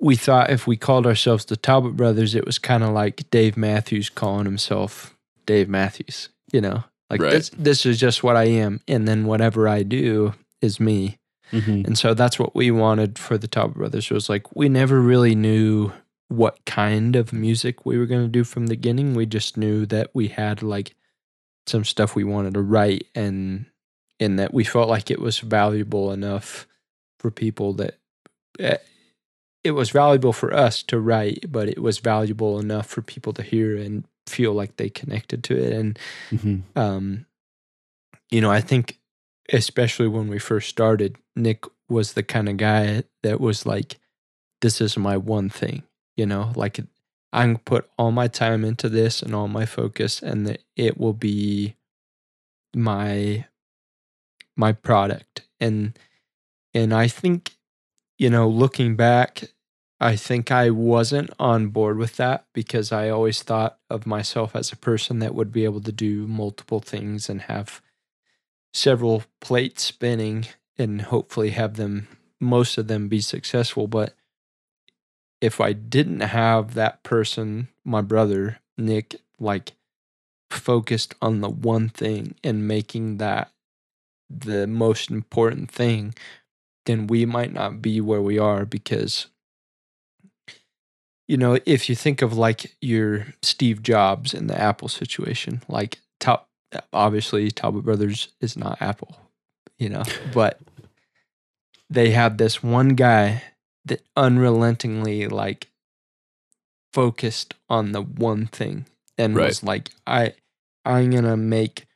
we 0.00 0.16
thought 0.16 0.50
if 0.50 0.66
we 0.66 0.76
called 0.76 1.06
ourselves 1.06 1.44
the 1.44 1.56
Talbott 1.56 1.96
Brothers, 1.96 2.34
it 2.34 2.46
was 2.46 2.58
kind 2.58 2.82
of 2.82 2.90
like 2.90 3.28
Dave 3.30 3.56
Matthews 3.56 4.08
calling 4.08 4.46
himself 4.46 5.16
Dave 5.46 5.68
Matthews. 5.68 6.28
You 6.52 6.60
know, 6.60 6.84
like 7.10 7.20
Right. 7.20 7.32
this, 7.32 7.50
this 7.50 7.86
is 7.86 8.00
just 8.00 8.22
what 8.22 8.36
I 8.36 8.44
am, 8.44 8.80
and 8.88 9.06
then 9.06 9.26
whatever 9.26 9.68
I 9.68 9.82
do 9.82 10.34
is 10.60 10.80
me. 10.80 11.18
Mhm. 11.52 11.86
And 11.86 11.98
so 11.98 12.14
that's 12.14 12.38
what 12.38 12.54
we 12.56 12.70
wanted 12.70 13.18
for 13.18 13.36
the 13.38 13.48
Talbott 13.48 13.76
Brothers. 13.76 14.10
Was 14.10 14.28
like 14.28 14.54
we 14.56 14.68
never 14.68 15.00
really 15.00 15.34
knew 15.34 15.92
what 16.28 16.64
kind 16.64 17.14
of 17.14 17.32
music 17.32 17.84
we 17.84 17.98
were 17.98 18.06
going 18.06 18.22
to 18.22 18.28
do 18.28 18.42
from 18.44 18.66
the 18.66 18.74
beginning. 18.74 19.14
We 19.14 19.26
just 19.26 19.56
knew 19.56 19.84
that 19.86 20.10
we 20.14 20.28
had 20.28 20.62
like 20.62 20.94
some 21.66 21.84
stuff 21.84 22.14
we 22.16 22.24
wanted 22.24 22.54
to 22.54 22.62
write, 22.62 23.06
and 23.14 23.66
and 24.18 24.38
that 24.38 24.54
we 24.54 24.64
felt 24.64 24.88
like 24.88 25.10
it 25.10 25.20
was 25.20 25.40
valuable 25.40 26.12
enough 26.12 26.66
for 27.20 27.30
people 27.30 27.72
that 27.74 27.98
eh, 28.58 28.78
it 29.64 29.72
was 29.72 29.90
valuable 29.90 30.32
for 30.32 30.52
us 30.54 30.82
to 30.84 30.98
write, 30.98 31.46
but 31.52 31.68
it 31.68 31.80
was 31.82 31.98
valuable 31.98 32.58
enough 32.58 32.86
for 32.86 33.02
people 33.02 33.32
to 33.34 33.42
hear 33.42 33.76
and 33.76 34.04
feel 34.26 34.52
like 34.54 34.76
they 34.76 34.88
connected 34.88 35.44
to 35.44 35.56
it. 35.56 35.72
And 35.72 35.98
Mhm. 36.30 36.62
um, 36.76 37.26
you 38.30 38.40
know, 38.40 38.50
I 38.50 38.60
think 38.60 38.98
especially 39.52 40.08
when 40.08 40.28
we 40.28 40.38
first 40.38 40.68
started, 40.68 41.16
Nick 41.36 41.64
was 41.88 42.14
the 42.14 42.22
kind 42.22 42.48
of 42.48 42.56
guy 42.56 43.04
that 43.22 43.40
was 43.40 43.66
like, 43.66 43.98
"This 44.62 44.80
is 44.80 44.96
my 44.96 45.16
one 45.16 45.50
thing," 45.50 45.84
you 46.16 46.26
know, 46.26 46.52
like 46.56 46.80
I 47.32 47.42
can 47.42 47.58
put 47.58 47.90
all 47.98 48.12
my 48.12 48.28
time 48.28 48.64
into 48.64 48.88
this 48.88 49.22
and 49.22 49.34
all 49.34 49.48
my 49.48 49.66
focus, 49.66 50.22
and 50.22 50.46
that 50.46 50.62
it 50.76 50.98
will 50.98 51.12
be 51.14 51.76
my 52.74 53.46
my 54.56 54.72
product. 54.72 55.42
And 55.60 55.98
and 56.74 56.94
I 56.94 57.08
think, 57.08 57.56
you 58.18 58.30
know, 58.30 58.48
looking 58.48 58.96
back, 58.96 59.44
I 60.00 60.16
think 60.16 60.50
I 60.50 60.70
wasn't 60.70 61.30
on 61.38 61.68
board 61.68 61.98
with 61.98 62.16
that 62.16 62.46
because 62.54 62.92
I 62.92 63.10
always 63.10 63.42
thought 63.42 63.78
of 63.90 64.06
myself 64.06 64.56
as 64.56 64.72
a 64.72 64.76
person 64.76 65.18
that 65.20 65.34
would 65.34 65.52
be 65.52 65.64
able 65.64 65.80
to 65.82 65.92
do 65.92 66.26
multiple 66.26 66.80
things 66.80 67.28
and 67.28 67.42
have 67.42 67.82
several 68.72 69.24
plates 69.40 69.82
spinning 69.82 70.46
and 70.78 71.02
hopefully 71.02 71.50
have 71.50 71.74
them 71.74 72.08
most 72.40 72.78
of 72.78 72.88
them 72.88 73.08
be 73.08 73.20
successful 73.20 73.86
but 73.86 74.14
if 75.40 75.60
I 75.60 75.72
didn't 75.72 76.20
have 76.20 76.74
that 76.74 77.02
person 77.02 77.68
my 77.84 78.00
brother 78.00 78.60
Nick 78.76 79.16
like 79.38 79.72
focused 80.50 81.14
on 81.22 81.40
the 81.40 81.48
one 81.48 81.88
thing 81.88 82.34
and 82.42 82.68
making 82.68 83.18
that 83.18 83.50
the 84.28 84.66
most 84.66 85.10
important 85.10 85.70
thing 85.70 86.14
then 86.86 87.06
we 87.06 87.24
might 87.24 87.52
not 87.52 87.80
be 87.80 88.00
where 88.00 88.22
we 88.22 88.38
are 88.38 88.64
because 88.64 89.26
you 91.28 91.38
know, 91.38 91.58
if 91.64 91.88
you 91.88 91.94
think 91.94 92.20
of 92.20 92.36
like 92.36 92.76
your 92.82 93.26
Steve 93.42 93.82
Jobs 93.82 94.34
in 94.34 94.48
the 94.48 94.60
Apple 94.60 94.88
situation, 94.88 95.62
like 95.66 95.98
obviously 96.92 97.50
Talbott 97.50 97.84
Brothers 97.84 98.28
is 98.40 98.56
not 98.56 98.80
Apple, 98.80 99.16
you 99.78 99.88
know, 99.88 100.02
but 100.32 100.60
they 101.90 102.10
had 102.10 102.38
this 102.38 102.62
one 102.62 102.90
guy 102.90 103.42
that 103.84 104.02
unrelentingly 104.16 105.26
like 105.28 105.68
focused 106.92 107.54
on 107.68 107.92
the 107.92 108.02
one 108.02 108.46
thing 108.46 108.86
and 109.18 109.34
Right. 109.36 109.48
was 109.48 109.62
like, 109.62 109.90
I, 110.06 110.34
I'm 110.84 111.10
gonna 111.10 111.36
make. 111.36 111.86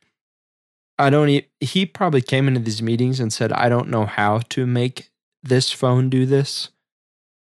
I 0.99 1.09
don't. 1.09 1.29
E- 1.29 1.47
he 1.59 1.85
probably 1.85 2.21
came 2.21 2.47
into 2.47 2.59
these 2.59 2.81
meetings 2.81 3.19
and 3.19 3.31
said, 3.31 3.51
"I 3.51 3.69
don't 3.69 3.89
know 3.89 4.05
how 4.05 4.39
to 4.49 4.65
make 4.65 5.09
this 5.43 5.71
phone 5.71 6.09
do 6.09 6.25
this, 6.25 6.69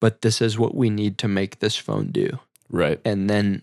but 0.01 0.21
this 0.21 0.41
is 0.41 0.57
what 0.57 0.73
we 0.73 0.89
need 0.89 1.17
to 1.19 1.27
make 1.27 1.59
this 1.59 1.75
phone 1.75 2.11
do." 2.11 2.39
Right. 2.69 2.99
And 3.05 3.29
then 3.29 3.61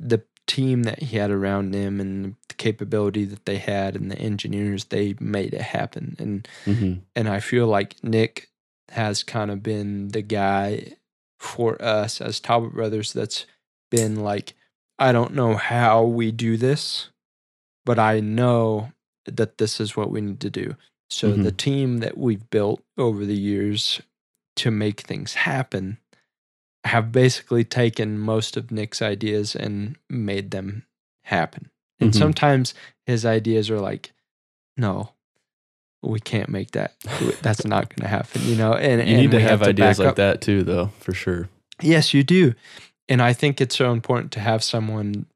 the 0.00 0.22
team 0.46 0.82
that 0.82 1.02
he 1.04 1.16
had 1.16 1.30
around 1.30 1.74
him 1.74 2.00
and 2.00 2.34
the 2.45 2.45
capability 2.56 3.24
that 3.24 3.44
they 3.44 3.58
had 3.58 3.94
and 3.96 4.10
the 4.10 4.18
engineers, 4.18 4.84
they 4.84 5.14
made 5.20 5.54
it 5.54 5.62
happen. 5.62 6.16
And 6.18 6.48
hmm 6.64 6.94
and 7.14 7.28
I 7.28 7.40
feel 7.40 7.66
like 7.66 8.02
Nick 8.02 8.50
has 8.90 9.22
kind 9.22 9.50
of 9.50 9.62
been 9.62 10.08
the 10.08 10.22
guy 10.22 10.92
for 11.38 11.80
us 11.82 12.20
as 12.20 12.40
Talbott 12.40 12.74
Brothers 12.74 13.12
that's 13.12 13.46
been 13.90 14.16
like, 14.16 14.54
I 14.98 15.12
don't 15.12 15.34
know 15.34 15.56
how 15.56 16.04
we 16.04 16.30
do 16.30 16.56
this, 16.56 17.10
but 17.84 17.98
I 17.98 18.20
know 18.20 18.92
that 19.26 19.58
this 19.58 19.80
is 19.80 19.96
what 19.96 20.10
we 20.10 20.20
need 20.20 20.40
to 20.40 20.50
do. 20.50 20.76
So 21.08 21.32
the 21.36 21.52
team 21.52 21.98
that 21.98 22.18
we've 22.18 22.48
built 22.50 22.82
over 22.98 23.24
the 23.24 23.36
years 23.36 24.00
to 24.56 24.70
make 24.70 25.02
things 25.02 25.34
happen 25.34 25.98
have 26.84 27.12
basically 27.12 27.64
taken 27.64 28.18
most 28.18 28.56
of 28.56 28.70
Nick's 28.70 29.02
ideas 29.02 29.54
and 29.54 29.96
made 30.08 30.50
them 30.50 30.86
happen. 31.24 31.70
And 32.00 32.12
Mhm. 32.12 32.18
sometimes 32.18 32.74
his 33.06 33.24
ideas 33.24 33.70
are 33.70 33.80
like, 33.80 34.12
no, 34.76 35.10
we 36.02 36.20
can't 36.20 36.48
make 36.48 36.72
that. 36.72 36.94
That's 37.42 37.64
not 37.64 37.88
going 37.94 38.02
to 38.02 38.08
happen, 38.08 38.42
you 38.48 38.54
know. 38.56 38.74
And 38.74 39.00
You 39.00 39.14
and 39.14 39.22
need 39.22 39.30
to 39.32 39.36
we 39.38 39.42
have 39.42 39.62
ideas 39.62 39.98
like 39.98 40.08
up. 40.08 40.16
that 40.16 40.40
too, 40.40 40.62
though, 40.62 40.88
for 41.00 41.14
sure. 41.14 41.48
Yes, 41.80 42.12
you 42.14 42.22
do. 42.22 42.54
And 43.08 43.22
I 43.22 43.32
think 43.32 43.60
it's 43.60 43.76
so 43.76 43.92
important 43.92 44.32
to 44.32 44.40
have 44.40 44.62
someone 44.64 45.26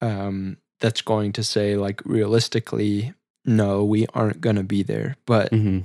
um, 0.00 0.58
that's 0.80 1.00
going 1.02 1.32
to 1.34 1.44
say, 1.44 1.76
like, 1.76 2.02
realistically, 2.04 3.14
no, 3.44 3.84
we 3.84 4.06
aren't 4.12 4.40
going 4.40 4.56
to 4.56 4.62
be 4.64 4.82
there. 4.82 5.16
But 5.26 5.50
hmm 5.50 5.80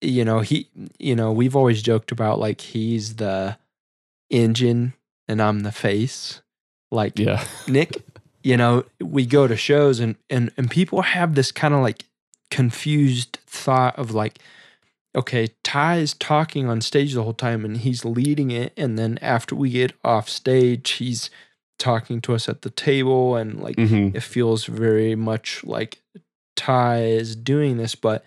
you 0.00 0.24
know, 0.24 0.38
he, 0.40 0.68
you 1.00 1.16
know, 1.16 1.32
we've 1.32 1.56
always 1.56 1.82
joked 1.82 2.12
about 2.12 2.38
like 2.38 2.60
he's 2.60 3.16
the 3.16 3.58
engine 4.30 4.92
and 5.26 5.42
I'm 5.42 5.60
the 5.60 5.72
face. 5.72 6.40
Like 6.92 7.18
Yeah. 7.18 7.44
Nick, 7.66 7.96
you 8.42 8.56
know, 8.56 8.84
we 9.00 9.26
go 9.26 9.46
to 9.46 9.56
shows 9.56 10.00
and 10.00 10.16
and 10.30 10.50
and 10.56 10.70
people 10.70 11.02
have 11.02 11.34
this 11.34 11.52
kind 11.52 11.74
of 11.74 11.80
like 11.80 12.04
confused 12.50 13.38
thought 13.46 13.98
of 13.98 14.12
like, 14.12 14.38
okay, 15.14 15.48
Ty 15.64 15.96
is 15.98 16.14
talking 16.14 16.68
on 16.68 16.80
stage 16.80 17.14
the 17.14 17.22
whole 17.22 17.34
time 17.34 17.64
and 17.64 17.76
he's 17.78 18.04
leading 18.04 18.50
it, 18.50 18.72
and 18.76 18.98
then 18.98 19.18
after 19.20 19.54
we 19.54 19.70
get 19.70 19.92
off 20.04 20.28
stage, 20.28 20.90
he's 20.92 21.30
talking 21.78 22.20
to 22.20 22.34
us 22.34 22.48
at 22.48 22.62
the 22.62 22.70
table 22.70 23.36
and 23.36 23.60
like 23.60 23.76
hmm 23.76 24.08
it 24.14 24.22
feels 24.22 24.64
very 24.64 25.14
much 25.14 25.62
like 25.64 26.00
Ty 26.56 27.02
is 27.02 27.36
doing 27.36 27.76
this, 27.76 27.94
but 27.94 28.24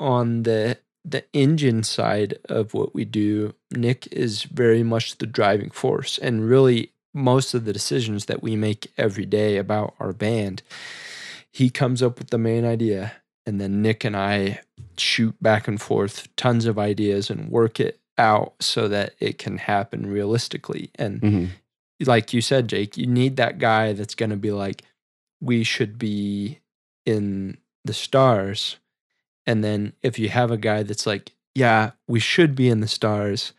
on 0.00 0.44
the 0.44 0.78
the 1.04 1.24
engine 1.32 1.82
side 1.82 2.38
of 2.48 2.74
what 2.74 2.94
we 2.94 3.04
do, 3.04 3.54
Nick 3.70 4.06
is 4.12 4.42
very 4.42 4.82
much 4.82 5.16
the 5.18 5.26
driving 5.26 5.70
force, 5.70 6.18
and 6.18 6.48
really 6.48 6.92
most 7.18 7.54
of 7.54 7.64
the 7.64 7.72
decisions 7.72 8.26
that 8.26 8.42
we 8.42 8.56
make 8.56 8.92
every 8.96 9.26
day 9.26 9.56
about 9.56 9.94
our 10.00 10.12
band, 10.12 10.62
he 11.50 11.70
comes 11.70 12.02
up 12.02 12.18
with 12.18 12.30
the 12.30 12.38
main 12.38 12.64
idea, 12.64 13.12
and 13.44 13.60
then 13.60 13.82
Nick 13.82 14.04
and 14.04 14.16
I 14.16 14.60
shoot 14.96 15.34
back 15.42 15.68
and 15.68 15.80
forth 15.80 16.34
tons 16.36 16.66
of 16.66 16.78
ideas 16.78 17.30
and 17.30 17.50
work 17.50 17.80
it 17.80 18.00
out 18.16 18.54
so 18.60 18.88
that 18.88 19.14
it 19.20 19.38
can 19.38 19.58
happen 19.58 20.06
realistically. 20.06 20.90
And 20.96 21.20
hmm 21.20 21.44
like 22.06 22.32
you 22.32 22.40
said, 22.40 22.68
Jake, 22.68 22.96
you 22.96 23.06
need 23.06 23.36
that 23.36 23.58
guy 23.58 23.92
that's 23.92 24.14
going 24.14 24.30
to 24.30 24.36
be 24.36 24.52
like, 24.52 24.82
we 25.40 25.64
should 25.64 25.98
be 25.98 26.60
in 27.04 27.58
the 27.84 27.92
stars. 27.92 28.76
And 29.46 29.64
then 29.64 29.94
if 30.02 30.18
you 30.18 30.28
have 30.28 30.50
a 30.50 30.56
guy 30.56 30.82
that's 30.82 31.06
like, 31.06 31.32
yeah, 31.54 31.92
we 32.06 32.20
should 32.20 32.54
be 32.54 32.68
in 32.68 32.80
the 32.80 32.88
stars, 32.88 33.52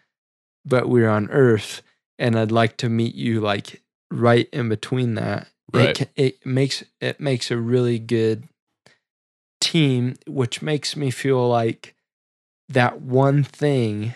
but 0.63 0.87
we're 0.87 1.09
on 1.09 1.29
Earth, 1.31 1.81
and 2.19 2.37
I'd 2.37 2.51
like 2.51 2.77
to 2.77 2.89
meet 2.89 3.15
you 3.15 3.39
like 3.41 3.81
right 4.11 4.47
in 4.53 4.69
between 4.69 5.15
that. 5.15 5.47
Right. 5.73 6.01
It, 6.01 6.11
it 6.15 6.45
makes 6.45 6.83
it 7.01 7.19
makes 7.19 7.49
a 7.49 7.57
really 7.57 7.97
good 7.97 8.47
team, 9.61 10.15
which 10.27 10.61
makes 10.61 10.95
me 10.95 11.09
feel 11.11 11.47
like 11.47 11.95
that 12.67 13.01
one 13.01 13.43
thing 13.43 14.15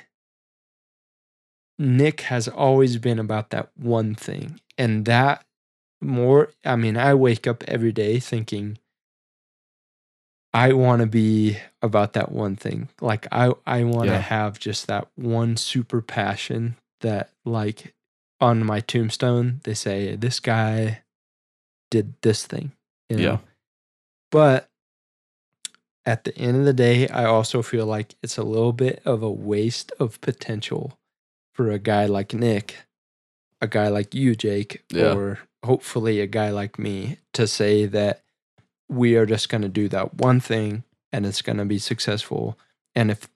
Nick 1.79 2.21
has 2.21 2.47
always 2.47 2.97
been 2.97 3.19
about 3.19 3.49
that 3.49 3.69
one 3.75 4.15
thing. 4.15 4.59
And 4.77 5.05
that 5.05 5.45
more, 6.01 6.51
I 6.65 6.75
mean, 6.75 6.97
I 6.97 7.13
wake 7.13 7.47
up 7.47 7.63
every 7.67 7.91
day 7.91 8.19
thinking, 8.19 8.77
I 10.53 10.73
want 10.73 11.01
to 11.01 11.07
be 11.07 11.57
about 11.81 12.13
that 12.13 12.31
one 12.31 12.55
thing. 12.55 12.89
Like 13.01 13.27
I, 13.31 13.53
I 13.65 13.83
want 13.83 14.09
to 14.09 14.13
Yeah. 14.13 14.19
have 14.19 14.59
just 14.59 14.87
that 14.87 15.07
one 15.15 15.57
super 15.57 16.01
passion 16.01 16.77
that 17.03 17.29
like 17.45 17.93
on 18.41 18.65
my 18.65 18.81
tombstone, 18.81 19.61
they 19.63 19.73
say, 19.73 20.15
this 20.17 20.39
guy 20.41 21.03
did 21.89 22.15
this 22.23 22.45
thing. 22.45 22.73
You 23.09 23.17
know? 23.17 23.23
Yeah. 23.23 23.37
But 24.31 24.69
at 26.05 26.23
the 26.25 26.35
end 26.37 26.57
of 26.57 26.65
the 26.65 26.73
day, 26.73 27.07
I 27.07 27.25
also 27.25 27.61
feel 27.61 27.85
like 27.85 28.15
it's 28.21 28.37
a 28.37 28.43
little 28.43 28.73
bit 28.73 29.01
of 29.05 29.23
a 29.23 29.31
waste 29.31 29.91
of 29.99 30.19
potential 30.19 30.97
for 31.53 31.71
a 31.71 31.79
guy 31.79 32.05
like 32.07 32.33
Nick, 32.33 32.75
a 33.61 33.67
guy 33.67 33.87
like 33.87 34.13
you, 34.13 34.35
Jake, 34.35 34.83
Yeah. 34.91 35.13
or 35.13 35.39
hopefully 35.63 36.19
a 36.19 36.27
guy 36.27 36.49
like 36.49 36.77
me 36.77 37.17
to 37.33 37.47
say 37.47 37.85
that 37.85 38.21
we 38.89 39.15
are 39.15 39.25
just 39.25 39.47
going 39.47 39.61
to 39.61 39.69
do 39.69 39.87
that 39.89 40.15
one 40.15 40.41
thing 40.41 40.83
and 41.13 41.25
it's 41.25 41.41
going 41.41 41.57
to 41.57 41.65
be 41.65 41.79
successful. 41.79 42.57
And 42.95 43.09
if, 43.11 43.29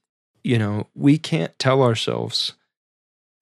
you 0.43 0.57
know, 0.57 0.88
we 0.95 1.18
can't 1.18 1.57
tell 1.59 1.82
ourselves, 1.82 2.53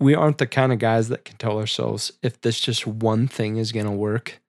we 0.06 0.14
aren't 0.16 0.38
the 0.38 0.48
kind 0.48 0.72
of 0.72 0.80
guys 0.80 1.10
that 1.10 1.26
can 1.26 1.36
tell 1.38 1.58
ourselves 1.58 2.12
if 2.22 2.40
this 2.42 2.60
just 2.60 2.86
one 2.86 3.28
thing 3.28 3.58
is 3.58 3.72
going 3.72 3.86
to 3.88 3.92
work, 3.92 4.40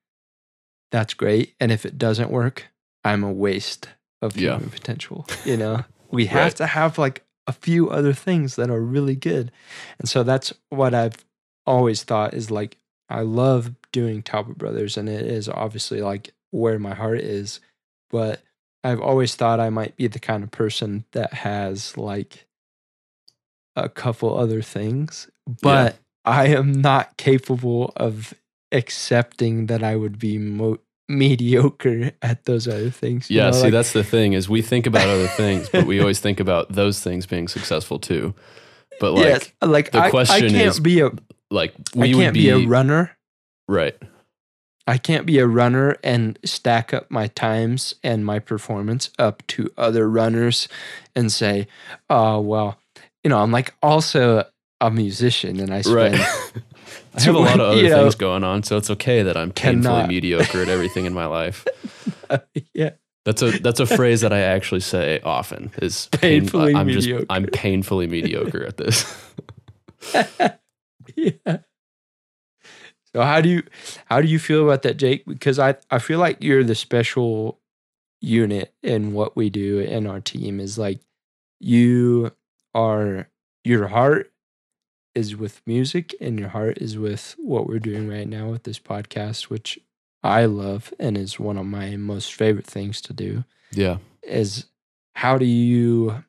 that's 0.91 1.13
great. 1.13 1.55
And 1.59 1.71
if 1.71 1.85
it 1.85 1.97
doesn't 1.97 2.29
work, 2.31 2.65
I'm 3.03 3.23
a 3.23 3.31
waste 3.31 3.89
of 4.21 4.35
Yeah. 4.37 4.53
human 4.55 4.69
potential. 4.69 5.25
You 5.45 5.57
know, 5.57 5.83
we 6.11 6.27
have 6.27 6.43
Right. 6.43 6.55
to 6.57 6.67
have 6.67 6.97
like 6.97 7.23
a 7.47 7.53
few 7.53 7.89
other 7.89 8.13
things 8.13 8.55
that 8.55 8.69
are 8.69 8.81
really 8.81 9.15
good. 9.15 9.51
And 9.99 10.07
so 10.07 10.23
that's 10.23 10.53
what 10.69 10.93
I've 10.93 11.25
always 11.65 12.03
thought 12.03 12.33
is 12.33 12.51
like, 12.51 12.77
I 13.09 13.21
love 13.21 13.71
doing 13.91 14.21
Talbott 14.21 14.57
Brothers, 14.57 14.97
and 14.97 15.07
it 15.09 15.25
is 15.25 15.47
obviously 15.47 16.01
like 16.01 16.33
where 16.51 16.77
my 16.77 16.93
heart 16.93 17.19
is. 17.19 17.61
But 18.09 18.41
I've 18.83 18.99
always 19.01 19.35
thought 19.35 19.59
I 19.61 19.69
might 19.69 19.95
be 19.95 20.07
the 20.07 20.19
kind 20.19 20.43
of 20.43 20.51
person 20.51 21.05
that 21.13 21.33
has 21.33 21.97
like 21.97 22.46
a 23.77 23.87
couple 23.89 24.37
other 24.37 24.61
things, 24.61 25.29
but 25.61 25.97
I 26.25 26.47
am 26.47 26.73
not 26.73 27.15
capable 27.17 27.93
of 27.95 28.33
accepting 28.71 29.67
that 29.67 29.83
I 29.83 29.95
would 29.95 30.19
be 30.19 30.37
mo- 30.37 30.79
mediocre 31.07 32.11
at 32.21 32.45
those 32.45 32.67
other 32.67 32.89
things. 32.89 33.29
Yeah. 33.29 33.45
know, 33.45 33.51
see, 33.53 33.61
like- 33.63 33.71
that's 33.71 33.93
the 33.93 34.03
thing 34.03 34.33
is 34.33 34.49
we 34.49 34.61
think 34.61 34.87
about 34.87 35.07
other 35.07 35.27
things, 35.27 35.69
but 35.69 35.85
we 35.85 35.99
always 36.01 36.19
think 36.19 36.39
about 36.39 36.71
those 36.73 36.99
things 37.01 37.25
being 37.25 37.47
successful 37.47 37.99
too. 37.99 38.33
But 38.99 39.13
like, 39.13 39.23
yes, 39.25 39.51
like 39.61 39.91
the 39.91 39.99
I, 39.99 40.05
I 40.07 40.09
question 40.09 40.49
can't 40.49 40.55
is, 40.55 40.79
be 40.79 41.01
a 41.01 41.11
like 41.51 41.73
I 41.95 41.99
we 41.99 42.15
would 42.15 42.21
can't 42.21 42.33
be, 42.33 42.41
be 42.43 42.49
a 42.49 42.67
runner. 42.67 43.15
right. 43.67 43.95
I 44.89 44.97
can't 44.97 45.25
be 45.25 45.37
a 45.39 45.45
runner 45.45 45.97
and 46.01 46.39
stack 46.45 46.93
up 46.93 47.11
my 47.11 47.27
times 47.27 47.95
and 48.05 48.25
my 48.25 48.39
performance 48.39 49.09
up 49.19 49.45
to 49.47 49.69
other 49.77 50.09
runners 50.09 50.69
and 51.13 51.29
say, 51.29 51.67
oh, 52.09 52.39
well, 52.39 52.79
you 53.23 53.29
know, 53.29 53.39
I'm 53.39 53.51
like 53.51 53.73
also 53.81 54.45
a 54.81 54.91
musician 54.91 55.59
and 55.59 55.73
I 55.73 55.81
spend, 55.81 55.95
Right. 55.95 56.13
I 57.15 57.21
have 57.21 57.35
a 57.35 57.39
lot 57.39 57.59
of 57.59 57.71
other 57.71 57.77
You 57.81 57.89
know, 57.89 58.03
things 58.03 58.15
going 58.15 58.43
on, 58.43 58.63
so 58.63 58.77
it's 58.77 58.89
okay 58.91 59.23
that 59.23 59.35
I'm 59.35 59.51
painfully 59.51 59.83
cannot- 59.83 60.09
mediocre 60.09 60.61
at 60.61 60.69
everything 60.69 61.05
in 61.05 61.13
my 61.13 61.25
life. 61.25 61.65
Uh, 62.29 62.37
yeah, 62.73 62.91
That's 63.25 63.41
a 63.41 63.51
that's 63.59 63.79
a 63.79 63.85
phrase 63.85 64.21
that 64.21 64.31
I 64.33 64.39
actually 64.41 64.81
say 64.81 65.19
often. 65.23 65.71
Is 65.81 66.07
pain- 66.11 66.41
Painfully 66.41 66.75
I'm 66.75 66.87
mediocre. 66.87 67.19
just 67.21 67.25
I'm 67.31 67.45
painfully 67.47 68.05
mediocre 68.07 68.63
at 68.65 68.77
this. 68.77 69.05
yeah. 71.15 71.57
So 73.13 73.21
how 73.23 73.41
do 73.41 73.49
you 73.49 73.63
how 74.05 74.21
do 74.21 74.27
you 74.27 74.37
feel 74.39 74.63
about 74.63 74.83
that, 74.83 74.97
Jake? 74.97 75.25
Because 75.25 75.57
I 75.59 75.75
I 75.89 75.99
feel 75.99 76.19
like 76.19 76.43
you're 76.43 76.63
the 76.63 76.75
special 76.75 77.59
unit 78.21 78.73
in 78.83 79.13
what 79.13 79.35
we 79.35 79.49
do 79.49 79.79
in 79.79 80.05
our 80.07 80.19
team. 80.19 80.59
Is 80.59 80.77
like 80.77 80.99
you 81.59 82.31
are 82.77 83.27
your 83.63 83.87
heart 83.87 84.31
is 85.15 85.35
with 85.35 85.61
music 85.65 86.13
and 86.21 86.39
your 86.39 86.49
heart 86.49 86.77
is 86.77 86.95
with 86.95 87.35
what 87.39 87.67
we're 87.67 87.79
doing 87.79 88.07
right 88.07 88.27
now 88.27 88.49
with 88.49 88.63
this 88.63 88.77
podcast, 88.79 89.43
which 89.45 89.79
I 90.23 90.45
love 90.45 90.93
and 90.99 91.17
is 91.17 91.39
one 91.39 91.57
of 91.57 91.65
my 91.65 91.95
most 91.97 92.33
favorite 92.35 92.67
things 92.67 93.01
to 93.01 93.13
do, 93.13 93.43
Yeah. 93.71 93.97
is 94.21 94.65
how 95.15 95.39
do 95.39 95.45
you 95.45 96.23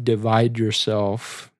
divide 0.00 0.58
yourself? 0.58 1.50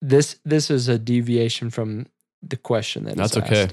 This 0.00 0.38
this 0.44 0.70
is 0.70 0.86
a 0.88 0.98
deviation 0.98 1.70
from 1.70 2.06
the 2.42 2.56
question 2.56 3.04
that 3.04 3.16
That's 3.16 3.36
okay. 3.36 3.68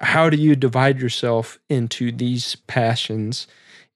How 0.00 0.30
do 0.30 0.36
you 0.38 0.56
divide 0.56 1.00
yourself 1.00 1.58
into 1.68 2.10
these 2.12 2.56
passions 2.66 3.46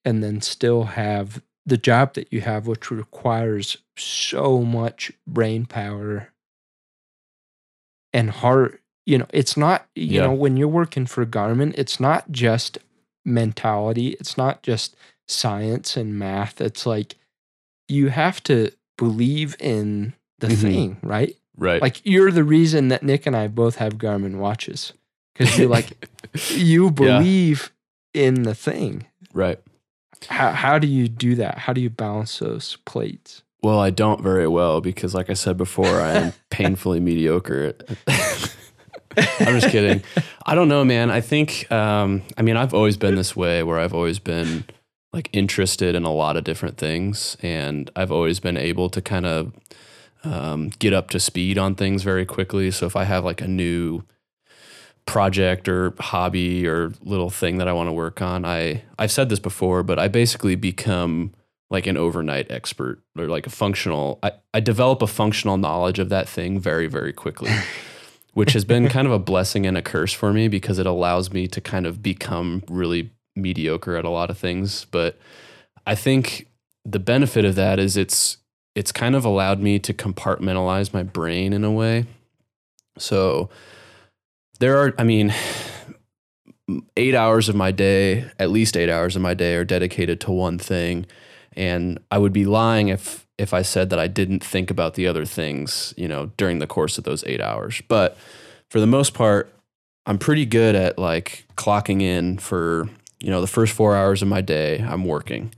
and 0.05 0.23
then 0.23 0.41
still 0.43 0.85
have 0.85 1.43
the 1.67 1.77
job 1.77 2.15
that 2.15 2.33
you 2.33 2.41
have, 2.43 2.67
which 2.67 2.91
requires 2.91 3.77
so 3.97 4.63
much 4.63 5.13
brain 5.27 5.67
power 5.67 6.29
and 8.13 8.31
heart? 8.31 8.81
You 9.05 9.19
know, 9.19 9.27
it's 9.33 9.57
not, 9.57 9.87
you 9.95 10.17
Yeah. 10.17 10.23
know, 10.23 10.33
when 10.33 10.57
you're 10.57 10.69
working 10.69 11.07
for 11.07 11.25
Garmin, 11.27 11.75
it's 11.77 12.01
not 12.01 12.31
just 12.33 12.79
mentality, 13.25 14.09
it's 14.21 14.37
not 14.37 14.63
just 14.63 14.97
science 15.29 15.97
and 15.97 16.19
math. 16.19 16.61
It's 16.61 16.87
like 16.87 17.17
you 17.89 18.09
have 18.09 18.43
to 18.45 18.71
believe 18.99 19.57
in 19.61 20.15
the 20.39 20.49
Mhm. 20.49 20.61
thing, 20.61 20.97
right? 21.03 21.37
Right. 21.57 21.81
Like 21.81 22.01
you're 22.05 22.31
the 22.33 22.45
reason 22.45 22.89
that 22.89 23.03
Nick 23.03 23.27
and 23.27 23.37
I 23.37 23.49
both 23.49 23.77
have 23.77 23.95
Garmin 23.99 24.37
watches 24.37 24.93
because 25.33 25.57
you're 25.59 25.69
like 25.69 25.93
you 26.51 26.91
believe 26.91 27.73
in 28.13 28.43
the 28.43 28.55
thing. 28.55 29.07
right. 29.33 29.59
How 30.29 30.53
how 30.53 30.79
do 30.79 30.87
you 30.87 31.09
do 31.09 31.35
that? 31.37 31.59
How 31.59 31.73
do 31.73 31.81
you 31.81 31.91
balance 31.91 32.39
those 32.39 32.77
plates? 32.85 33.43
Well, 33.63 33.81
I 33.81 33.91
don't 33.91 34.23
very 34.23 34.47
well 34.47 34.81
because, 34.81 35.15
like 35.15 35.31
I 35.31 35.35
said 35.35 35.57
before, 35.57 36.01
I 36.01 36.13
am 36.13 36.33
painfully 36.51 37.01
mediocre. 37.01 37.75
I'm 39.17 39.59
just 39.59 39.71
kidding. 39.71 40.03
I 40.45 40.55
don't 40.55 40.69
know, 40.69 40.85
man. 40.85 41.11
I 41.11 41.21
think, 41.21 41.71
um, 41.73 42.23
I 42.37 42.43
mean, 42.43 42.57
I've 42.57 42.75
always 42.75 42.97
been 42.97 43.15
this 43.15 43.35
way 43.35 43.63
where 43.63 43.81
I've 43.81 43.95
always 43.95 44.19
been 44.19 44.65
like 45.13 45.31
interested 45.33 45.95
in 45.95 46.05
a 46.05 46.13
lot 46.13 46.37
of 46.37 46.45
different 46.45 46.77
things. 46.77 47.37
And 47.43 47.91
I've 47.97 48.13
always 48.13 48.39
been 48.39 48.57
able 48.57 48.91
to 48.91 49.01
kind 49.01 49.25
of 49.25 49.53
um, 50.25 50.69
get 50.79 50.93
up 50.93 51.11
to 51.11 51.21
speed 51.21 51.57
on 51.57 51.75
things 51.75 52.03
very 52.03 52.27
quickly. 52.27 52.71
So 52.71 52.87
if 52.87 52.95
I 52.95 53.05
have 53.05 53.25
like 53.25 53.41
a 53.41 53.49
new 53.49 54.03
project 55.07 55.69
or 55.69 55.95
hobby 55.99 56.67
or 56.67 56.93
little 57.03 57.31
thing 57.31 57.59
that 57.59 57.69
I 57.69 57.73
want 57.73 57.89
to 57.89 57.93
work 57.93 58.21
on, 58.21 58.45
I, 58.45 58.83
I've 58.99 59.13
said 59.13 59.29
this 59.29 59.39
before, 59.39 59.83
but 59.83 59.99
I 59.99 60.09
basically 60.09 60.57
become 60.57 61.33
like 61.71 61.87
an 61.87 61.97
overnight 61.97 62.51
expert 62.51 63.03
or 63.19 63.27
like 63.27 63.47
a 63.47 63.51
functional, 63.51 64.19
I, 64.23 64.33
I 64.53 64.61
develop 64.61 65.03
a 65.03 65.07
functional 65.07 65.57
knowledge 65.57 65.99
of 65.99 66.09
that 66.11 66.29
thing 66.29 66.61
very, 66.61 66.87
very 66.87 67.13
quickly 67.13 67.51
which 68.37 68.53
has 68.53 68.67
been 68.67 68.87
kind 68.91 69.07
of 69.07 69.15
a 69.15 69.19
blessing 69.19 69.65
and 69.65 69.79
a 69.79 69.83
curse 69.83 70.13
for 70.13 70.31
me 70.31 70.47
because 70.47 70.79
it 70.79 70.85
allows 70.85 71.33
me 71.33 71.49
to 71.49 71.59
kind 71.59 71.87
of 71.87 72.03
become 72.03 72.63
really 72.69 73.11
mediocre 73.35 73.97
at 73.97 74.05
a 74.05 74.11
lot 74.11 74.29
of 74.29 74.37
things. 74.37 74.85
But 74.91 75.19
I 75.87 75.95
think 75.95 76.47
the 76.85 76.99
benefit 76.99 77.47
of 77.47 77.55
that 77.55 77.79
is 77.79 77.97
it's 77.97 78.37
it's 78.75 78.93
kind 78.93 79.15
of 79.15 79.25
allowed 79.25 79.59
me 79.61 79.79
to 79.79 79.95
compartmentalize 79.95 80.93
my 80.93 81.03
brain 81.03 81.55
in 81.55 81.65
a 81.65 81.71
way. 81.71 82.05
So 82.99 83.49
there 84.59 84.79
are, 84.79 84.95
I 84.99 85.05
mean, 85.05 85.35
eight 86.97 87.15
hours 87.15 87.49
of 87.49 87.55
my 87.55 87.71
day, 87.71 88.31
at 88.39 88.51
least 88.51 88.77
eight 88.77 88.91
hours 88.91 89.17
of 89.17 89.23
my 89.23 89.35
day, 89.35 89.55
are 89.55 89.65
dedicated 89.65 90.21
to 90.23 90.33
one 90.33 90.59
thing, 90.59 91.07
and 91.53 91.99
I 92.11 92.19
would 92.19 92.33
be 92.33 92.45
lying 92.45 92.89
if 92.89 93.27
if 93.39 93.53
I 93.53 93.63
said 93.63 93.91
that 93.91 93.99
I 93.99 94.07
didn't 94.07 94.43
think 94.43 94.71
about 94.71 94.95
the 94.95 95.07
other 95.07 95.25
things, 95.25 95.93
you 95.97 96.09
know, 96.09 96.31
during 96.37 96.59
the 96.59 96.67
course 96.67 96.97
of 96.97 97.05
those 97.05 97.23
eight 97.25 97.41
hours. 97.41 97.83
But 97.87 98.17
for 98.71 98.81
the 98.81 98.87
most 98.87 99.13
part, 99.13 99.53
I'm 100.07 100.19
pretty 100.19 100.47
good 100.47 100.75
at 100.75 100.99
like 100.99 101.45
clocking 101.57 102.01
in 102.01 102.39
for, 102.39 102.89
you 103.21 103.31
know, 103.31 103.41
the 103.41 103.47
first 103.47 103.75
four 103.75 103.95
hours 103.95 104.23
of 104.23 104.29
my 104.29 104.41
day, 104.41 104.79
I'm 104.79 105.05
working. 105.05 105.53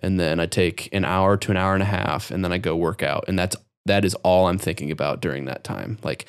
And 0.00 0.18
then 0.20 0.40
I 0.40 0.46
take 0.46 0.88
an 0.92 1.04
hour 1.04 1.36
to 1.38 1.50
an 1.50 1.56
hour 1.56 1.74
and 1.74 1.82
a 1.82 1.86
half 1.86 2.30
and 2.30 2.44
then 2.44 2.52
I 2.52 2.58
go 2.58 2.76
work 2.76 3.02
out. 3.02 3.24
And 3.28 3.38
that's 3.38 3.56
that 3.86 4.04
is 4.04 4.14
all 4.16 4.48
I'm 4.48 4.58
thinking 4.58 4.90
about 4.90 5.20
during 5.20 5.46
that 5.46 5.64
time. 5.64 5.98
Like 6.02 6.26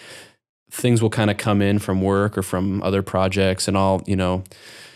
things 0.73 1.01
will 1.01 1.09
kind 1.09 1.29
of 1.29 1.37
come 1.37 1.61
in 1.61 1.77
from 1.77 2.01
work 2.01 2.35
or 2.35 2.41
from 2.41 2.81
other 2.81 3.03
projects 3.03 3.67
and 3.67 3.77
I'll, 3.77 4.01
you 4.07 4.15
know, 4.15 4.43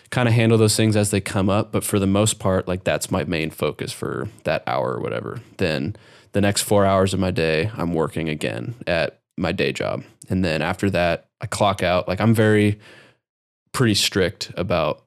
kind 0.10 0.28
of 0.28 0.34
handle 0.34 0.58
those 0.58 0.76
things 0.76 0.96
as 0.96 1.12
they 1.12 1.22
come 1.22 1.50
up. 1.50 1.72
But 1.72 1.84
for 1.84 2.00
the 2.00 2.08
most 2.08 2.40
part, 2.40 2.68
like 2.68 2.84
that's 2.84 3.12
my 3.12 3.24
main 3.26 3.52
focus 3.52 3.92
for 3.92 4.28
that 4.44 4.64
hour 4.66 4.94
or 4.94 5.00
whatever. 5.00 5.40
Then 5.58 5.96
the 6.32 6.42
next 6.42 6.64
four 6.64 6.84
hours 6.84 7.14
of 7.14 7.20
my 7.20 7.30
day, 7.30 7.70
I'm 7.78 7.94
working 7.94 8.28
again 8.28 8.74
at 8.88 9.20
my 9.38 9.52
day 9.52 9.72
job. 9.72 10.04
And 10.30 10.44
then 10.44 10.64
after 10.64 10.90
that, 10.90 11.30
I 11.42 11.46
clock 11.46 11.84
out. 11.84 12.08
Like 12.08 12.20
I'm 12.20 12.34
very 12.34 12.80
pretty 13.72 13.94
strict 13.94 14.52
about 14.58 15.06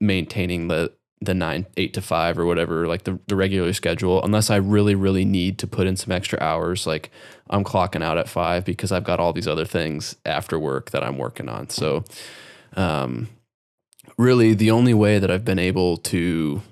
maintaining 0.00 0.66
the 0.66 0.92
the 1.20 1.34
nine, 1.34 1.66
eight 1.76 1.94
to 1.94 2.00
five 2.00 2.38
or 2.38 2.46
whatever, 2.46 2.86
like 2.86 3.02
the, 3.02 3.18
the 3.26 3.34
regular 3.34 3.72
schedule, 3.72 4.22
unless 4.22 4.50
I 4.50 4.56
really, 4.56 4.94
really 4.94 5.24
need 5.24 5.58
to 5.58 5.66
put 5.66 5.86
in 5.86 5.96
some 5.96 6.12
extra 6.12 6.38
hours. 6.40 6.86
Like 6.86 7.10
I'm 7.50 7.64
clocking 7.64 8.02
out 8.02 8.18
at 8.18 8.28
five 8.28 8.64
because 8.64 8.92
I've 8.92 9.04
got 9.04 9.20
all 9.20 9.32
these 9.32 9.48
other 9.48 9.64
things 9.64 10.16
after 10.24 10.58
work 10.58 10.90
that 10.90 11.02
I'm 11.02 11.18
working 11.18 11.48
on. 11.48 11.70
So 11.70 12.04
um 12.76 13.28
really 14.16 14.54
the 14.54 14.70
only 14.70 14.94
way 14.94 15.18
that 15.18 15.30
I've 15.30 15.44
been 15.44 15.58
able 15.58 15.96
to 15.98 16.62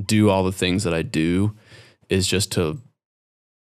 do 0.00 0.30
all 0.30 0.44
the 0.44 0.52
things 0.52 0.84
that 0.84 0.94
I 0.94 1.02
do 1.02 1.54
is 2.08 2.26
just 2.26 2.52
to 2.52 2.78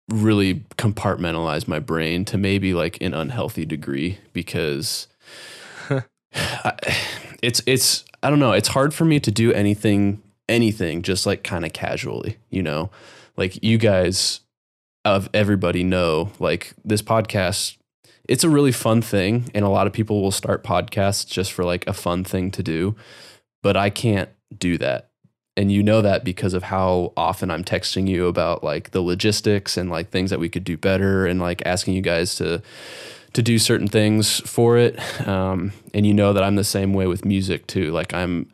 really 0.09 0.61
compartmentalize 0.77 1.67
my 1.67 1.79
brain 1.79 2.23
to 2.25 2.37
maybe 2.37 2.73
like 2.73 3.01
an 3.01 3.13
unhealthy 3.13 3.65
degree 3.65 4.19
because 4.31 5.07
I, 6.33 6.73
it's 7.41 7.61
it's 7.65 8.05
I 8.23 8.29
don't 8.29 8.39
know, 8.39 8.53
it's 8.53 8.69
hard 8.69 8.93
for 8.93 9.05
me 9.05 9.19
to 9.19 9.31
do 9.31 9.51
anything 9.51 10.21
anything 10.49 11.01
just 11.01 11.25
like 11.25 11.43
kind 11.43 11.65
of 11.65 11.73
casually, 11.73 12.37
you 12.49 12.63
know? 12.63 12.89
Like 13.35 13.61
you 13.63 13.77
guys 13.77 14.41
of 15.15 15.29
everybody 15.33 15.83
know 15.83 16.31
like 16.39 16.73
this 16.83 17.01
podcast 17.01 17.77
it's 18.27 18.43
a 18.43 18.49
really 18.49 18.73
fun 18.73 19.01
thing 19.01 19.49
and 19.55 19.63
a 19.63 19.69
lot 19.69 19.87
of 19.87 19.93
people 19.93 20.21
will 20.21 20.31
start 20.31 20.63
podcasts 20.63 21.25
just 21.25 21.51
for 21.51 21.63
like 21.63 21.87
a 21.87 21.93
fun 21.93 22.23
thing 22.23 22.51
to 22.51 22.61
do 22.61 22.95
but 23.63 23.77
i 23.77 23.89
can't 23.89 24.29
do 24.55 24.77
that. 24.77 25.09
And 25.55 25.71
you 25.71 25.81
know 25.81 26.03
that 26.03 26.23
because 26.23 26.53
of 26.53 26.63
how 26.63 27.13
often 27.17 27.49
i'm 27.49 27.63
texting 27.63 28.07
you 28.07 28.27
about 28.27 28.63
like 28.63 28.91
the 28.91 29.01
logistics 29.01 29.75
and 29.75 29.89
like 29.89 30.09
things 30.09 30.29
that 30.29 30.39
we 30.39 30.49
could 30.49 30.63
do 30.63 30.77
better 30.77 31.25
and 31.25 31.39
like 31.39 31.65
asking 31.65 31.95
you 31.95 32.01
guys 32.01 32.35
to 32.35 32.61
to 33.33 33.41
do 33.41 33.59
certain 33.59 33.87
things 33.87 34.39
for 34.49 34.77
it. 34.77 34.97
Um, 35.27 35.73
and 35.93 36.05
you 36.05 36.13
know 36.13 36.33
that 36.33 36.43
i'm 36.43 36.55
the 36.55 36.63
same 36.63 36.93
way 36.93 37.07
with 37.07 37.25
music 37.25 37.65
too. 37.67 37.91
Like 37.91 38.13
i'm 38.13 38.49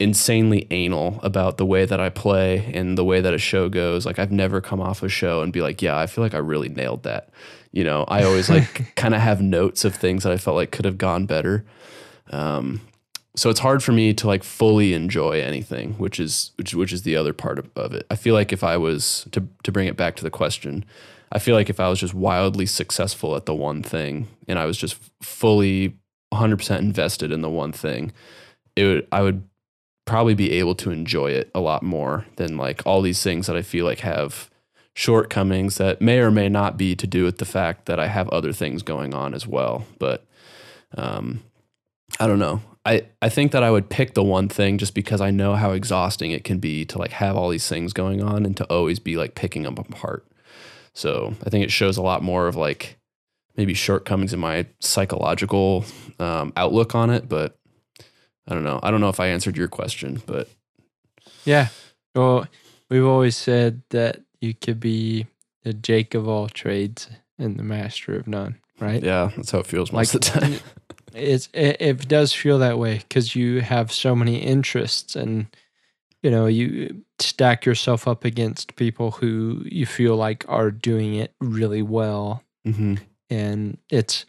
insanely 0.00 0.66
anal 0.70 1.20
about 1.22 1.58
the 1.58 1.66
way 1.66 1.84
that 1.84 2.00
I 2.00 2.08
play 2.08 2.72
and 2.74 2.96
the 2.96 3.04
way 3.04 3.20
that 3.20 3.34
a 3.34 3.38
show 3.38 3.68
goes. 3.68 4.06
Like 4.06 4.18
I've 4.18 4.32
never 4.32 4.60
come 4.60 4.80
off 4.80 5.02
a 5.02 5.08
show 5.08 5.42
and 5.42 5.52
be 5.52 5.60
like, 5.60 5.82
yeah, 5.82 5.96
I 5.96 6.06
feel 6.06 6.24
like 6.24 6.34
I 6.34 6.38
really 6.38 6.70
nailed 6.70 7.02
that. 7.02 7.28
You 7.70 7.84
know, 7.84 8.04
I 8.08 8.24
always 8.24 8.48
like 8.48 8.94
kind 8.96 9.14
of 9.14 9.20
have 9.20 9.42
notes 9.42 9.84
of 9.84 9.94
things 9.94 10.24
that 10.24 10.32
I 10.32 10.38
felt 10.38 10.56
like 10.56 10.72
could 10.72 10.86
have 10.86 10.98
gone 10.98 11.26
better. 11.26 11.64
Um, 12.30 12.80
so 13.36 13.50
it's 13.50 13.60
hard 13.60 13.82
for 13.82 13.92
me 13.92 14.12
to 14.14 14.26
like 14.26 14.42
fully 14.42 14.94
enjoy 14.94 15.40
anything, 15.40 15.92
which 15.94 16.18
is 16.18 16.50
which 16.56 16.74
which 16.74 16.92
is 16.92 17.02
the 17.02 17.16
other 17.16 17.32
part 17.32 17.58
of, 17.58 17.70
of 17.76 17.92
it. 17.92 18.06
I 18.10 18.16
feel 18.16 18.34
like 18.34 18.52
if 18.52 18.64
I 18.64 18.76
was 18.76 19.28
to 19.32 19.46
to 19.62 19.70
bring 19.70 19.86
it 19.86 19.96
back 19.96 20.16
to 20.16 20.24
the 20.24 20.30
question, 20.30 20.84
I 21.30 21.38
feel 21.38 21.54
like 21.54 21.70
if 21.70 21.78
I 21.78 21.88
was 21.88 22.00
just 22.00 22.14
wildly 22.14 22.66
successful 22.66 23.36
at 23.36 23.46
the 23.46 23.54
one 23.54 23.82
thing 23.82 24.28
and 24.48 24.58
I 24.58 24.64
was 24.64 24.76
just 24.76 24.96
fully 25.22 25.96
100% 26.32 26.78
invested 26.78 27.30
in 27.30 27.40
the 27.40 27.50
one 27.50 27.72
thing, 27.72 28.12
it 28.74 28.84
would 28.84 29.06
I 29.12 29.22
would 29.22 29.48
probably 30.10 30.34
be 30.34 30.50
able 30.50 30.74
to 30.74 30.90
enjoy 30.90 31.30
it 31.30 31.48
a 31.54 31.60
lot 31.60 31.84
more 31.84 32.26
than 32.34 32.56
like 32.56 32.84
all 32.84 33.00
these 33.00 33.22
things 33.22 33.46
that 33.46 33.56
I 33.56 33.62
feel 33.62 33.86
like 33.86 34.00
have 34.00 34.50
shortcomings 34.92 35.76
that 35.76 36.02
may 36.02 36.18
or 36.18 36.32
may 36.32 36.48
not 36.48 36.76
be 36.76 36.96
to 36.96 37.06
do 37.06 37.24
with 37.24 37.38
the 37.38 37.44
fact 37.44 37.86
that 37.86 38.00
I 38.00 38.08
have 38.08 38.28
other 38.30 38.52
things 38.52 38.82
going 38.82 39.14
on 39.14 39.34
as 39.34 39.46
well. 39.46 39.86
But 40.00 40.26
um, 40.96 41.44
I 42.18 42.26
don't 42.26 42.40
know. 42.40 42.60
I, 42.84 43.06
I 43.22 43.28
think 43.28 43.52
that 43.52 43.62
I 43.62 43.70
would 43.70 43.88
pick 43.88 44.14
the 44.14 44.24
one 44.24 44.48
thing 44.48 44.78
just 44.78 44.94
because 44.94 45.20
I 45.20 45.30
know 45.30 45.54
how 45.54 45.70
exhausting 45.70 46.32
it 46.32 46.42
can 46.42 46.58
be 46.58 46.84
to 46.86 46.98
like 46.98 47.12
have 47.12 47.36
all 47.36 47.48
these 47.48 47.68
things 47.68 47.92
going 47.92 48.20
on 48.20 48.44
and 48.44 48.56
to 48.56 48.64
always 48.64 48.98
be 48.98 49.16
like 49.16 49.36
picking 49.36 49.62
them 49.62 49.78
apart. 49.78 50.26
So 50.92 51.36
I 51.46 51.50
think 51.50 51.62
it 51.62 51.70
shows 51.70 51.96
a 51.96 52.02
lot 52.02 52.24
more 52.24 52.48
of 52.48 52.56
like 52.56 52.98
maybe 53.56 53.74
shortcomings 53.74 54.32
in 54.32 54.40
my 54.40 54.66
psychological 54.80 55.84
um, 56.18 56.52
outlook 56.56 56.96
on 56.96 57.10
it, 57.10 57.28
but 57.28 57.59
I 58.50 58.54
don't 58.54 58.64
know. 58.64 58.80
I 58.82 58.90
don't 58.90 59.00
know 59.00 59.08
if 59.08 59.20
I 59.20 59.28
answered 59.28 59.56
your 59.56 59.68
question, 59.68 60.22
but 60.26 60.48
Yeah. 61.44 61.68
Well, 62.14 62.46
we've 62.90 63.06
always 63.06 63.36
said 63.36 63.82
that 63.90 64.20
you 64.40 64.54
could 64.54 64.80
be 64.80 65.26
the 65.62 65.72
Jake 65.72 66.14
of 66.14 66.28
all 66.28 66.48
trades 66.48 67.08
and 67.38 67.56
the 67.56 67.62
master 67.62 68.16
of 68.16 68.26
none, 68.26 68.58
right? 68.80 69.02
yeah, 69.02 69.30
that's 69.36 69.52
how 69.52 69.60
it 69.60 69.66
feels 69.66 69.92
most 69.92 70.14
Like, 70.14 70.26
of 70.26 70.32
the 70.34 70.40
time. 70.40 70.60
It's 71.12 71.48
it, 71.52 71.76
it 71.80 72.08
does 72.08 72.32
feel 72.32 72.60
that 72.60 72.78
way 72.78 72.98
because 72.98 73.34
you 73.34 73.62
have 73.62 73.90
so 73.90 74.14
many 74.14 74.36
interests 74.36 75.16
and 75.16 75.46
you 76.22 76.30
know 76.30 76.46
you 76.46 77.02
stack 77.18 77.66
yourself 77.66 78.06
up 78.06 78.24
against 78.24 78.76
people 78.76 79.10
who 79.10 79.60
you 79.64 79.86
feel 79.86 80.14
like 80.14 80.44
are 80.48 80.70
doing 80.70 81.16
it 81.16 81.34
really 81.40 81.82
well 81.82 82.44
hmm 82.64 82.94
and 83.28 83.78
it's 83.90 84.24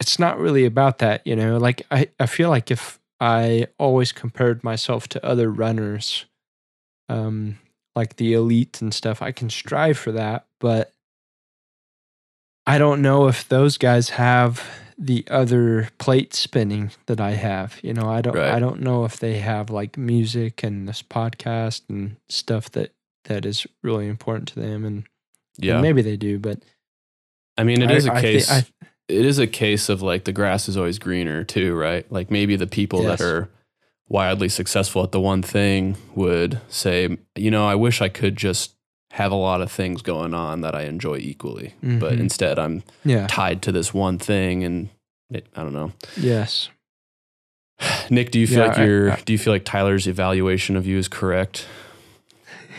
it's 0.00 0.18
not 0.18 0.40
really 0.40 0.64
about 0.64 0.98
that 0.98 1.24
you 1.24 1.36
know 1.36 1.56
like 1.58 1.86
i 1.92 2.08
i 2.18 2.26
feel 2.26 2.50
like 2.50 2.72
if 2.72 2.98
i 3.22 3.66
always 3.78 4.10
compared 4.12 4.64
myself 4.64 5.06
to 5.08 5.24
other 5.24 5.50
runners 5.50 6.26
um 7.08 7.58
like 7.94 8.16
the 8.16 8.32
elite 8.34 8.82
and 8.82 8.92
stuff 8.92 9.22
i 9.22 9.30
can 9.30 9.48
strive 9.48 9.96
for 9.96 10.10
that 10.12 10.46
but 10.60 10.92
i 12.66 12.78
don't 12.78 13.02
know 13.02 13.28
if 13.28 13.48
those 13.48 13.78
guys 13.78 14.10
have 14.10 14.62
the 14.98 15.24
other 15.30 15.88
plate 15.98 16.34
spinning 16.34 16.90
that 17.06 17.20
i 17.20 17.32
have 17.32 17.78
you 17.82 17.92
know 17.92 18.08
i 18.10 18.20
don't 18.20 18.36
Right. 18.36 18.52
i 18.54 18.58
don't 18.60 18.80
know 18.80 19.04
if 19.04 19.18
they 19.18 19.38
have 19.38 19.70
like 19.70 19.96
music 19.96 20.62
and 20.62 20.88
this 20.88 21.02
podcast 21.02 21.82
and 21.88 22.16
stuff 22.28 22.70
that 22.72 22.92
that 23.24 23.46
is 23.46 23.66
really 23.82 24.08
important 24.08 24.48
to 24.48 24.60
them 24.60 24.84
and, 24.84 24.96
and 24.96 25.64
Yeah. 25.64 25.80
maybe 25.80 26.02
they 26.02 26.16
do 26.16 26.38
but 26.38 26.58
I 27.58 27.64
mean, 27.64 27.82
it 27.82 27.90
I- 27.90 27.94
is 27.94 28.06
a 28.06 28.14
I 28.14 28.20
case. 28.22 28.50
I- 28.50 28.64
it 29.08 29.24
is 29.26 29.38
a 29.38 29.46
case 29.46 29.88
of 29.88 30.00
like 30.02 30.24
the 30.24 30.32
grass 30.32 30.68
is 30.68 30.76
always 30.76 30.98
greener 30.98 31.44
too, 31.44 31.74
right? 31.74 32.10
Like 32.10 32.30
maybe 32.30 32.56
the 32.56 32.66
people 32.66 33.02
Yes. 33.02 33.18
that 33.18 33.24
are 33.26 33.48
wildly 34.08 34.48
successful 34.48 35.02
at 35.02 35.12
the 35.12 35.20
one 35.20 35.42
thing 35.42 35.96
would 36.14 36.60
say, 36.68 37.16
you 37.36 37.50
know, 37.50 37.66
I 37.66 37.74
wish 37.74 38.00
I 38.02 38.08
could 38.08 38.36
just 38.36 38.74
have 39.12 39.32
a 39.32 39.36
lot 39.36 39.60
of 39.60 39.70
things 39.70 40.00
going 40.02 40.32
on 40.34 40.60
that 40.62 40.74
I 40.74 40.82
enjoy 40.82 41.16
equally, 41.18 41.74
but 41.82 42.14
Mhm. 42.14 42.20
instead 42.20 42.58
I'm 42.58 42.82
yeah 43.04 43.26
tied 43.26 43.60
to 43.62 43.72
this 43.72 43.92
one 43.92 44.18
thing, 44.18 44.64
and 44.64 44.88
it, 45.30 45.46
I 45.54 45.62
don't 45.62 45.74
know. 45.74 45.92
yes 46.16 46.68
Nick, 48.10 48.30
do 48.30 48.38
you 48.38 48.46
feel 48.46 48.58
Yeah, 48.60 48.66
like 48.68 48.78
I- 48.78 48.84
your 48.84 49.12
I- 49.12 49.20
do 49.24 49.32
you 49.32 49.38
feel 49.38 49.52
like 49.52 49.64
Tyler's 49.64 50.06
evaluation 50.06 50.76
of 50.76 50.86
you 50.86 50.96
is 50.98 51.08
correct? 51.08 51.66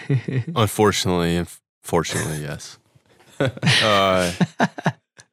Unfortunately, 0.56 1.36
and 1.38 1.48
fortunately, 1.84 2.42
yes. 2.42 2.78
Uh, 3.84 4.32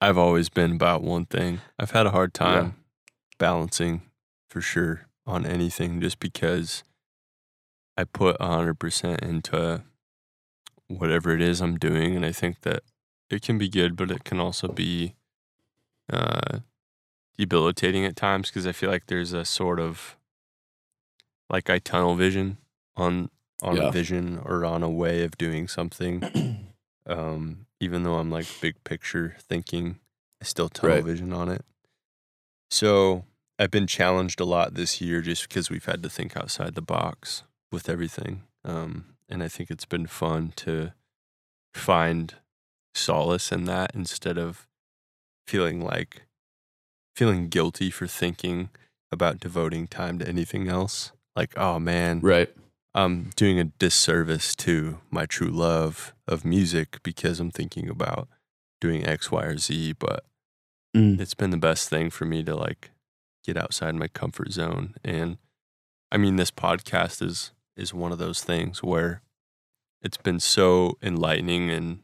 I've 0.00 0.18
always 0.18 0.48
been 0.48 0.72
about 0.72 1.02
one 1.02 1.26
thing. 1.26 1.60
I've 1.78 1.90
had 1.90 2.06
a 2.06 2.10
hard 2.10 2.32
time 2.32 2.76
balancing 3.38 4.02
for 4.48 4.60
sure 4.60 5.06
on 5.26 5.44
anything 5.44 6.00
just 6.00 6.18
because 6.18 6.82
I 7.96 8.04
put 8.04 8.38
100% 8.38 9.18
into 9.22 9.82
whatever 10.88 11.32
it 11.34 11.42
is 11.42 11.60
I'm 11.60 11.76
doing. 11.78 12.16
And 12.16 12.24
I 12.24 12.32
think 12.32 12.62
that 12.62 12.82
it 13.28 13.42
can 13.42 13.58
be 13.58 13.68
good, 13.68 13.94
but 13.96 14.10
it 14.10 14.24
can 14.24 14.40
also 14.40 14.68
be 14.68 15.14
uh, 16.10 16.60
debilitating 17.36 18.04
at 18.04 18.16
times 18.16 18.48
because 18.48 18.66
I 18.66 18.72
feel 18.72 18.90
like 18.90 19.06
there's 19.06 19.32
a 19.32 19.44
sort 19.44 19.78
of 19.78 20.16
like 21.48 21.68
I 21.68 21.78
tunnel 21.78 22.14
vision 22.16 22.58
on 22.96 23.30
on 23.62 23.76
Yeah. 23.76 23.88
a 23.88 23.92
vision 23.92 24.40
or 24.44 24.64
on 24.64 24.82
a 24.82 24.88
way 24.88 25.22
of 25.22 25.36
doing 25.36 25.68
something 25.68 26.22
um, 27.06 27.66
even 27.80 28.02
though 28.02 28.16
I'm 28.16 28.30
like 28.30 28.46
big 28.60 28.82
picture 28.84 29.36
thinking, 29.48 29.98
I 30.40 30.44
still 30.44 30.68
tunnel 30.68 30.96
Right. 30.96 31.04
vision 31.04 31.32
on 31.32 31.48
it. 31.48 31.64
So 32.70 33.24
I've 33.58 33.70
been 33.70 33.86
challenged 33.86 34.40
a 34.40 34.44
lot 34.44 34.74
this 34.74 35.00
year 35.00 35.20
just 35.20 35.48
because 35.48 35.70
we've 35.70 35.84
had 35.84 36.02
to 36.02 36.08
think 36.10 36.36
outside 36.36 36.74
the 36.74 36.82
box 36.82 37.42
with 37.72 37.88
everything. 37.88 38.42
Um, 38.64 39.16
and 39.28 39.42
I 39.42 39.48
think 39.48 39.70
it's 39.70 39.84
been 39.86 40.06
fun 40.06 40.52
to 40.56 40.92
find 41.74 42.34
solace 42.94 43.52
in 43.52 43.64
that 43.64 43.92
instead 43.94 44.38
of 44.38 44.66
feeling 45.46 45.80
like 45.80 46.22
feeling 47.16 47.48
guilty 47.48 47.90
for 47.90 48.06
thinking 48.06 48.70
about 49.12 49.40
devoting 49.40 49.86
time 49.86 50.18
to 50.18 50.28
anything 50.28 50.68
else. 50.68 51.12
Like, 51.36 51.56
oh 51.56 51.78
man, 51.78 52.20
right. 52.20 52.50
I'm 52.94 53.30
doing 53.36 53.58
a 53.60 53.64
disservice 53.64 54.54
to 54.56 54.98
my 55.10 55.26
true 55.26 55.50
love 55.50 56.12
of 56.26 56.44
music 56.44 56.98
because 57.02 57.38
I'm 57.40 57.50
thinking 57.50 57.88
about 57.88 58.28
doing 58.80 59.06
X, 59.06 59.30
Y, 59.30 59.42
or 59.42 59.56
Z. 59.58 59.92
But 59.98 60.24
Mm. 60.96 61.20
it's 61.20 61.34
been 61.34 61.50
the 61.50 61.56
best 61.56 61.88
thing 61.88 62.10
for 62.10 62.24
me 62.24 62.42
to 62.42 62.56
like 62.56 62.90
get 63.44 63.56
outside 63.56 63.94
my 63.94 64.08
comfort 64.08 64.50
zone. 64.52 64.94
And 65.04 65.38
I 66.10 66.16
mean, 66.16 66.36
this 66.36 66.50
podcast 66.50 67.22
is 67.22 67.52
is 67.76 67.94
one 67.94 68.10
of 68.12 68.18
those 68.18 68.42
things 68.42 68.82
where 68.82 69.22
it's 70.02 70.16
been 70.18 70.40
so 70.40 70.98
enlightening 71.02 71.70
and 71.70 72.00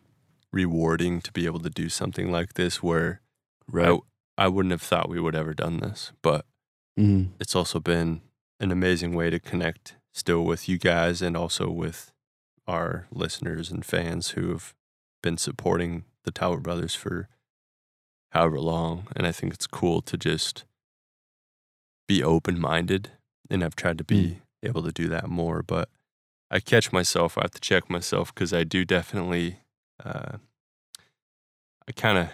rewarding 0.52 1.20
to 1.20 1.32
be 1.32 1.44
able 1.46 1.58
to 1.60 1.68
do 1.68 1.88
something 1.88 2.30
like 2.30 2.54
this 2.54 2.82
where 2.82 3.20
Right. 3.66 3.98
I 4.38 4.46
wouldn't 4.48 4.70
have 4.70 4.80
thought 4.82 5.08
we 5.08 5.20
would 5.20 5.34
ever 5.34 5.52
done 5.52 5.78
this, 5.80 6.12
but 6.22 6.46
Mhm. 6.96 7.32
it's 7.40 7.56
also 7.56 7.80
been 7.80 8.22
an 8.60 8.70
amazing 8.70 9.14
way 9.14 9.28
to 9.30 9.40
connect 9.40 9.96
still 10.16 10.42
with 10.42 10.66
you 10.66 10.78
guys 10.78 11.20
and 11.20 11.36
also 11.36 11.68
with 11.70 12.10
our 12.66 13.06
listeners 13.12 13.70
and 13.70 13.84
fans 13.84 14.30
who 14.30 14.48
have 14.48 14.72
been 15.22 15.36
supporting 15.36 16.04
the 16.24 16.30
Talbott 16.30 16.62
Brothers 16.62 16.94
for 16.94 17.28
however 18.30 18.58
long. 18.58 19.06
And 19.14 19.26
I 19.26 19.32
think 19.32 19.52
it's 19.52 19.66
cool 19.66 20.00
to 20.02 20.16
just 20.16 20.64
be 22.08 22.24
open 22.24 22.58
minded. 22.58 23.10
And 23.50 23.62
I've 23.62 23.76
tried 23.76 23.98
to 23.98 24.04
be 24.04 24.38
able 24.62 24.82
to 24.84 24.90
do 24.90 25.06
that 25.08 25.28
more. 25.28 25.62
But 25.62 25.90
I 26.50 26.60
catch 26.60 26.92
myself, 26.92 27.36
I 27.36 27.42
have 27.42 27.50
to 27.52 27.60
check 27.60 27.90
myself 27.90 28.34
because 28.34 28.54
I 28.54 28.64
do 28.64 28.84
definitely, 28.86 29.58
uh, 30.02 30.38
I 31.86 31.92
kind 31.92 32.16
of 32.18 32.28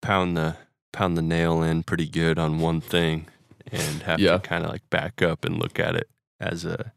pound 0.00 0.36
the 0.36 0.56
pound 0.92 1.16
the 1.16 1.22
nail 1.22 1.62
in 1.62 1.82
pretty 1.82 2.06
good 2.08 2.38
on 2.38 2.60
one 2.60 2.80
thing 2.80 3.26
and 3.70 4.02
have 4.02 4.20
Yeah. 4.20 4.34
to 4.34 4.38
kind 4.38 4.64
of 4.64 4.70
like 4.70 4.88
back 4.88 5.20
up 5.20 5.44
and 5.44 5.58
look 5.58 5.78
at 5.80 5.94
it 5.96 6.08
as 6.40 6.64
a 6.64 6.92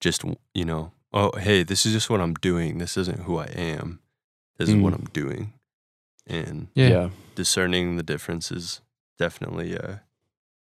just 0.00 0.22
you 0.54 0.64
know 0.64 0.92
oh 1.12 1.30
hey 1.38 1.62
this 1.62 1.84
is 1.86 1.92
just 1.92 2.10
what 2.10 2.20
i'm 2.20 2.34
doing 2.34 2.78
this 2.78 2.96
isn't 2.96 3.20
who 3.20 3.38
i 3.38 3.46
am 3.46 4.00
this 4.58 4.68
is 4.68 4.74
what 4.76 4.92
Mm. 4.92 4.98
i'm 4.98 5.04
doing 5.12 5.52
and 6.26 6.68
yeah. 6.74 6.88
yeah. 6.88 7.08
discerning 7.34 7.96
the 7.96 8.02
difference 8.02 8.50
is 8.52 8.80
definitely 9.18 9.74
a, 9.74 10.02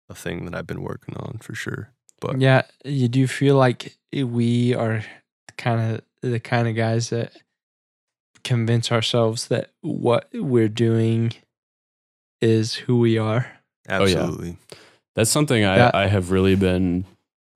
a 0.10 0.16
thing 0.16 0.46
that 0.46 0.56
i've 0.56 0.68
been 0.68 0.82
working 0.84 1.16
on 1.18 1.38
for 1.42 1.54
sure 1.56 1.90
but 2.22 2.40
Yeah, 2.40 2.62
you 2.86 3.10
do 3.10 3.28
feel 3.28 3.56
like 3.58 3.98
we 4.14 4.74
are 4.74 5.04
kind 5.58 5.82
of 5.96 6.02
the 6.22 6.40
kind 6.40 6.66
of 6.68 6.74
guys 6.76 7.10
that 7.10 7.34
convince 8.44 8.90
ourselves 8.92 9.48
that 9.50 9.72
what 9.82 10.30
we're 10.34 10.70
doing 10.70 11.34
is 12.42 12.76
who 12.76 13.00
we 13.00 13.18
are. 13.18 13.52
Oh, 13.90 14.06
yeah. 14.06 14.18
absolutely 14.20 14.58
That's 15.16 15.30
something 15.30 15.64
I, 15.66 15.76
Yeah. 15.78 15.92
I 15.94 16.08
have 16.08 16.32
really 16.32 16.56
been 16.56 17.06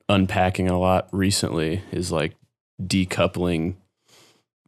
unpacking 0.10 0.68
a 0.70 0.78
lot 0.80 1.08
recently 1.12 1.82
is 1.92 2.12
like 2.12 2.36
decoupling 2.82 3.76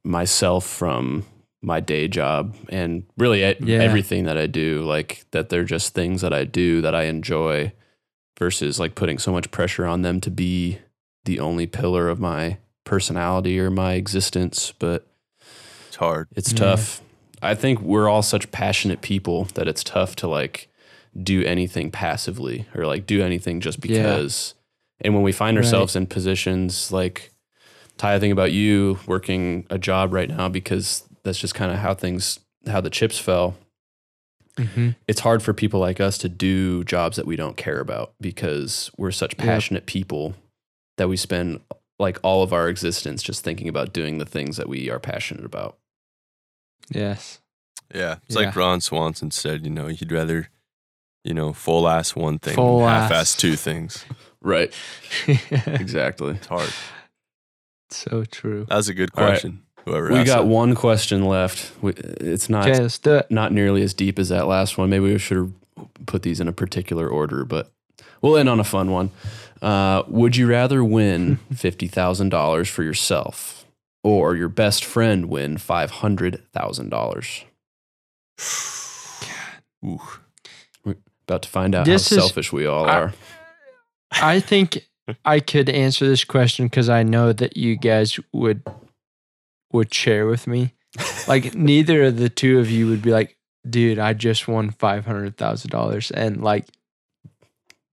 myself 0.03 0.65
from 0.65 1.25
my 1.61 1.79
day 1.79 2.07
job 2.07 2.55
and 2.69 3.03
really 3.17 3.43
e- 3.43 3.55
Yeah. 3.59 3.79
everything 3.79 4.23
that 4.25 4.37
I 4.37 4.47
do. 4.47 4.81
Like 4.83 5.25
that 5.31 5.49
they're 5.49 5.63
just 5.63 5.93
things 5.93 6.21
that 6.21 6.33
I 6.33 6.43
do 6.43 6.81
that 6.81 6.95
I 6.95 7.03
enjoy 7.03 7.71
versus 8.39 8.79
like 8.79 8.95
putting 8.95 9.19
so 9.19 9.31
much 9.31 9.51
pressure 9.51 9.85
on 9.85 10.01
them 10.01 10.19
to 10.21 10.31
be 10.31 10.79
the 11.25 11.39
only 11.39 11.67
pillar 11.67 12.09
of 12.09 12.19
my 12.19 12.57
personality 12.83 13.59
or 13.59 13.69
my 13.69 13.93
existence. 13.93 14.73
But 14.79 15.05
it's 15.87 15.97
hard 15.97 16.27
it's 16.35 16.51
Yeah. 16.51 16.57
tough. 16.59 17.01
I 17.43 17.53
think 17.55 17.81
we're 17.81 18.07
all 18.09 18.21
such 18.23 18.51
passionate 18.51 19.01
people 19.01 19.45
that 19.55 19.67
it's 19.67 19.83
tough 19.83 20.15
to 20.17 20.27
like 20.27 20.67
do 21.21 21.43
anything 21.43 21.91
passively 21.91 22.65
or 22.75 22.85
like 22.87 23.05
do 23.05 23.21
anything 23.21 23.59
just 23.61 23.83
Yeah. 23.85 24.03
Because. 25.01 25.05
And 25.05 25.13
when 25.15 25.23
we 25.23 25.31
find 25.31 25.57
Right. 25.57 25.65
ourselves 25.65 25.95
in 25.95 26.07
positions 26.07 26.91
like 26.91 27.31
Ty, 27.97 28.15
I 28.15 28.19
think 28.19 28.31
about 28.31 28.51
you 28.51 28.99
working 29.07 29.65
a 29.69 29.77
job 29.77 30.13
right 30.13 30.29
now 30.29 30.49
because 30.49 31.03
that's 31.23 31.37
just 31.39 31.53
kind 31.55 31.71
of 31.71 31.77
how 31.77 31.93
things, 31.93 32.39
how 32.65 32.81
the 32.81 32.89
chips 32.89 33.19
fell. 33.19 33.55
Mm-hmm. 34.57 34.89
It's 35.07 35.19
hard 35.21 35.41
for 35.43 35.53
people 35.53 35.79
like 35.79 35.99
us 36.01 36.17
to 36.19 36.29
do 36.29 36.83
jobs 36.83 37.15
that 37.17 37.25
we 37.27 37.35
don't 37.35 37.57
care 37.57 37.79
about 37.79 38.13
because 38.19 38.91
we're 38.97 39.11
such 39.11 39.35
Yep. 39.37 39.45
passionate 39.45 39.85
people 39.85 40.33
that 40.97 41.07
we 41.07 41.15
spend 41.17 41.61
like 41.99 42.17
all 42.23 42.41
of 42.43 42.51
our 42.53 42.67
existence 42.69 43.21
just 43.23 43.43
thinking 43.43 43.67
about 43.69 43.93
doing 43.93 44.17
the 44.17 44.25
things 44.25 44.57
that 44.57 44.67
we 44.67 44.89
are 44.89 44.99
passionate 44.99 45.45
about. 45.45 45.77
Yes. 46.89 47.39
yeah 47.93 48.15
it's 48.25 48.35
Yeah. 48.35 48.45
like 48.47 48.55
ron 48.55 48.81
swanson 48.81 49.31
said 49.31 49.63
you 49.63 49.69
know 49.69 49.87
you'd 49.87 50.11
rather 50.11 50.49
you 51.23 51.33
know 51.33 51.53
full 51.53 51.87
ass 51.87 52.15
one 52.15 52.39
thing 52.39 52.55
Full 52.55 52.79
than 52.79 52.87
half 52.89 53.11
ass 53.11 53.35
two 53.35 53.55
things 53.55 54.05
Right. 54.41 54.73
Exactly. 55.27 56.31
it's 56.35 56.47
hard 56.47 56.71
so 57.89 58.23
true. 58.23 58.65
that 58.69 58.75
was 58.77 58.87
a 58.89 58.93
good 58.93 59.09
All 59.15 59.23
right. 59.25 59.31
question 59.31 59.63
whoever 59.85 60.13
We 60.13 60.23
got 60.23 60.41
it. 60.41 60.47
one 60.47 60.75
question 60.75 61.25
left. 61.25 61.71
We- 61.81 61.91
It's 61.93 62.49
not 62.49 62.67
Okay, 62.69 62.79
let's 62.81 62.97
do 62.99 63.15
it. 63.15 63.29
not 63.29 63.51
nearly 63.51 63.81
as 63.83 63.93
deep 63.93 64.17
as 64.17 64.29
that 64.29 64.47
last 64.47 64.77
one. 64.77 64.89
Maybe 64.89 65.11
we 65.11 65.17
should 65.17 65.37
have 65.37 65.51
put 66.05 66.21
these 66.23 66.39
in 66.39 66.47
a 66.47 66.53
particular 66.53 67.07
order, 67.09 67.43
but 67.43 67.69
we'll 68.21 68.37
end 68.37 68.47
on 68.47 68.59
a 68.61 68.63
fun 68.63 68.91
one. 68.91 69.11
Uh, 69.61 70.03
would 70.07 70.37
you 70.37 70.47
rather 70.47 70.83
win 70.83 71.37
fifty 71.53 71.87
thousand 71.87 72.29
dollars 72.29 72.69
for 72.69 72.81
yourself, 72.83 73.65
or 74.03 74.35
your 74.37 74.49
best 74.49 74.85
friend 74.85 75.25
win 75.25 75.57
five 75.57 75.91
hundred 75.91 76.41
thousand 76.53 76.89
dollars? 76.89 77.43
About 81.27 81.43
to 81.43 81.49
find 81.49 81.75
out 81.75 81.85
This 81.85 82.09
how 82.09 82.15
is- 82.17 82.21
selfish 82.23 82.51
we 82.53 82.65
all 82.65 82.85
I- 82.87 82.95
are. 82.97 83.13
I 84.11 84.39
think 84.39 84.87
I 85.25 85.39
could 85.39 85.69
answer 85.69 86.07
this 86.07 86.23
question 86.23 86.65
because 86.65 86.89
I 86.89 87.03
know 87.03 87.33
that 87.33 87.57
you 87.57 87.75
guys 87.75 88.19
would 88.33 88.63
would 89.71 89.93
share 89.93 90.25
with 90.27 90.47
me. 90.47 90.73
like 91.27 91.55
neither 91.55 92.03
of 92.03 92.17
the 92.17 92.29
two 92.29 92.59
of 92.59 92.69
you 92.69 92.87
would 92.87 93.01
be 93.01 93.11
like, 93.11 93.37
dude, 93.69 93.99
I 93.99 94.13
just 94.13 94.47
won 94.47 94.71
five 94.71 95.05
hundred 95.05 95.37
thousand 95.37 95.71
dollars 95.71 96.11
and 96.11 96.43
like 96.43 96.65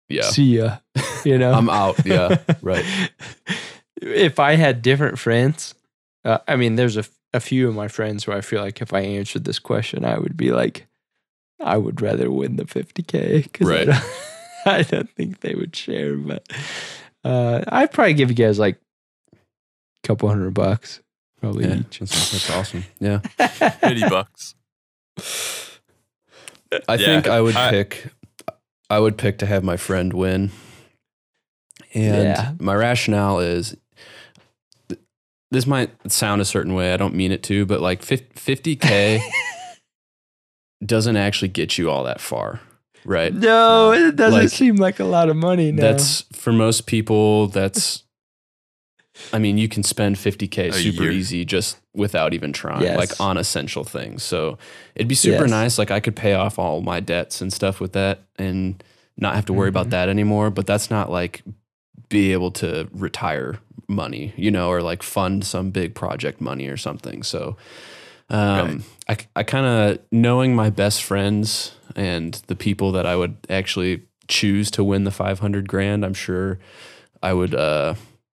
Yeah. 0.10 0.24
see 0.24 0.58
ya. 0.58 0.78
You 1.24 1.38
know? 1.38 1.54
I'm 1.54 1.70
out. 1.70 2.06
Yeah. 2.06 2.38
Right. 2.62 2.86
if 4.02 4.40
I 4.40 4.56
had 4.56 4.82
different 4.82 5.20
friends, 5.20 5.76
uh, 6.26 6.40
I 6.48 6.56
mean, 6.56 6.76
there's 6.76 6.98
a, 6.98 7.06
a 7.34 7.40
few 7.40 7.68
of 7.68 7.76
my 7.76 7.88
friends 7.88 8.26
where 8.26 8.38
I 8.38 8.42
feel 8.42 8.62
like 8.62 8.82
if 8.82 8.94
I 8.94 9.02
answered 9.02 9.44
this 9.46 9.60
question, 9.60 10.06
I 10.06 10.18
would 10.18 10.38
be 10.38 10.52
like, 10.52 10.88
I 11.60 11.78
would 11.78 12.02
rather 12.02 12.32
win 12.32 12.56
the 12.56 12.66
50K 12.66 13.44
because 13.44 13.68
Right. 13.68 13.88
I, 14.76 14.82
don't, 14.84 15.10
think 15.12 15.40
they 15.42 15.56
would 15.56 15.76
share. 15.76 16.16
But 16.18 16.48
uh, 17.24 17.64
I'd 17.68 17.92
probably 17.92 18.14
give 18.14 18.30
you 18.30 18.36
guys 18.36 18.60
like 18.60 18.80
a 19.34 19.38
couple 20.08 20.30
hundred 20.30 20.54
bucks, 20.54 21.02
probably 21.40 21.66
Yeah. 21.68 21.76
each. 21.78 22.00
That's, 22.00 22.32
that's 22.32 22.50
awesome. 22.52 22.84
Yeah. 23.00 23.20
50 23.40 24.10
bucks. 24.10 24.56
I 26.88 26.96
Yeah, 26.96 27.06
think 27.06 27.28
I 27.28 27.42
would 27.42 27.56
I- 27.56 27.70
pick 27.72 28.08
I 28.90 29.00
would 29.00 29.18
pick 29.18 29.40
to 29.40 29.46
have 29.46 29.64
my 29.64 29.76
friend 29.78 30.14
win. 30.14 30.52
And 31.94 32.24
Yeah. 32.24 32.54
my 32.60 32.74
rationale 32.76 33.40
is 33.40 33.76
this 35.52 35.66
might 35.66 35.90
sound 36.12 36.42
a 36.42 36.46
certain 36.46 36.74
way. 36.74 36.94
I 36.94 36.98
don't 36.98 37.16
mean 37.16 37.32
it 37.32 37.44
to, 37.44 37.66
but 37.66 37.82
like 37.82 38.02
fif- 38.04 38.34
50k 38.36 39.22
doesn't 40.86 41.16
actually 41.18 41.48
get 41.50 41.78
you 41.78 41.90
all 41.90 42.04
that 42.04 42.20
far, 42.22 42.60
right? 43.08 43.34
No, 43.34 43.92
it 43.94 44.16
doesn't 44.16 44.40
Like, 44.40 44.50
seem 44.50 44.76
like 44.76 45.00
a 45.00 45.06
lot 45.06 45.30
of 45.30 45.36
money 45.36 45.72
now. 45.72 45.82
That's 45.82 46.22
for 46.34 46.52
most 46.54 46.86
people 46.86 47.48
that's 47.48 48.04
I 49.34 49.40
mean, 49.40 49.58
you 49.58 49.68
can 49.68 49.82
spend 49.82 50.16
50k 50.18 50.70
A 50.70 50.74
super 50.74 51.04
year. 51.04 51.12
easy 51.12 51.44
just 51.44 51.78
without 51.96 52.36
even 52.36 52.54
trying, 52.54 52.84
Yes. 52.84 52.98
like 52.98 53.20
on 53.20 53.38
essential 53.38 53.84
things. 53.84 54.22
So 54.22 54.60
it'd 54.96 55.08
be 55.08 55.16
super 55.16 55.44
Yes. 55.46 55.50
nice. 55.50 55.78
Like 55.80 55.90
I 55.90 56.00
could 56.00 56.16
pay 56.16 56.34
off 56.36 56.60
all 56.60 56.82
my 56.82 57.00
debts 57.00 57.42
and 57.42 57.52
stuff 57.52 57.80
with 57.80 57.94
that 57.94 58.20
and 58.38 58.84
not 59.18 59.34
have 59.34 59.46
to 59.48 59.54
worry 59.54 59.70
about 59.70 59.88
Mhm. 59.88 59.92
that 59.92 60.10
anymore. 60.10 60.52
But 60.52 60.68
that's 60.68 60.92
not 60.92 61.10
like 61.12 61.42
be 62.10 62.32
able 62.32 62.52
to 62.52 62.88
retire 62.94 63.58
money, 63.88 64.34
you 64.38 64.52
know, 64.52 64.70
or 64.70 64.82
like 64.84 65.02
fund 65.02 65.44
some 65.46 65.72
big 65.72 65.96
project 65.96 66.40
money 66.40 66.68
or 66.68 66.78
something. 66.78 67.24
So 67.24 67.58
um, 68.30 68.84
I, 69.10 69.18
I 69.38 69.44
kind 69.44 69.66
of 69.66 70.00
knowing 70.12 70.54
my 70.54 70.70
best 70.70 71.02
friends 71.02 71.72
and 71.98 72.36
the 72.48 72.56
people 72.56 72.92
that 72.94 73.06
I 73.06 73.16
would 73.16 73.36
actually 73.50 74.04
choose 74.28 74.70
to 74.72 74.84
win 74.84 75.04
the 75.04 75.12
500 75.12 75.68
grand, 75.68 76.06
I'm 76.06 76.14
sure 76.14 76.60
I 77.22 77.34
would 77.34 77.56
uh, 77.56 77.96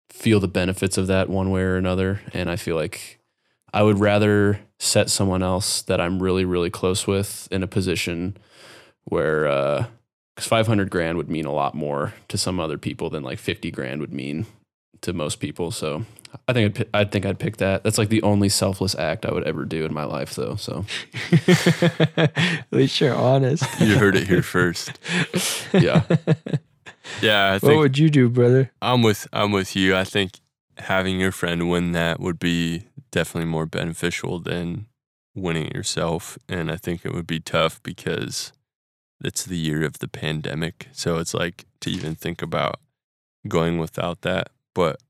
feel 0.10 0.40
the 0.40 0.48
benefits 0.48 0.98
of 0.98 1.08
that 1.08 1.28
one 1.28 1.50
way 1.50 1.62
or 1.62 1.76
another. 1.76 2.22
And 2.34 2.50
I 2.50 2.56
feel 2.56 2.76
like 2.76 3.20
I 3.74 3.82
would 3.82 4.00
rather 4.00 4.60
set 4.80 5.10
someone 5.10 5.42
else 5.42 5.82
that 5.84 6.00
I'm 6.00 6.22
really, 6.22 6.46
really 6.46 6.70
close 6.70 7.08
with 7.08 7.48
in 7.52 7.64
a 7.64 7.68
position 7.68 8.38
where, 9.06 9.88
because 10.36 10.48
500 10.48 10.90
grand 10.92 11.18
would 11.18 11.30
mean 11.30 11.46
a 11.46 11.54
lot 11.54 11.74
more 11.74 12.14
to 12.28 12.38
some 12.38 12.60
other 12.60 12.78
people 12.78 13.10
than 13.10 13.24
like 13.24 13.40
50 13.40 13.72
grand 13.72 14.02
would 14.02 14.14
mean 14.14 14.46
to 15.02 15.14
most 15.14 15.38
people. 15.40 15.72
So 15.72 16.06
I 16.48 16.54
think 16.54 16.80
I'd, 16.80 16.90
I 16.94 17.04
think 17.06 17.26
I'd 17.26 17.40
pick 17.40 17.58
that. 17.58 17.84
That's 17.84 17.98
like 17.98 18.10
the 18.10 18.22
only 18.22 18.50
selfless 18.50 18.96
act 18.96 19.26
I 19.26 19.32
would 19.32 19.44
ever 19.46 19.66
do 19.66 19.86
in 19.86 19.94
my 19.94 20.04
life, 20.04 20.36
though. 20.36 20.56
So 20.56 20.86
At 21.48 22.66
least 22.72 23.00
you're 23.00 23.16
honest. 23.16 23.64
You 23.80 23.98
heard 23.98 24.16
it 24.16 24.28
here 24.28 24.42
first. 24.42 25.00
yeah, 25.74 26.04
Yeah, 27.22 27.54
I 27.62 27.66
what 27.66 27.78
would 27.78 27.98
you 27.98 28.10
do, 28.10 28.30
brother? 28.30 28.72
I'm 28.82 29.02
with 29.02 29.28
I'm 29.32 29.52
with 29.52 29.76
you. 29.76 29.96
I 29.96 30.04
think 30.04 30.40
having 30.78 31.20
your 31.20 31.32
friend 31.32 31.70
win 31.70 31.92
that 31.94 32.20
would 32.20 32.40
be 32.40 32.84
definitely 33.12 33.50
more 33.50 33.66
beneficial 33.66 34.40
than 34.40 34.88
winning 35.36 35.68
it 35.68 35.76
yourself. 35.76 36.38
And 36.50 36.72
I 36.72 36.78
think 36.78 37.06
it 37.06 37.14
would 37.14 37.28
be 37.28 37.40
tough 37.40 37.82
because 37.84 38.52
it's 39.24 39.46
the 39.46 39.58
year 39.58 39.84
of 39.84 40.00
the 40.00 40.08
pandemic. 40.08 40.88
So 40.92 41.18
it's 41.18 41.34
like 41.34 41.66
to 41.82 41.90
even 41.90 42.16
think 42.16 42.42
about 42.42 42.80
going 43.48 43.78
without 43.78 44.22
that. 44.22 44.50
But 44.78 45.02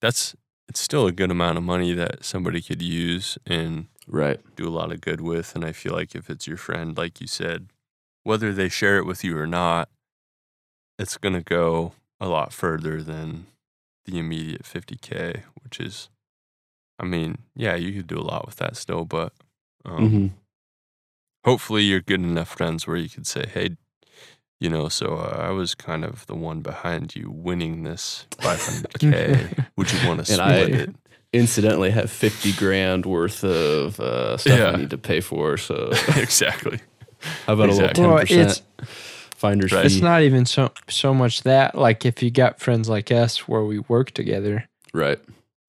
that's 0.00 0.34
it's 0.68 0.80
still 0.80 1.06
a 1.06 1.12
good 1.12 1.30
amount 1.30 1.58
of 1.58 1.62
money 1.62 1.92
that 1.92 2.24
somebody 2.24 2.60
could 2.60 2.82
use 2.82 3.38
and 3.46 3.86
right. 4.08 4.40
do 4.56 4.66
a 4.66 4.74
lot 4.74 4.90
of 4.90 5.00
good 5.00 5.20
with. 5.20 5.54
And 5.54 5.64
I 5.64 5.70
feel 5.70 5.92
like 5.92 6.16
if 6.16 6.28
it's 6.28 6.48
your 6.48 6.56
friend, 6.56 6.98
like 6.98 7.20
you 7.20 7.28
said, 7.28 7.68
whether 8.24 8.52
they 8.52 8.68
share 8.68 8.98
it 8.98 9.06
with 9.06 9.22
you 9.22 9.38
or 9.38 9.46
not, 9.46 9.88
it's 10.98 11.18
going 11.18 11.34
to 11.36 11.40
go 11.40 11.92
a 12.18 12.26
lot 12.26 12.52
further 12.52 13.00
than 13.00 13.46
the 14.06 14.18
immediate 14.18 14.64
50K, 14.64 15.42
which 15.62 15.78
is, 15.78 16.08
I 16.98 17.04
mean, 17.04 17.38
yeah, 17.54 17.76
you 17.76 17.92
could 17.92 18.08
do 18.08 18.18
a 18.18 18.26
lot 18.26 18.44
with 18.44 18.56
that 18.56 18.76
still, 18.76 19.04
but 19.04 19.32
um, 19.84 20.08
hmm 20.08 20.26
hopefully 21.44 21.84
you're 21.84 22.00
good 22.00 22.20
enough 22.20 22.48
friends 22.48 22.88
where 22.88 22.96
you 22.96 23.08
could 23.08 23.24
say, 23.24 23.46
hey, 23.46 23.76
you 24.60 24.70
know, 24.70 24.88
so 24.88 25.14
uh, 25.16 25.36
I 25.38 25.50
was 25.50 25.74
kind 25.74 26.04
of 26.04 26.26
the 26.26 26.34
one 26.34 26.60
behind 26.60 27.14
you 27.16 27.30
winning 27.30 27.82
this 27.82 28.26
500K. 28.38 29.66
Would 29.76 29.92
you 29.92 30.08
want 30.08 30.24
to 30.26 30.32
And 30.32 30.40
split 30.40 30.74
I- 30.74 30.82
it? 30.84 30.94
Incidentally, 31.32 31.90
have 31.90 32.10
50 32.10 32.52
grand 32.52 33.04
worth 33.04 33.44
of 33.44 34.00
uh, 34.00 34.38
stuff 34.38 34.58
Yeah. 34.58 34.70
I 34.70 34.76
need 34.76 34.90
to 34.90 34.96
pay 34.98 35.20
for. 35.20 35.56
So 35.58 35.90
exactly. 36.16 36.80
how 37.46 37.52
about 37.54 37.68
Exactly. 37.68 38.04
a 38.04 38.08
little 38.08 38.24
10% 38.24 38.30
it's- 38.30 38.62
finder's 39.34 39.72
Right. 39.72 39.84
It's 39.84 40.00
not 40.00 40.22
even 40.22 40.46
so 40.46 40.70
so 40.88 41.12
much 41.12 41.42
that 41.42 41.74
like 41.74 42.06
if 42.06 42.22
you 42.22 42.30
got 42.30 42.58
friends 42.60 42.88
like 42.88 43.10
us 43.12 43.46
where 43.46 43.62
we 43.64 43.80
work 43.80 44.12
together, 44.12 44.66
right. 44.94 45.18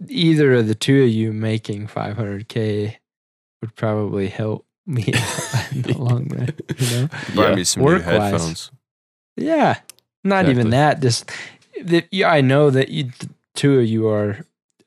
either 0.07 0.53
of 0.53 0.67
the 0.67 0.75
two 0.75 1.03
of 1.03 1.09
you 1.09 1.33
making 1.33 1.87
500k 1.87 2.95
would 3.61 3.75
probably 3.75 4.27
help 4.27 4.65
me 4.85 5.11
out 5.13 5.71
in 5.73 5.81
the 5.81 5.97
long 5.97 6.27
run. 6.29 6.53
You 6.77 6.89
know? 7.01 7.07
Buy 7.35 7.49
Yeah. 7.49 7.55
me 7.55 7.63
some 7.65 7.81
new 7.83 7.87
Work-wise. 7.89 8.31
headphones. 8.31 8.71
Yeah, 9.37 9.79
not 10.23 10.49
even 10.49 10.71
that. 10.71 10.99
Just 11.01 11.31
that. 11.83 12.05
Yeah, 12.11 12.29
I 12.29 12.41
know 12.41 12.69
that 12.71 12.89
you 12.89 13.05
the 13.05 13.29
two 13.55 13.79
of 13.79 13.85
you 13.85 14.07
are 14.09 14.39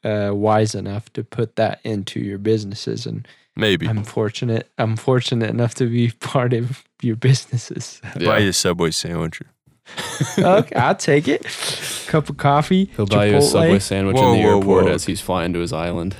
uh, 0.04 0.32
wise 0.34 0.74
enough 0.74 1.12
to 1.14 1.22
put 1.24 1.56
that 1.56 1.80
into 1.84 2.20
your 2.20 2.38
businesses, 2.38 3.06
and 3.06 3.26
Maybe. 3.56 3.86
I'm 3.88 4.04
fortunate. 4.04 4.68
I'm 4.78 4.96
fortunate 4.96 5.50
enough 5.50 5.74
to 5.76 5.86
be 5.86 6.10
part 6.20 6.52
of 6.52 6.82
your 7.02 7.16
businesses. 7.16 8.00
Buy 8.16 8.20
Yeah. 8.20 8.38
you 8.38 8.48
a 8.50 8.52
Subway 8.52 8.90
sandwich. 8.90 9.40
okay, 10.38 10.76
I'll 10.76 10.94
take 10.94 11.26
it. 11.28 11.42
Cup 12.06 12.28
of 12.28 12.36
coffee. 12.36 12.90
He'll 12.96 13.06
buy 13.06 13.26
you 13.26 13.36
a 13.36 13.42
Subway 13.42 13.78
sandwich 13.80 14.16
Whoa, 14.16 14.32
in 14.34 14.38
the 14.40 14.44
whoa, 14.46 14.56
airport 14.58 14.84
whoa. 14.84 14.92
as 14.92 15.04
he's 15.06 15.20
flying 15.20 15.52
to 15.54 15.58
his 15.60 15.72
island. 15.72 16.16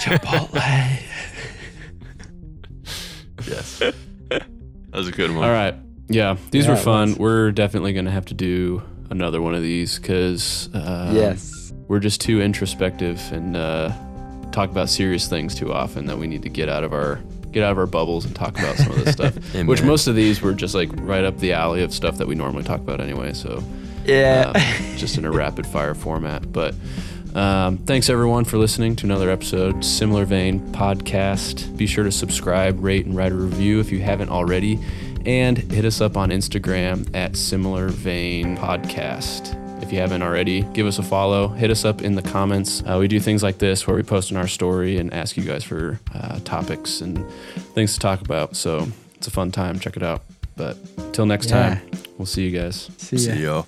Chipotle. 0.00 0.98
Yes. 3.48 3.78
that 3.78 4.44
was 4.92 5.08
a 5.08 5.12
good 5.12 5.30
one. 5.34 5.44
All 5.44 5.50
right. 5.50 5.74
Yeah, 6.10 6.36
these 6.50 6.66
Yeah, 6.66 6.72
were 6.72 6.76
fun. 6.76 7.14
We're 7.14 7.52
definitely 7.52 7.92
going 7.92 8.04
to 8.04 8.10
have 8.10 8.26
to 8.26 8.34
do 8.34 8.82
another 9.10 9.40
one 9.40 9.54
of 9.54 9.62
these 9.62 9.98
because 9.98 10.68
uh, 10.74 11.12
yes. 11.14 11.72
we're 11.88 12.00
just 12.00 12.20
too 12.20 12.40
introspective 12.42 13.20
and 13.32 13.56
uh, 13.56 13.92
talk 14.52 14.70
about 14.70 14.88
serious 14.88 15.28
things 15.28 15.54
too 15.54 15.72
often 15.72 16.06
that 16.06 16.18
we 16.18 16.26
need 16.26 16.42
to 16.42 16.48
get 16.48 16.68
out 16.68 16.84
of 16.84 16.92
our 16.92 17.20
get 17.52 17.64
out 17.64 17.72
of 17.72 17.78
our 17.78 17.86
bubbles 17.86 18.24
and 18.24 18.36
talk 18.36 18.50
about 18.58 18.76
some 18.76 18.92
of 18.92 19.04
this 19.04 19.12
stuff. 19.14 19.34
Which 19.66 19.82
most 19.82 20.06
of 20.06 20.14
these 20.14 20.40
were 20.40 20.52
just 20.52 20.74
like 20.74 20.88
right 20.94 21.24
up 21.24 21.38
the 21.38 21.52
alley 21.52 21.82
of 21.82 21.92
stuff 21.92 22.18
that 22.18 22.28
we 22.28 22.34
normally 22.36 22.62
talk 22.62 22.80
about 22.80 23.00
anyway. 23.00 23.32
So 23.32 23.62
Yeah. 24.04 24.52
um, 24.54 24.96
just 24.96 25.18
in 25.18 25.24
a 25.24 25.30
rapid 25.32 25.66
fire 25.66 25.94
format. 25.94 26.52
But 26.52 26.74
um, 27.34 27.78
thanks 27.78 28.08
everyone 28.08 28.44
for 28.44 28.56
listening 28.58 28.94
to 28.96 29.06
another 29.06 29.30
episode, 29.30 29.84
Similar 29.84 30.24
Vein 30.26 30.60
Podcast. 30.72 31.76
Be 31.76 31.86
sure 31.88 32.04
to 32.04 32.12
subscribe, 32.12 32.82
rate, 32.82 33.06
and 33.06 33.16
write 33.16 33.32
a 33.32 33.36
review 33.36 33.80
if 33.80 33.90
you 33.90 34.00
haven't 34.00 34.30
already. 34.30 34.78
And 35.26 35.58
hit 35.58 35.84
us 35.84 36.00
up 36.00 36.16
on 36.16 36.30
Instagram 36.30 37.14
at 37.14 37.36
Similar 37.36 37.88
Vein 37.88 38.56
Podcast. 38.56 39.56
If 39.82 39.92
you 39.92 39.98
haven't 39.98 40.22
already, 40.22 40.62
give 40.72 40.86
us 40.86 40.98
a 40.98 41.02
follow. 41.02 41.48
Hit 41.48 41.70
us 41.70 41.84
up 41.84 42.02
in 42.02 42.14
the 42.14 42.22
comments. 42.22 42.82
Uh, 42.86 42.96
we 42.98 43.06
do 43.08 43.20
things 43.20 43.42
like 43.42 43.58
this 43.58 43.86
where 43.86 43.96
we 43.96 44.02
post 44.02 44.30
in 44.30 44.36
our 44.36 44.48
story 44.48 44.98
and 44.98 45.12
ask 45.12 45.36
you 45.36 45.42
guys 45.44 45.62
for 45.64 45.98
uh, 46.14 46.38
topics 46.40 47.00
and 47.00 47.24
things 47.74 47.94
to 47.94 47.98
talk 48.00 48.20
about. 48.22 48.56
So 48.56 48.88
it's 49.16 49.26
a 49.26 49.30
fun 49.30 49.50
time. 49.50 49.78
Check 49.78 49.96
it 49.96 50.02
out. 50.02 50.22
But 50.56 50.76
till 51.14 51.26
next 51.26 51.50
Yeah. 51.50 51.74
time, 51.76 51.90
we'll 52.18 52.26
see 52.26 52.46
you 52.48 52.58
guys. 52.58 52.90
See 52.98 53.16
ya. 53.16 53.34
See 53.34 53.42
y'all. 53.42 53.66